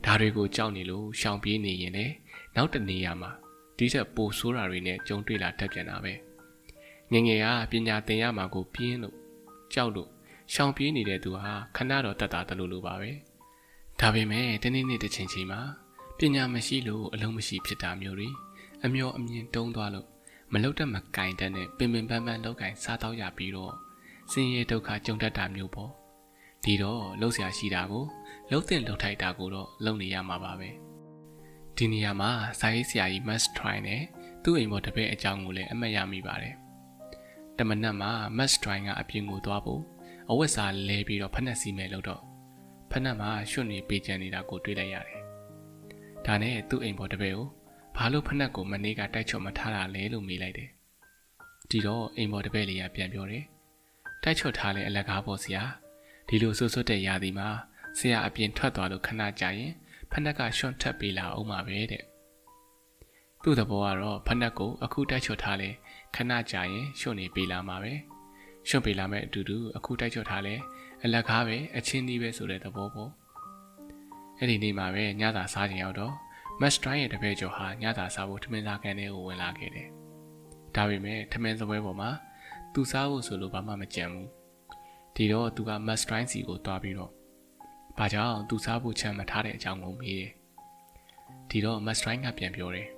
[0.04, 2.14] ဒါတွေကိုကြောက်နေလို့ရှောင်ပြေးနေရင်လည်း
[2.56, 3.30] နောက်တနေရာမှာ
[3.76, 6.14] ဒီချက်ပိုဆိုးတာတွေနဲ့ကြုံတွေ့လာတတ်ပြန်တာပဲ။
[7.12, 9.16] ငငယ်ကပညာသင်ရမှာကိုပြင်းလို့
[9.72, 10.10] ကြောက်လို့
[10.52, 13.10] ရှောင်ပြေးနေတဲ့သူဟာခဏတော့တတ်တာတလို့လိုပါပဲ
[14.00, 15.60] ဒါပေမဲ့တနေ့နေ့တစ်ချိန်ချိန်မှာ
[16.18, 18.28] ပညာမရှိလို့အလုံးမရှိဖြစ်တာမျိုးတွေ
[18.84, 20.06] အမျောအမြင်တုံးသွားလို့
[20.52, 23.85] မလုတ်တတ်မကင်တတ်နဲ့ပင်ပင်ပန်းပန်းလောက်ကင်စားတော့ရပြီးတော့
[24.30, 25.90] ဆင်းရဲဒုက္ခကြုံတတ်တာမျိုးပေါ့
[26.64, 28.04] ဒီတော့လှုပ်ရှားရှိတာကို
[28.50, 30.70] လှုပ်တဲ့လှုပ်ထိုက်တာကိုတော့လုံနေရမှာပါပဲ
[31.76, 34.02] ဒီနေရာမှာစာရေးဆရာကြီး must try နဲ့
[34.42, 36.54] သူ့အိမ်ပေါ်တပည့်အကြောင်းကိုလည်းအမှတ်ရမိပါတယ်
[37.58, 39.82] တမနက်မှာ Max Dry ကအပြင်ကိုသွားဖို့
[40.30, 42.22] အဝတ်စားလဲပြီးတော့ဖက်နှက်စီမယ်လို့တော့
[42.90, 45.20] ဖက်နှက်မှာရွှွနေပေးကြနေတာကိုတွေ့လိုက်ရတယ်။
[46.26, 47.46] ဒါနဲ့သူ့အိမ်ပေါ်တပည့်ကို
[47.96, 50.70] ဘာလို့ဖက်နှက်ကိုမနေ့ကတိုက်ချော့မထားတာလဲလို့မေးလိုက်တယ်။
[51.70, 53.44] ဒီတော့အိမ်ပေါ်တပည့်လေးကပြန်ပြောတယ်။
[54.28, 55.62] တိုက်ချော့ထားလဲအလကားပေါ့ဆရာ။
[56.28, 57.48] ဒီလိုဆွဆွတဲ့ຢာဒီမှာ
[57.98, 59.72] ဆရာအပြင်ထွက်သွားလို့ခဏကြာရင်
[60.10, 62.02] ဖက်နှက်ကရွှွန့်ထပ်ပေးလာအောင်ပါပဲတဲ့။
[63.42, 65.68] သူ့သဘောကတော့ဖက်နှက်ကိုအခုတိုက်ချော့ထားလဲ
[66.14, 67.92] ခဏကြာရင်ရှုံနေပေးလာမှာပဲ
[68.68, 70.54] ရှုံပေးလာမဲ့အတူတူအခုတိုက်ချော့ထားလဲ
[71.04, 73.10] အလက်ကားပဲအချင်းကြီးပဲဆိုတဲ့သဘောပေါ့
[74.38, 76.14] အဲ့ဒီနေ့မှာပဲညသာစားကြရောက်တော့
[76.60, 79.88] မတ်စတိုင်းရဲ့တပည့်ကျော်ဟာညသာစားဖို့ထမင်းစားကန်ထဲကိုဝင်လာခဲ့တယ်
[80.74, 82.10] ဒါပေမဲ့ထမင်းစပွဲပေါ်မှာ
[82.76, 84.28] သူစားဖို့ဆိုလို့ဘာမှမကြံဘူး
[85.16, 87.12] ဒီတော့သူကမတ်စတိုင်းစီကိုတွားပြီးတော့
[87.98, 90.32] ဘာကြောင့်သူစားဖို့ချမ်းမထားတဲ့အကြောင်းကိုမေးတယ်
[91.50, 92.88] ဒီတော့မတ်စတိုင်းကပြန်ပြောတယ်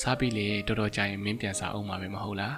[0.00, 2.56] စားပြီးလေတော်တော်ကြာရင်မင်းပြန်စားအောင်မှာပဲမဟုတ်လား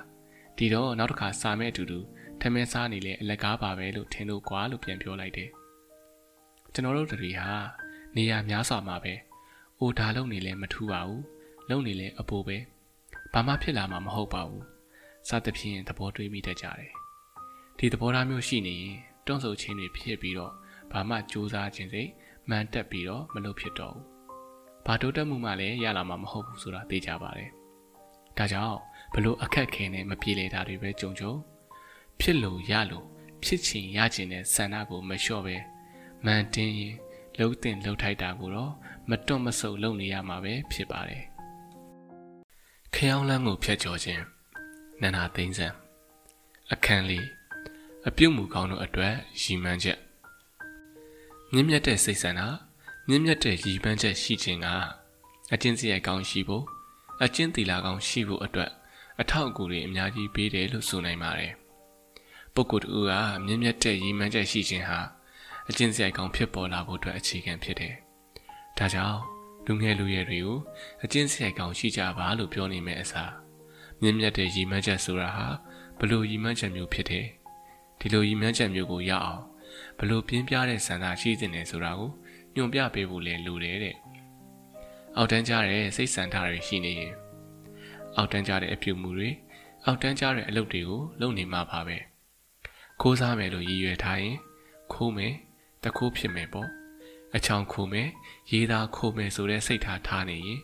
[0.56, 1.98] ဒီတော့နောက်တစ်ခါစားမဲ့အတူတူ
[2.40, 5.48] ထမင်းစားနေလေအလက်ကားပါပဲလို့ထင်လို့ကွာလို့ပြန်ပြောလိုက်တယ်
[6.72, 7.50] ကျွန်တော်တို့တွေဟာ
[8.16, 9.14] နေရာများစွာမှာပဲ
[9.80, 11.22] အိုဒါလုံနေလဲမထူပါဘူး
[11.70, 12.56] လုံနေလဲအပိုပဲ
[13.32, 14.77] ဘာမှဖြစ်လာမှာမဟုတ်ပါဘူး
[15.28, 16.92] စသဖြင့်သဘောတွေးမိတတ်ကြတယ်
[17.78, 20.52] ဒီသဘောထားမျိုးရှိနေရင်တွန့်ဆုတ်ခြင်းတွေဖြစ်ပြီးတော့
[20.92, 22.10] ဘာမှစူးစမ်းခြင်းစိတ်
[22.48, 24.18] မှန်တက်ပြီးတော့မလုပ်ဖြစ်တော့ဘူး
[24.86, 27.50] ဘာတိုးတက်မှုမှလည်းရလာမှာမဟုတ်ဘူးဆိုတာသိကြပါတယ်။
[28.38, 28.78] ဒါကြောင့်
[29.14, 31.32] ဘလို့အခက်ခဲနဲ့မပြေလည်တာတွေပဲကြုံကြုံ
[32.20, 33.06] ဖြစ်လို့ရလို့
[33.44, 35.56] ဖြစ်ချင်ရချင်တဲ့ဆန္ဒကိုမလျှော့ပဲ
[36.24, 36.94] မှန်တင်းရင်
[37.38, 38.72] လှုပ်တင်လှုပ်ထိုက်တာကိုတော့
[39.08, 41.22] မတွန့်မဆုတ်လုပ်နေရမှာပဲဖြစ်ပါတယ်။
[42.94, 44.22] ခခရောင်းလန်းကိုဖျက်ကျော်ခြင်း
[45.02, 45.68] နန္ဒာသိန်းစံ
[46.72, 47.26] အခန်းလေး
[48.08, 49.98] အပြုတ်မူကောင်းတို့အတွက်ရည်မှန်းချက်
[51.52, 52.40] မြင့်မြတ်တဲ့စိတ်ဆန္ဒ
[53.08, 54.66] မြင့်မြတ်တဲ့ရည်မှန်းချက်ရှိခြင်းက
[55.52, 56.64] အကျင့်စရိုက်ကောင်းရှိဖို့
[57.22, 58.70] အကျင့်သီလကောင်းရှိဖို့အတွက်
[59.20, 61.52] အထောက်အကူတွေအများကြီးပေးတယ်လို့ဆိုနိုင်ပါတယ်
[62.54, 63.12] ပုဂ္ဂိုလ်တူက
[63.46, 65.00] မြင့်မြတ်တဲ့ရည်မှန်းချက်ရှိခြင်းဟာ
[65.68, 67.94] အကျင့်စရိုက်ကောင်းဖြစ်ပေါ်လာဖို့အတွက်အခြေခံဖြစ်တယ်
[68.78, 69.20] ဒါကြောင့်
[69.66, 70.58] လူငယ်လူရွယ်တွေကို
[71.04, 73.32] အကျင့်စရိုက်ကောင်းရှိကြပါလို့ပြောနေမယ့်အစား
[74.02, 75.46] မြင့်မြတ်တဲ့ရည်မှန်းချက်ဆိုတာဟာ
[75.98, 77.26] ဘလို့ရည်မှန်းချက်မျိုးဖြစ်တယ်
[78.00, 79.42] ဒီလိုရည်မှန်းချက်မျိုးကိုရအောင်
[79.98, 82.10] ဘလို့ပြင်းပြတဲ့ဆန္ဒရှိတဲ့နေဆိုတာကို
[82.54, 83.96] ညွှန်ပြပေးဖို့လဲလိုတယ်တဲ့
[85.16, 87.12] အောက်တန်းကြတဲ့စိတ်ဆန္ဒတွေရှိနေရင်
[88.16, 89.30] အောက်တန်းကြတဲ့အပြုမှုတွေ
[89.84, 91.96] အောက်တန်းကြတဲ့အလုပ်တွေကိုလုပ်နေမှာပါပဲ
[93.00, 94.36] ခိုးစားမယ်လို့ရည်ရွယ်ထားရင်
[94.92, 95.34] ခိုးမယ်
[95.84, 96.68] တခိုးဖြစ်မယ်ပေါ့
[97.36, 98.08] အချောင်ခိုမယ်
[98.50, 100.60] ရေးသားခိုမယ်ဆိုတဲ့စိတ်ထားထားနေရင်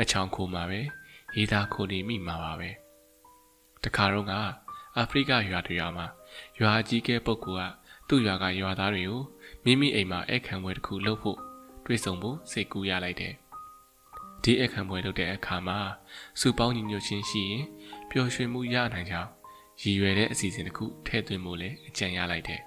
[0.00, 0.80] အချောင်ခိုမှာပဲ
[1.36, 2.70] ရေးသားခိုနေမိမှာပါပဲ
[3.84, 4.32] တခါတော့က
[4.96, 6.06] အာဖရိကရွာတရွာမှာ
[6.60, 7.72] ရွာကြီးကဲပုဂ္ဂိုလ်က
[8.08, 9.22] သူ့ရွာကရွာသားတွေကို
[9.64, 11.38] မိမိအိမ်မှာအခမ်းပွဲတစ်ခုလုပ်ဖို့
[11.86, 13.34] တွေ့ဆုံဖို့စိတ်ကူးရလိုက်တယ်
[14.42, 15.78] ဒီအခမ်းပွဲလုပ်တဲ့အခါမှာ
[16.40, 17.64] စုပေါင်းညီညွတ်ခြင်းရှိရင်
[18.10, 19.30] ပျော်ရွှင်မှုရနိုင်ကြောင်း
[19.82, 22.60] ရည်ရွယ်တဲ့အစီအစဉ်တစ်ခုထည့်သွင်းဖို့လည်းအကြံရလိုက်တယ်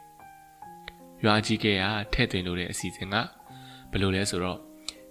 [1.23, 3.15] ရွာကြီးကဲကထည့်သွင်းလို့တဲ့အစီအစဉ်က
[3.91, 4.59] ဘယ်လိုလဲဆိုတော့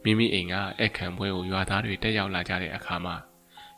[0.05, 3.17] မိမိအိမ်ကအခမ်းပွဲကိုရွာသားတွေတက်ရောက်လာကြတဲ့အခါမှာ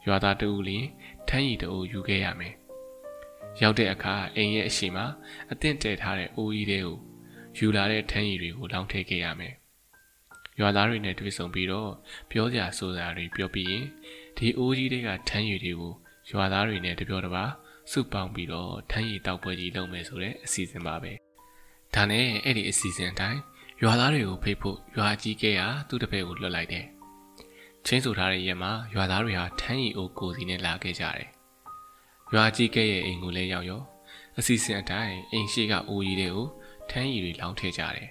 [0.06, 0.88] ရွာသားတဦးလင်း
[1.28, 2.54] ထမ်းရည်တအုပ်ယူခဲ့ရမယ်။
[3.62, 4.98] ရောက်တဲ့အခါအိမ်ရဲ့အရှိမ
[5.52, 6.96] အသင့်တည်ထားတဲ့အိုးကြီးတွေကို
[7.58, 9.54] ယူလာတဲ့ထမ်းရည်တွေကိုလောင်းထည့်ခဲ့ရမယ်။
[10.60, 11.90] ရွာသားတွေနဲ့တွေ့ဆုံပြီးတော့
[12.30, 13.84] ပြောစရာဆိုစရာတွေပြောပြီးရင်
[14.36, 15.92] ဒီအိုးကြီးတွေကထမ်းရည်တွေကို
[16.30, 17.44] ရွာသားတွေနဲ့တပြောတပါ
[17.90, 21.12] စုပေါင်းပြီးတော့ထမ်းရည်တောက်ပွဲကြီးလုပ်မယ်ဆိုတဲ့အစီအစဉ်ပါပဲ။
[21.94, 23.40] ဒါနဲ့အဲ့ဒီအစီအစဉ်အတိုင်း
[23.82, 26.86] ရွာသားတွေကိုဖိတ်ဖို့ရွာကြီးကဲကသူ့တပည့်ကိုလွှတ်လိုက်တယ်။
[27.86, 31.28] ချင်းဆိုထားတဲ့ရက်မှာရွာသားတွေဟာထန်းရီအိုကိုစီနဲ့လာခဲ့ကြတယ်။
[32.32, 33.82] ရွာကြီးကဲရဲ့အိမ်ကိုလည်းရောက်ရော
[34.38, 36.46] အစီအစဉ်အတိုင်းအိမ်ရှိကအိုးကြီးတွေကို
[36.90, 38.08] ထန်းရီတွေလောင်းထည့်ကြတယ်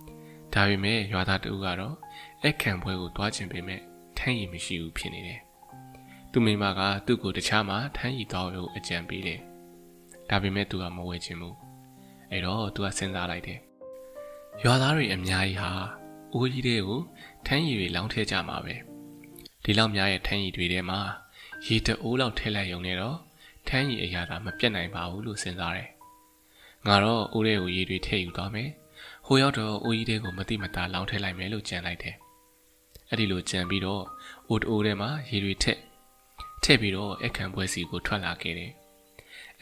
[0.52, 1.94] ။ဒါပေမဲ့ရွာသားတူကတော့
[2.42, 3.80] အခန့်ပွဲကိုတွားချင်ပေမဲ့
[4.18, 5.40] ထန်းရီမရှိဘူးဖြစ်နေတယ်။
[6.30, 9.40] သူမိမကသူ့ကိုတခြားမှာထန်းရီတောင်းလို့အကြံပေးတယ်။
[10.30, 11.54] ဒါပေမဲ့သူကမဝယ်ချင်ဘူး။
[12.30, 13.58] အဲ့တော့သူကစဉ်းစားလိုက်တယ်။
[14.62, 15.70] ရွာသားတွေအများကြီးဟာ
[16.34, 17.00] အိုးကြီးတွေကို
[17.46, 18.93] ထန်းရည်တွေလောင်းထည့်ကြမှာပဲ
[19.64, 21.00] ဒီလောက်များရဲ့ထန်းရည်တွေထဲမှာ
[21.66, 23.18] ရေတအိုးလောက်ထည့်လိုက်ရုံနဲ့တော့
[23.68, 25.90] ထန်းရည်အရာသာမပြတ်နိုင်ပါဘူးလို့စဉ်းစားတယ်
[26.86, 28.70] ငါတော့အိုးတွေကိုရေတွေထည့်ယူသွားမယ်
[29.26, 32.16] ဟိုရောက်တော့အိုးကြီးတွေကိုမတိမတာလောင်းထည့်လိုက်မယ်လို့ကြံလိုက်တယ်
[33.08, 34.04] အဲ့ဒီလိုကြံပြီးတော့
[34.48, 35.80] အိုးတိုးထဲမှာရေတွေထည့်
[36.62, 38.72] ထည့်ပြီးတော့အခန့်ပွဲစီကိုထွက်လာခဲ့တယ်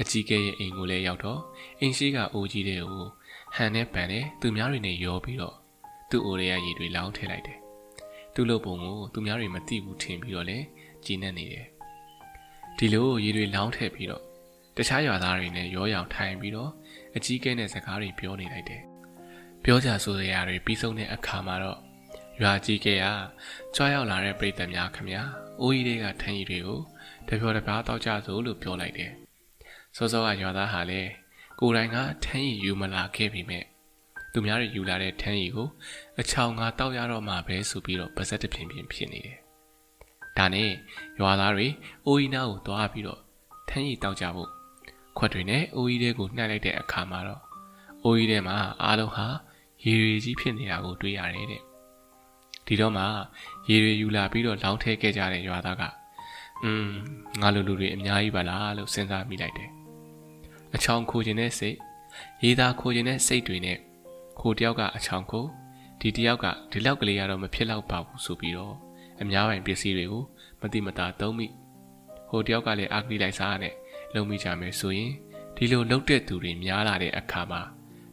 [0.00, 1.40] အကြီးကဲရဲ့အိမ်ကိုလည်းရောက်တော့
[1.80, 3.06] အိမ်ရှိကအိုးကြီးတွေကို
[3.54, 5.54] ဟန်နဲ့ပန်နဲ့သူများတွေနဲ့ရောပြီးတော့
[6.10, 7.58] သူ့အိုရဲရည်တွေလောင်းထည့်လိုက်တယ်။
[8.34, 10.64] သူ့လုပ်ပုံကိုသူများတွေမသိဘူးထင်ပြီးတော့လည်း
[11.04, 11.66] ကြည်နက်နေတယ်။
[12.78, 14.22] ဒီလိုရည်တွေလောင်းထည့်ပြီးတော့
[14.76, 16.70] တခြားရွာသားတွေနဲ့ရောရောင်ထိုင်ပြီးတော့
[17.16, 18.82] အကြီးကဲနဲ့စကားတွေပြောနေလိုက်တယ်။
[19.64, 21.78] ပြောကြဆိုစရာတွေပြီးဆုံးတဲ့အခါမှာတော့
[22.42, 23.06] ရွာကြီးကဲက
[23.74, 25.22] ကြွားရောက်လာတဲ့ပြည်သက်များခမညာ
[25.60, 26.80] အိုးကြီးတွေကထန်းကြီးတွေကို
[27.28, 29.12] တပြောတပြားတောက်ကြစို့လို့ပြောလိုက်တယ်။
[29.96, 31.10] စောစောကရွာသားဟာလည်း
[31.60, 33.64] ကိုယ်တိုင်ကထန်းရည်ယူမလာခဲ့ပေမဲ့
[34.32, 35.68] သူများတွေယူလာတဲ့ထန်းရည်ကို
[36.20, 39.38] အချောင်ငါတောက်ရတော့မှပဲဆိုပြီးတော့ပါဇက်တပြင်းပြင်းဖြစ်နေတယ်။
[40.38, 40.70] ဒါနဲ့
[41.20, 41.66] ရွာသားတွေ
[42.06, 43.20] အိုးအီနာကိုသွားပြီးတော့
[43.68, 44.50] ထန်းရည်တောက်ကြဖို့
[45.18, 47.42] ခွက်တွေနဲ့အိုးအီတဲ့ကိုနှိုက်လိုက်တဲ့အခါမှာတော့
[48.04, 49.26] အိုးအီတဲ့မှာအားလုံးဟာ
[49.84, 51.62] ရေရီကြီးဖြစ်နေတာကိုတွေ့ရတယ်တဲ့။
[52.66, 53.04] ဒီတော့မှ
[53.68, 55.82] ရေရီယူလာပြီးတော့လောင်းထဲခဲ့ကြတဲ့ရွာသားက
[56.64, 56.88] อืม
[57.40, 59.70] ငါလူလူတွေအများကြီးပါလားလို့စဉ်းစားမိလိုက်တယ်
[60.74, 61.76] အချောင်ခိုခြင်းတဲ့စိတ်
[62.42, 63.78] ရေးသားခိုခြင်းတဲ့စိတ်တွေနဲ့
[64.40, 65.46] ခိုတယောက်ကအချောင်ခို
[66.00, 68.74] ဒီတယောက်ကဒီလောက်ကလေးကတော့မဖြစ်တော့ပါဘူးဆိုပြီးတော့
[69.20, 70.24] အများပိုင်ပစ္စည်းတွေကို
[70.60, 71.46] မတိမတာသုံးမိ
[72.28, 73.74] ဟိုတယောက်ကလည်းအာကလီလိုက်စားနဲ့
[74.14, 75.12] လုံမိကြမယ်ဆိုရင်
[75.56, 77.62] ဒီလိုလှုပ်တဲ့သူတွေများလာတဲ့အခါမှာ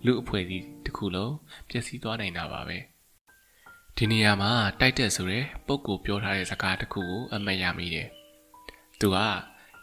[0.06, 1.34] လူအဖွဲ့အစည်းတစ်ခုလုံး
[1.70, 2.78] ပျက်စီးသွားနိုင်တာပါပဲ
[3.98, 8.08] ဒီနေရာမှာတိုက်တဲ့ဆိုတဲ့ပုံကိုပြောထားတဲ့စကားတစ်ခုကိုအမှတ်ရမိတယ်
[9.00, 9.18] သူက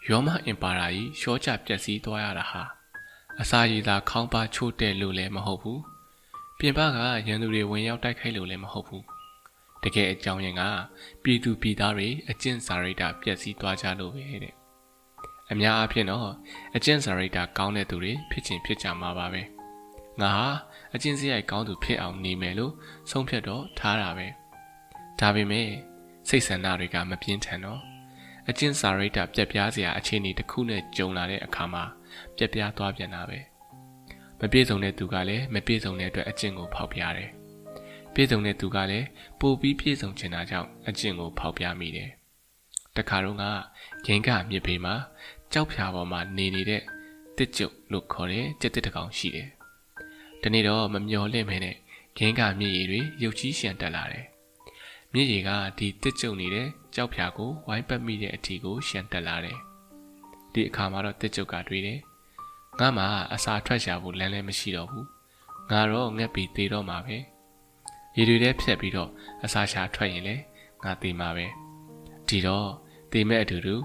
[0.08, 2.62] ရောမအင်ပါယာကြီးရှော့ချပျက်စီးသွားရတာဟာ
[3.40, 5.80] အစာရည်သာခေါင်းပါချို့တဲ့လို့လည်းမဟုတ်ဘူး
[6.58, 6.98] ပြင်ပက
[7.28, 9.04] ရန်သူတွေဝင်ရောက်တိုက်ခိုက်လို့လည်းမဟုတ်ဘူး
[9.82, 10.62] တကယ်အကြောင်းရင်းက
[11.22, 14.54] ပြည်သူပြည်သားတွေအကျင့်စာရိတ္တပျက်စီးသွားကြလို့ပဲတဲ့
[15.52, 16.30] အများအားဖြင့်တော့
[16.76, 19.42] အကျင့်စာရိတ္တကောင်းတဲ့သူတွေဖြစ်ချင်းဖြစ်ကြမှာပါပဲ
[20.20, 20.48] ငါဟာ
[20.94, 22.72] အကျင့်စရိုက်ကောင်းသူဖြစ်အောင်နေမယ်လို့
[23.10, 24.26] ဆုံးဖြတ်တော့ထားတာပဲ
[25.20, 25.68] ဒါပေမဲ့
[26.28, 27.80] စိတ်ဆန္ဒတွေကမပြင်းထန်တော့
[28.48, 31.84] အကျင့်စာရိတ္တပြက်ပြားစရာအခြေအနေတစ်ခုနဲ့ကြုံလာတဲ့အခါမှာ
[32.36, 33.38] ပြက်ပြားသွားပြန်တာပဲ
[34.40, 37.30] မပြည့်စုံတဲ့သူကလည်းမပြည့်စုံတဲ့အတွက်အကျင့်ကိုဖောက်ပြားတယ်
[38.14, 39.06] ပြည့်စုံတဲ့သူကလည်း
[39.40, 42.10] ပိုပြီးပြည့်စုံချင်တာကြောင့်အကျင့်ကိုဖောက်ပြားမိတယ်
[42.96, 43.44] တခါတော့က
[44.06, 44.94] ဂင်ကမြစ်ဘေးမှာ
[45.52, 46.82] ကြောက်ဖြာပေါ်မှာနေနေတဲ့
[47.36, 49.48] တစ်ကျုပ်လို့ခေါ်တဲ့ကြက်တစ်တကောင်ရှိတယ်။
[50.42, 51.76] ဒီနေ့တော့မမျော်လင့်မဲနဲ့
[52.18, 54.24] ဂင်ကမြစ်ရည်တွေရုပ်ကြီးရှံတက်လာတယ်။
[55.12, 59.58] မြစ်ရည်ကဒီတစ်ကျုပ်နေတဲ့ကြောက်ဖြာကိုဝိုင်းပတ်မိတဲ့အထီကိုရှံတက်လာတယ်။
[60.52, 61.98] ဒီအခါမှာတော့တစ်ကျုပ်ကတွေ့တယ်။
[62.80, 63.04] ငါမှ
[63.34, 65.06] အစာထွက်ရှာဖို့လမ်းလည်းမရှိတော့ဘူး။
[65.70, 67.16] ငါတော့ငက်ပြီးသေးတော့မှာပဲ။
[68.16, 69.10] ရေတွေထဲဖြတ်ပြီးတော့
[69.44, 70.36] အစာရှာထွက်ရင်လေ
[70.84, 71.46] ငါသေးမှာပဲ။
[72.28, 72.68] ဒီတော့
[73.12, 73.76] တေမဲ့အတူတူ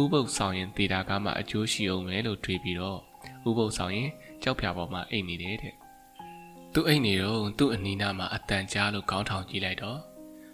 [0.00, 2.98] ဥပုပ်ဆောင်ရင်တေတာကားမှအကျိုးရှိအောင်မယ်လို့တွေးပြီးတော့
[3.48, 4.10] ဥပုပ်ဆောင်ရင်
[4.42, 5.74] ကြောက်ဖြာပေါ်မှာအိတ်နေတယ်တဲ့
[6.72, 9.98] သူအိတ်နေတော့သူ့အနီးနားမှာအတန်ကြားလို့ခေါင်းထောင်ကြည့်လိုက်တော့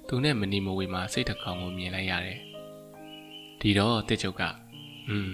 [0.08, 2.38] သူနဲ့မနီမဝေမှာစိတ်တကောင်ကိုမြင်လိုက်ရတယ်
[3.60, 4.42] ဒီတော့တစ်ချုပ်က
[5.08, 5.30] อืม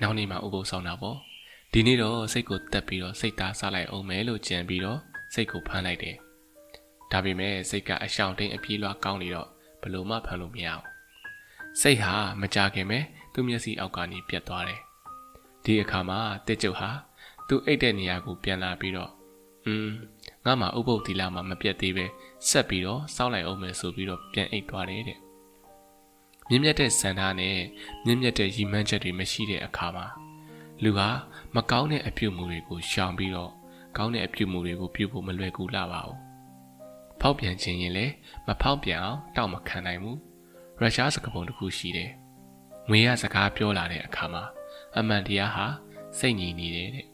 [0.00, 1.18] နောက်နေ့မှဥပုပ်ဆောင်တာပေါ့
[1.72, 5.00] ဒီနေ့တော့စိတ်ကိုတက်ပြီးတော့စိတ်သားစားလိုက်အောင်မယ်လို့ကြံပြီးတော့
[5.34, 6.16] စိတ်ကိုဖမ်းလိုက်တယ်
[7.12, 9.48] ဒါပေမဲ့စိတ်ကအရှောင်တိန်အပြေးလွှားကောင်းနေတော့
[9.82, 10.84] ဘလို့မှဖမ်းလို့မရအောင်
[11.80, 12.98] စိတ်ဟာမကြခင်ပဲ
[13.32, 14.80] သူ့မျက်စိအောက်ကနေပြတ်သွားတယ်။
[15.64, 16.90] ဒီအခါမှာတစ်ကျုပ်ဟာ
[17.48, 19.10] သူ့အိတ်တဲ့နေရာကိုပြန်လာပြီးတော့
[19.66, 19.88] อืม
[20.44, 22.06] ငါမှဥပုပ်တီလာမှာမပြတ်သေးပဲ
[22.48, 25.18] ဆက်ပြီးတော့စောက်လိုက်အောင်မယ်ဆိုပြီးတော့ပြန်အိတ်သွားတယ်တဲ့။
[26.48, 27.56] မြင့်မြတ်တဲ့စံသားနဲ့
[28.04, 30.06] မြင့်မြတ်တဲ့ရီမန်းချက်တွေမရှိတဲ့အခါမှာ
[30.82, 31.08] လူဟာ
[31.56, 33.52] မကောင်းတဲ့အပြုတ်မှုတွေကိုရှောင်ပြီးတော့
[33.96, 36.18] ကောင်းတဲ့အပြုတ်မှုတွေကိုပြုဖို့မလွယ်ကူလာပါဘူး။
[37.20, 38.12] ဖောက်ပြန်ခြင်းရင်လည်း
[38.46, 40.16] မဖောက်ပြန်အောင်တောက်မခံနိုင်ဘူး။
[40.80, 42.10] ရုရှားစကားပုံတစ်ခုရှိတယ်
[42.88, 44.44] ငွေရစကားပြောလာတဲ့အခါမှာ
[44.96, 45.66] အမှန်တရားဟာ
[46.18, 47.06] စိတ်ငြိမ်နေတယ်တဲ့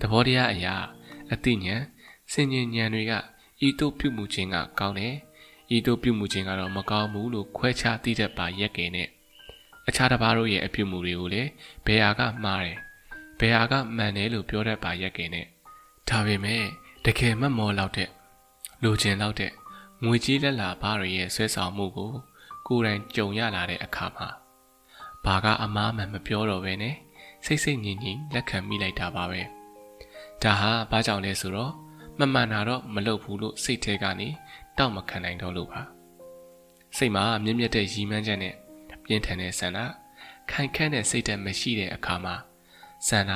[0.00, 0.74] သဘောတရားအရာ
[1.32, 1.82] အသိဉာဏ်
[2.32, 3.12] စင်ញဉာဏ်တွေက
[3.66, 5.14] ဤတို့ပြုမှုခြင်းကကောင်းတယ်
[5.76, 9.08] ဤတို့ပြုမှုခြင်းကတော့မကောင်းဘူးလို့ခွဲခြားသိတတ်ပါရက်ကင်နဲ့
[9.88, 11.50] အခြားတစ်ပါးတို့ရဲ့အပြုမှုတွေကိုလည်း
[11.86, 12.78] ဘယ်ဟာကမှားတယ်
[13.38, 15.46] ဘယ်ဟာကမှန်တယ်လို့ပြောတတ်ပါရက်ကင်နဲ့
[16.08, 16.62] ဒါပေမဲ့
[17.04, 18.08] တကယ်မမောလောက်တဲ့
[18.82, 19.52] လိုချင်လောက်တဲ့
[20.04, 22.12] ငွေကြီးလက်လာဘာတွေရဲ့ဆွဲဆောင်မှုကို
[22.66, 24.28] ကိုယ်တိုင်ကြုံရလာတဲ့အခါမှာ
[25.24, 26.94] ဘာကအမားမှန်မပြောတော့ဘဲနဲ့
[27.44, 29.40] စိတ်စိတ်ငြိမ်ငြိမ်လက်ခံမိလိုက်တာပါပဲ
[30.42, 31.72] ဒါဟာဘာကြောင့်လဲဆိုတော့
[32.18, 34.28] မမှန်တာတော့မလုပ်ဘူးလို့စိတ်ထဲကနေ
[34.78, 35.80] တောက်မခံနိုင်တော့လို့ပါ
[36.96, 38.54] စိတ်မှာမြင့်မြတ်တဲ့ရည်မှန်းချက်နဲ့
[39.04, 39.78] ပြင်းထန်တဲ့ဆန္ဒ
[40.50, 42.34] ခိုင်ခန့်တဲ့စိတ်ဓာတ်မရှိတဲ့အခါမှာ
[43.06, 43.32] ဆန္ဒ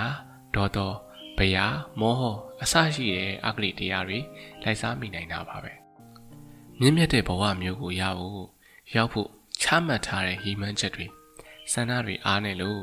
[0.55, 0.97] ဒေါတော်
[1.39, 1.67] ဗျာ
[2.01, 2.23] မောဟ
[2.63, 4.19] အစရှိတဲ့အကလိတရားတွေ
[4.63, 5.73] လိုက်စားမိနိုင်တာပါပဲ
[6.81, 8.49] မြင့်မြတ်တဲ့ဘဝမျိုးကိုရဖို့
[8.95, 9.29] ရောက်ဖို့
[9.63, 11.07] ချမှတ်ထားတဲ့ရည်မှန်းချက်တွေ
[11.73, 12.81] ဆန္ဒတွေအားနေလို့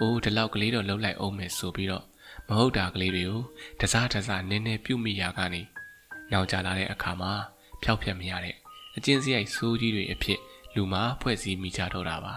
[0.00, 2.04] အိုးဒီလောက်ကလေးတော့လှုပ်လိုက်အောင်မယ်ဆိုပြီးတော့
[2.48, 3.42] မဟုတ်တာကလေးတွေကို
[3.80, 5.62] တစားတစားနင်းနေပြုတ်မိရာကနေ
[6.32, 7.32] နောက်ကျလာတဲ့အခါမှာ
[7.82, 8.56] ဖျောက်ဖျက်မရတဲ့
[8.96, 10.40] အကျဉ်းစရိုက်ဆိုးကြီးတွေအဖြစ်
[10.74, 12.34] လူမှာဖွဲ့စည်းမိကြတော့တာပါ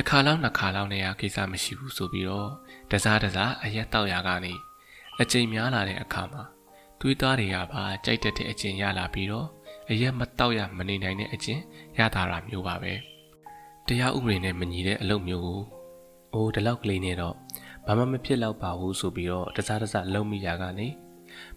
[0.00, 2.50] တခါလောက်နှစ်ခါလောက်နေရကိစ္စမရှိဘူးဆိုပြီးတော့
[2.90, 4.52] တစားတစားအရက်တောက်ရာကနေ
[5.20, 6.42] အချိန်များလာတဲ့အခါမှာ
[7.00, 9.48] တွေးသားတွေကပါကြိုက်တဲ့အကျဉ်းရလာပြီးတော့
[9.90, 11.62] အရက်မတောက်ရမနေနိုင်တဲ့အကျဉ်း
[11.98, 12.94] ရတာတာမျိုးပါပဲ။
[13.86, 15.60] တရားဥပဒေနဲ့မညီတဲ့အလုပ်မျိုးကို
[16.34, 17.34] အိုးဒီလောက်ကလေးနဲ့တော့
[17.86, 20.88] ဘာမှမဖြစ်တော့ပါဘူးဆိုပြီးတော့တစားတစားလုံးမိရာကနေ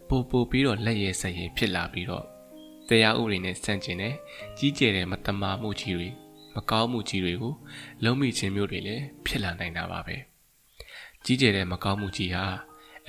[0.07, 2.25] ပို့ပို့ပြီးတော့လက်ရဲဆက်ရဲဖြစ်လာပြီးတော့
[2.89, 4.13] တရားဥပဒေနဲ့ဆန့်ကျင်တဲ့
[4.57, 6.09] ကြီးကျယ်တဲ့မတမာမှုကြီးတွေ
[6.55, 7.53] မကောင်းမှုကြီးတွေကို
[8.03, 10.17] လုံးမိခြင်းမျိုးတွေလည်းဖြစ်လာနိုင်တာပါပဲ
[11.25, 12.45] ကြီးကျယ်တဲ့မကောင်းမှုကြီးဟာ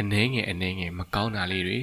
[0.01, 1.79] အနှဲငယ်အနှဲငယ်မကောင်းတာလေးတွေ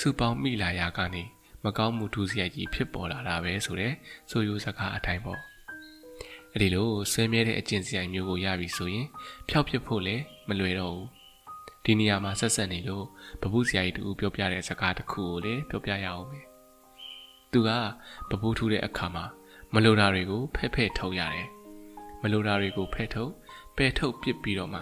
[0.00, 1.22] စုပေါင်းမိလာရာကနေ
[1.64, 3.92] မကောင်းမှုထူးစရိုက်ကြီးဖြစ်ပေါ်လာတာပဲဆိုတဲ့
[4.30, 5.40] ဆိုရိုးစကားအတိုင်းပေါ့
[6.52, 9.06] အဲ့ဒီလိုဆွဲမြဲတဲ့အကျင့်စရိုက်မျိုးကိုရပြီဆိုရင်
[9.48, 11.08] ဖျောက်ပစ်ဖို့လည်းမလွယ်တော့ဘူး
[11.84, 13.04] ဒီနေရာမှာဆက်ဆက်နေလို့
[13.42, 16.40] ဘပုစရာကြီးတူပြောပြတဲ့စကားတစ်ခုကိုလည်းပြောပြရအောင်ပဲ
[17.52, 17.70] သူက
[18.30, 19.24] ဘပုထူးတဲ့အခါမှာ
[19.78, 21.48] မလိုတာတွေကိုဖဲ့ဖဲ့ထုတ်ရတယ်
[22.22, 23.32] မလိုတာတွေကိုဖဲ့ထုတ်
[23.76, 24.80] ပယ်ထုတ်ပစ်ပြီးတော့မှ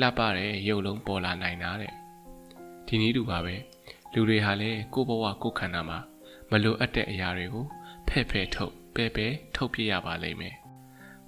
[0.00, 1.92] လှပတဲ့ရုပ်လုံးပေါ်လာနိုင်တာတဲ့
[2.86, 3.54] ဒီနည်းတူပါပဲ
[4.12, 5.98] လူတွေဟာလည်းကိုယ့်ဘဝကိုယ်ခန္ဓာမှာ
[6.50, 7.64] မလိုအပ်တဲ့အရာတွေကို
[8.08, 9.26] ဖဲ့ဖဲ့ထုတ်ပဲပဲ
[9.56, 10.54] ထုတ်ပြရပါလိမ့်မယ်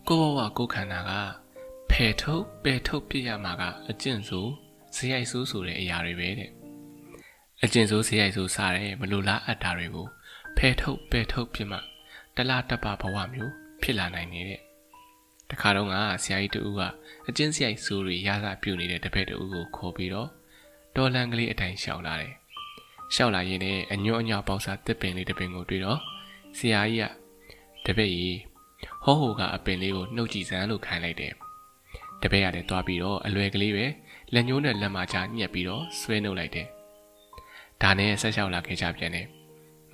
[0.09, 1.12] ကိုဘဝကိုခန္ဓာက
[1.91, 4.47] ဖယ်ထုတ်ပယ်ထုတ်ပြရမှာကအကျင့်ဆို
[4.97, 6.51] ဇေယိုက်ဆိုးဆိုတဲ့အရာတွေပဲတဲ့
[7.65, 10.07] အကျင့်ဆိုးဇေယိုက်ဆိုးစားတဲ့မလိုလားအပ်တာတွေကို
[10.57, 11.91] ဖယ်ထုတ်ပယ်ထုတ်ပြမှ
[12.37, 13.53] တလားတပဘဝမျိုး
[13.83, 14.61] ဖြစ်လာနိုင်နေတဲ့
[15.51, 16.81] တခါတော့ကဆရာကြီးတူက
[17.29, 20.29] အကျင့်စရိုက်ဆိုးတွေရစားပြုတ်နေတဲ့တပည့်တူကိုခေါ်ပြီးတော့
[20.97, 22.33] တော်လန်ကလေးအတိုင်းရှောက်လာတယ်
[23.15, 26.01] ရှောက်လာရင်လည်းအညွန့်အညောက်ပေါက်စားတစ်ပင်လေးတစ်ပင်ကိုတွေ့တော့
[26.59, 27.11] ဆရာကြီး
[27.87, 28.39] ကတပည့်ကြီး
[29.05, 31.33] ဟောဟိုကအပင်လေးကိုနှုတ်ကြည့်စမ်းလို့ခိုင်းလိုက်တယ်
[32.23, 33.87] တပည့်ရတယ်သွားပြီးတော့အလွယ်ကလေးပဲ
[34.35, 36.67] လက်ညှိုးနဲ့လက်မချညှက်ပြီးတော့ဆွဲနှုတ်လိုက်တယ်
[37.83, 39.27] ဒါနဲ့ဆက်လျှောက်လာခဲ့ကြပြန်တယ်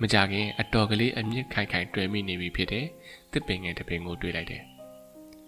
[0.00, 2.86] မကြခင်အတော်ကလေးအမြင့်ခိုင်ခိုင်တွေ့မိနေပြီဖြစ်တဲ့
[3.32, 4.62] တစ်ပင်ငယ်တစ်ပင်ကိုတွေ့လိုက်တယ်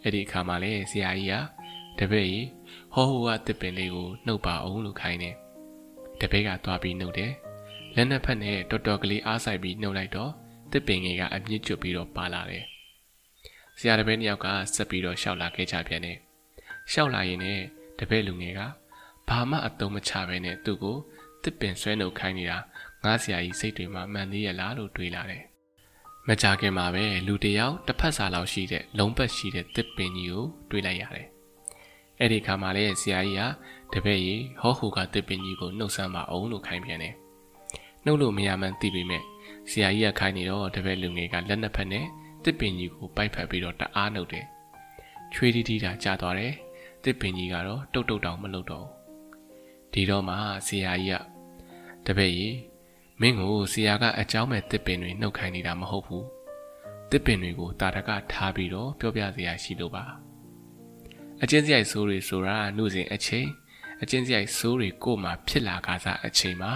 [0.03, 1.35] အဲ့ဒီအခါမှာလေဆရာကြီးက
[1.99, 2.47] တပည့်ကြီး
[2.93, 5.35] ဟောဟိုကတစ်ပင်လေးကိုနှုတ်ပါအောင်လို့ခိုင်းတယ်
[6.21, 7.33] တပည့်ကသွားပြီးနှုတ်တယ်
[7.95, 10.31] လက်နှစ်ဖက်နဲ့တော်တော်ကလေးအားဆိုင်ပြီးနှုတ်လိုက်တော့
[10.73, 12.65] တစ်ပင်ငယ်ကအမြင့်ကျွတ်ပြီးတော့ပါလာတယ်
[13.79, 16.19] ဆဆရာတပည့်နှစ်ယောက်ကဆက်ပြီးတော့ရှောက်လာခဲ့ကြပြန်တယ်
[16.93, 17.65] ရှောက်လာရင်လည်း
[17.99, 18.61] တပည့်လူငယ်က
[19.29, 20.97] ဘာမှအတုံးမချပဲနဲ့သူ့ကို
[21.43, 22.59] တစ်ပင်ဆွဲနှုတ်ခိုင်းနေတာ
[23.05, 25.43] ငါဆရာကြီးစိတ်တွေမှာမှန်သေးရလားလို့တွေးလာတယ်
[26.29, 31.27] မကြခင်မှာပဲလူတယောက်တစ်ဖက်စာလောက်ရှိတဲ့လုံးပတ်ရှိတဲ့တစ်ပင်ကြီးကိုတွေးလိုက်ရတယ်
[32.19, 33.39] အဲ့ဒီခါမှာလည်းဆရာကြီး
[33.93, 37.15] ကတပည့်ကြီးဟောဟူကတစ်ပင်ကြီးကိုနှုတ်ဆက်ပါအောင်လို့ခိုင်းပြန်တယ်
[38.05, 39.23] နှုတ်လို့မရမှန်းသိပေမဲ့
[39.71, 42.07] ဆရာကြီးကခိုင်းနေတော့တပည့်လူငယ်ကလက်နှစ်ဖက်နဲ့
[42.45, 44.47] တစ်ပင်ကြီးကိုပိုက်ဖက်ပြီးတော့တအားနှုတ်တယ်
[45.33, 46.55] ချွေးတီးတီးတာကြာသွားတယ်
[47.05, 48.93] တစ်ပင်ကြီးကတော့တုတ်တုတ်တောင်မလုပ်တော့ဘူး
[49.93, 50.37] ဒီတော့မှ
[50.67, 51.23] ဆရာကြီး
[52.07, 52.70] ကတပည့်ကြီး
[53.22, 56.26] မင်းကိုဆရာကအเจ้าမဲ့တစ်ပင်တွေနှုတ်ခိုင်းနေတာမဟုတ်ဘူး
[57.12, 60.06] တစ်ပင်တွေကိုတာတကထားပြီးတော့ပြောပြစရာရှိလို့ပါ
[61.42, 63.48] အချင်းစရိုက်ဆိုးတွေဆိုတာနှုတ်စဉ်အချိန်
[64.02, 66.72] အချင်းစရိုက်ဆိုးတွေကိုမှဖြစ်လာကားစားအချိန်မှာ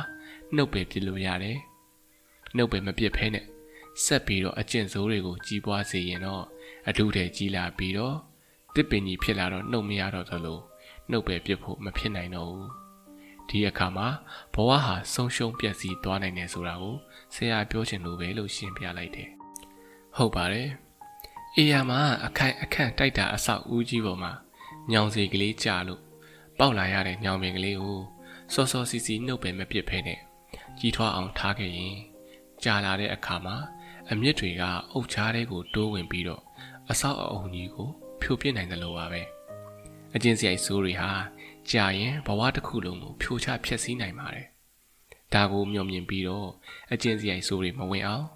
[0.56, 1.58] နှုတ်ပယ်ပြစ်လို့ရတယ်
[2.56, 3.46] နှုတ်ပယ်မပြစ်ဖဲနဲ့
[4.04, 6.44] ဆက်ပြီးတော့အကျင့်ဆိုးတွေကိုကြီးပွားစေရင်တော့
[6.90, 8.16] အထုထဲကြီးလာပြီးတော့
[8.76, 10.60] တစ်ပင်ကြီးဖြစ်လာတော့နှုတ်မရတော့သလို
[11.10, 12.83] နှုတ်ပယ်ပြစ်ဖို့မဖြစ်နိုင်တော့ဘူး
[13.49, 14.09] ဒီအခါမှာ
[14.55, 16.97] ဘဝဟာဆုံးရှုံးပျက်စီးသွားနိုင်တယ်ဆိုတာကို
[17.35, 19.29] ဆရာပြောချင်လို့ပဲလို့ရှင်းပြလိုက်တယ်
[20.17, 20.69] ဟုတ်ပါတယ်
[21.57, 24.33] အေးရမှာအခိုင်အခန့်တိုက်တာအဆောက်ဦးကြီးပေါ်မှာ
[24.91, 26.01] ညောင်စီကလေးကြာလို့
[26.59, 28.01] ပေါက်လာရတဲ့ညောင်ပင်ကလေးကို
[28.55, 30.21] စောစောစီစီနှုတ်ပယ်မပစ်ဖဲနဲ့
[30.79, 31.97] ကြီးထွားအောင်ထားခဲ့ရင်
[32.65, 33.57] ကြာလာတဲ့အခါမှာ
[34.11, 34.63] အမြင့်တွေက
[34.93, 36.43] အုတ်ချားတဲ့ကိုတိုးဝင်ပြီးတော့
[36.91, 37.89] အဆောက်အအုံကြီးကို
[38.21, 39.23] ဖြိုပြစ်နိုင်တယ်လို့ပါပဲ
[40.15, 41.11] အကျဉ်းစရိုက်ဆိုးတွေဟာ
[41.71, 44.47] ကြာရင်ဘဝတစ်ခုလုံးကိုဖြိုချဖျက်ဆီးနိုင်ပါတယ်
[45.33, 46.49] ဒါကိုမျှော်မြင်ပြီးတော့
[46.93, 48.27] အကျဉ်းစရိုက်ဆိုးတွေမဝင်အောင်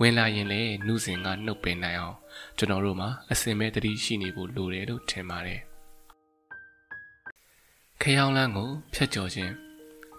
[0.00, 2.16] ဝင်လာရင်လည်းနှုစဉ်ကနှုတ်ပင်နိုင်အောင်
[2.56, 5.60] ကျွန်တော်တို့မှာအစင်မဲ့တတိရှိနေဖို့လိုတယ်လို့ထင်ပါတယ်
[8.00, 9.52] ခရောင်းလန်းကိုဖျက်ကျော်ခြင်း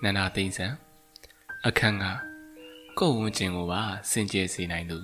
[0.03, 0.73] နန္ဒာသိန်းဆန်
[1.67, 2.05] အခန်းက
[2.99, 3.81] ကိုယ်ဝန်းကျင်ကိုပါ
[4.11, 4.99] စင်ကြယ်စေနိုင်သူ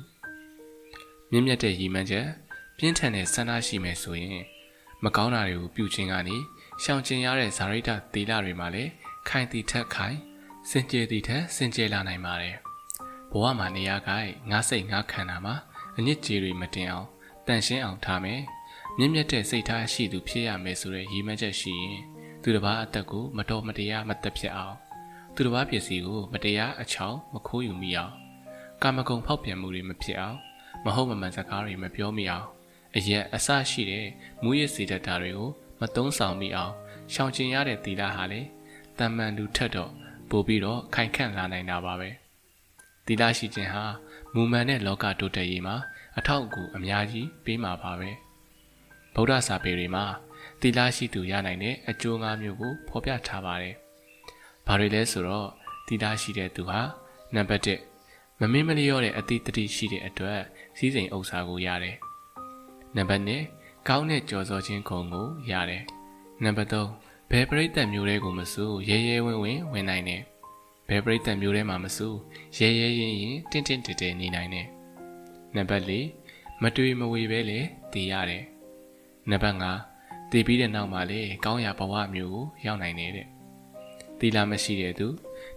[1.32, 2.28] မြင့်မြတ်တဲ့ရည်မှန်းချက်
[2.78, 4.42] ပြင်းထန်တဲ့ဆန္ဒရှိမယ်ဆိုရင်
[5.04, 6.38] မကောင်းတာတွေကိုပြုခြင်းကနေ
[6.85, 8.91] ရှောင်ကျဉ်ရတဲ့ဇာရိတသီလတွေမှာလည်း
[9.27, 10.18] ခိုင်တီထက်ခိုင်
[10.69, 12.55] စင်ကြယ်တီထက်စင်ကြယ်လာနိုင်ပါတယ်
[13.31, 14.10] ဘဝမှာနေရာက
[14.49, 15.55] ငါးစိတ်ငါးခန္ဓာမှာ
[15.97, 17.07] အညစ်ကြေးတွေမတင်အောင်
[17.47, 18.41] တန်ရှင်းအောင်ထားမယ်
[18.97, 21.99] မြင့်မြတ်တဲ့စိတ်ထားရှိသူဖြစ်ရမယ်ဆိုတဲ့ရည်မှန်းချက်ရှိရင်
[22.41, 24.76] သူတစ်ပါးအသက်ကိုမတော်မတရားမသက်ဖြစ်အောင်
[25.35, 28.14] သူတစ်ပါးပစ္စည်းကိုမတရားအချောင်မခိုးယူမိအောင်
[28.81, 30.38] ကာမဂုဏ်ဖောက်ပြန်မှုတွေမဖြစ်အောင်
[30.85, 32.47] မဟုတ်မမှန်စကားတွေမပြောမိအောင်
[32.95, 34.07] အရက်အစရှိတဲ့
[34.43, 35.51] မူရစ်စေတတ်တာတွေကို
[35.84, 36.73] မသုံးဆောင်မိအောင်
[37.14, 38.41] ရှောင်ကျဉ်ရတဲ့သီလဟာလေ
[38.97, 39.91] တမန်လူထက်တော့
[40.30, 42.10] ပို့ပြီးတော့ခိုင်ခန့်လာနိုင်တာပါပဲ
[43.05, 43.84] သီလရှိခြင်းဟာ
[44.34, 45.76] မူမှန်တဲ့လောကတိုးတက်ရေးမှာ
[46.18, 48.10] အထောက်အကူအများကြီးပေးမှာပါပဲ
[49.14, 50.05] ဗုဒ္ဓစာပေတွေမှာ
[50.61, 53.76] သီလရှိသူရနိုင်တဲ့အကျိုး၅မျိုးကိုဖော်ပြထားပါတယ်။
[54.68, 55.47] ဘာတွေလဲဆိုတော့
[55.88, 56.80] သီလရှိတဲ့သူဟာ
[57.35, 60.41] နံပါတ်1မမင်းမလျော့တဲ့အတိတတိရှိတဲ့အတွက်
[60.77, 61.95] စည်းစိမ်ဥစ္စာကိုရတယ်။
[62.95, 65.84] နံပါတ်2 ကောင်းတဲ့ကြော်စောခြင်းခုံကိုရတယ်။
[66.43, 70.22] နံပါတ်3ဘယ်ပရိသတ်မျိုးတွေကိုမစိုးရဲရဲဝင်းဝင်းဝင်နိုင်တယ်။
[70.89, 72.18] ဘယ်ပရိသတ်မျိုးတွေမှာမစိုး
[72.57, 74.68] ရဲရဲရင်ရင်တင့်တင့်တဲတဲနေနိုင်တယ်။
[75.55, 77.60] နံပါတ်4မတွေ့မဝေပဲလေ
[77.93, 78.43] တည်ရတယ်။
[79.30, 83.27] နံပါတ်5တည်ပြီးတဲ့နောက်မှာလေကောင်းရာဘဝမျိုးကိုရောက်နိုင်နေတဲ့။
[84.19, 85.07] တီလာမရှိတဲ့သူ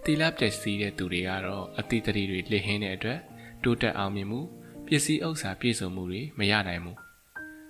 [0.05, 3.19] တီလာပြည့်စည်တဲ့သူတွေကတော့အတိတရီတွေလစ်ဟင်းတဲ့အတွက်
[3.63, 4.39] တိုးတက်အောင်မြင်မှု
[4.85, 6.97] ပစ္စည်းဥစ္စာပြည့်စုံမှုတွေမရနိုင်ဘူး။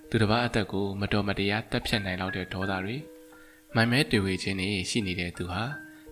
[0.10, 2.98] သူတစ်ပါးအသက်ကိုမတော်မတရားတက်ဖြတ်နိုင်လောက်တဲ့ဒေါသတွေ
[3.76, 5.64] မိုင်မဲတွေ့ဝေခြင်းတွေရှိနေတဲ့သူဟာ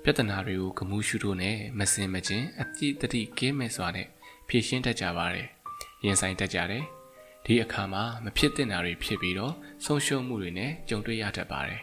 [0.04, 4.08] ပြဿနာတွေကိုဂမှုရှုလို့နဲ့မစင်မချင်းအတိတတိကင်းမဲ့စွာနဲ့
[4.48, 5.48] ဖြေရှင်းတတ်ကြပါတယ်။
[6.04, 6.84] ရင်ဆိုင်တတ်ကြတယ်။
[7.46, 9.54] ဒီအခါမှာမဖြစ်တဲ့နာတွေဖြစ်ပြီးတော့
[9.86, 11.82] ဆုံးရှုံးမှုတွေနဲ့ကြုံတွေ့ရတတ်ပါတယ်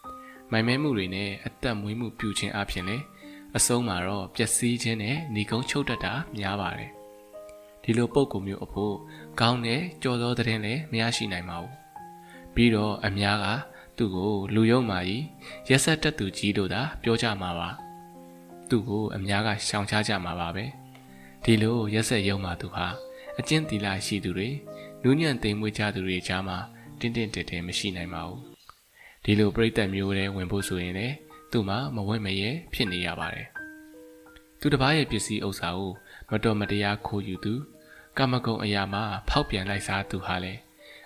[0.50, 3.04] ။မိုင်မဲမှုတွေနဲ့အသက်မွေးမှုပြုခြင်းအပြင်လည်း
[3.56, 6.90] အဆုံးမှာတော့ပျက်စီးခြင်းနဲ့ဏီကုန်းချုပ်တတ်တာများပါတယ်။
[7.82, 8.94] ဒီလိုပုံကူမျိုးအဖို့
[9.40, 11.72] ကောင်းတဲ့ကြော်သောတဲ့လည်းမရရှိနိုင်ပါဘူး။
[12.54, 13.46] ပြီးတော့အများက
[13.98, 15.24] သူ့ကိုလူယုံမာကြီး
[15.68, 17.68] ရက်ဆက်တက်သူကြီးတို့သာပြောကြမှာပါ
[18.68, 20.64] သူ့ကိုအများကရှောင်ချကြမှာပါပဲ
[21.44, 22.86] ဒီလိုရက်ဆက်ယုံမာသူဟာ
[23.38, 24.48] အကျင့်တီလာရှိသူတွေ
[25.02, 26.58] နူးညံ့သိမ်မွေးကြသူတွေကြားမှာ
[27.00, 28.40] တင်းတင်းတဲတဲမရှိနိုင်ပါဘူး
[29.24, 31.14] ဒီလိုပြိသက်မျိုးတွေဝင်ဖို့ဆိုရင်လည်း
[31.52, 33.48] သူ့မှာမဝင်မရဲဖြစ်နေရပါတယ်
[34.60, 35.92] သူတစ်ပါးရဲ့ပစ္စည်းဥစ္စာကို
[36.30, 37.54] မတော်မတရားခိုးယူသူ
[38.18, 40.60] ကာမဂုဏ်အရာမှာဖောက်ပြန်လိုက်စားသူဟာလည်း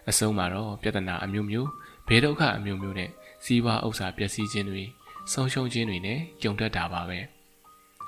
[0.09, 1.69] အဆုံးမှာတော့ပြဿနာအမျိုးမျိုး
[2.09, 3.11] ဘေးဒုက္ခအမျိုးမျိုးနဲ့
[3.45, 4.83] စီးပွားဥစ္စာပျက်စီးခြင်းတွေ
[5.33, 7.19] ဆုံးရှုံးခြင်းတွေနဲ့ကြုံတတ်တာပါပဲ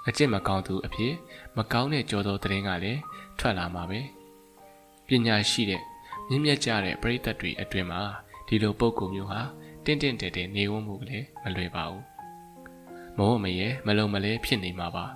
[0.08, 1.14] အကျင့်မကောင်းသူအဖြစ်
[1.56, 3.00] မကောင်းတဲ့ကြောသောသတင်းကလည်း
[3.38, 4.00] ထွက်လာမှာပဲ
[5.06, 5.82] ပညာရှိတဲ့
[6.28, 8.00] မြင့်မြတ်ကြတဲ့ပရိသတ်တွေအတွင်မှာ
[8.46, 9.40] ဒီလိုပုံကူမျိုးဟာ
[9.84, 12.02] တင့်တင့်တဲတဲနေဝန်းမှုကလည်းမလွယ်ပါဘူး
[13.16, 15.06] မဟုတ်မရဲမလုံမလဲဖြစ်နေမှာပါ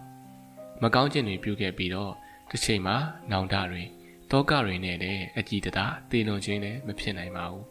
[0.83, 2.13] မကောင်းခြင်းတွေပြုခဲ့ပြီးတော့
[2.55, 2.97] တစ်ချိန်မှာ
[3.33, 3.83] နောင်တတွေ
[4.31, 7.65] တလောကတွေနဲ့လည်းအကြည်တသာတည်လွန်ခြင်းလည်းမဖြစ်နိုင်ပါဘူး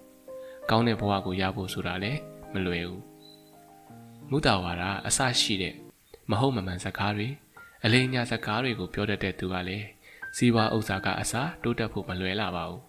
[0.70, 2.20] ကောင်းတဲ့ဘဝကိုရဖို့ဆိုတာလည်း
[2.54, 3.04] မလွယ်ဘူး
[4.30, 5.74] မုဒ္ဒဝါဒအစရှိတဲ့
[6.30, 7.28] မဟုတ်မမှန်စကားတွေ
[7.84, 9.88] အလိညာစကားတွေကိုပြောတတ်တဲ့သူကလည်း
[10.38, 11.34] စီးပွားဥစ္စာကအစ
[11.64, 12.82] တိုးတက်ဖို့မလွယ်လာပါဘူး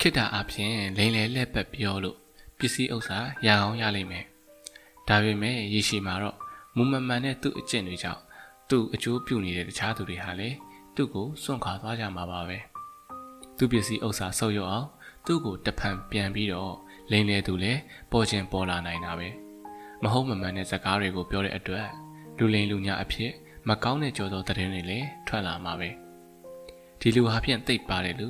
[0.00, 2.16] ခိတ္တအဖြစ်လိန်လေလက်ပတ်ပြောလို့
[2.58, 4.24] ပစ္စည်းဥစ္စာရအောင်ရလိမ့်မယ်
[5.08, 6.36] ဒါပေမဲ့ရေရှည်မှာတော့
[6.76, 8.22] မူမမှန်တဲ့သူ့အကျင့်တွေကြောင့်
[8.70, 10.56] သူ့အကျိုးပြုနေတဲ့တခြားသူတွေဟာလည်း
[10.96, 12.58] သူ့ကိုစွန့်ခွာသွားကြမှာပါပဲ
[13.56, 14.88] သူ့ပစ္စည်းဥစ္စာဆုပ်ယုပ်အောင်
[15.26, 16.74] သူ့ကိုတဖန်ပြန်ပြီးတော့
[17.10, 17.80] လိန်လေသူလည်း
[18.12, 19.28] ပေါ်ချင်းပေါ်လာနိုင်တာပဲ
[20.02, 21.86] မဟုတ်မမှန်တဲ့စကားတွေကိုပြောတဲ့အတွက်
[22.38, 23.32] လူလိန်လူညာအဖြစ်
[23.68, 25.88] မကောင်းတဲ့ကြော်သောသတင်းတွေလည်းထွက်လာမှာပဲ
[27.00, 28.28] ဒီလူဟာဖြင့်တိတ်ပါတယ်လူ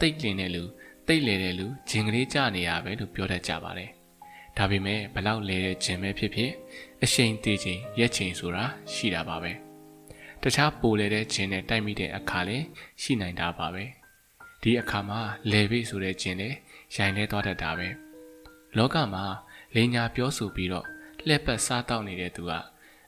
[0.00, 0.62] တိတ်လင်တဲ့လူ
[1.08, 3.90] တိတ်လေတဲ့လူဂျင်ကလေးကြနေရပဲလို့ပြောတတ်ကြပါတယ်
[4.56, 6.50] ဒါပေမဲ့ဘလောက်လဲတဲ့ဂျင်ပဲဖြစ်ဖြစ်
[7.02, 9.69] အရှိန်သေးခြင်းရက်ချိန်ဆိုတာရှိတာပါပဲ
[10.42, 12.64] တခြားပိုလေတဲ့ဂျင်နဲ့တိုက်မိတဲ့အခါလည်း
[13.02, 13.84] ရှိနိုင်တာပါပဲ
[14.62, 15.20] ဒီအခါမှာ
[15.52, 16.56] လေပိဆိုတဲ့ဂျင်လည်း
[16.96, 17.88] ရိုင်လဲသွားတတ်တာပဲ
[18.76, 19.24] လောကမှာ
[19.74, 20.86] လိညာပြောဆိုပြီးတော့
[21.26, 22.52] လှက်ပတ်စားတောက်နေတဲ့သူက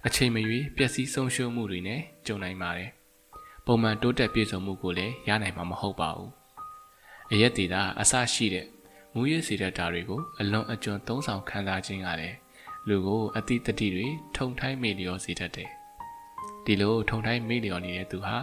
[0.07, 2.91] အချိန်မရွေးပျက်စီးဆုံးရှုံးမှုတွေနဲ့ကြုံနိုင်ပါတယ်
[3.67, 6.31] ပုံမှန်တိုးတက်ပြည့်စုံမှုကိုလည်းရနိုင်မှာမဟုတ်ပါဘူး
[7.33, 8.67] အရက်တီတာအဆရှိတဲ့
[9.15, 12.37] မူရည်စီတဲ့ဓာတွေကိုအလွန်အကျွံသုံးဆောင်ခံစားခြင်းကလည်း
[12.89, 14.07] လူကိုအတိတတိတွေ
[14.37, 15.71] ထုံထိုင်းမေလျောစေတတ်တယ်
[16.65, 18.37] ဒီလိုထုံထိုင်းမေလျောနေတဲ့သူဟာ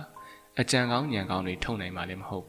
[0.60, 2.48] အကြံကောင်းညံကောင်းတွေထုံနိုင်မှာလည်းမဟုတ်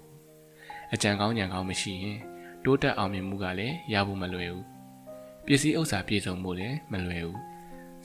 [0.93, 2.19] အကြံကောင်းညံကောင်းမရှိရင်
[2.65, 4.67] တိုးတက်အောင်မြင်မှုကလည်းရဖို့မလွယ်ဘူး
[5.47, 7.41] ပစ္စည်းဥစ္စာပြည့်စုံမှုလည်းမလွယ်ဘူး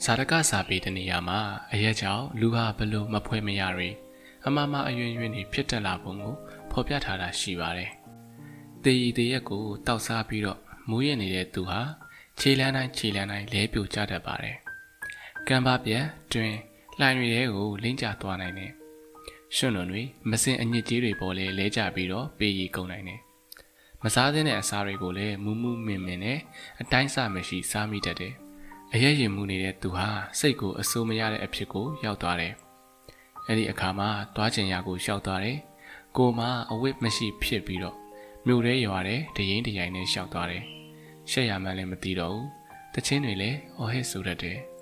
[0.04, 1.38] ဇာတကစာပေတနေရာမှာ
[1.72, 3.88] အရက်ကြောင့်လူဟာဘလို့မဖွဲမရတွေ
[4.46, 6.34] အမမအယွင်ယွင်နေဖြစ်တက်လာပုံကို
[6.70, 7.90] ဖော်ပြထားတာရှိပါတယ်။
[8.84, 11.80] တေရီတရက်ကိုတောက်စားပြီးတော့မူးရနေတဲ့သူဟာ
[12.38, 14.56] ခြေလန်းတိုင်းခြေလန်းတိုင်းလဲပြိုကျတတ်ပါတယ်။
[15.48, 16.54] ကံပါပြက်တွင်
[17.00, 18.72] လှိုင်တွေကိုလင်းကျသွားနိုင်တယ်။
[19.56, 23.20] ရွှွန့်လွန်တွေမစင်အညစ်ကြေးတွေပေါ်လဲလဲကျပြီးတော့ပေးရီကုန်နိုင်တယ်။
[24.02, 26.38] မစားသင့်တဲ့အစာတွေကိုလည်းမူးမူးမင်မင်နဲ့
[26.80, 28.34] အတိုင်းစမရှိစားမိတတ်တယ်။
[28.94, 30.08] အရက်ရင်မှုနေတဲ့သူဟာ
[30.38, 32.52] စိတ်ကိုအဆိုးမရတဲ့အဖြစ်ကိုရောက်သွားတယ်။
[33.46, 35.58] အဲ့ဒီအခါမှာတွားချင်ရာကိုရှောက်သွားတယ်။
[36.16, 36.40] ကိုမ
[36.70, 37.96] အဝိမရှိဖြစ်ပြီးတော့
[38.46, 40.64] မြို့ထဲရွာတဲ့တရင်တရိုင်နဲ့ရှောက်သွားတယ်။
[41.30, 42.46] ရှက်ရမှန်းလည်းမသိတော့ဘူး။
[42.94, 44.58] တချင်းတွေလည်းအော်ဟစ်ဆိုတတ်တယ်။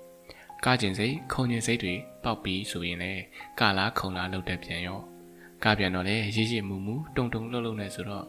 [0.63, 3.21] ကားကျင်စိတ်ခုံကျင်စိတ်တွေပေါက်ပြီးဆိုရင်လည်း
[3.59, 4.99] ကာလားခုံလားလှုပ်တဲ့ပြန်ရော။
[5.63, 8.25] ကားပြန်တော့လည်းရည်ရည်မူမူတုံတုံလှုပ်လှုပ်နေဆိုတော့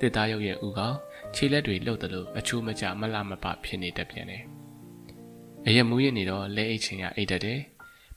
[0.00, 0.96] တစ်သားရုပ်ရဲ့ဥကောင်
[1.34, 4.42] ခြေလက်တွေလှုပ်တယ်လို့အချိုးမကြမလှမပဖြစ်နေတတ်ပြန်တယ်။
[5.66, 7.60] အရက်မူးရနေတော့လဲအိတ်ချင်ရအိတ်တတ်တယ်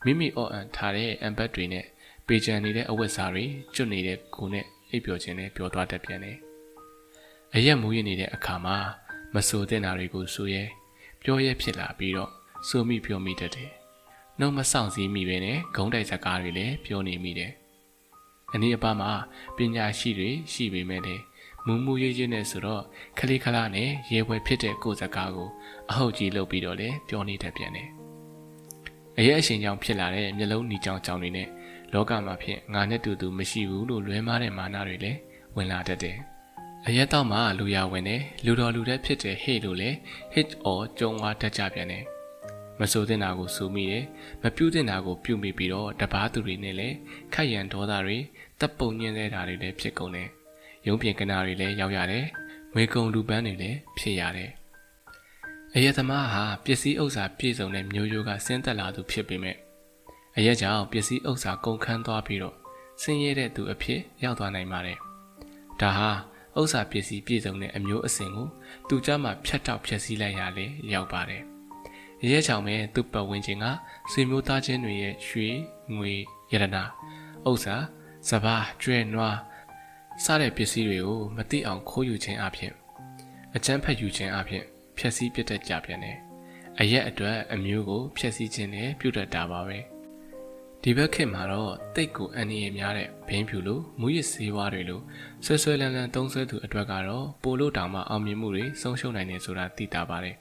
[0.06, 1.86] မိမိအော့အန်ထားတဲ့အမ်ဘတ်တွေနဲ့
[2.28, 6.38] ပေချန်နေတဲ့အဝတ်စားတွေကျွတ်နေတဲ့ကိုနဲ့အိပ်ပျော်ခြင်းနဲ့ပျော်သွားတတ်ပြန်တယ်
[7.56, 8.78] အရက်မူးရနေတဲ့အခါမှာ
[9.34, 10.64] မဆိုတဲ့နာတွေကိုဆိုရဲ
[11.22, 12.32] ပြောရဲဖြစ်လာပြီးတော့
[12.68, 13.72] ဆိုမိပြောမိတတ်တယ်
[14.40, 17.52] နှုတ်မဆောင်စည်းမိပဲနဲ့ဂုံးတိုက်စကားတွေလည်းပြောနေမိတယ်
[18.54, 19.12] အနည်းအပါးမှာ
[19.56, 21.24] ပညာရှိတွေရှိပေမဲ့လည်း
[21.66, 22.84] မူးမူးရေးရေးနဲ့ဆိုတော့
[23.18, 25.50] ခလေးခလားနဲ့ရေပွဲဖြစ်တဲ့ကိုယ်စကားကို
[25.90, 27.90] အဟုတ်ကြီးလုပ်ပြီးတော့လည်းပြောနေတတ်ပြန်တယ်။
[29.18, 31.48] အရဲ့အရှင်ကြောင့်ဖြစ်လာတဲ့မျက်လုံးညီကြောင်ကြောင်တွေနဲ့
[31.94, 35.20] လောကမှာဖြစ်ငါနဲ့တူတူမရှိဘူးလို့လွဲမားတဲ့မာနတွေလည်း
[35.56, 36.18] ဝင်လာတတ်တယ်။
[36.88, 39.96] အရက်တော့မှလူရဝင်တယ်လူတော်လူတဲ့ဖြစ်တဲ့ဟေ့လို့လည်း
[40.34, 42.06] hit or ကြုံဝါတတ်ကြပြန်တယ်။
[42.82, 44.06] မဆိုတဲ့နာကိုစူမိတယ်
[44.42, 46.96] မပြုတ်တဲ့နာကိုပြုတ်မိပြီးတော့တပားသူတွေနဲ့လည်း
[47.34, 48.18] ခက်ရန်ဒေါသတွေ
[48.60, 50.30] တပ်ပုံညင်းတဲ့ဓာတ်တွေလည်းဖြစ်ကုန်တယ်။
[50.88, 52.26] ရုံးပြင်ကနာတွေလည်းရောက်ရတယ်။
[52.74, 54.50] ငွေကုန်လူပန်းတွေလည်းဖြစ်ရတယ်။
[55.76, 59.56] အယက်သမားဟာပစ္စည်းဥစ္စာပြည့်စုံတဲ့မျိုးရိုးကဆင်းသက်လာသူဖြစ်ပေမဲ့
[60.38, 62.56] အယက်ကြောင့်ပစ္စည်းဥစ္စာကုန်ခန်းသွားပြီးတော့
[63.02, 64.98] ဆင်းရဲတဲ့သူအဖြစ်ရောက်သွားနိုင်ပါတယ်။
[65.82, 66.10] ဒါဟာ
[66.60, 68.48] ဥစ္စာပစ္စည်းပြည့်စုံတဲ့အမျိုးအစဉ်ကို
[68.88, 71.44] သူကြမှာဖြတ်တောက်ဖျက်ဆီးလိုက်ရလေရောက်ပါတယ်။
[72.30, 73.66] ရဲချောင်မဲ့သူ့ပတ်ဝန်းကျင်က
[74.12, 75.48] ဆွေမျိုးသားချင်းတွေရဲ့ရွှေ
[75.96, 76.14] ငွေ
[76.52, 76.84] ရတနာ
[77.50, 77.76] ဥစ္စာ
[78.30, 79.38] စဘာကျွဲနွား
[80.24, 82.74] စတဲ့ပစ္စည်းတွေကိုမသိအောင်ခိုးယူခြင်းအပြင်
[83.56, 84.64] အကျန်းဖက်ယူခြင်းအပြင်
[84.98, 86.18] ဖျက်ဆီးပစ်တတ်ကြပြန်တယ်။
[86.80, 89.80] အရက်အတွက်အမျိုးကိုဖျက်ဆီးခြင်းနဲ့ပြုတ်တတ်တာပါပဲ။
[90.82, 95.02] ဒီဘက်ခေတ်မှာတော့တိတ်ကိုအန္တရာယ်များတဲ့ဘင်းဖြူလိုမူရစ်ဆေးဝါးတွေလို
[95.46, 100.38] ဆွဲဆွဲလန်းလန်းသုံးဆွဲသူအတွက်ကတော့ပိုလို့တောင်မှအောင်မြင်မှုတွေဆုံးရှုံးနိုင်တယ်ဆိုတာသိတာပါတယ်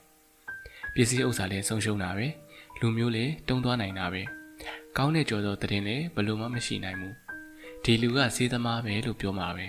[0.95, 2.27] ပစ္စည်းဥစ္စာလည်းဆုံးရှုံးတာပဲ။
[2.79, 4.21] လူမျိုးလည်းတုံးသွားနိုင်တာပဲ။
[4.97, 7.13] ကောင်းတဲ့ကြော်သောတည်င်းလည်းဘလို့မှမရှိနိုင်ဘူး။
[7.83, 9.67] ဒီလူကစေးသမားပဲလို့ပြောမှာပဲ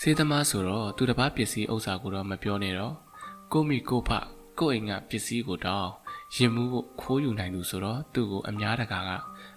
[0.00, 2.94] စေးသမားဆိုတော့သူတစ်ပါးပစ္စည်းဥစ္စာကိုတော့မပြောနဲ့တော့
[3.52, 4.10] ကိုမိကိုဖ
[4.58, 5.90] ကိုအိမ်ကပစ္စည်းကိုတောင်း
[6.34, 9.10] ရင်မှုကိုခိုးယူနိုင်သူဆိုတော့သူ့ကိုအများတကာက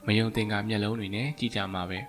[0.06, 2.00] မယုံသင်္ကာမျက်လုံးတွေနဲ့ကြည့်ကြမှာပဲ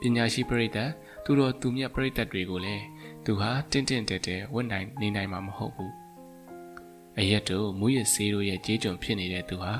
[0.00, 0.90] ပညာရှိပရိသတ်
[1.24, 2.84] သူတော်သူမြတ်ပရိသတ်တွေကိုလည်း
[3.24, 6.05] သူဟာတင့်တင့်တဲတဲဝတ်နိုင်နေနိုင်မှာမဟုတ်ဘူး
[7.18, 9.72] အရက်တို့မူရစေးတို့ရဲ့ကြေးကြုံဖြစ်နေတဲ့သူဟာ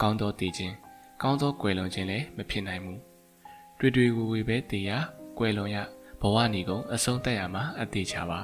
[0.00, 0.74] ကောင်းသောတည်ခြင်း
[1.22, 3.00] ကောင်းသောကွယ်လွန်ခြင်းလည်းမဖြစ်နိုင်ဘူး
[3.78, 4.90] တွေ့တွေ့ဝေဝေပဲတည်ရ
[5.38, 5.76] ကွယ်လွန်ရ
[6.20, 8.40] ဘဝနီကုန်အဆုံးသက်ရမှာအသေးချပါ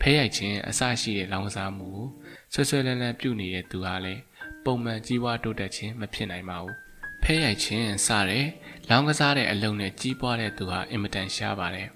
[0.00, 2.06] ဖဲရိုက်ခြင်းအစရှိတဲ့လောင်စားမှုကို
[2.52, 4.20] ဆွဆွလန်းလန်းပြုနေတဲ့သူဟာလည်း
[4.64, 6.74] ပုံမှန်ကြီးပွားတိုးတက်ခြင်းမဖြစ်နိုင်ပါဘူး
[7.22, 8.46] ဖဲရိုက်ခြင်းစတဲ့
[8.90, 11.88] လောင်ကစားတဲ့အလုံးနဲ့ကြီးပွားတဲ့သူဟာအင်မတန်ရှားပါတယ်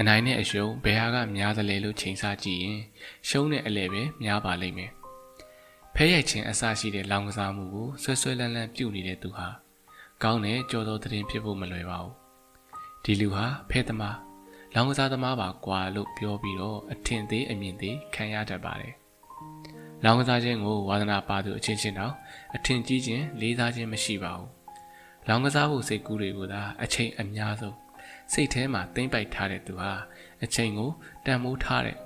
[0.00, 2.80] အနိုင်နဲ့အရှုံးဘယ်ဟာကများသလဲလို့ချိန်ဆကြည့်ရင်
[3.28, 4.90] ရှုံးတဲ့အလဲပဲများပါလိမ့်မယ်
[5.94, 9.48] ဖဲရိုက်ခြင်းအစရှိတဲ့လောင်ကစားမှုကိုဆွဆွလန်းလန်းပြုနေတဲ့သူဟာ
[10.22, 12.14] ကောင်းတဲ့ကြော်သောသတင်းဖြစ်ဖို့မလွယ်ပါဘူး
[13.04, 14.16] ဒီလူဟာဖဲသမား
[14.74, 18.94] လောင်ကစားသမားပါကွာလို့ပြောပြီးတော့အထင်သေးအမြင်သေးခံရတတ်ပါတယ်။
[20.04, 22.14] လောင်ကစားခြင်းကိုဝါသနာပါသူအချင်းချင်းတော့
[22.56, 24.48] အထင်ကြီးခြင်းလေးစားခြင်းမရှိပါဘူး။
[25.28, 27.76] လောင်ကစားဖို့စိတ်ကူးတွေကိုသာအချိန်အများဆုံး
[28.32, 29.92] စိတ်ထဲမှာသိမ့်ပိုက်ထားတဲ့သူဟာ
[30.44, 30.90] အချိန်ကို
[31.26, 31.96] တန်မိုးထားတဲ့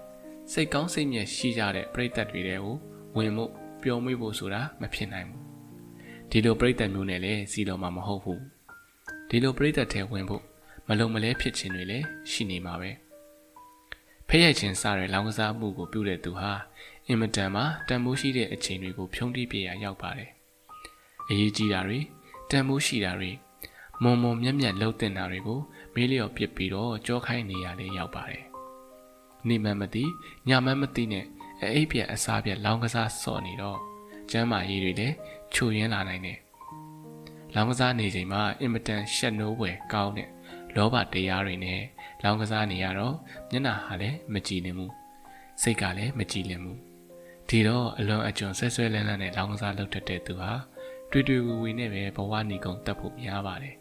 [0.53, 2.77] စိတ်ကောင်းစိတ်မြတ်ရှိကြတဲ့ပြိတ္တတွေတွေကို
[3.17, 3.45] ဝင်မှု
[3.83, 5.43] ပျော်မွေ့ဖို့ဆိုတာမဖြစ်နိုင်ဘူး။
[6.31, 8.41] ဒီလိုပြိတ္တမျိုးနဲ့လည်းစီတော်မှာမဟုတ်ဘူး။
[9.29, 10.43] ဒီလိုပြိတ္တထဲဝင်ဖို့
[10.89, 12.91] မလုံမလဲဖြစ်ခြင်းတွေလည်းရှိနေမှာပဲ
[14.29, 16.53] ဖဲ့ရိုက်ခြင်းစတဲ့လောင်ကစားမှုကိုပြုတဲ့သူဟာ
[17.07, 20.31] အင်မတန်မှတန်မိုးရှိတဲ့အချိန်တွေကိုဖြုံးတိပြရရောက်ပါတယ်
[21.29, 21.99] အရေးကြီးတာတွေ
[22.51, 23.31] တန်မိုးရှိတာတွေ
[24.03, 25.61] မုံမုံမြက်မြက်လှုပ်တင်တာတွေကို
[25.95, 28.45] မေးလျော်ပစ်ပြီးတော့ကြောခိုင်းနေရလေရောက်ပါတယ်
[29.49, 30.05] နေမှမသိ
[30.49, 31.25] ညမှမသိနဲ့
[31.75, 33.79] အိပ်ပြက်အစားပြက်လောင်ကစားစော့နေတော့
[34.31, 35.15] ကျမ်းမာရေးတွေလည်း
[35.55, 36.39] ချိုရင်းလာနိုင်တယ်
[37.55, 40.29] လောင်ကစားနေချိန်မှာအင်မတန်ရှက်နိုးွယ်ကောင်းတဲ့
[40.77, 41.83] လောဘတရားတွေနဲ့
[42.23, 43.15] လောင်ကစားနေရတော့
[43.51, 44.93] မျက်နှာဟာလည်းမကြည်လင်ဘူး
[45.63, 46.79] စိတ်ကလည်းမကြည်လင်ဘူး
[47.49, 50.53] ဒီတော့အလွန်အကျွံဆွဲဆွဲလန်းလန်းနဲ့လောင်ကစားလုပ်တတ်တဲ့သူဟာ
[51.11, 53.77] တွေ့တွေ့ဝီဝီနဲ့ပဲဘဝနေကုန်တက်ဖို့များပါတယ်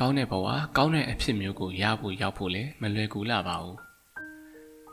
[0.00, 0.46] ကောင်းတဲ့ဘဝ
[0.76, 3.78] ကောင်းတဲ့အဖြစ်မျိုးကိုရဖို့ရောက်ဖို့လည်းမလွယ်ကူလာပါဘူး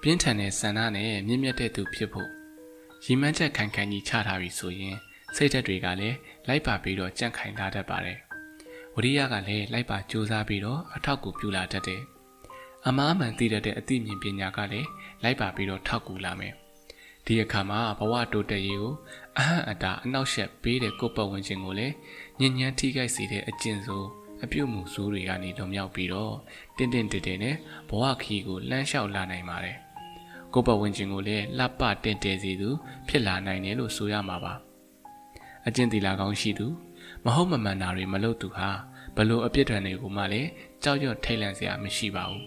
[0.01, 2.29] ပြင်းထန်တဲ့ဆန္ဒနဲ့မြင့်မြတ်တဲ့သူဖြစ်ဖို့
[3.05, 4.95] ရီမန်းချက်ခိုင်ခိုင်ကြီးချထားပြီဆိုရင်
[5.35, 6.17] စိတ်ဓာတ်တွေကလည်း
[6.47, 8.19] လိုက်ပါပြီးတော့ကြန့်ခိုင်လာတတ်ပါတယ်
[8.95, 12.01] ဝရိယကလည်းလိုက်ပါကြိုးစားပြီးတော့အထောက်ကူပြုလာတတ်တယ်။
[12.87, 14.87] အမားမှန်သိတတ်တဲ့အသိဉာဏ်ပညာကလည်း
[15.23, 16.53] လိုက်ပါပြီးတော့ထောက်ကူလာမယ်။
[17.25, 18.93] ဒီအခါမှာဘဝတိုးတက်ရေးကို
[19.37, 21.93] အဟံအတာအနောက်ရှက်ပေးတဲ့ကိုယ်ပတ်ဝန်းကျင်ကိုလည်း
[22.39, 24.07] ညဉ့်ညမ်းထိခိုက်စေတဲ့အကျင့်ဆိုး
[24.43, 26.35] အပြုတ်မှုဆိုးတွေကနေလွန်မြောက်ပြီးတော့
[26.77, 27.55] တင့်တင့်တင့်တင့်နဲ့
[27.89, 29.77] ဘဝခီးကိုလှမ်းလျှောက်လာနိုင်ပါတယ်။
[30.53, 32.69] ကိုယ်ပတ်ဝန်းကျင်ကိုလည်းလှပတင့်တယ်စေသူ
[33.07, 34.53] ဖြစ်လာနိုင်တယ်လို့ဆိုရမှာပါ။
[35.67, 36.67] အကျင့်တီလာကောင်းရှိသူ
[37.25, 38.69] မဟုတ်မမှန်တာတွေမလုပ်သူဟာ
[39.15, 40.49] ဘလို့အပြစ်ဒဏ်တွေကိုမှလည်း
[40.83, 42.43] ကြောက်ရွံ့ထိတ်လန့်စရာမရှိပါဘူး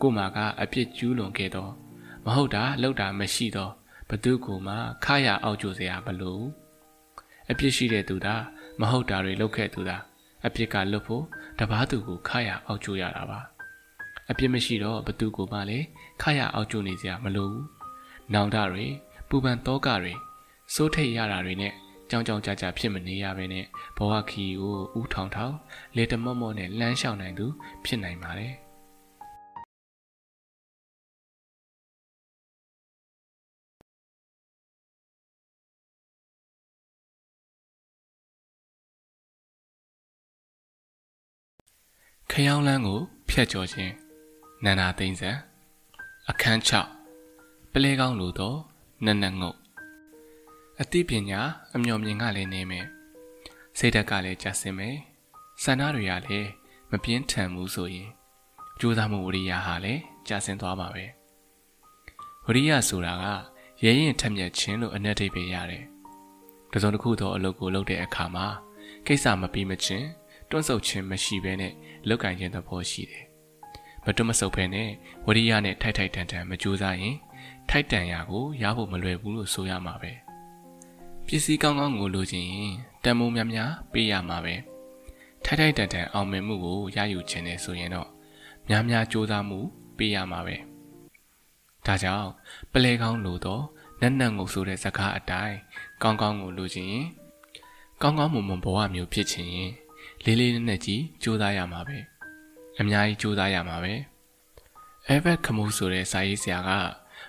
[0.00, 1.72] ကိုမာကအပြစ်ကျူးလွန်ခဲ့တော့
[2.26, 3.72] မဟုတ်တာလောက်တာမရှိတော့
[4.08, 4.74] ဘသူကမှ
[5.04, 6.40] ခါရအောက်ကျစရာမလို
[7.50, 8.34] အပြစ်ရှိတဲ့သူသာ
[8.80, 9.96] မဟုတ်တာတွေလုပ်ခဲ့သူသာ
[10.46, 11.24] အပြစ်ကလွတ်ဖို့
[11.58, 13.40] တပားသူကိုခါရအောက်ကျရတာပါ
[14.30, 15.86] အပြစ်မရှိတော့ဘသူကမှလည်း
[16.22, 17.66] ခါရအောက်ကျနေစရာမလိုဘူး
[18.34, 18.86] နောင်တတွေ
[19.28, 20.14] ပူပန်တောကတွေ
[20.74, 21.72] စိုးထိတ်ရတာတွေနဲ့
[22.10, 23.64] ကြောင်ကြောင်ကြကြဖြစ်မနေရဘဲနဲ့
[23.96, 25.54] ဘဝခီကိုဥထောင်ထောင်
[25.96, 27.46] လေတမော့မော့နဲ့လမ်းလျှောက်နိုင်သူ
[27.84, 28.54] ဖြစ်နိုင်ပါတယ်
[42.34, 43.92] ခရောင်းလန်းကိုဖျက်ကျော်ခြင်း
[44.64, 45.30] နန္နာသိန်းစံ
[46.30, 46.60] အခန်း
[47.18, 48.58] 6ပလဲကောင်းလို့တော့
[49.04, 49.58] နက်နက်ငုတ်
[50.80, 51.40] အသိပညာ
[51.74, 52.86] အမျှော်မြင်ကလည်းနေမယ်
[53.78, 54.96] စိတ်ဓာတ်ကလည်းကျဆင်းမယ်
[55.62, 56.48] ဆန္ဒတွေကလည်း
[56.90, 58.10] မပြင်းထန်ဘူးဆိုရင်
[58.80, 61.04] ကြိုးစားမှုဝရိယဟာလည်းကျဆင်းသွားမှာပဲ
[62.46, 63.24] ဝရိယဆိုတာက
[63.84, 65.84] ရဲရင်ထက်မြက်ခြင်းလို့အနက်ထိပ်ပဲရတယ်
[66.72, 68.46] တစုံတစ်ခုသောအလုပ်ကိုလုပ်တဲ့အခါမှာ
[69.06, 70.06] ကိစ္စမပြီးမချင်း
[70.50, 71.72] တွန့်ဆုတ်ခြင်းမရှိဘဲနဲ့
[72.08, 73.24] လောက်ကင်ခြင်းသဘောရှိတယ်
[74.04, 74.88] မတွန့်မဆုတ်ဘဲနဲ့
[75.26, 77.16] ဝရိယနဲ့ထိုက်ထိုက်တန်တန်မကြိုးစားရင်
[77.70, 80.12] ထိုက်တန်ရာကိုရဖို့မလွယ်ဘူးလို့ဆိုရမှာပဲ။
[81.32, 82.72] ပစ္စည်းကောင်းကောင်းကိုလိုချင်ရင်
[83.04, 84.54] တန်မိုးများများပေးရမှာပဲ
[85.44, 88.08] ထိုက်ထိုက်တန်တန်အောင်မြင်မှုကိုရယူခြင်းနဲ့ဆိုရင်တော့
[88.68, 89.58] များများစူးစမ်းမှု
[89.96, 90.56] ပေးရမှာပဲ
[91.86, 92.28] ဒါကြောင့်
[92.72, 93.64] ပလဲကောင်းလို့တော့
[94.00, 95.56] နက်နက်ငုတ်ဆိုတဲ့စကားအတိုင်း
[96.02, 97.06] ကောင်းကောင်းကိုလိုချင်ရင်
[98.02, 99.70] ကောင်းကောင်းမွန်မွန်ဘဝမျိုးဖြစ်ချင်ရင်
[100.24, 101.98] လေးလေးနက်နက်ကြီးစူးစမ်းရမှာပဲ
[102.80, 103.92] အများကြီးစူးစမ်းရမှာပဲ
[105.06, 106.70] အဲဘက်ခမှုဆိုတဲ့စာရေးဆရာက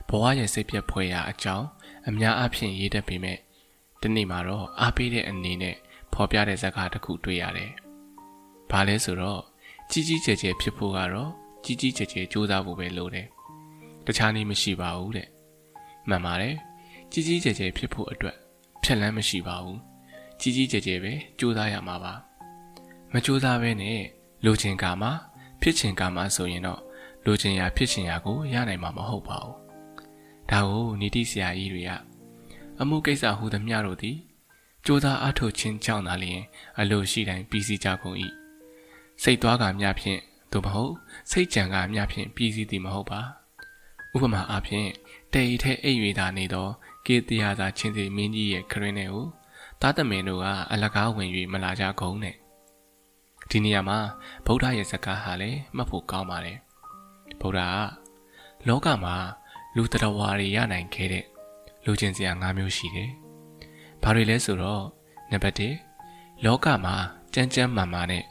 [0.09, 1.67] ဘဝရဲ့စိတ်ပြတ်ဖွယ်ရာအကြောင်း
[2.09, 3.37] အများအပြားရေးတတ်ပေမဲ့
[4.01, 5.75] ဒီနေ့မှာတော့အားပေးတဲ့အနေနဲ့
[6.13, 7.71] ဖော်ပြတဲ့ဇာတ်ကားတစ်ခုတွေ့ရတယ်။
[8.71, 9.41] ဘာလဲဆိုတော့
[9.91, 11.31] ကြီးကြီးကျယ်ကျယ်ဖြစ်ဖို့ကတော့
[11.63, 13.27] ကြီးကြီးကျယ်ကျယ်စူးစမ်းဖို့ပဲလိုတယ်။
[14.05, 15.27] တခြားနည်းမရှိပါဘူးတဲ့။
[16.09, 16.55] မှန်ပါတယ်။
[17.11, 18.37] ကြီးကြီးကျယ်ကျယ်ဖြစ်ဖို့အတွက်
[18.83, 19.79] ဖြက်လန်းမရှိပါဘူး။
[20.39, 22.13] ကြီးကြီးကျယ်ကျယ်ပဲစူးစမ်းရမှာပါ။
[23.13, 24.01] မစူးစမ်းဘဲနဲ့
[24.45, 25.09] လိုချင်ကမှ
[25.61, 26.81] ဖြစ်ချင်ကမှဆိုရင်တော့
[27.25, 29.55] လိုချင်ရာဖြစ်ချင်ရာကိုရနိုင်မှာမဟုတ်ပါဘူး။
[30.51, 31.91] ဒါကိုနီတိဆရာကြီးတွေက
[32.79, 34.17] အမှုကိစ္စဟူသမျှတို့သည်
[34.85, 36.41] ကြိုးစားအားထုတ်ခြင်းကြောင့်သာလျှင်
[36.79, 38.17] အလိုရှိတိုင်းပြီးစီးကြကုန်၏
[39.21, 40.19] စိတ်သွားကများဖြင့်
[40.51, 40.93] သို့မဟုတ်
[41.31, 43.21] စိတ်ကြံကအများဖြင့်ပြည်စည်းသည်မဟုတ်ပါ
[44.15, 44.89] ဥပမာအားဖြင့်
[45.33, 46.67] တေရီထဲအိပ်၍သာနေသော
[47.05, 49.27] ကေတရာသာချင်းစီမင်းကြီးရဲ့ခရင်းနဲ့ကို
[49.81, 52.35] သားသမင်တို့ကအလကားဝင်၍မလာကြကုန်နဲ့
[53.51, 53.99] ဒီနေရာမှာ
[54.45, 56.57] ဗုဒ္ဓရဲ့စကားဟာလည်းမှတ်ဖို့ကောင်းပါတယ်
[57.41, 58.11] ဗုဒ္ဓက
[58.67, 59.15] လောကမှာ
[59.75, 61.25] လူတရဝါတွေရနိုင်ခဲ့တဲ့
[61.85, 63.09] လူချင်းစရာ၅မျိုးရှိတယ်။
[64.03, 64.83] ဘာတွေလဲဆိုတော့
[65.31, 65.55] နံပါတ်
[66.01, 66.95] 1လောကမှာ
[67.33, 68.23] ကြမ်းကြမ်းမာမာနဲ့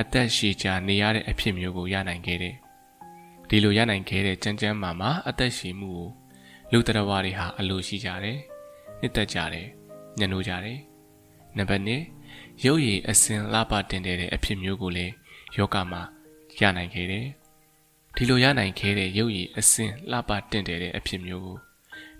[0.00, 2.54] အသက်ရှည်ကြာနေရတဲ့အဖြစ်မျိုးကိုရနိုင်ခဲ့တယ်။
[3.48, 6.06] ဒီလိုရနိုင်ခဲ့တဲ့ကြမ်းကြမ်းမာမာအသက်ရှည်မှုကို
[6.72, 8.38] လူတရဝါတွေဟာအလိုရှိကြတယ်။
[9.00, 9.66] နှစ်သက်ကြတယ်။
[10.18, 10.78] ညှဉ်းနိုးကြတယ်။
[11.56, 11.90] နံပါတ်2
[12.64, 15.12] ရုပ်ရည်အစင်လှပတင်တဲ့အဖြစ်မျိုးကိုလည်း
[15.56, 16.02] ယောဂမှာ
[16.60, 17.26] ရနိုင်ခဲ့တယ်။
[18.16, 21.56] ဒီလိုရနိုင်ခဲ့တဲ့ရုပ်ရည်အစင်လှပတင်တဲ့အဖြစ်မျိုးကို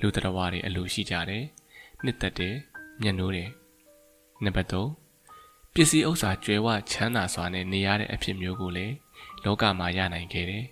[0.01, 1.45] လူတရဝါတွေအလိုရှိကြတယ်။
[2.05, 2.55] နှစ်သက်တယ်။
[3.03, 3.49] ညှဉ်းနိုးတယ်။
[4.45, 8.95] နံပါတ်3ပစ္စည်းဥစ္စာကျွဲဝချမ်းသာစွာနဲ့နေရတဲ့အဖြစ်မျိုးကိုလည်း
[9.45, 10.65] လောကမှာရနိုင်ခဲ့တယ်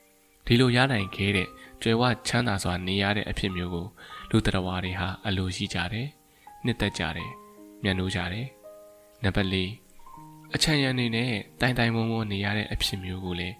[0.46, 1.48] ။ဒီလိုရနိုင်ခဲ့တဲ့
[1.82, 3.86] ကျွဲဝချမ်းသာစွာနေရတဲ့အဖြစ်မျိုးကို
[4.30, 6.06] လူတရဝါတွေဟာအလိုရှိကြတယ်။
[6.64, 7.30] နှစ်သက်ကြတယ်။
[7.84, 8.46] ညှဉ်းနိုးကြတယ်။
[9.24, 11.30] နံပါတ်4အချမ်းရံနေနဲ့
[11.60, 13.56] တိုင်တိုင်ဝုံဝုံနေရတဲ့အဖြစ်မျိုးကိုလည်း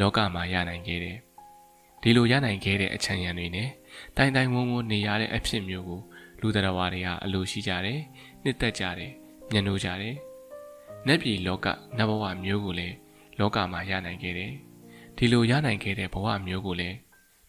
[0.00, 1.16] လောကမှာရနိုင်ခဲ့တယ်။
[2.02, 3.68] ဒီလိုရနိုင်ခဲ့တဲ့အချမ်းရံတွေနဲ့
[4.16, 6.00] တိုင်တိုင်ဝုံဝုံနေရတဲ့အဖြစ်မျိုးကို
[6.40, 8.00] လူတရဝါတွေဟာအလိုရှိကြတယ်။
[8.44, 9.12] နှစ်သက်ကြတယ်။
[9.52, 10.14] ညှဉ်းနိုးကြတယ်။
[11.06, 11.66] နတ်ပြည်လောက
[11.98, 12.94] နတ်ဘဝမျိုးကိုလည်း
[13.38, 14.52] လောကမှာရနိုင်ခဲ့တယ်။
[15.16, 16.96] ဒီလိုရနိုင်ခဲ့တဲ့ဘဝမျိုးကိုလည်း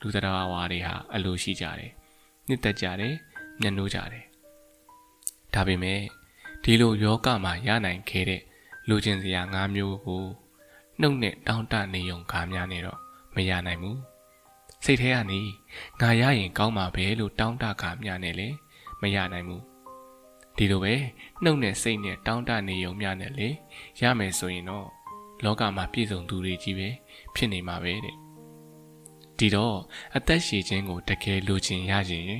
[0.01, 1.91] လူတရားဝါတွေဟာအလိုရှိကြတယ်။
[2.47, 3.13] နှစ်သက်ကြတယ်၊
[3.61, 4.23] ညှဉ်းနိုးကြတယ်။
[5.53, 5.99] ဒါပေမဲ့
[6.63, 8.41] ဒီလိုယောဂမှာရနိုင်ခဲ့တဲ့
[8.87, 10.23] လူချင်းစရာ၅မျိုးကို
[11.01, 12.99] နှုတ်နဲ့တောင်းတနေုံကားများနဲ့တော့
[13.35, 13.97] မရနိုင်ဘူး။
[14.85, 15.41] စိတ်ထဲကနေ
[16.01, 18.55] ငါရရင်ကောင်းမှာပဲလို့တောင်းတကားများနဲ့လည်း
[19.01, 19.63] မရနိုင်ဘူး
[20.57, 20.93] ဒီလိုပဲ
[21.43, 23.47] နှုတ်နဲ့စိတ်နဲ့တောင်းတနေုံများနဲ့လေ
[24.01, 24.87] ရမယ်ဆိုရင်တော့
[25.43, 26.89] လောကမှာပြည့်စုံသူတွေကြီးပဲ
[27.35, 28.15] ဖြစ်နေမှာပဲတဲ့
[29.37, 29.77] ဒီတော့
[30.15, 32.31] အသက်ရှည်ခြင်းကိုတကယ်လိုချင်ရရင်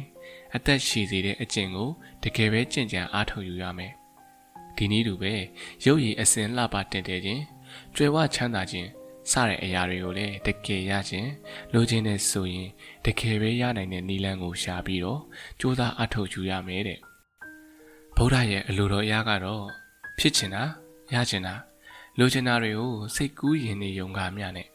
[0.55, 1.89] အသက်ရှည်စေတဲ့အကျင့်ကို
[2.23, 3.93] တကယ်ပဲကြင်ကြံအားထုတ်ယူရမယ်
[4.81, 5.33] ဒီနည်းတူပဲ
[5.85, 7.43] ရုပ်ရည်အစင်လှပတင်တယ်ခြင်း
[7.95, 8.89] ကြွယ်ဝချမ်းသာခြင်း
[9.31, 11.29] စတဲ့အရာတွေကိုလည်းတကယ်ရခြင်း
[11.73, 12.69] လိုချင်တဲ့ဆိုရင်
[13.05, 15.21] တကယ်ပဲရနိုင်တဲ့နည်းလမ်းကိုရှာပြီးတော့
[15.59, 16.99] စူးစမ်းအထောက်ယူရမယ်တဲ့
[18.15, 19.63] ဗုဒ္ဓရဲ့အလိုတော်အရာကတော့
[20.19, 20.63] ဖြစ်ချင်တာ
[21.13, 21.53] ရချင်တာ
[22.19, 24.67] လိုချင်တာတွေကိုစိတ်ကူးရင်နေယုံကားများနဲ့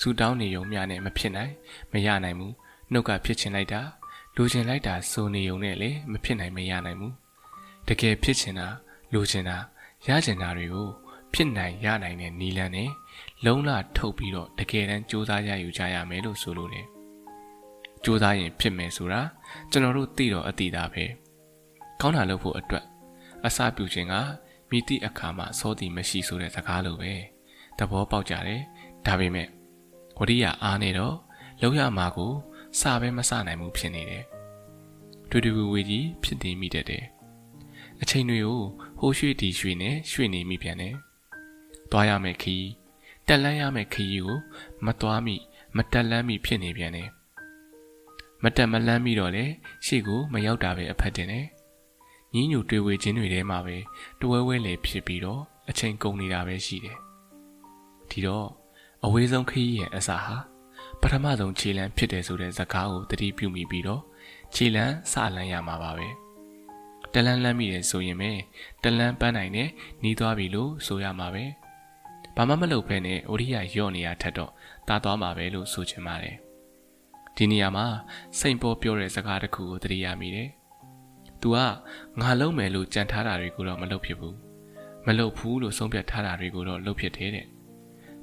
[0.00, 1.52] ဆူတောင်းနေယုံများနဲ့မဖြစ်နိုင်
[1.92, 2.54] မရနိုင်ဘူး
[2.92, 3.80] နှုတ်ကဖြစ်ချင်လိုက်တာ
[4.36, 7.14] လိုချင်လိုက်တာစိုးနေယုံနဲ့လေမဖြစ်နိုင်မရနိုင်ဘူး
[7.88, 8.68] တကယ်ဖြစ်ချင်တာ
[9.12, 9.56] လိုချင်တာ
[10.06, 10.88] ရချင်တာတွေကို
[11.32, 12.90] ဖြစ်နိုင်ရနိုင်တဲ့နီလန်းနဲ့
[13.44, 16.86] လုံးလထုတ်ပြီးတော့တကယ်တမ်းစူးစမ်းရယူကြရမယ်လို့ဆိုလို့တယ်
[18.04, 19.20] စူးစမ်းရင်ဖြစ်မယ်ဆိုတာ
[19.70, 21.04] ကျွန်တော်တို့သိတော့အတိသားပဲ
[22.00, 22.84] ကောင်းတာလုပ်ဖို့အတွက်
[23.46, 24.14] အစာပြုခြင်းက
[24.70, 27.12] မိတိအခါမှာစောတည်မရှိဆိုတဲ့စကားလိုပဲ
[27.78, 28.62] သဘောပေါက်ကြတယ်
[29.06, 29.48] ဒါပေမဲ့
[30.18, 31.14] ဝရိယအားနေတော့
[31.60, 32.32] လောက်ရမှာကို
[32.80, 34.24] စပဲမစနိုင်ဘူးဖြစ်နေတယ်
[35.30, 37.04] တွေ့တူဝေကြီးဖြစ်တည်မိတတ်တယ်
[38.02, 38.60] အချိန်တွေကို
[39.00, 40.94] ဟိုးရွှေ့တီရွှေ့နဲ့ရွှေ့နေမိပြန်တယ်
[41.90, 42.66] သွားရမယ်ခီး
[43.26, 44.36] တက်လန်းရမယ်ခီးကို
[44.86, 45.36] မသွားမိ
[45.76, 47.08] မတက်လန်းမိဖြစ်နေပြန်တယ်
[48.42, 49.44] မတက်မလန်းမိတော့လေ
[49.86, 51.46] ရှေ့ကိုမရောက်တာပဲအဖက်တင်တယ်
[52.34, 53.76] ညင်းညူတွေ့ဝေခြင်းတွေထဲမှာပဲ
[54.20, 55.40] တဝဲဝဲလေဖြစ်ပြီးတော့
[55.70, 56.98] အချိန်ကုန်နေတာပဲရှိတယ်။
[58.10, 58.46] ဒီတော့
[59.04, 60.36] အဝေးဆုံးခရီးရဲ့အစာဟာ
[61.00, 64.02] ပထမဆုံးခြေလမ်းဖြစ်တယ်ဆိုတဲ့ဇကားကိုတတိပြုမိပြီးတော့
[64.54, 66.08] ခြေလမ်းစလန်းရမှာပါပဲ။
[67.13, 68.31] တလန်းလန်းမိတယ်ဆိုရင်ပဲ
[68.83, 69.69] တလန်းပန်းနိုင်နဲ့
[70.03, 71.45] နီးသွားပြီလို့ဆိုရမှာပဲ။
[72.35, 74.51] ဘာမှမလုပ်ဘဲနဲ့အိုရိယယော့နေရထက်တော့
[74.87, 76.35] တာသွားမှာပဲလို့ဆိုချင်ပါတယ်။
[77.35, 77.85] ဒီနေရာမှာ
[78.39, 80.49] စိန်ပေါ်ပြောတဲ့စကားတစ်ခုကိုတတိယမိတယ်။
[81.41, 81.57] तू က
[82.21, 84.37] ငါလုံးမယ်လို့ကြံထားတာတွေကိုတော့မလုပ်ဖြစ်ဘူး
[85.05, 87.45] မလုပ်ဘူးလို့ဆုံးဖြတ်ထားတာတွေကိုတော့လုပ်ဖြစ်တယ်တဲ့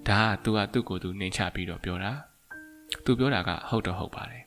[0.08, 2.12] ဒါက तू ကသူ့ကိုယ်သူနှိမ်ချပြီးတော့ပြောတာ
[3.04, 4.44] तू ပြောတာကဟုတ်တော့ဟုတ်ပါတယ်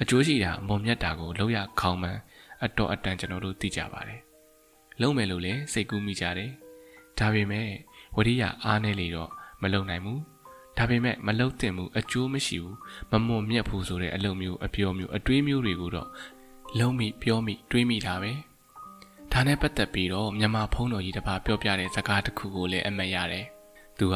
[0.00, 2.18] အကျိုးရှိတာမုံမြတ်တာကိုလောက်ရခေါင်းမှန်
[2.65, 4.19] အတော်အတန်ကျွန်တော်တို့သိကြပါတယ်
[5.01, 6.51] လုံးမယ်လို့လည်းစိတ်ကူးမိကြတယ်
[7.19, 7.69] ဒါပေမဲ့
[8.15, 9.29] ဝရိယအားနေလေတော့
[9.61, 10.21] မလုံနိုင်ဘူး
[10.77, 12.75] ဒါပေမဲ့မလုံတင်မှုအကျိုးမရှိဘူး
[13.11, 16.09] မမွန်မြတ်ဘူးဆိုတဲ့အလုပ်မျိုးအပြောမျိုးအတွေးမျိုးတွေကိုတော့
[16.79, 18.31] လုံးမိပြောမိတွေးမိတာပဲ
[19.31, 23.45] ဒါနဲ့ပတ်သက်ပြီးတော့မြန်မာဖုံးတော်ကြီးတစ်ပါးပြောပြတဲ့စကားတစ်ခုကိုလည်းအမှတ်ရတယ်
[23.99, 24.15] သူက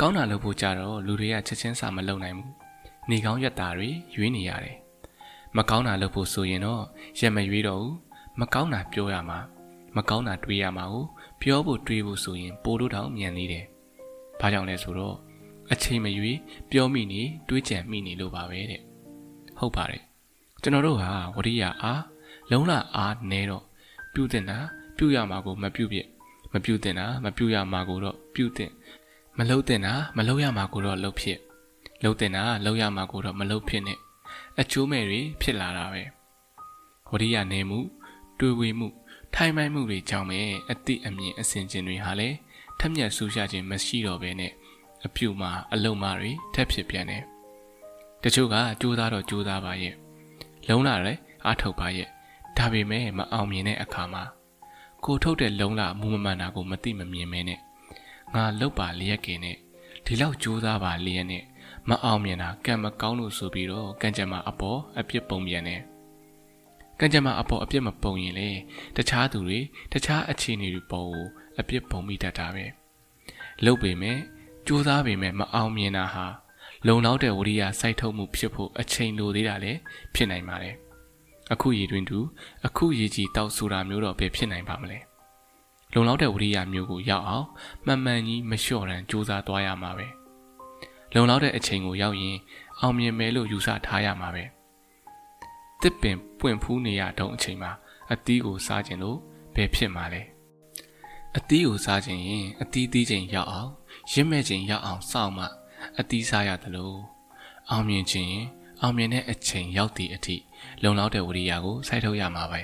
[0.00, 2.52] ကောင်းတာလုပ်ဖို့ကြတော့လူတွေကချက်ချင်းစာမလုပ်နိုင်ဘူး
[3.10, 4.76] နေကောင်းရက်တာတွေရွေးနေရတယ်
[5.56, 6.82] မကောင်းတာလုပ်ဖို့ဆိုရင်တော့
[7.18, 7.94] ရက်မရွေးတော့ဘူး
[8.40, 9.38] မကောင်းတာပြောရမှာ
[9.96, 11.04] မကောင်းတာတွေးရမှာကို
[11.40, 13.64] ပြောဖို့တွေးဖို့ဆိုရင်ပိုလို့တောင်မြန်နေတယ်
[14.40, 15.16] ဘာကြောင့်လဲဆိုတော့
[15.72, 16.38] အချိန်မရွေး
[16.70, 18.80] ပြောမိနေတွေးကြံမိနေလို့ပါပဲတဲ့
[19.58, 20.02] ဟုတ်ပါတယ်
[20.62, 22.02] ကျွန်တော်တို့ဟာဝရိယအား
[22.50, 23.64] လုံးလအားနဲတော့
[24.14, 24.58] ပြုတင်တာ
[24.96, 25.98] ပြုရမှာကိုမပြုပြ
[26.52, 28.70] မပြုတင်တာမပြုရမှာကိုတော့ပြုတင်
[29.38, 31.38] မမလှုပ်တင်တာမလှုပ်ရမှာကိုတော့လှုပ်ဖြစ်
[32.02, 33.98] လှုပ်တင်တာလှုပ်ရမှာကိုတော့မလှုပ်ဖြစ်နဲ့
[34.60, 36.02] အချိုးမဲ့တွေဖြစ်လာတာပဲ
[37.10, 37.78] ဝရိယနေမှု
[38.38, 38.88] တွေးဝေမှု
[39.34, 42.36] ထိုင်မိုက်မှုတွေကြောင့်ပဲအတိအမြင်အစဉ်ချင်းတွေဟာလည်း
[42.78, 44.52] ထက်မြက်ဆူရှာခြင်းမရှိတော့ဘဲနဲ့
[45.06, 47.22] အပြုမှာအလုံးမတွေထက်ဖြစ်ပြန်တယ်
[48.22, 49.94] တချို့ကကြိုးစားတော့ကြိုးစားပါရဲ့
[50.68, 52.08] လုံးလာတယ်အားထုတ်ပါရဲ့
[52.56, 54.24] ဒါပေမဲ့မအောင်မြင်တဲ့အခါမှာ
[55.04, 57.60] ကိုထုတ်တဲ့လုံးလာမူမမှန်တာကိုမသိမမြင်မဲနဲ့
[58.34, 59.56] ငါလောက်ပါလျက်ကင်နဲ့
[60.04, 61.42] ဒီလောက်ကြိုးစားပါလျက်နဲ့
[61.88, 65.80] မအောင်မြင်တာကံမကောင်းလို့ဆိုပြီးတော့ကံကြမ္မာအပေါ်အပြစ်ပုံပြန်တယ်
[67.00, 68.48] ကံကြမ္မာအပေါ်အပြစ်မပုံရင်လေ
[68.96, 69.58] တခြားသူတွေ
[69.92, 71.26] တခြားအခြေအနေတွေပေါ်ကို
[71.60, 72.64] အပြစ်ပုံမိတတ်တာပဲ
[73.64, 74.18] လုပ်ပေမဲ့
[74.66, 76.26] ကြိုးစားပေမဲ့မအောင်မြင်တာဟာ
[76.86, 79.78] လုံလောက်တဲ့ဝရိယစိုက်ထုတ်မှုဖြစ်ဖို့အချိန်လိုသေးတာလည်း
[80.14, 80.74] ဖြစ်နိုင်ပါတယ်
[81.52, 82.18] အခုရည်တွင်သူ
[82.66, 84.98] အခုရည်ကြီးတောက်ဆိုတာမျိုးတော့ပဲဖြစ်နိုင်ပါမလဲ
[85.94, 87.46] လုံလောက်တဲ့ဝရိယမျိုးကိုရောက်အောင်
[87.86, 90.06] မှန်မှန်ကြီးမလျှော့ရန်ကြိုးစားသွားရမှာပဲ
[91.16, 92.36] လုံလောက်တဲ့အချိန်ကိုရောက်ရင်
[92.80, 94.44] အောင်မြင်မယ်လို့ယူဆထားရမှာပဲ
[95.82, 97.70] တစ်ပင်ပွင့်ဖူးနေရတော့အချိန်မှာ
[98.12, 99.18] အသီးကိုစားခြင်းလို့
[99.54, 100.22] ဘယ်ဖြစ်မှာလဲ
[101.36, 103.70] အသီးကိုစားခြင်းရင်အသီးသီးခြင်းရောက်အောင်
[104.12, 105.46] ရင့်မဲ့ခြင်းရောက်အောင်စောင့်မှ
[105.98, 106.98] အသီးစားရတယ်လို့
[107.70, 108.46] အောင်မြင်ခြင်းရင်
[108.80, 110.36] အောင်မြင်တဲ့အချိန်ရောက်သည့်အထိ
[110.82, 112.60] လုံလောက်တဲ့ဝိရိယကိုစိုက်ထုတ်ရမှာပဲ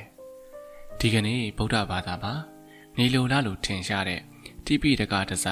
[0.99, 2.33] ဒီကနေ့ဗုဒ္ဓဘာသာမှာ
[2.99, 4.21] နေလိုလားလို့ထင်ရှားတဲ့
[4.67, 5.47] တိပိတကတစ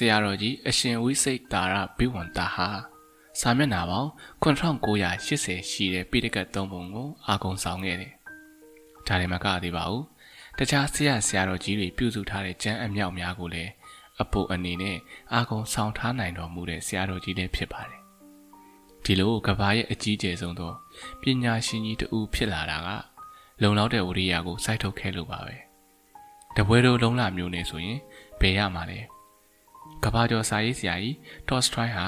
[0.10, 2.68] ရာတော်ကြီးအရှင်ဝိစိတ်တာရဘိဝန္တာဟာ
[3.40, 4.10] စာမျက်နှာပေါင်း
[4.42, 8.12] 9980ရှိတဲ့ပိဋကတ်သုံးပုံကိုအာကုံဆောင်ခဲ့တယ်။
[9.06, 10.04] ဒါလည်းမကသေးပါဘူး။
[10.58, 13.70] တခြားဆရာဆရာတော်ကြီးတွေပြုစုထားတဲ့ကျမ်းအမြောက်များကိုလည်း
[14.22, 14.96] အဖို့အနေနဲ့
[15.34, 18.00] အာကုံဆောင်ထားနိုင်တော်မူတဲ့ဆရာတော်ကြီးလည်းဖြစ်ပါတယ်။
[19.04, 20.72] ဒီလိုကဘာရဲ့အကြီးကျယ်ဆုံးသော
[21.20, 22.88] ပညာရှင်ကြီးတူဖြစ်လာတာက
[23.62, 25.56] လုံလောက်တဲ့ဝရိယကိုစိုက်ထုတ်ခဲ့လို့ပါပဲ။
[26.56, 27.98] တပွဲတော်လုံးလာမျိုးနဲ့ဆိုရင်
[28.40, 29.00] ဘယ်ရမှာလဲ။
[30.04, 31.16] ကဘာကျော်စာရေးဆရာကြီး
[31.48, 32.06] တော့စထရိုင်းဟာ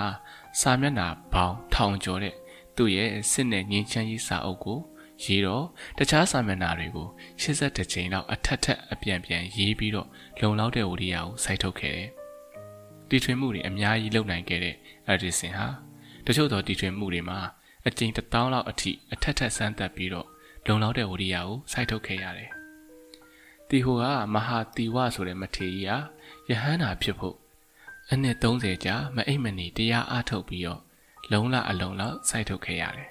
[0.60, 2.34] စာမျက်နှာပေါင်းထောင်ကျော်တဲ့
[2.76, 4.78] သူ့ရဲ့စစ်နဲ့ငင်းချမ်းရေးစာအုပ်ကို
[5.24, 5.64] ရေးတော့
[5.98, 7.08] တခြားစာမျက်နှာတွေကို
[7.42, 10.08] 82ချိန်လောက်အထက်ထက်အပြန်ပြန်ရေးပြီးတော့
[10.40, 12.08] လုံလောက်တဲ့ဝိရိယကိုစိုက်ထုတ်ခဲ့တယ်။
[13.08, 14.76] တီထွင်မှုတွေအများကြီးလုပ်နိုင်ခဲ့တဲ့
[15.12, 15.68] Edison ဟာ
[16.26, 17.38] တချို့သောတီထွင်မှုတွေမှာ
[17.86, 20.26] အကျဉ်းတစ်တောင်းလောက်အထိအထက်ထက်စမ်းသပ်ပြီးတော့
[20.66, 22.50] လုံလောက်တဲ့ဝိရိယကိုစိုက်ထုတ်ခဲ့ရတယ်။
[23.68, 24.04] တီဟိုက
[24.34, 25.88] မဟာတီဝဆိုတဲ့မထေရ
[26.46, 27.36] ကြီးဟာယဟန္တာဖြစ်ဖို့
[28.12, 30.80] အနှစ်30ကြာမအိပ်မနေတရားအားထုတ်ပြီးတော့
[31.32, 33.10] လုံလအလုံးလောက်စိုက်ထုတ်ခဲ့ရတယ်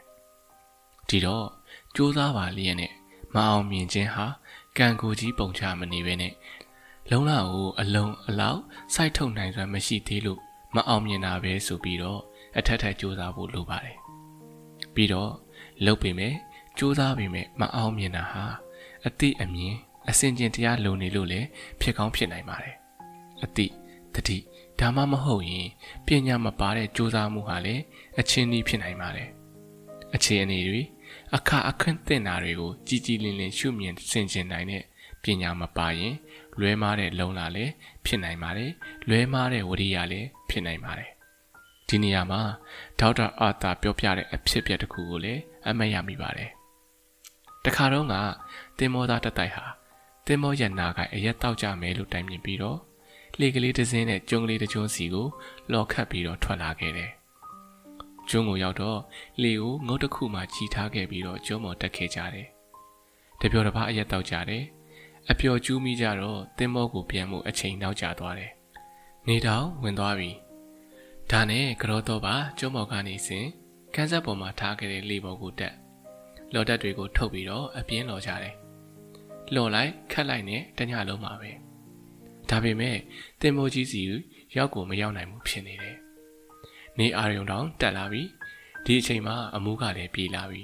[1.10, 1.48] ။ဒီတော့
[1.96, 2.94] စူးစမ်းပါလျက်နဲ့
[3.36, 4.26] မအောင်မြင်ခြင်းဟာ
[4.78, 6.34] ကံကိုကြီးပုံချမနေပဲနဲ့
[7.12, 8.60] လုံလကိုအလုံးအလောက်
[8.96, 10.40] စိုက်ထုတ်နိုင်စွမ်းမရှိသေးလို့
[10.76, 12.22] မအောင်မြင်တာပဲဆိုပြီးတော့
[12.58, 13.98] အထက်ထက်စူးစမ်းဖို့လိုပါတယ်။
[14.94, 15.32] ပြီးတော့
[15.86, 16.34] လုပ်ပေမဲ့
[16.78, 18.46] စူးစမ်းပေမဲ့မအောင်မြင်တာဟာ
[19.06, 19.76] အတိအမြင်
[20.10, 21.48] အစင်ကျင်တရားလုံနေလို့လည်း
[21.82, 22.76] ဖြစ်ကောင်းဖြစ်နိုင်ပါတယ်။
[23.44, 23.68] အတိ
[24.16, 24.38] တတိ
[24.80, 25.68] ဒါမှမဟုတ်ရင်
[26.06, 27.82] ပညာမပါတဲ့ကြိုးစားမှုဟာလည်း
[28.20, 29.30] အချင်းဤဖြစ်နိုင်ပါတယ်။
[30.16, 30.82] အခြေအနေတွေ
[31.36, 34.84] အခါအခန့်တင်တာတွေကိုကြည်ကြည်လင်လင်ရှုမြင်ဆင်ခြင်နိုင်တဲ့
[35.24, 36.14] ပညာမပါရင်
[36.60, 37.72] လွဲမားတဲ့လုံလာလည်း
[38.06, 38.72] ဖြစ်နိုင်ပါတယ်။
[39.10, 41.10] လွဲမားတဲ့ဝရိယလည်းဖြစ်နိုင်ပါတယ်။
[41.88, 42.42] ဒီနေရာမှာ
[43.00, 46.50] ဒေါက်တာအာသာပြောပြတဲ့အဖြစ်အပျက်တစ်ခုကိုလည်းအမှတ်ရမိပါတယ်။
[47.66, 48.16] တခါတော့က
[48.78, 49.66] တင်မောသားတတိုက်ဟာ
[50.28, 52.80] တင်မောရနာကအရက်တောက်ကြမယ်လို့တိုင်မြင်ပြီးတော့
[53.42, 55.28] လှေကလေးတစ်စင်းနဲ့ကျုံကလေးတစ်ကျုံးစီကို
[55.72, 57.12] လော်ခတ်ပြီးတော့ထွက်လာခဲ့တယ်။
[58.30, 59.00] ကျုံးကိုရောက်တော့
[59.42, 62.48] လှေကိုငုတ်တစ်ခုမှချီထားခဲ့ပြီးတော့ကျုံးပေါ်တက်ခဲ့ကြတယ်။
[63.40, 64.64] တပြောတစ်ပါးအရက်တောက်ကြတယ်။
[65.32, 68.52] အပျော်ကျူးမိကြတော့တင်းမောကိုပြန်မှုအချိန်နောက်ကျသွားတယ်။
[69.28, 70.32] နေတောင်ဝင်သွားပြီ။
[71.32, 73.46] ဒါနဲ့ကြောတော့ပါကျုံးပေါ်ကနေစဉ်
[73.96, 75.74] ကန်းဆက်ပေါ်မှာထားခဲ့တဲ့လှေပေါ်ကိုတက်။
[76.54, 78.54] လော်တက်တွေကိုထုတ်ပြီးတော့အပြင်းလော်ကြတယ်။
[79.56, 81.52] လော်လိုက်ခတ်လိုက်နဲ့တညလုံးမှာပဲ။
[82.50, 82.98] ဒါပေမဲ့
[83.42, 84.02] တင်မိုးကြီးစီ
[84.56, 85.98] ရောက်ကိုမရောက်နိုင်ဘူးဖြစ်နေတယ်။
[87.00, 88.24] နေအာရုံတောင်တက်လာပြီ။
[88.86, 90.62] ဒီအချိန်မှာအမှုကလည်းပြေးလာပြီ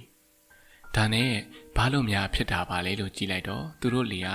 [0.95, 1.31] ။ဒါနဲ့
[1.75, 4.29] ဘာလို့များဖြစ်တာပါလဲလို့ကြည့်လိုက်တော့သူတို့လေက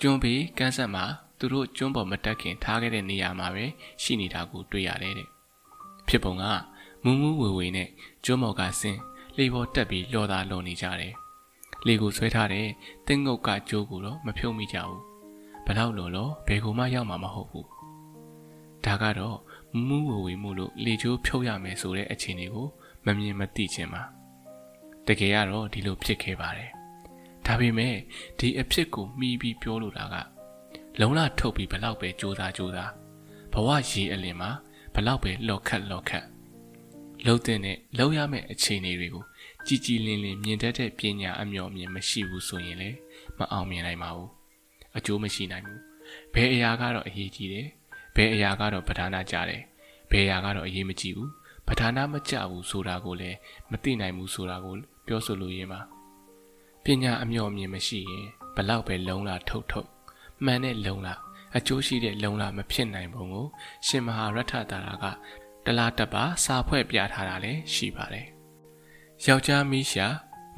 [0.00, 1.04] ကျွန်းဘေးကန်းဆက်မှာ
[1.38, 3.64] သူတို့ကျွန်းပေါ်မတက်ခင်ထားခဲ့တဲ့နေရာမှာပဲ
[4.02, 5.28] ရှိနေတာကိုတွေ့ရတယ်တဲ့။
[6.08, 6.44] ဖြစ်ပုံက
[7.04, 7.88] မူးမူးဝေဝေနဲ့
[8.24, 9.00] ကျွန်းပေါ်ကဆင်း
[9.38, 11.14] လေပေါ်တက်ပြီးလော်သားလော်နေကြတယ်။
[11.86, 12.66] လေကိုဆွဲထားတဲ့
[13.06, 15.07] တင်းငုတ်ကကြိုးကိုတော့မဖြုံမိကြဘူး
[15.68, 17.68] ဘလောက်လို့လို့ဘယ်ကိုမှရောက်မှာမဟုတ်ဘူး
[18.84, 19.38] ဒါကတော့
[19.86, 22.66] မူးဝဝေမှုလို့လေချိုးဖြုတ်ရမယ်ဆိုတဲ့အခြေအနေကို
[23.04, 24.02] မမြင်မသိခြင်းပါ
[25.06, 26.70] တကယ်ကတော့ဒီလိုဖြစ်ခဲ့ပါတယ်
[27.46, 27.94] ဒါပေမဲ့
[28.38, 30.16] ဒီအဖြစ်ကိုမှီပြီးပြောလိုတာက
[31.00, 32.90] လုံလထုတ်ပြီးဘလောက်ပဲစူးစားစူးစား
[33.52, 34.50] ဘဝရေအလင်မှာ
[34.94, 36.24] ဘလောက်ပဲလော်ခတ်လော်ခတ်
[37.24, 39.24] လှုပ်တဲ့နဲ့လှုပ်ရမယ့်အခြေအနေတွေကို
[39.66, 42.98] ကြည်ကြည်လင်လင်မြင်တတ်တဲ့ပညာအမျှော်မြင်မရှိဘူးဆိုရင်လည်း
[43.38, 44.37] မအောင်မြင်နိုင်ပါဘူး
[44.96, 45.80] အကျိုးမရှိနိုင်ဘူး
[46.34, 47.66] ဘယ်အရာကတော့အရေးကြီးတယ်
[48.16, 49.62] ဘယ်အရာကတော့ပဓာနာကြတယ်
[50.10, 51.30] ဘယ်ရာကတော့အရေးမကြီးဘူး
[51.68, 53.36] ပဌာနာမကြဘူးဆိုတာကိုလည်း
[53.70, 54.74] မသိနိုင်ဘူးဆိုတာကို
[55.06, 55.80] ပြောဆိုလို့ရင်းပါ
[56.84, 59.88] ပညာအမျှော်မြင်မရှိရင်ဘလောက်ပဲလုံလာထုတ်ထုတ်
[60.44, 61.14] မှန်တဲ့လုံလာ
[61.56, 63.46] အကျိုးရှိတဲ့လုံလာမဖြစ်နိုင်ပုံကို
[63.86, 65.04] ရှင်မဟာရထတာရာက
[65.64, 68.26] တလားတက်ပါစာဖွဲ့ပြထားတာလည်းရှိပါတယ်
[69.24, 70.06] ယောက်ျားမိရှာ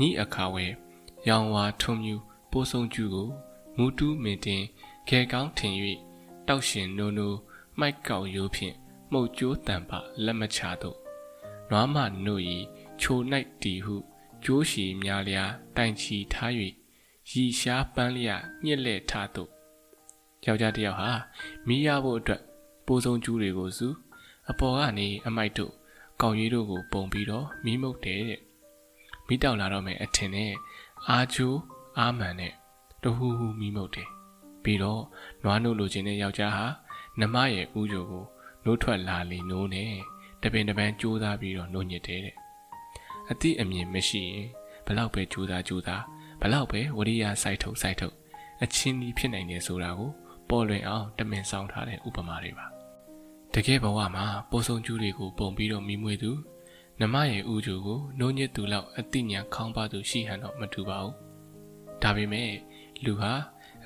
[0.01, 0.67] ညီအခါဝဲ
[1.29, 2.17] ရောင်ဝါထုံမြူ
[2.51, 3.29] ပိုးဆုံကျူကို
[3.83, 4.63] မူတူးမင်တင်
[5.09, 5.75] ခဲကောင်းထင်၍
[6.49, 7.39] တောက်ရှင်နိုးနိုး
[7.79, 8.75] မိုက်ကောက်ရိုးဖြင့်
[9.13, 9.91] မှုတ်ကျိုးတံပ
[10.25, 10.99] လက်မချတော့
[11.71, 11.97] နွားမ
[12.27, 12.59] နို့ဤ
[13.01, 13.19] ချို၌
[13.63, 13.97] တီဟု
[14.45, 15.45] ကျိုးရှည်များလျာ
[15.77, 16.53] တိုင်ချီထား၍
[17.31, 18.29] ရီရှားပန်းလျ
[18.65, 19.51] ညှက်လက်ထားတော့
[20.45, 21.13] ယောက်ျားတစ်ယောက်ဟာ
[21.67, 22.43] မိရဖို့အတွက်
[22.87, 23.89] ပိုးဆုံးကျူးတွေကိုစု
[24.51, 25.73] အပေါ်ကနေအမိုက်တို့
[26.21, 28.41] ကောက်ရွေးတို့ကိုပုံပြီးတော့မိမုတ်တယ်တဲ့
[29.27, 30.53] မိတောက်လာတော့မယ်အထင်နဲ့
[31.09, 31.59] အာချိုး
[31.99, 32.60] အာမန်နဲ့
[33.03, 34.09] တဟူဟူမိမုတ်တယ်
[34.65, 35.03] ပြီးတော့
[35.43, 36.67] နွားနို့လိုချင်တဲ့ယောက်ျားဟာ
[37.21, 38.25] နမရဲ့ဥကြိုကို
[38.65, 39.93] နိုးထွက်လာလီနိုးနဲ့
[40.43, 42.37] တပင်တပန်းကြိုးစားပြီးတော့နှုတ်ညစ်တယ်တဲ့
[43.31, 44.47] အတိအမြင်မရှိရင်
[44.87, 46.03] ဘလောက်ပဲကြိုးစားကြိုးစား
[46.41, 48.15] ဘလောက်ပဲဝရိယစိုက်ထုတ်စိုက်ထုတ်
[48.63, 50.11] အချင်းကြီးဖြစ်နိုင်တယ်ဆိုတာကို
[50.49, 52.67] ပေါ်လွင်အောင်တမင်ဆောင်ထားတဲ့ဥပမာတွေပါ
[53.55, 56.33] တကယ်ဘဝမှာပိုးဆုံကျူးတွေကိုပုံပြီးတော့မိမွေသူ
[57.01, 61.15] နမရဲ့ဥကြိုကိုနှုံးညစ်သူလောက်အတိညာခေါင်းပါသူရှိဟန်တော့မတူပါဘူး
[62.03, 62.51] ဒါပေမဲ့
[63.05, 63.33] လူဟာ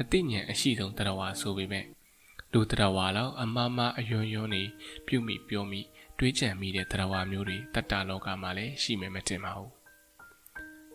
[0.01, 1.85] အတိညာအရှိဆုံးတရားဝါဆိုပေမဲ့
[2.53, 4.62] လူတရားဝါလောက်အမမအယွန်းယွန်းနေ
[5.07, 5.81] ပြုမိပြောမိ
[6.19, 9.70] တွေးကြံမိတဲ့တရားဝါမျိုးတွေတတ္တလောကမှာလည်းရှိမယ်မတင်ပါဘူး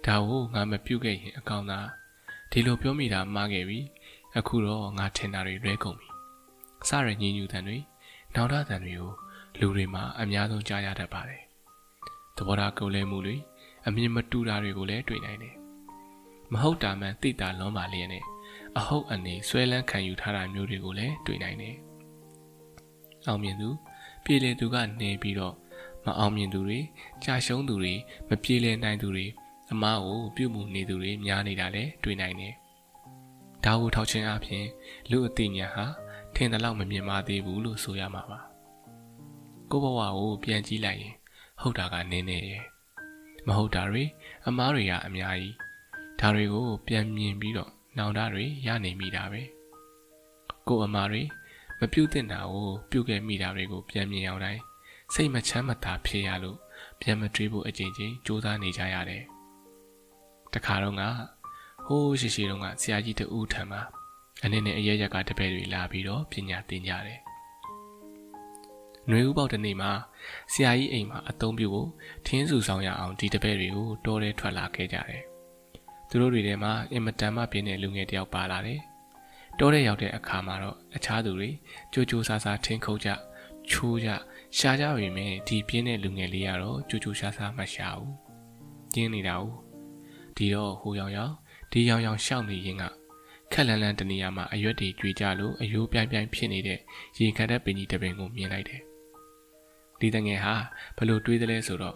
[0.05, 1.87] ဒါကိုငါမပြုတ်ခဲ့ရင်အကောင်းသား
[2.51, 3.79] ဒီလိုပြောမိတာမှားခဲ့ပြီ
[4.37, 6.09] အခုတော့ငါထင်တာတွေလွဲကုန်ပြီ
[6.89, 7.77] စရညင်ညူတန်တွေ
[8.35, 9.11] နောက်ထတန်တွေကို
[9.59, 11.43] လူတွေမှာအများဆုံးကြားရတတ်ပါတယ်
[12.35, 13.35] သဘောထားကိုယ်လဲမှုတွေ
[13.87, 15.58] အမြင်မတူတာတွေကိုလည်းတွေ့နိုင်တယ်
[16.53, 18.23] မဟုတ်တာမှန်သိတာလွန်ပါလျက်နဲ့
[18.77, 21.75] အဟုတ်အနေဆွဲလန်းခံယူထားတာမျိုးတွေကိုလည်းတွေ့နိုင်တယ်
[23.27, 23.69] အောင်မြင်သူ
[24.23, 25.55] ပြည်လေသူကနေပြီးတော့
[26.05, 26.79] မအောင်မြင်သူတွေ
[27.23, 27.93] ကြာရှုံးသူတွေ
[28.29, 29.25] မပြေလည်နိုင်သူတွေ
[29.71, 32.53] အမားကိုပြုတ်မှုနေသူတွေများနေတာလည်းတွေ့နိုင်တယ်။
[33.65, 34.65] ဒါကိုထောက်ချင်းအပြင်
[35.09, 35.85] လူအသိဉာဏ်ဟာ
[36.35, 38.39] ထင်တယ်လို့မမြင်ပါသေးဘူးလို့ဆိုရမှာပါ။
[39.71, 41.15] ကိုဘဝကိုပြန်ကြည့်လိုက်ရင်
[41.61, 42.61] ဟုတ်တာကနင်းနေတယ်။
[43.47, 44.03] မဟုတ်တာတွေ
[44.47, 45.55] အမားတွေကအများကြီး
[46.19, 49.41] ဒါတွေကိုပြန်မြင်ပြီးတော့နောင်တတွေရနေမိတာပဲ။
[50.67, 51.21] ကိုအမားတွေ
[51.79, 54.61] မပြုတ်တင်တာကိုပြုတ်ခဲ့မိတာတွေကိုပြန်မြင်အောင်တိုင်း
[55.13, 56.57] စိတ်မချမ်းမသာဖြစ်ရလို့
[57.01, 59.23] ပြန်မတွေးဖို့အကြိမ်ကြိမ်စူးစမ်းနေကြရတယ်။
[60.53, 61.03] တခါတော့က
[61.87, 63.81] ဟိုးရှိရှိတုန်းကဆရာကြီးတဦးထံမှာ
[64.43, 67.19] အနေနဲ့အရရက်ကတပည့်တွေလာပြီးတော့ပညာသင်ကြတယ်။
[69.07, 69.91] ຫນွေဥပေါက်တနေ့မှာ
[70.53, 71.89] ဆရာကြီးအိမ်မှာအသုံးပြုဖို့
[72.25, 75.23] ထင်းစုဆောင်ရအောင်ဒီတပည့်တွေကိုတောထဲထွက်လာခဲ့ကြတယ်။
[76.09, 78.79] သူတို့တွေထဲမှာအင်မတန်မှပြင်းတဲ့လူငယ်တယောက်ပါလာတယ်။
[79.59, 81.49] တောထဲရောက်တဲ့အခါမှာတော့အခြားသူတွေ
[81.93, 83.09] ကြိုးကြိုးဆာဆာထင်းခုတ်ကြ
[83.69, 84.09] ချိုးကြ
[84.57, 88.13] ရှားကြပေမဲ့ဒီပြင်းတဲ့လူငယ်လေးကတော့ကြိုးကြိုးဆာဆာမရှာဘူး။
[88.93, 89.43] ကျင်းနေတာ ਉ
[90.37, 91.33] ဒီတော့ဟိုရောင်ရောင်
[91.71, 92.83] ဒီရောင်ရောင်ရှောက်နေရင်က
[93.51, 96.79] ခက်လန်းလန်းတနေရာမှာအရွက်တွေကြွေကြလို့အယိုးပြိုင်ပြိုင်ဖြစ်နေတဲ့
[97.19, 98.81] ရေခတ်တဲ့ပင်ကြီးတပင်ကိုမြင်လိုက်တယ်။
[99.99, 100.55] ဒီတငယ်ဟာ
[100.97, 101.95] ဘလို့တွေးသလဲဆိုတော့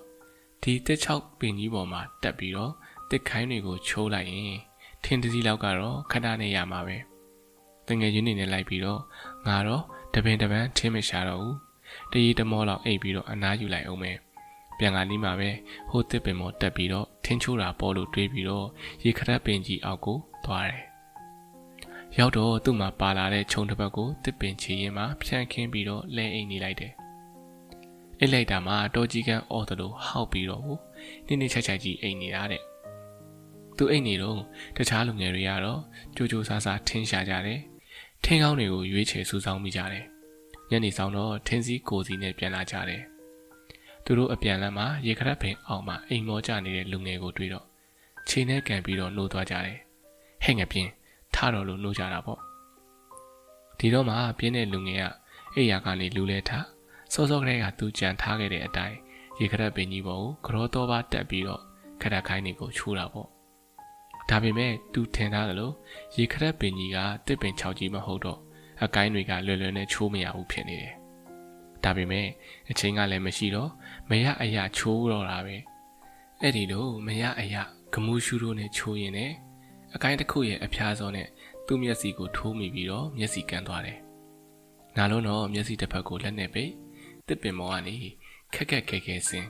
[0.64, 2.74] ဒီတက်ချောက်ပင်ကြီးပေါ်မှာတက်ပြီးတော့
[3.10, 4.58] တစ်ခိုင်းတွေကိုချိုးလိုက်ရင်
[5.04, 6.98] ထင်းတစည်းလောက်ကတော့ခဏနဲ့ရမှာပဲ။
[7.88, 9.02] တငယ်ချင်းနေနဲ့လိုက်ပြီးတော့
[9.48, 11.56] ငါတော့တပင်တပန်းထင်းမရှာတော့ဘူး။
[12.12, 14.18] တရီတမောလောက်အိပ်ပြီးတော့အနားယူလိုက်အောင်မယ်။
[14.78, 15.50] ပြန်လာနီးမှာပဲ
[15.90, 18.68] ဟိုတစ်ပင်မော်တက်ပြီးတော့ထင်းချိုးတာပေါ်လို့တွေးပြီးတော့
[19.04, 20.82] ရေခရက်ပင်ကြီးအောက်ကိုသွားတယ်။
[22.18, 26.92] ရောက်တော့သူ့မှာပါလာတဲ့ခြုံတစ်ပတ်ကိုတစ်ပင်ချီရင်မှာဖြန့်ခင်းပြီးတော့လဲအိမ်နေလိုက်တယ်။
[28.20, 30.64] အိတ်လိုက်တာမှာတော်ကြီးကန်းအော်တလို့ဟောက်ပြီးတော့
[31.28, 32.64] နင်းနေချိုက်ချိုက်ကြီးအိမ်နေတာတဲ့။
[33.78, 34.40] သူအိမ်နေတော့
[34.78, 35.80] တခြားလူငယ်တွေကတော့
[36.16, 37.60] ကြိုးကြိုးဆာဆာထင်းရှာကြတယ်။
[38.24, 40.06] ထင်းကောင်းတွေကိုရွေးချယ်စူးစောင်းမိကြတယ်။
[40.70, 43.04] ညနေဆောင်တော့ထင်းစည်းကိုစီနဲ့ပြန်လာကြတယ်
[44.06, 47.66] သူတို့အပြန်လမ်းမှာရေခရက်ပင်အောင်မှာအိမ်မောကြနေတဲ့လူငယ်ကိုတွေ့တော့
[48.30, 49.78] ခြေနဲ့ကန်ပြီးတော့နှိုးသွားကြတယ်။
[50.44, 50.90] ဟဲ့ငပြင်း
[51.36, 52.40] ထတော့လို့နှိုးကြတာပေါ့။
[53.80, 55.06] ဒီတော့မှပြင်းတဲ့လူငယ်က
[55.56, 56.66] အိယာကနေလူလဲထား
[57.14, 58.98] စောစောကလေးကသူကြံထားခဲ့တဲ့အတိုင်း
[59.40, 61.62] ရေခရက်ပင်ကြီးပေါ်ကိုကြောတော်ပါတက်ပြီးတော့
[62.02, 63.30] ခရက်ခိုင်းနေကိုချိုးတာပေါ့။
[64.30, 65.72] ဒါပေမဲ့သူထင်ထားသလို
[66.16, 66.98] ရေခရက်ပင်ကြီးက
[67.28, 68.40] တစ်ပင်6ကြီးမဟုတ်တော့
[68.84, 70.94] အကိုင်းတွေကလွယ်လွယ်နဲ့ချိုးမရဘူးဖြစ်နေတယ်။
[71.84, 72.28] ဒါပေမဲ့
[72.70, 73.70] အချိန်ကလည်းမရှိတော့
[74.10, 75.56] မရအရာချိုးတော့တာပဲ
[76.42, 77.62] အဲ့ဒီလိုမရအရာ
[77.94, 79.34] ဂမူးရှူတို့နဲ့ချိုးရင်လည်း
[79.96, 81.28] အကိုင်းတစ်ခုရဲ့အဖျားစောနဲ့
[81.68, 83.98] သူ့မျက်စိကိုထိုးမိပြီးတော့မျက်စိကန်းသွားတယ်။
[84.98, 86.72] နာလုံးတော့မျက်စိတစ်ဖက်ကိုလက်နဲ့ပိတ်
[87.28, 87.96] တစ်ပင်မောကနေ
[88.54, 89.50] ခက်ခက်ခဲခဲဆင်း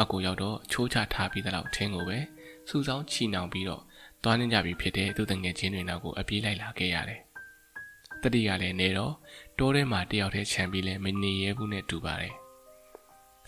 [0.00, 2.18] အကူရောက်တော့ချိုးချထားပြီးတဲ့လောက်ထင်းကိုပဲ
[2.68, 3.82] စူဆောင်းချီနှောင်ပြီးတော့
[4.22, 7.20] သွားနေကြပြီဖြစ်တဲ့သူတငယ်ချင်းတွေနောက်ကိုအပြေးလိုက်လာခဲ့ရတယ်။
[8.22, 9.14] တတိကလည်းနေတော့
[9.58, 12.34] တိုးထဲမှာတယောက်တည်းခြံပြီးလဲမနေရဲဘူးနဲ့တူပါတယ်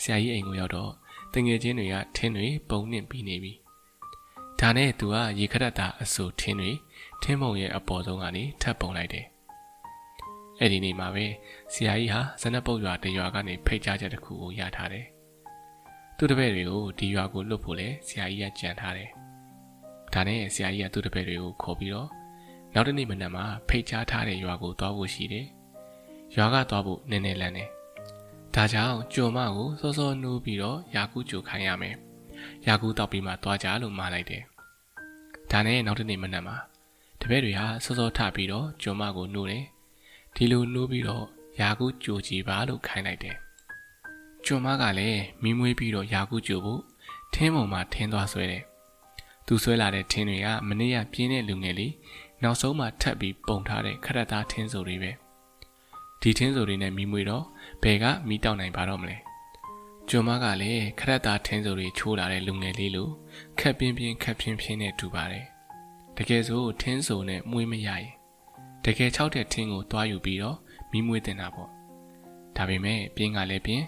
[0.03, 0.90] ဆရာကြီးအိမ်ကိုရောက်တော့
[1.35, 3.53] တငယ်ချင်းတွေကထင်းတွေပုံနှင့်ပြီးနေပြီ
[4.61, 6.70] ဒါနဲ့သူကရေခရက်တာအဆူထင်းတွေ
[7.23, 9.27] ထင်းမုံရဲ့အပေါ်ဆုံးကနေထပ်ပုံလိုက်တယ်
[10.61, 11.27] အဲ့ဒီနေ့မှာပဲ
[11.73, 15.07] ဆရာကြီးဟာဇနပုတ်ရွာတရွာကနေဖိတ်ကြားချက်တစ်ခုကိုရထားတယ်
[16.16, 19.11] သူတပည့်တွေကိုဒီရွာကိုလွတ်ဖို့လဲဆရာကြီးကကြံထားတယ်
[20.12, 22.10] ဒါနဲ့ဆရာကြီးကသူ့တပည့်တွေကိုခေါ်ပြီးတော့
[22.74, 25.47] နောက်တနေ့မနက်မှာဖိတ်ကြားထားတဲ့ရွာကိုသွားဖို့ရှိတယ်။
[26.36, 27.68] ရွာကသွားဖို့နည်းနည်းလန်းတယ်။
[28.55, 31.94] ဒါကြောင့်ကြုံမကိုစောစောနှိုးပြီးတော့ယာကူးကြိုခိုင်းရမယ်။
[32.66, 34.43] ယာကူးတောက်ပြီးမှသွားကြလို့မှားလိုက်တယ်။
[35.51, 36.56] ဒါနဲ့နောက်တနေ့မနက်မှာ
[37.20, 39.64] တပည့်တွေဟာစောစောထပြီးတော့ကြုံမကိုနှိုးတယ်။
[40.36, 41.24] ဒီလိုနှိုးပြီးတော့
[41.60, 43.36] ယာကူးကြိုကြည့်ပါလို့ခိုင်းလိုက်တယ်။
[44.47, 46.80] ကြုံမကလည်းမီးမွေးပြီးတော့ယာကူးကြိုဖို့
[47.34, 48.62] ထင်းပုံမှာထင်းသွားဆွဲတယ်။
[49.55, 51.93] သူဆွဲလာတဲ့ထင်းတွေကမနေ့ကပြင်းတဲ့လူငယ်လေး
[52.43, 55.11] နောက်ဆုံးမှထပ်ပြီးပုံထားတဲ့ခရက်သားထင်းဆိုတွေပဲ
[56.20, 57.45] ဒီထင်းဆိုတွေနဲ့မိမွေတော့
[57.83, 59.16] ဘယ်ကမိတောက်နိုင်ပါတော့မလဲ
[60.09, 63.09] ကျွမ်းမကလည်းခရက်သားထင်းဆိုတွေချိုးလာတဲ့လူငယ်လေးလို
[63.59, 65.47] ခက်ပြင်းပြင်းခက်ပြင်းပြင်းနဲ့တူပါတယ်
[66.16, 68.07] တကယ်ဆိုထင်းဆိုနဲ့မွေးမရရင်
[68.85, 70.57] တကယ်ချောက်တဲ့ထင်းကိုတွားယူပြီးတော့
[70.93, 71.69] မိမွေးတင်တာပေါ့
[72.57, 73.85] ဒါပေမဲ့ပြင်းကလည်းပြင်း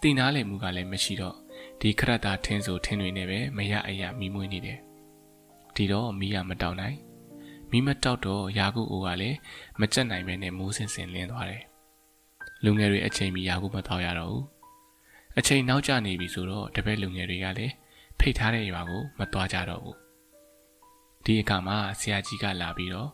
[0.00, 1.36] တင်နာလေမှုကလည်းမရှိတော့
[1.80, 4.80] ဒီခရက်သားထင်းဆိုထင်းတွေနဲ့ပဲမရအရာမိမွေးနေတယ်
[5.76, 6.98] ဒီတော့မိရမတောက်နိုင်
[7.70, 9.36] မိမတောက်တော့ယာကုအိုကလည်း
[9.80, 11.62] မကြက်နိုင်ပဲနဲ့မိုးစင်စင်လင်းသွားတယ်။
[12.64, 14.44] လူငယ်တွေအချိန်မီယာကုမတော့ရတော့ဘူး။
[15.38, 17.74] အချိန်နောက်ကျနေပြီဆိုတော့တပည့်လူငယ်တွေကလည်း
[18.18, 19.96] ဖိတ်ထားတဲ့ရွာကိုမသွားကြတော့ဘူး။
[21.24, 23.08] ဒီအခါမှာဆရာကြီးကလာပြီးတော့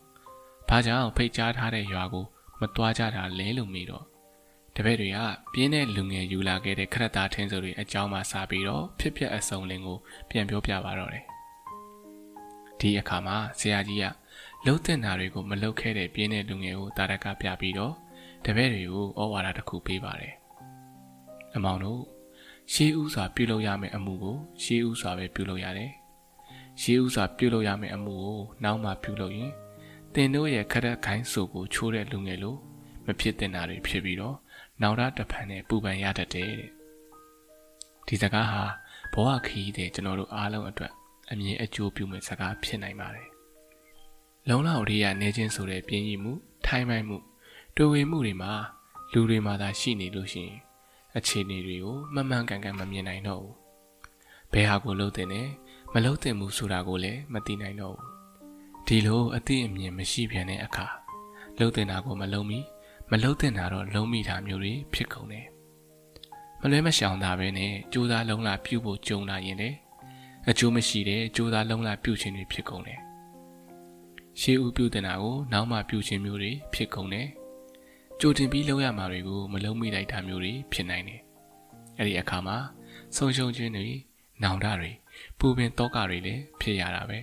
[0.69, 2.25] ဘာကြောင့်ဖိတ်ကြားထားတဲ့ရွာကို
[2.61, 4.05] မသွားကြတာလဲလို့မေးတော့
[4.77, 5.19] တပည့်တွေက
[5.53, 9.99] ပြင်းတဲ့လူငယ်ယူလာခဲ့တဲ့ခရက်သားထင်းစုတွေအကြောင်းမှစပြီးတော့ဖြစ်ပျက်အစုံလင်ကို
[10.31, 11.27] ပြန်ပြောပြပါတော့တယ်။
[12.81, 14.07] ဒီအခါမှာဆရာကြီးက
[14.65, 17.95] လှုပ်တဲ့နာတွေကိုမလှုပ်ခဲ့တဲ့ပြင်းတဲ့လူငယ်ကိုတာရကပြပြီးတော့
[18.45, 20.35] တပည့်တွေကိုဩဝါဒတစ်ခုပေးပါတယ်။
[21.57, 22.03] အမောင်တို့
[22.73, 25.93] ရှေးဥစွာပြုလုပ်ရမယ့်အမှုကိုရှေးဥစွာပဲပြုလုပ်ရတယ်။
[26.81, 29.53] ရှေးဥစွာပြုလုပ်ရမယ့်အမှုကိုနောက်မှပြုလုပ်ရင်
[30.15, 32.57] တင်တို့ရဲ့ခရက်ခိုင်းဆိုကိုချိုးတဲ့လူငယ်လို
[33.07, 34.37] မဖြစ်တဲ့နာတွေဖြစ်ပြီးတော့
[34.83, 36.71] နောက်ရတဖန်နဲ့ပူပန်ရတတ်တယ်တဲ့။
[38.07, 38.63] ဒီစကားဟာ
[39.13, 40.93] ဘဝခရီးတဲ့ကျွန်တော်တို့အားလုံးအတွက်
[41.31, 43.29] အမြင်အကျိုးပြုမဲ့စကားဖြစ်နိုင်ပါတယ်
[44.49, 46.33] လုံလောက်ရေးရနေခြင်းဆိုတဲ့ပြင်းရည်မှု
[46.67, 47.19] ထိုင်းမိုင်းမှု
[47.77, 48.53] တွေ့ဝေမှုတွေမှာ
[49.13, 50.57] လူတွေမှာသာရှိနေလို့ရှိရင်
[51.17, 53.55] အခြေအနေတွေကိုမှန်မှန်ကန်ကန်မမြင်နိုင်တော့ဘူး
[54.53, 55.49] ဘယ်ဟာကိုလှုပ်တဲ့နဲ့
[55.93, 58.11] မလှုပ်တဲ့မှုဆိုတာကိုလည်းမသိနိုင်တော့ဘူး
[58.87, 60.87] ဒီလိုအသိအမြင်မရှိပြန်တဲ့အခါ
[61.59, 62.59] လှုပ်တဲ့နာကိုမလုံမီ
[63.11, 65.47] မလှုပ်တဲ့နာတော့လုံမိတာမျိုးတွေဖြစ်ကုန်တယ်
[66.61, 69.71] မလွဲမရှောင်တာပဲနဲ့ကြိုးစားလုံးလာပြုတ်ဖို့ကြုံလာရင်လေ
[70.49, 73.01] အကျိုးမရှိတဲ့ကြိုးစားလုံးလာပြုတ်ခြင်းတွေဖြစ်ကုန်တယ်
[74.41, 77.29] ရှေးဦးပြုတင်တာကိုနောက်မှပြုခြင်းမျိုးတွေဖြစ်ကုန်တယ်။
[78.21, 81.21] ကြိုတင်ပြီးလုပ်ရမှာတွေကိုမလုပ်မိလိုက်တာမျိုးတွေဖြစ်နိုင်တယ်။
[81.99, 82.57] အဲ့ဒီအခါမှာ
[83.17, 83.87] ဆုံးရှုံးခြင်းတွေ
[84.43, 84.91] နောင်တတွေ
[85.39, 87.19] ပူပင်တောကတွေလည်းဖြစ်ရတာပဲ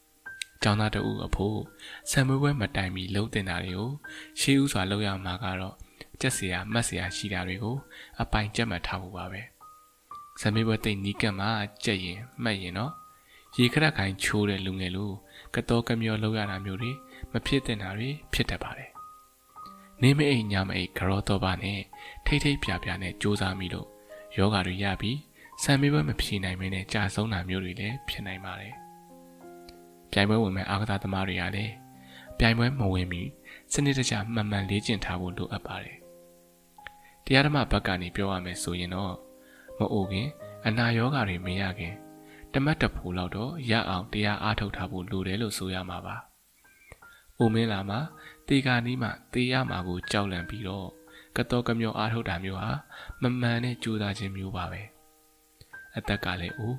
[0.62, 1.58] ။ကျောင်းသားတဦးအဖို့
[2.10, 3.90] ဆံမွေးပွဲမတိုင်မီလှုပ်တင်တာတွေကို
[4.40, 5.74] ရှေးဦးစွာလုပ်ရမှာကတော့
[6.20, 7.76] ကြက်စရာမတ်စရာရှိတာတွေကို
[8.20, 9.42] အပိုင်ကြက်မှတ်ထားဖို့ပါပဲ။
[10.42, 11.46] ဆံမွေးပွဲတိတ်နီးကပ်မှ
[11.84, 12.92] ကြက်ရင်မှတ်ရင်တော့
[13.58, 15.10] ရေခရက်ခိုင်ချိုးတဲ့လူငယ်လို
[15.54, 16.92] ကတော်ကမျောလောက်ရတာမျိုးတွေ
[17.32, 18.90] မဖြစ်တဲ့နာတွေဖြစ်တတ်ပါတယ်။
[20.02, 21.80] နေမအိမ်ညမအိမ်ကရောတော့ပါနဲ့
[22.26, 23.88] ထိတ်ထိတ်ပြပြနဲ့စူးစမ်းမိလို့
[24.36, 25.18] ယောဂါတွေရပြီး
[25.62, 28.74] ဆံမေးပွဲမဖြေနိုင်မင်းနဲ့ကြာဆုံးတာမျိုးတွေလည်းဖြစ်နိုင်ပါတယ်။
[30.12, 31.72] ပြိုင်ပွဲဝင်မဲ့အာကစားသမားတွေကလည်း
[32.38, 33.22] ပြိုင်ပွဲမဝင်မီ
[33.72, 35.96] စနစ်တကျမှန်မှန်လေ့ကျင့်ထားဖို့လိုအပ်ပါတယ်။
[37.24, 39.14] တရားဓမ္မဘက်ကနေပြောရမယ်ဆိုရင်တော့
[39.82, 40.28] မအိုခင်
[40.66, 41.94] အနာယောဂါတွေမရခင်
[42.52, 46.16] တမတ်တဖိုးလောက်တော့ရအောင်တရားအားထုတ်ထားဖို့လိုတယ်လို့ဆိုရမှာပါ။
[47.38, 47.98] အိုမင်းလာမှာ
[48.48, 50.88] တေကာနီးမှတေးရမှာကိုကြောက်လန့်ပြီးတော့
[51.36, 52.70] ကတော်ကမျောအားထုတ်တာမျိုးဟာ
[53.22, 54.82] မမှန်တဲ့ကြိုးစားခြင်းမျိုးပါပဲ။
[55.96, 56.74] အသက်ကလည်းအို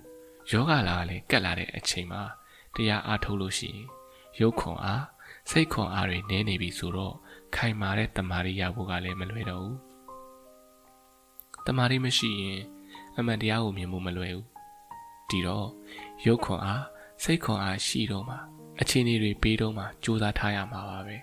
[0.51, 2.21] ယောဂလာကလည်းကက်လာတဲ့အချိန်မှာ
[2.75, 3.88] တရားအားထုတ်လို့ရှိရင်
[4.39, 5.05] ရုပ်ခွန်အား
[5.49, 7.15] စိတ်ခွန်အားတွေနည်းနေပြီဆိုတော့
[7.55, 9.77] ခိုင်မာတဲ့တမာရီရဖို့ကလည်းမလွယ်တော့ဘူး။
[11.65, 12.59] တမာရီမရှိရင်
[13.18, 14.48] အမှန်တရားကိုမြင်ဖို့မလွယ်ဘူး
[15.30, 15.68] ဒီတော့
[16.26, 16.84] ရုပ်ခွန်အား
[17.23, 18.35] စိတ်ခွန်အားရှိတော့မှ
[18.80, 21.18] အခြေအနေတွေပေးတော့မှစူးစမ်းထားရမှာပါပဲ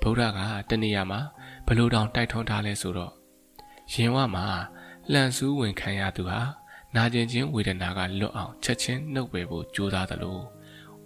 [0.00, 1.20] ဗုဒ္ဓကတနေရာမှာ
[1.66, 3.12] ဘလို့တောင်တိုက်ထွန်းထားလဲဆိုတော့
[3.92, 4.44] ရင်ဝမှာ
[5.12, 6.40] လှန်စူးဝင်ခံရသူဟာ
[6.94, 10.38] နာကျင်ခြင်းဝေဒနာကလွတ်အောင်ချက်ချင်းနှုတ်ပယ်ဖို့ကြိုးစားသလို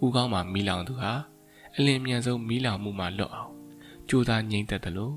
[0.03, 1.11] ဥကောင်းမှာမီးလောင်သူဟာ
[1.75, 3.51] အလင်းမြန်ဆုံးမီးလောင်မှုမှာလွတ်အောင်
[4.09, 5.11] ကြိုးစားငြိမ့်သက်သလို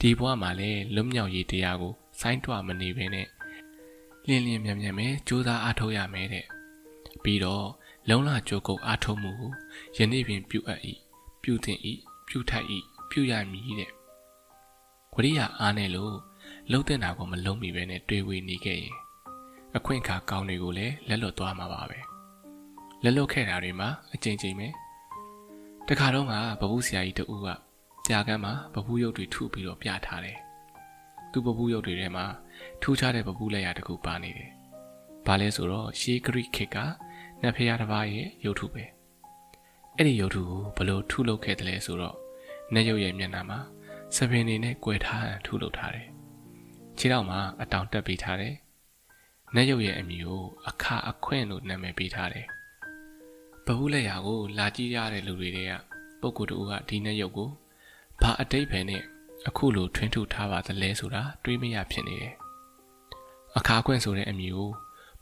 [0.00, 3.26] ဒီဘဝမှာလည်းလွတ်မြောက်ရေးတရားကိုစိုင်းတွမနေဘဲနဲ့
[4.28, 6.46] လင်းလင်းမြန်မြန်ပဲစူးစမ်းအားထုတ်ရမယ်တဲ့
[7.22, 7.66] ပြီးတော့
[8.08, 9.32] လုံလကြိုးကုပ်အားထုတ်မှု
[9.96, 10.80] ယနေ့ပင်ပြုအပ်၏
[11.42, 11.80] ပြုသင့်၏
[12.28, 12.78] ပြုထိုက်ဤ
[13.10, 13.90] ပြုရမည်တဲ့
[15.14, 16.14] ဝရိယအားနဲ့လို့
[16.70, 18.94] လှုပ်တဲ့နာကိုမလုံးမိပဲနဲ့တွေးဝေနေခဲ့ရင်
[19.76, 21.98] အခွင့်အခါကောင်းတွေကိုလည်းလက်လွတ်သွားမှာပါပဲ
[23.02, 24.68] လက်လွတ်ခဲ့တာတွေမှာအကျဉ်းချင်းပဲ
[25.88, 27.48] တခါတော့ကဘဘူးဆရာကြီးတူက
[28.08, 30.38] ကြာကန်းမှာဘဘူးရုပ်တွေထုပြီးတော့ပြထားတယ်
[31.32, 32.24] သူ့ဘဘူးရုပ်တွေထဲမှာ
[32.82, 34.50] ထူးခြားတဲ့ဘဘူးလက်ရာတစ်ခုပါနေတယ်
[35.26, 36.76] ဘာလဲဆိုတော့ရှေးဂရိခေတ်က
[37.42, 38.84] နတ်ဖျားတစ်ပါးရဲ့ရုပ်ထုပဲ
[39.96, 42.16] အဲ့ဒီရုပ်ထုကိုဘလို့ထုလုပ်ခဲ့တယ်လဲဆိုတော့
[42.74, 43.58] နတ်ရုပ်ရဲ့မျက်နှာမှာ
[44.16, 46.08] စပင်နေနဲ့꿰ထားထုလုပ်ထားတယ်
[46.98, 48.54] ခြေထောက်မှာအတောင်တက်ပေးထားတယ်
[49.54, 52.46] နတ်ရုပ်ရဲ့အမည်ကိုအခါအခွင့်လို့နာမည်ပေးထားတယ်
[53.66, 55.72] ဘဘူးလက်ရာကိုလာကြည့်ရတဲ့လူတွေတွေက
[56.20, 57.50] ပုဂ္ဂိုလ်တူကဒီနတ်ရုပ်ကို
[58.22, 59.02] ဘာအတိတ်ပဲနဲ့
[59.48, 62.34] အခုလိုထွင်းထုထားပါသလဲဆိုတာတွေးမရဖြစ်နေတယ်
[63.58, 64.70] အခါခွင့်ဆိုတဲ့အမည်ကို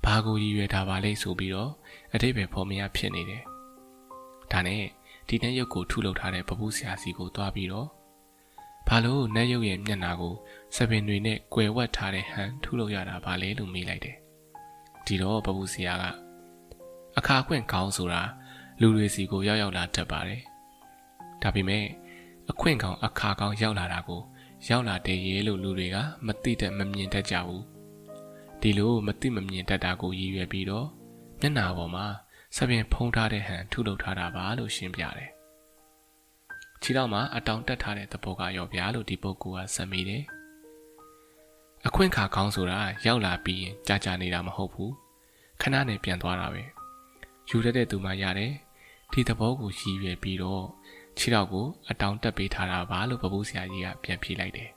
[0.04, 1.70] ဘာကိုရည်ရွယ်ထားပါလဲဆိုပြီးတော့
[2.14, 3.42] အတိတ်ပဲဖော်မရဖြစ်နေတယ်
[4.52, 4.82] ဒါနဲ့
[5.28, 7.88] ဒီနတ်ရုပ်ကိုထုလုပ်ထားတဲ့ပပူးဆရာစီကိုတွားပြီးတော့
[8.88, 10.34] ဘာလို့နတ်ရုပ်ရဲ့မျက်နှာကို
[10.76, 14.16] စပင်တွေနဲ့꿰ဝက်ထားတဲ့ဟန်ထုလုပ်ရတာပါလဲလို့မေးလိုက်တယ်
[15.06, 16.04] ဒီတော့ပပူးဆရာက
[17.18, 18.22] အခါခွင့်ကောင်းဆိုတာ
[18.80, 20.40] လူတွေစီကိုရောက်ရောက်လာတတ်ပါတယ်
[21.42, 21.84] ဒါပေမဲ့
[22.50, 24.20] အခွင့်ကောင်းအခါကောင်းရောက်လာတာကို
[24.68, 25.96] ရောက်လာတဲ့ရေလို့လူတွေက
[26.26, 27.71] မသိတတ်မမြင်တတ်ကြဘူး
[28.62, 30.88] ဒီလိုမသိမမြင်တတ်တာကိုရည်ရွယ်ပြီးတော့
[31.40, 32.06] မျက်နှာပေါ်မှာ
[32.56, 35.30] စပင်ဖုံးထားတဲ့ဟန်ထုလုပ်ထားတာပါလို့ရှင်းပြတယ်
[36.82, 40.22] ခြေထောက်မှာအတောင်တက်ထားတဲ့သဘောကရောဗျာလို့ဒီပုဂ္ဂိုလ်ကဆက်မိတယ်
[41.86, 44.92] အခွင့်ခါကောင်းဆိုတာရောက်လာပြီးရင်ကြာကြာနေတာမဟုတ်ဘူး
[45.60, 46.62] ခဏနဲ့ပြန်သွားတာပဲ
[47.48, 48.52] ယူရတဲ့သူမှရတယ်
[49.12, 50.64] ဒီသဘောကိုရည်ရွယ်ပြီးတော့
[51.18, 54.70] ခြေထောက်ကိုအတောင်တက်ပေးထားတာပါလို့ပပူးဆရာကြီးကပြန်ဖြေလိုက်တယ်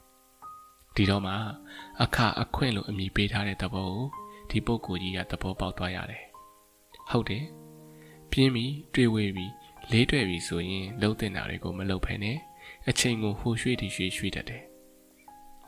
[0.95, 1.34] ဒီတော့မှ
[2.01, 4.07] အခအခွင့်လို့အမည်ပေးထားတဲ့သဘောကို
[4.49, 6.23] ဒီပုဂ္ဂိုလ်ကြီးကသဘောပေါက်သွားရတယ်
[7.09, 7.45] ဟုတ်တယ်
[8.31, 9.51] ပြင်းပြီးတွေ့ဝေးပြီး
[9.91, 12.31] လေးတွေ့ပြီးဆိုရင်လှုပ်တင်တာတွေကိုမလှုပ်ဖ ೇನೆ
[12.89, 14.63] အချိန်ကိုဟိုရွှေ့တီရွှေ့ရွှေ့တတ်တယ်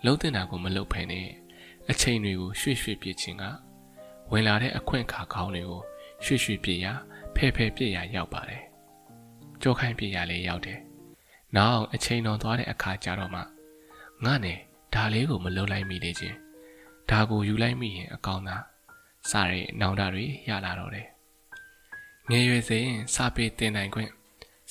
[0.06, 1.22] လှုပ်တင်တာကိုမလှုပ်ဖ ೇನೆ
[1.90, 3.44] အချိန်တွေကိုရွှေ့ရွှေ့ပြစ်ခြင်းက
[4.32, 5.82] ဝင်လာတဲ့အခွင့်အခါကောင်းတွေကို
[6.24, 6.86] ရွှေ့ရွှေ့ပြစ်ရ
[7.36, 8.64] ဖဲဖဲပြစ်ရရောက်ပါတယ်
[9.62, 10.80] ကြောခိုင်းပြစ်ရလည်းရောက်တယ်
[11.56, 13.41] နောက်အချိန်တော်သွားတဲ့အခါကျတော့မှ
[14.26, 14.60] ငါနဲ့
[14.94, 16.38] ဒါလေးကိုမလုံးလိုက်မိနေချင်း
[17.10, 18.64] ဒါကိုယူလိုက်မိရင်အကောင်းသား
[19.32, 21.08] စတဲ့နောင်တတွေရလာတော့တယ်
[22.30, 24.12] ငယ်ရွယ်စဉ်စာပေတင်နိုင်ခွင့်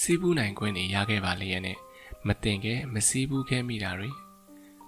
[0.01, 1.79] စီးပူးနိုင်ခွင့်တွေရခဲ့ပါလေရဲ့နဲ့
[2.27, 4.11] မတင်ခဲ့မစီးပူးခဲ့မိတာတွေ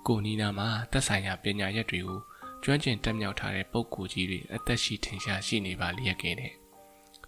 [0.07, 2.21] ကိုနီနာမှာသက်ဆိုင်ရာပညာရက်တွေကို
[2.63, 6.53] ကျွမ်းကျင်တက်မြောက်ထားတဲ့ပုံကိုကြီးတွေအသက်ရှိထင်ရှားရှိနေပါလျက်ခဲ့တဲ့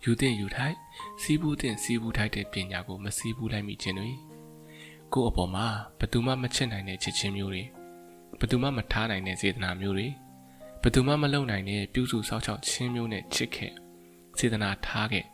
[0.05, 0.77] ယူတဲ့ယူထိုက်
[1.23, 4.11] စီးပူးတဲ့စီးပူးထိုက်တဲ့ပညာကိုမစီးပူးလိုက်မိခြင်းတွေ
[5.13, 5.67] ကိုအပေါ်မှာ
[5.99, 7.63] ဘယ်သူမှမချစ်နိုင်တဲ့ချစ်ချင်းမျိုးတွေ
[8.41, 10.09] ဘယ်သူမှမထားနိုင်တဲ့စေတနာမျိုးတွေ
[10.83, 13.73] ဘယ်သူမှမလုပ်နိုင်တဲ့ပြုစုစောင့်ရှောက်ခြင်းမျိုးနဲ့ချစ်ခဲ့
[14.39, 15.25] စေတနာထားခဲ့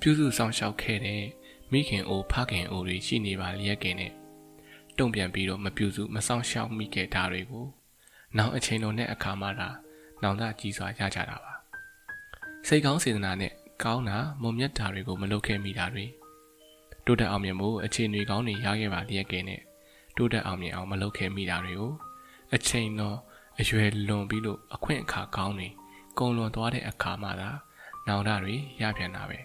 [0.00, 1.22] ပြုစုစောင့်ရှောက်ခဲ့တဲ့
[1.72, 4.12] မိခင်အိုဖခင်အိုတွေရှိနေပါလျက်ကင်နဲ့
[4.98, 7.66] တုံ့ပြန်ပြီးတော့မပြုစုမစောင့်ရှောက်မိခဲ့တာတွေကို
[8.36, 9.68] နောက်အချိန်တော်နဲ့အခါမှသာ
[10.22, 11.52] နောင်တကြီးစွာရကြတာပါ
[12.66, 13.52] စိတ်ကောင်းစေတနာနဲ့
[13.84, 16.06] ကောင်းတာမုံမြတ်တာတွေကိုမလုပ်ခဲ့မိတာတွေ
[17.06, 19.60] တိုးတက်အောင်မြင်မှုအခြေအနေကောင်းတွေရခဲ့ပါလျက်ကင်နဲ့
[20.16, 21.92] တိုးတက်အောင်မြင်အောင်မလုပ်ခဲ့မိတာတွေကို
[22.54, 23.16] အချိန်တော်
[23.60, 25.68] အရွယ်လွန်ပြီးလို့အခွင့်အခါကောင်းတွေ
[26.18, 27.50] ကုံလွန်သွားတဲ့အခါမှသာ
[28.06, 29.38] နောင်တတွေရပြန်တာပဲ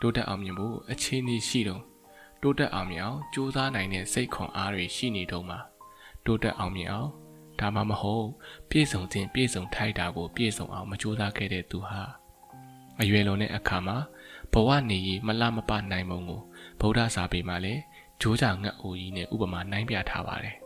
[0.00, 1.82] တိုးတက်အောင်မြင်ဖို့အခြေအနေရှိတော့
[2.42, 5.58] တိုးတက်အောင်မြင်အောင်ကြိုးစားနိုင်တဲ့စိတ်ခွန်အားတွေရှိနေတော့မှာ
[6.24, 7.10] တိုးတက်အောင်မြင်အောင်
[7.60, 8.26] ဒါမှမဟုတ်
[8.70, 12.02] ပြည့်စုံခြင်းပြည့်စုံထိုက်တာကိုပြည့်စုံအောင်မကြိုးစားခဲ့တဲ့သူဟာ
[13.00, 13.96] အရွယ်လွန်တဲ့အခါမှာ
[14.52, 16.40] ဘဝနေရမလမပနိုင်ပုံကို
[16.80, 17.82] ဗုဒ္ဓစာပေမှာလည်း
[18.20, 20.56] ဂျိုးကြငတ်အိုကြီးနဲ့ဥပမာနိုင်ပြထားပါတယ်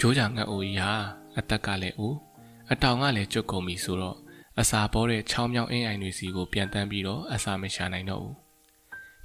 [0.00, 0.92] ဂျိုးကြငတ်အိုကြီးဟာ
[1.38, 2.14] အသက်ကလည်းအို
[2.72, 4.16] အတောင်ကလည်းကျွတ်ကုန်ပြီဆိုတော့
[4.60, 8.36] အစာပေါ်တဲ့ချောင်းမြောင်းအင်းအိုင်တွေစီကိုပြန်တန်းပြီးတော့အစာမရှာနိုင်တော့ဘူး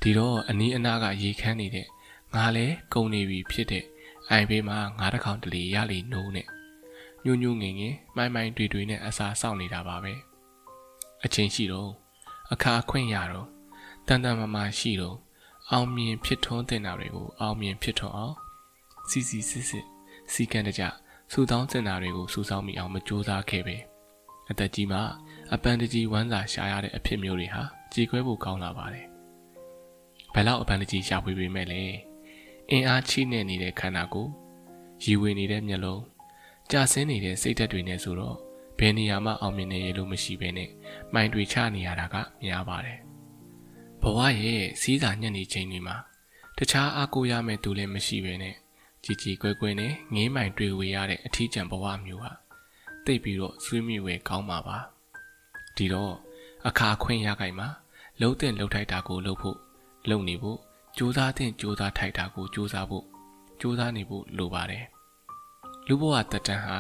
[0.02, 1.88] ဒီတော့အနီးအနားကရေခမ်းနေတဲ့
[2.36, 3.86] ငါလည်းကုန်နေပြီဖြစ်တဲ့
[4.30, 6.48] အိုင်ဘေးမှာငါးတစ်ခေါင်တလီရလီနိုးနဲ့
[7.26, 10.14] ညူးညူးငင်ငင်မိုင်းမိုင်းတွေ့တွေ့နဲ့အစာစောင့်နေတာပါပဲ
[11.24, 11.92] အချင်းရှိတော့
[12.54, 13.48] အခါခွင့်ရတော့
[14.08, 15.18] တန်တန်မာမာရှိတော့
[15.72, 18.36] အောင်မြင်ဖြစ်ထွန်းတဲ့နာတွေကိုအောင်မြင်ဖြစ်ထွန်းအောင်
[19.10, 19.86] စီစီစစ်စစ်
[20.32, 20.84] စီကံတကြ
[21.32, 23.78] စူတောင်းတင်တာတွေကိုစူဆောင်းမိအောင်မကြိုးစားခဲ့ပဲ
[24.50, 25.00] အသက်ကြီးမှ
[25.54, 27.64] အပန်းတကြီးဝမ်းသာရှာရတဲ့အဖြစ်မျိုးတွေဟာ
[27.94, 29.06] ကြေခွဲဖို့ကောင်းလာပါတယ်
[30.34, 31.82] ဘယ်လောက်အပန်းတကြီးရှာဖွေပေမဲ့လဲ
[32.72, 34.32] အင်အားချိနဲ့နေတဲ့ခန္ဓာကိုယ်
[35.04, 36.04] ရည်ဝေနေတဲ့မျက်လုံး
[36.72, 38.38] ကြာဆင်းနေတဲ့စိတ်ဓာတ်တွေနဲ့ဆိုတော့
[38.80, 40.70] ဘယ်နေရာမှအောင်မြင်နေရလို့မရှိဘဲနဲ့
[41.14, 43.07] မိုင်တွေချနေရတာကများပါတယ်
[44.02, 45.96] ဘဝရဲ့စီးစာညံ့နေချိန်တွေမှာ
[46.58, 48.56] တခြားအားကိုးရမယ့်သူလည်းမရှိဘဲနဲ့
[49.04, 52.32] ကြည်ကြည်ကွဲကွဲနဲ့ငေးမိုင်တွေ့ဝေရတဲ့အထီးကျန်ဘဝမျိုးဟာ
[53.06, 54.78] တိတ်ပြီးတော့ဆွေးမြေ့ဝဲကောင်းပါပါ
[55.78, 56.14] ဒီတော့
[56.68, 57.68] အခါခွင့်ရခိုင်မှာ
[58.20, 59.58] လှုပ်တဲ့လှုပ်ထိုက်တာကိုလှုပ်ဖို့
[60.10, 60.60] လှုပ်နေဖို့
[60.98, 63.06] ကြိုးစားတဲ့ကြိုးစားထိုက်တာကိုကြိုးစားဖို့
[63.62, 64.86] ကြိုးစားနေဖို့လိုပါတယ်
[65.88, 66.78] လူဘဝတက်တန်းဟာ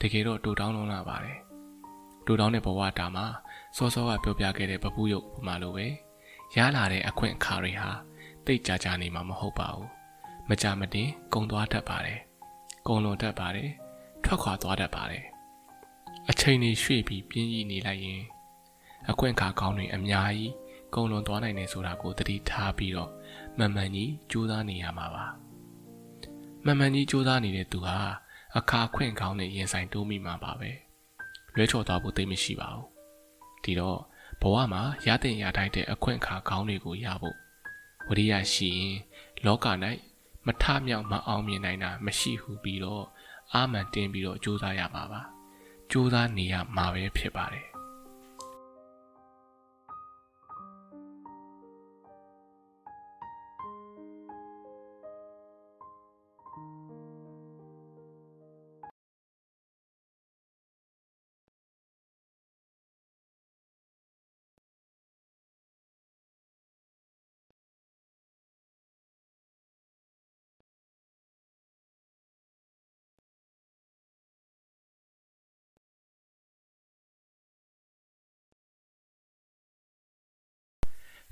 [0.00, 1.38] တကယ်တော့တူတောင်းလုံးလာပါတယ်
[2.26, 3.26] တူတောင်းတဲ့ဘဝတာမှာ
[3.76, 5.86] စောစောကပြောပြခဲ့တဲ့ပပူးရုပ်ပမာလိုပဲ
[6.58, 7.90] ရလာတဲ့အခွင့်အခါတွေဟာ
[8.46, 9.88] တိတ်ကြကြနေမှာမဟုတ်ပါဘူး
[10.48, 12.20] မကြမတင်ကုံသွားတတ်ပါတယ်
[12.86, 13.70] ကုံလွန်တတ်ပါတယ်
[14.24, 15.24] ထွက်ခွာသွားတတ်ပါတယ်
[16.30, 18.22] အချိန်ကြီးရွှေ့ပြီးပြင်းကြီးနေလိုက်ရင်
[19.10, 20.52] အခွင့်အခါကောင်းတွေအများကြီး
[20.94, 23.10] ကုံလွန်သွားနိုင်တယ်ဆိုတာကိုသတိထားပြီးတော့
[23.58, 25.24] မှန်မှန်ကြီးကြိုးစားနေရမှာပါ
[26.64, 27.98] မှန်မှန်ကြီးကြိုးစားနေတဲ့သူဟာ
[28.56, 30.70] အခါခွင့်ကောင်းနဲ့ရင်ဆိုင်တိုးမိမှာပါပဲ
[31.54, 32.86] လွဲချော်သွားဖို့သိမရှိပါဘူး
[33.64, 34.00] ဒီတော့
[34.40, 37.36] ဘဝမှာရတဲ့ရထိုက်တဲ့အခွင့်အခါကောင်းတွေကိုရဖို့
[38.08, 38.94] ဝရိယရှိရင်
[39.46, 39.66] လောက၌
[40.46, 43.04] မထမြောက်မအောင်မြင်နိုင်တာမရှိဟုပြီးတော့
[43.52, 45.20] အာမန်တင်းပြီးတော့ကြိုးစားရမှာပါ
[45.90, 47.66] ကြိုးစားနေရမှာပဲဖြစ်ပါတယ်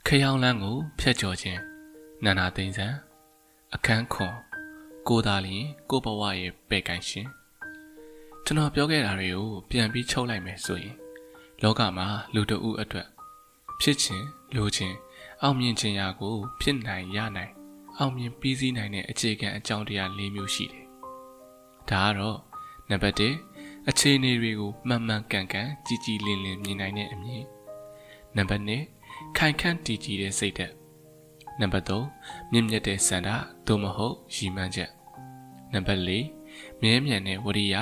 [0.08, 1.60] ခရောင်လန်းကိုဖျက်ကျော်ခြင်း
[2.24, 2.94] နန္နာသိန်းဆန်
[3.74, 4.36] အခန်းခွန်
[5.08, 7.28] ကိုသာလျင်ကိုဘဝရဲ့ပဲ့ကန်ရှင်
[8.44, 10.96] ကျွန်တော်ပြောခဲ့တာတွေကိုပြန်ပြီးချုပ်လိုက်မယ်ဆိုရင်
[11.62, 13.08] လောကမှာလူတအုပ်အတွက်
[13.80, 14.26] ဖြစ်ခြင်း
[14.56, 14.96] လိုခြင်း
[15.42, 17.52] အောင်မြင်ခြင်းရာကို ဖြစ်နိုင်ရနိုင်
[17.98, 20.84] အောင်မြင်ပြီးစီးနိုင်တဲ့အခြေခံအကြောင်းတရား၄မျိုးရှိတယ်။
[21.90, 22.38] ဒါကတော့
[22.90, 23.16] နံပါတ်
[23.58, 27.44] 1အခြေအနေတွေကိုမှန်မှန်ကန်ကန်ကြည်ကြည်လင်လင်မြင်နိုင်တဲ့အမြင်
[28.36, 28.93] နံပါတ်2
[29.36, 30.74] ခိုင်ခန့်တည်ကြည်တဲ့စိတ်ဓာတ်
[31.60, 33.28] နံပါတ်3မြင့်မြတ်တဲ့စန္ဒ
[33.66, 34.90] သို့မဟုတ်ရည်မှန်းချက်
[35.72, 37.76] နံပါတ်4မြဲမြံတဲ့ဝရိယ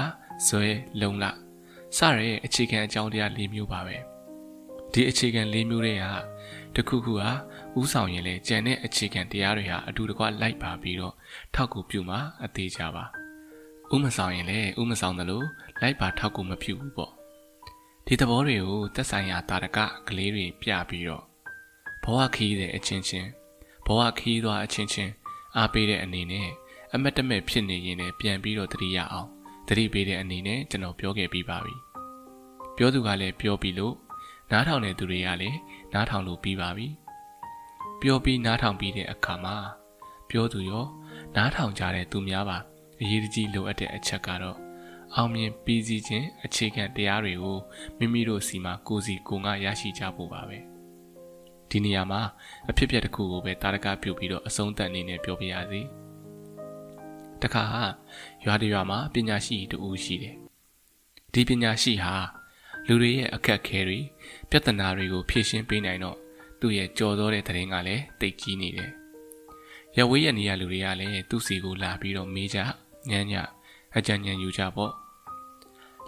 [0.47, 0.69] ဇွဲ
[1.01, 1.25] လုံလ
[1.97, 3.97] စတဲ့အခြေခံအကြောင်းတရား၄မျိုးပါပဲ
[4.93, 6.07] ဒီအခြေခံ၄မျိုးတွေက
[6.77, 7.31] တခုခုဟာ
[7.79, 11.15] ဥဆောင်ရင်လေကြံတဲ့အခြေခံတရားတွေဟာအတူတကွလိုက်ပါပြီးတော့
[11.55, 13.05] ထောက်ကူပြုမှာအသေးကြပါ
[13.95, 15.47] ဥမဆောင်ရင်လေဥမဆောင်တယ်လို့
[15.81, 17.13] လိုက်ပါထောက်ကူမပြုဘူးပေါ့
[18.07, 19.79] ဒီသဘောတွေကိုသက်ဆိုင်ရာတာရက
[20.09, 21.25] ကလေးတွေပြပြီးတော့
[22.05, 23.29] ဘဝခီးတဲ့အချင်းချင်း
[23.87, 25.13] ဘဝခီးသွားအချင်းချင်း
[25.57, 26.49] အားပေးတဲ့အနေနဲ့
[26.95, 29.29] အမတ်တမဲ့ဖြစ်နေရင်လည်းပြန်ပြီးတော့တတိယအောင်
[29.69, 31.75] တတိပေးတဲ့အနေနဲ့ကျွန်တော်ပြောခဲ့ပြီးပါပြီ
[32.77, 33.95] ပြောသူကလည်းပြောပြီးလို့
[34.51, 35.59] နားထောင်တဲ့သူတွေကလည်း
[35.93, 36.87] နားထောင်လို့ပြီးပါပြီ
[38.01, 39.57] ပြောပြီးနားထောင်ပြီးတဲ့အခါမှာ
[40.31, 40.85] ပြောသူရော
[41.37, 42.59] နားထောင်ကြတဲ့သူများပါ
[43.01, 44.59] အရေးကြီးလိုအပ်တဲ့အချက်ကတော့
[45.15, 47.59] အောင်မြင်ပြီးစီးခြင်းအခြေခံတရားတွေကို
[47.99, 50.72] မိမိတို့စီမှာကိုစီကိုငါရရှိကြဖို့ပါပဲ
[51.73, 52.21] ဒီနေရာမှာ
[52.71, 55.81] အဖြစ်အပျက်တစ်ခုကိုပဲတာရကပြုတ်ပြီးတော့အဆုံးသတ်အနေနဲ့ပြောပြရစီ
[57.43, 57.65] တခါ
[58.45, 60.37] ရွာတရွာမှာပညာရှိတူဦးရှိတယ်
[61.33, 62.15] ဒီပညာရှိဟာ
[62.87, 63.99] လူတွေရဲ့အခက်အခဲတွေ
[64.51, 66.17] ပြဿနာတွေကိုဖြေရှင်းပေးနိုင်တော့
[66.61, 68.91] သူ့ရဲ့ကြော်သောတဲ့တဲ့ရင်ကလည်းတိတ်ကြီးနေတယ်
[69.97, 72.59] ရဝေးရနေရလူတွေကလည်းသူ့စီကိုလာပြီးတော့မေးကြ
[73.11, 73.35] ညံ့ည
[73.97, 74.93] အကြံဉာဏ်ယူကြပေါ့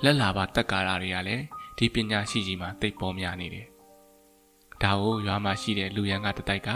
[0.02, 1.42] လက်လာပါတက်ကာရာတွေကလည်း
[1.78, 3.66] ဒီပညာရှိကြီးမှာတိတ်ပေါ်များနေတယ်။
[4.82, 6.68] ဒါကိုရွာမှာရှိတဲ့လူရန်ကတတိုက်က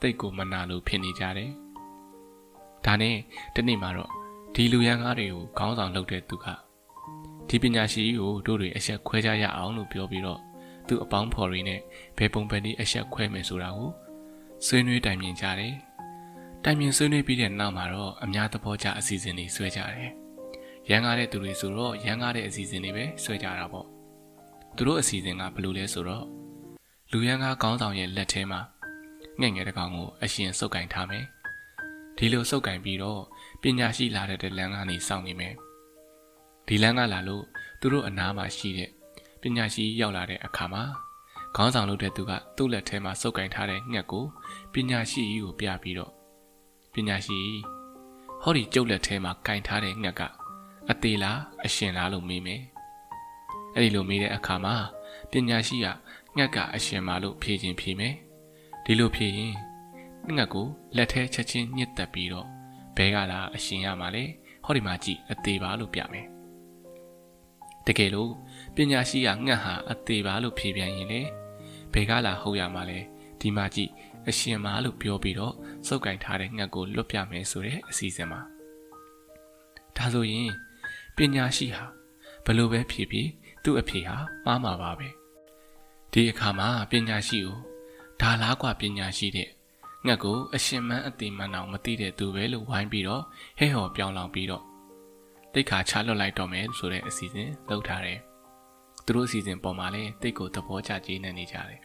[0.00, 1.50] တိတ်ကိုမနာလို့ဖြစ်နေကြတယ်။
[2.84, 3.16] ဒါနဲ့
[3.54, 4.10] တနေ့မှာတော့
[4.54, 6.46] ဒီလူရန်ကားတွေကိုခေါင်းဆောင်လုပ်တဲ့သူက
[7.48, 10.40] ဒီပညာရှိကြီးကိုတို့တွေအဆက်ခွဲကြရအောင်လို့ပြောပြီးတော့
[10.88, 11.80] သူ့အပေါင်းဖော်တွေနဲ့
[12.18, 13.90] ဘယ်ပုံပဲနည်းအဆက်ခွဲမယ်ဆိုတာကို
[14.66, 15.74] ဆွေးနွေးတိုင်ပင်ကြတယ်။
[16.64, 20.10] တိုင်ပင်ဆွေးနွေးပြီးတဲ့နောက်မှာတော့အများသဘောကျအစီအစဉ်တွေဆွဲကြတယ်။
[20.90, 23.86] ရန်ကားတဲ့သူတွေဆိုတော့ရန်ကားတဲ့အစီအစဉ်တွေပဲဆွဲကြတာပေါ့
[24.76, 26.24] သူတို့အစီအစဉ်ကဘယ်လိုလဲဆိုတော့
[27.14, 28.60] လူရန်ကားကောင်းဆောင်ရဲ့လက်ထဲမှာ
[29.40, 31.24] ငှက်ငယ်တစ်ကောင်ကိုအရှင်စုပ်ကင်ထားမယ်
[32.16, 33.20] ဒီလိုစုပ်ကင်ပြီးတော့
[33.62, 35.54] ပညာရှိလာတဲ့လမ်းကနေစောင့်နေမယ်
[36.66, 37.44] ဒီလမ်းကလာလို့
[37.80, 38.90] သူတို့အနားမှာရှိတဲ့
[39.40, 40.82] ပညာရှိရောက်လာတဲ့အခါမှာ
[41.56, 44.24] ခေါင်းဆောင်လုပ်တဲ့သူကသူ့လက်ထဲမှာစုပ်ကင်ထားတဲ့ငှက်ကို
[44.72, 46.12] ပညာရှိကြီးကိုပြပြီးတော့
[46.94, 47.38] ပညာရှိ
[48.42, 50.22] ဟောဒီကျုပ်လက်ထဲမှာကင်ထားတဲ့ငှက်က
[50.90, 52.62] အသေးလားအရှင်လားလို့မေးမယ်
[53.74, 54.76] အဲ့ဒီလိုမေးတဲ့အခါမှာ
[55.30, 55.86] ပညာရှိက
[56.36, 58.14] ငှက်ကအရှင်ပါလို့ဖြေခြင်းဖြေမယ်
[58.84, 59.54] ဒီလိုဖြေရင်
[60.36, 62.48] ငှက်ကိုလက်ထဲချက်ချင်းညှစ်တက်ပြီးတော့
[62.96, 64.24] ဘဲကလားအရှင်ရမှာလေ
[64.64, 66.26] ဟောဒီမှာကြည့်အသေးပါလို့ပြမယ်
[67.86, 68.32] တကယ်လို့
[68.74, 71.20] ပညာရှိကငှက်ဟာအသေးပါလို့ဖြေပြန်ရင်လေ
[71.92, 72.98] ဘဲကလားဟုတ်ရမှာလေ
[73.40, 73.90] ဒီမှာကြည့်
[74.28, 75.54] အရှင်မလို့ပြောပြီးတော့
[75.86, 78.40] စုပ်ကင်ထားတဲ့ငှက်ကိုလွတ်ပြမယ်ဆိုတဲ့အစီအစဉ်မှာ
[79.96, 80.50] ဒါဆိုရင်
[81.16, 81.84] ပညာရှိဟာ
[82.44, 83.28] ဘလို့ပဲဖြစ်ဖြစ်
[83.64, 85.08] သူ့အဖေဟာမှားမှာပါပဲ
[86.13, 87.57] ဒီအခါမှာပညာရှိကို
[88.21, 89.49] ဒါလားกว่าပညာရှိတဲ့
[90.05, 93.23] ငှက်ကိုအရှင်မန်းအသေးမှန်အောင်မသိတဲ့သူပဲလို့ဝိုင်းပြီးတော့
[93.59, 94.63] ဟဲဟော်ပြောင်းလောင်ပြီးတော့
[95.53, 98.19] တိတ်ခါချလွတ်လိုက်တော့မယ်ဆိုတဲ့အစီအစဉ်လုပ်ထားတယ်။
[99.05, 101.79] သူတို့အစီအစဉ်ပေါ်မှာလည်းတိတ်ကိုသဘောကျကျေးနပ်နေကြတယ်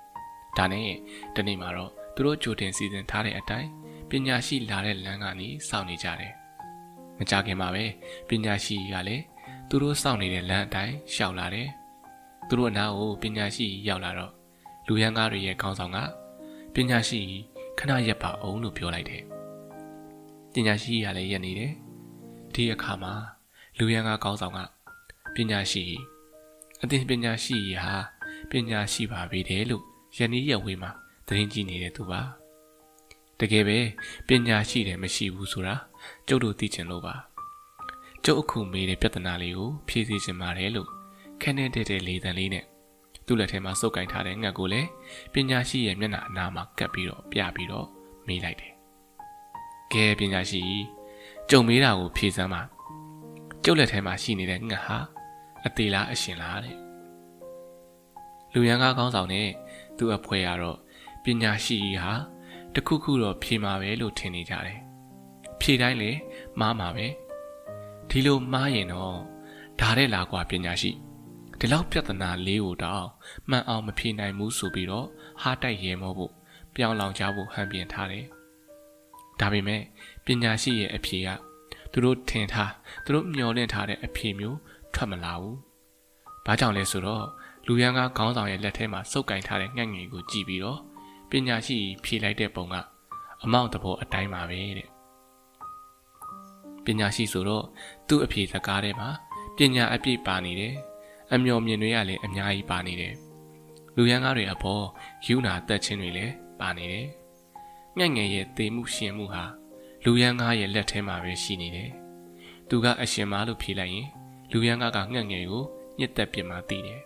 [0.56, 0.88] ။ဒါနဲ့
[1.36, 3.68] တနေ့မှာတော့သူတို့ကြိုတင်စီစဉ်ထားတဲ့အတိုင်း
[4.10, 6.32] ပညာရှိလာတဲ့လမ်းကနေစောင့်နေကြတယ်။
[7.18, 7.84] မကြခင်မှာပဲ
[8.28, 9.24] ပညာရှိကလည်း
[9.68, 11.68] သူတို့စောင့်နေတဲ့လမ်းအတိုင်းရှောက်လာတယ်။
[12.47, 14.33] သူတို့အနားကိုပညာရှိရောက်လာတော့
[14.87, 15.97] လူရန်ကားတွေရဲ့ခေါင်းဆောင်က
[16.73, 17.21] ပညာရှိ
[17.77, 19.23] ခဏရက်ပါအောင်လို့ပြောလိုက်တယ်။
[20.53, 21.73] ပညာရှိကလည်းရက်နေတယ်။
[22.53, 23.13] ဒီအခါမှာ
[23.77, 24.59] လူရန်ကားခေါင်းဆောင်က
[25.35, 25.83] ပညာရှိ
[26.83, 27.95] အသင်ပညာရှိဟာ
[28.51, 29.83] ပညာရှိပါပြီတယ်လို့
[30.17, 30.91] ယနေ့ရက်ဝေးမှာ
[31.27, 32.21] သတင်းကြည့်နေတဲ့သူပါ
[33.39, 33.77] တကယ်ပဲ
[34.27, 35.75] ပညာရှိတယ်မရှိဘူးဆိုတာ
[36.27, 37.15] ကျုပ်တို့သိချင်လို့ပါ
[38.25, 40.89] ကျုပ်အခုမေးတဲ့ပြဿနာလေးကိုဖြေစီချင်ပါတယ်လို့
[41.41, 42.65] ခက်နေတဲ့တဲ့လေတံလေးနဲ့
[43.25, 44.89] သူ့လက်ထဲမှာစုပ်ကင်ထားတဲ့ငှက်ကိုလည်း
[45.33, 47.87] ပညာရှိရဲ့မျက်နှာအနားမှာကပ်ပြီးတော့ပြပြီးတော့
[48.27, 48.73] မေးလိုက်တယ်
[49.93, 50.61] ကဲပညာရှိ
[51.49, 52.61] ကြုံမေးတာကိုဖြေစမ်းပါ
[53.63, 54.97] ကျုပ်လက်ထဲမှာရှိနေတဲ့ငှက်ဟာ
[55.65, 56.77] အသေးလားအရှင်လားတဲ့
[58.53, 59.49] လူရန်ကားကောင်းဆောင်နဲ့
[59.97, 60.77] သူ့အဖွဲရတော့
[61.23, 62.13] ပညာရှိကြီးဟာ
[62.75, 64.79] တခုခုတော့ဖြေမှာပဲလို့ထင်နေကြတယ်
[65.61, 66.11] ဖြေတိုင်းလေ
[66.59, 67.07] မှားမှာပဲ
[68.09, 69.17] ဒီလိုမှားရင်တော့
[69.79, 70.91] ဒါတဲ့လာကွာပညာရှိ
[71.59, 73.07] ဒီလောက်ပြဿနာလေးကိုတောင်
[73.49, 75.07] မှန်အောင်မဖြေနိုင်ဘူးဆိုပြီးတော့
[75.41, 76.33] ဟားတိုက်ရဲမောဖို့
[76.75, 78.25] ပြောင်းလောင်ကြဖို့ဟန်ပြင်ထားတယ်
[79.39, 79.81] ဒါပေမဲ့
[80.25, 81.29] ပညာရှိရဲ့အဖြေက
[81.91, 82.71] သူတို့ထင်ထား
[83.05, 84.57] သူတို့မျှော်လင့်ထားတဲ့အဖြေမျိုး
[84.93, 85.55] ထွက်မလာဘူး။
[86.45, 87.25] ဘာကြောင့်လဲဆိုတော့
[87.67, 90.79] လူရန်ကခေါင်းဆောင်ရဲ့လက်ထဲမှာစုပ်ကင်ထားတဲ့ငှက်ငယ်ကိုကြည့်ပြီးတော့
[91.29, 92.75] ပညာရှိဖြေလိုက်တဲ့ပုံက
[93.43, 94.89] အမောင့်တဘောအတိုင်းပါပဲတဲ့။
[96.85, 97.65] ပညာရှိဆိုတော့
[98.07, 99.09] သူ့အဖြေစကားထဲမှာ
[99.57, 100.75] ပညာအပြည့်ပါနေတယ်။
[101.33, 103.13] အမျော်မြင်တွေကလည်းအများကြီးပါနေတယ်။
[103.95, 104.83] လူရန်ကားတွေအပေါ်
[105.25, 107.07] ယူနာတက်ချင်းတွေလည်းပါနေတယ်။
[107.97, 109.43] ငှက်ငယ်ရဲ့သေမှုရှင်မှုဟာ
[110.03, 111.89] လူရန်ကားရဲ့လက်ထဲမှာပဲရှိနေတယ်။
[112.69, 114.07] သူကအရှင်မလို့ဖြေလိုက်ရင်
[114.51, 115.63] လူရန်ကားကငှက်ငယ်ကို
[115.99, 117.01] ညစ်သက်ပြစ်မှသိတယ်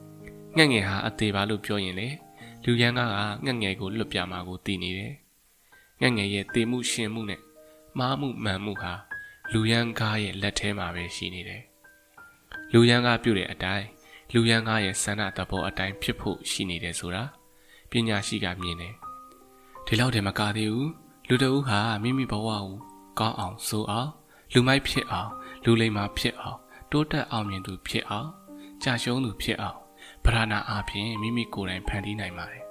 [0.56, 2.08] ။ငှက်ငယ်ဟာအသေးပါလို့ပြောရင်လေ
[2.64, 5.12] လူရန်ကားကငှက်ငယ်ကိုလွတ်ပြမှာကိုသိနေတယ်။
[6.00, 7.40] ငှက်ငယ်ရဲ့တေမှုရှင်မှုနဲ့
[7.98, 8.92] မားမှုမှန်မှုဟာ
[9.52, 11.62] လူရန်ကားရဲ့လက်ထဲမှာပဲရှိနေတယ်။
[12.72, 13.86] လူရန်ကားပြုတဲ့အတိုင်း
[14.32, 17.24] လူရန်ကားရဲ့ဆန္ဒသဘောအတိုင်းဖြစ်ဖို့ရှိနေတယ်ဆိုတာ
[17.90, 18.94] ပညာရှိကမြင်တယ်
[19.86, 20.90] ဒီလောက်တည်းမကသေးဘူး
[21.28, 22.66] လူတဦးဟာမိမိဘဝကို
[23.18, 24.10] ကောင်းအောင်ဆိုအောင်
[24.52, 25.30] လူမိုက်ဖြစ်အောင်
[25.64, 26.58] လူလိမ္မာဖြစ်အောင်
[26.90, 28.28] တိုးတက်အောင်မြင်သူဖြစ်အောင်
[28.82, 29.78] ကြာရှုံးသူဖြစ်အောင်
[30.24, 32.64] ပဓာနာအပြင်မိမိကိုယ်တိုင်ဖန်တီးနိုင်ပါတယ်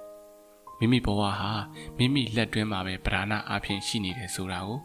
[0.78, 1.52] မိမိဘဝဟာ
[1.98, 4.78] မိမိလက်တွင်းမှာပဲပဓာနာအပြင်ရှိနေတယ်ဆိုတာကို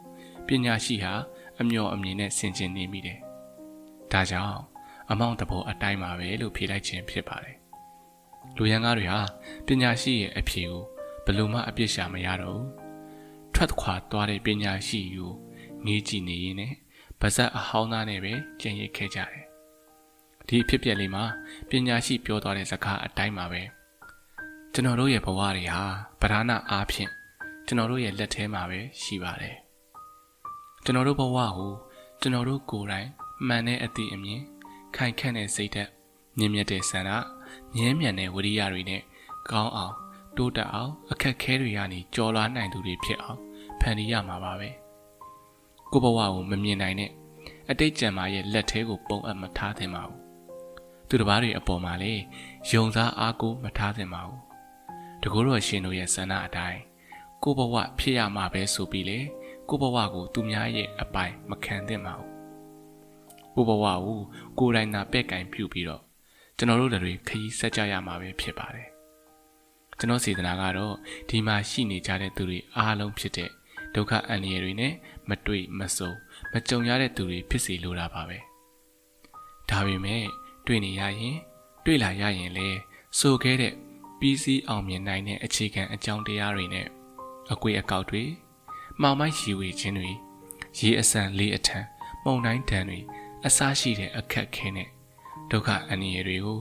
[0.48, 1.14] ပညာရှိဟာ
[1.60, 3.20] အမျှော်အမြင်နဲ့ဆင်ခြင်နေမိတယ်
[4.12, 4.77] ဒါကြောင့်
[5.12, 7.58] အမောင့်တဘောအတိုင်းပါပဲလို့ဖြေလိုက်ခြင်းဖြစ်ပါတယ်
[8.58, 9.22] လူရန်ကားတွေဟာ
[9.68, 10.82] ပညာရှိရဲ့အဖြေကို
[11.26, 12.88] ဘယ်လိုမှအပြစ်ရှာမရတော့ဘူး
[13.54, 15.32] ထွက်ခွာသွားတဲ့ပညာရှိကို
[15.86, 16.76] ငေးကြည့်နေရင်လည်း
[17.20, 19.46] ပါဇက်အဟောင်းသားနဲ့ပဲကျင်ရစ်ခဲ့ကြတယ်။
[20.48, 21.24] ဒီအဖြစ်ပြက်လေးမှာ
[21.70, 23.62] ပညာရှိပြောသွားတဲ့စကားအတိုင်းပါပဲ။
[24.74, 25.84] ကျွန်တော်တို့ရဲ့ဘဝတွေဟာ
[26.22, 27.12] ဗราဏအားဖြင့်
[27.68, 29.56] ကျွန်တော်တို့ရဲ့လက်ထဲမှာပဲရှိပါတယ်။
[30.84, 31.72] ကျွန်တော်တို့ဘဝကို
[32.22, 33.08] ကျွန်တော်တို့ကိုယ်တိုင်
[33.48, 34.42] မှန်တဲ့အသည့်အမြင်
[34.98, 35.90] ခိုင်ခန့်တဲ့စိတ်ဓာတ်
[36.38, 37.12] မြင့်မြတ်တဲ့ဆန္ဒ
[37.76, 39.02] မြဲမြံတဲ့ဝိရိယတွေနဲ့
[39.52, 39.96] ကောင်းအောင်
[40.38, 43.40] တိုးတက်အောင်အခက်ခဲတွေကနေကြော်လွားနိုင်သူတွေဖြစ်အောင်
[43.80, 44.72] ဖန်တီးရမှာပါပဲ။
[45.92, 47.12] ကိုဘဝကိုမမြင်နိုင်နဲ့
[47.70, 50.22] အတိတ်ကြံမာရဲ့လက်ထဲကိုပုံအပ်မထားသင့်ပါဘူး
[51.08, 52.14] သူတစ်ပါးတွေအပေါ်မှာလေ
[52.72, 54.42] ယုံစားအားကိုမထားသင့်ပါဘူး
[55.22, 56.80] တကူတော့ရှင်တို့ရဲ့ဆန္ဒအတိုင်း
[57.44, 59.20] ကိုဘဝဖြစ်ရမှာပဲဆိုပြီးလေ
[59.70, 62.37] ကိုဘဝကိုသူများရဲ့အပိုင်မခံသင့်ပါဘူး
[63.58, 64.20] ကိုဘဝကို
[64.60, 66.02] ကိုယ်တိုင်သာပဲ့ကင်ပြုပြီးတော့
[66.58, 68.88] ကျွန်တော်တို့တွေခရီးဆက်ကြရမှာပဲဖြစ်ပါတယ်
[70.00, 70.96] ကျွန်တော်စေတနာကတော့
[71.30, 73.50] ဒီမှာရှိနေကြတဲ့သူတွေအားလုံးဖြစ်တဲ့
[73.96, 74.94] ဒုက္ခအန္တရာယ်တွေနဲ့
[75.30, 76.12] မတွေ့မစုံ
[76.54, 78.38] မကြုံရတဲ့သူတွေဖြစ်စီလိုတာပါပဲ
[79.70, 80.26] ဒါပေမဲ့
[80.66, 81.38] တွေ့နေရရင်
[81.86, 82.68] တွေ့လာရရင်လေ
[83.20, 83.74] ဆိုခဲ့တဲ့
[84.20, 86.88] ပြီးစီးအောင်မြင်နိုင်တဲ့အခြေခံအကြောင်းတရားတွေနဲ့
[87.54, 88.24] အကွေအကောက်တွေ
[89.02, 90.12] မောင်မိုက်ရှိဝေခြင်းတွေ
[90.80, 91.80] ရေအဆန်လေးအထံ
[92.24, 93.00] မှုန်တိုင်းတန်တွေ
[93.46, 94.90] အစားရှိတဲ့အခက်ခဲနဲ့
[95.52, 96.60] ဒုက္ခအန္တရာယ်တွေကို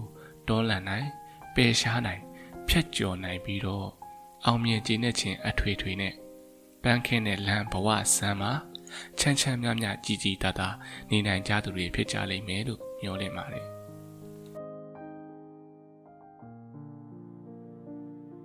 [0.49, 1.09] တောလန့်နိုင်
[1.55, 2.23] ပယ်ရှားနိုင်
[2.69, 3.89] ဖြတ်ကျော်နိုင်ပြီးတော့
[4.45, 6.15] အောင်မြင်ခြင်းနဲ့ခြင်းအထွေထွေနဲ့
[6.83, 8.53] ပန်းခင်းတဲ့လမ်းဘဝဆမ်းမှာ
[9.19, 10.69] ချမ်းချမ်းမြမြကြည်ကြည်တတာ
[11.11, 13.76] နေနိုင်ကြသူတွေဖြစ်ကြလိမ့်မယ်လို့မျှော်လင့်ပါတယ်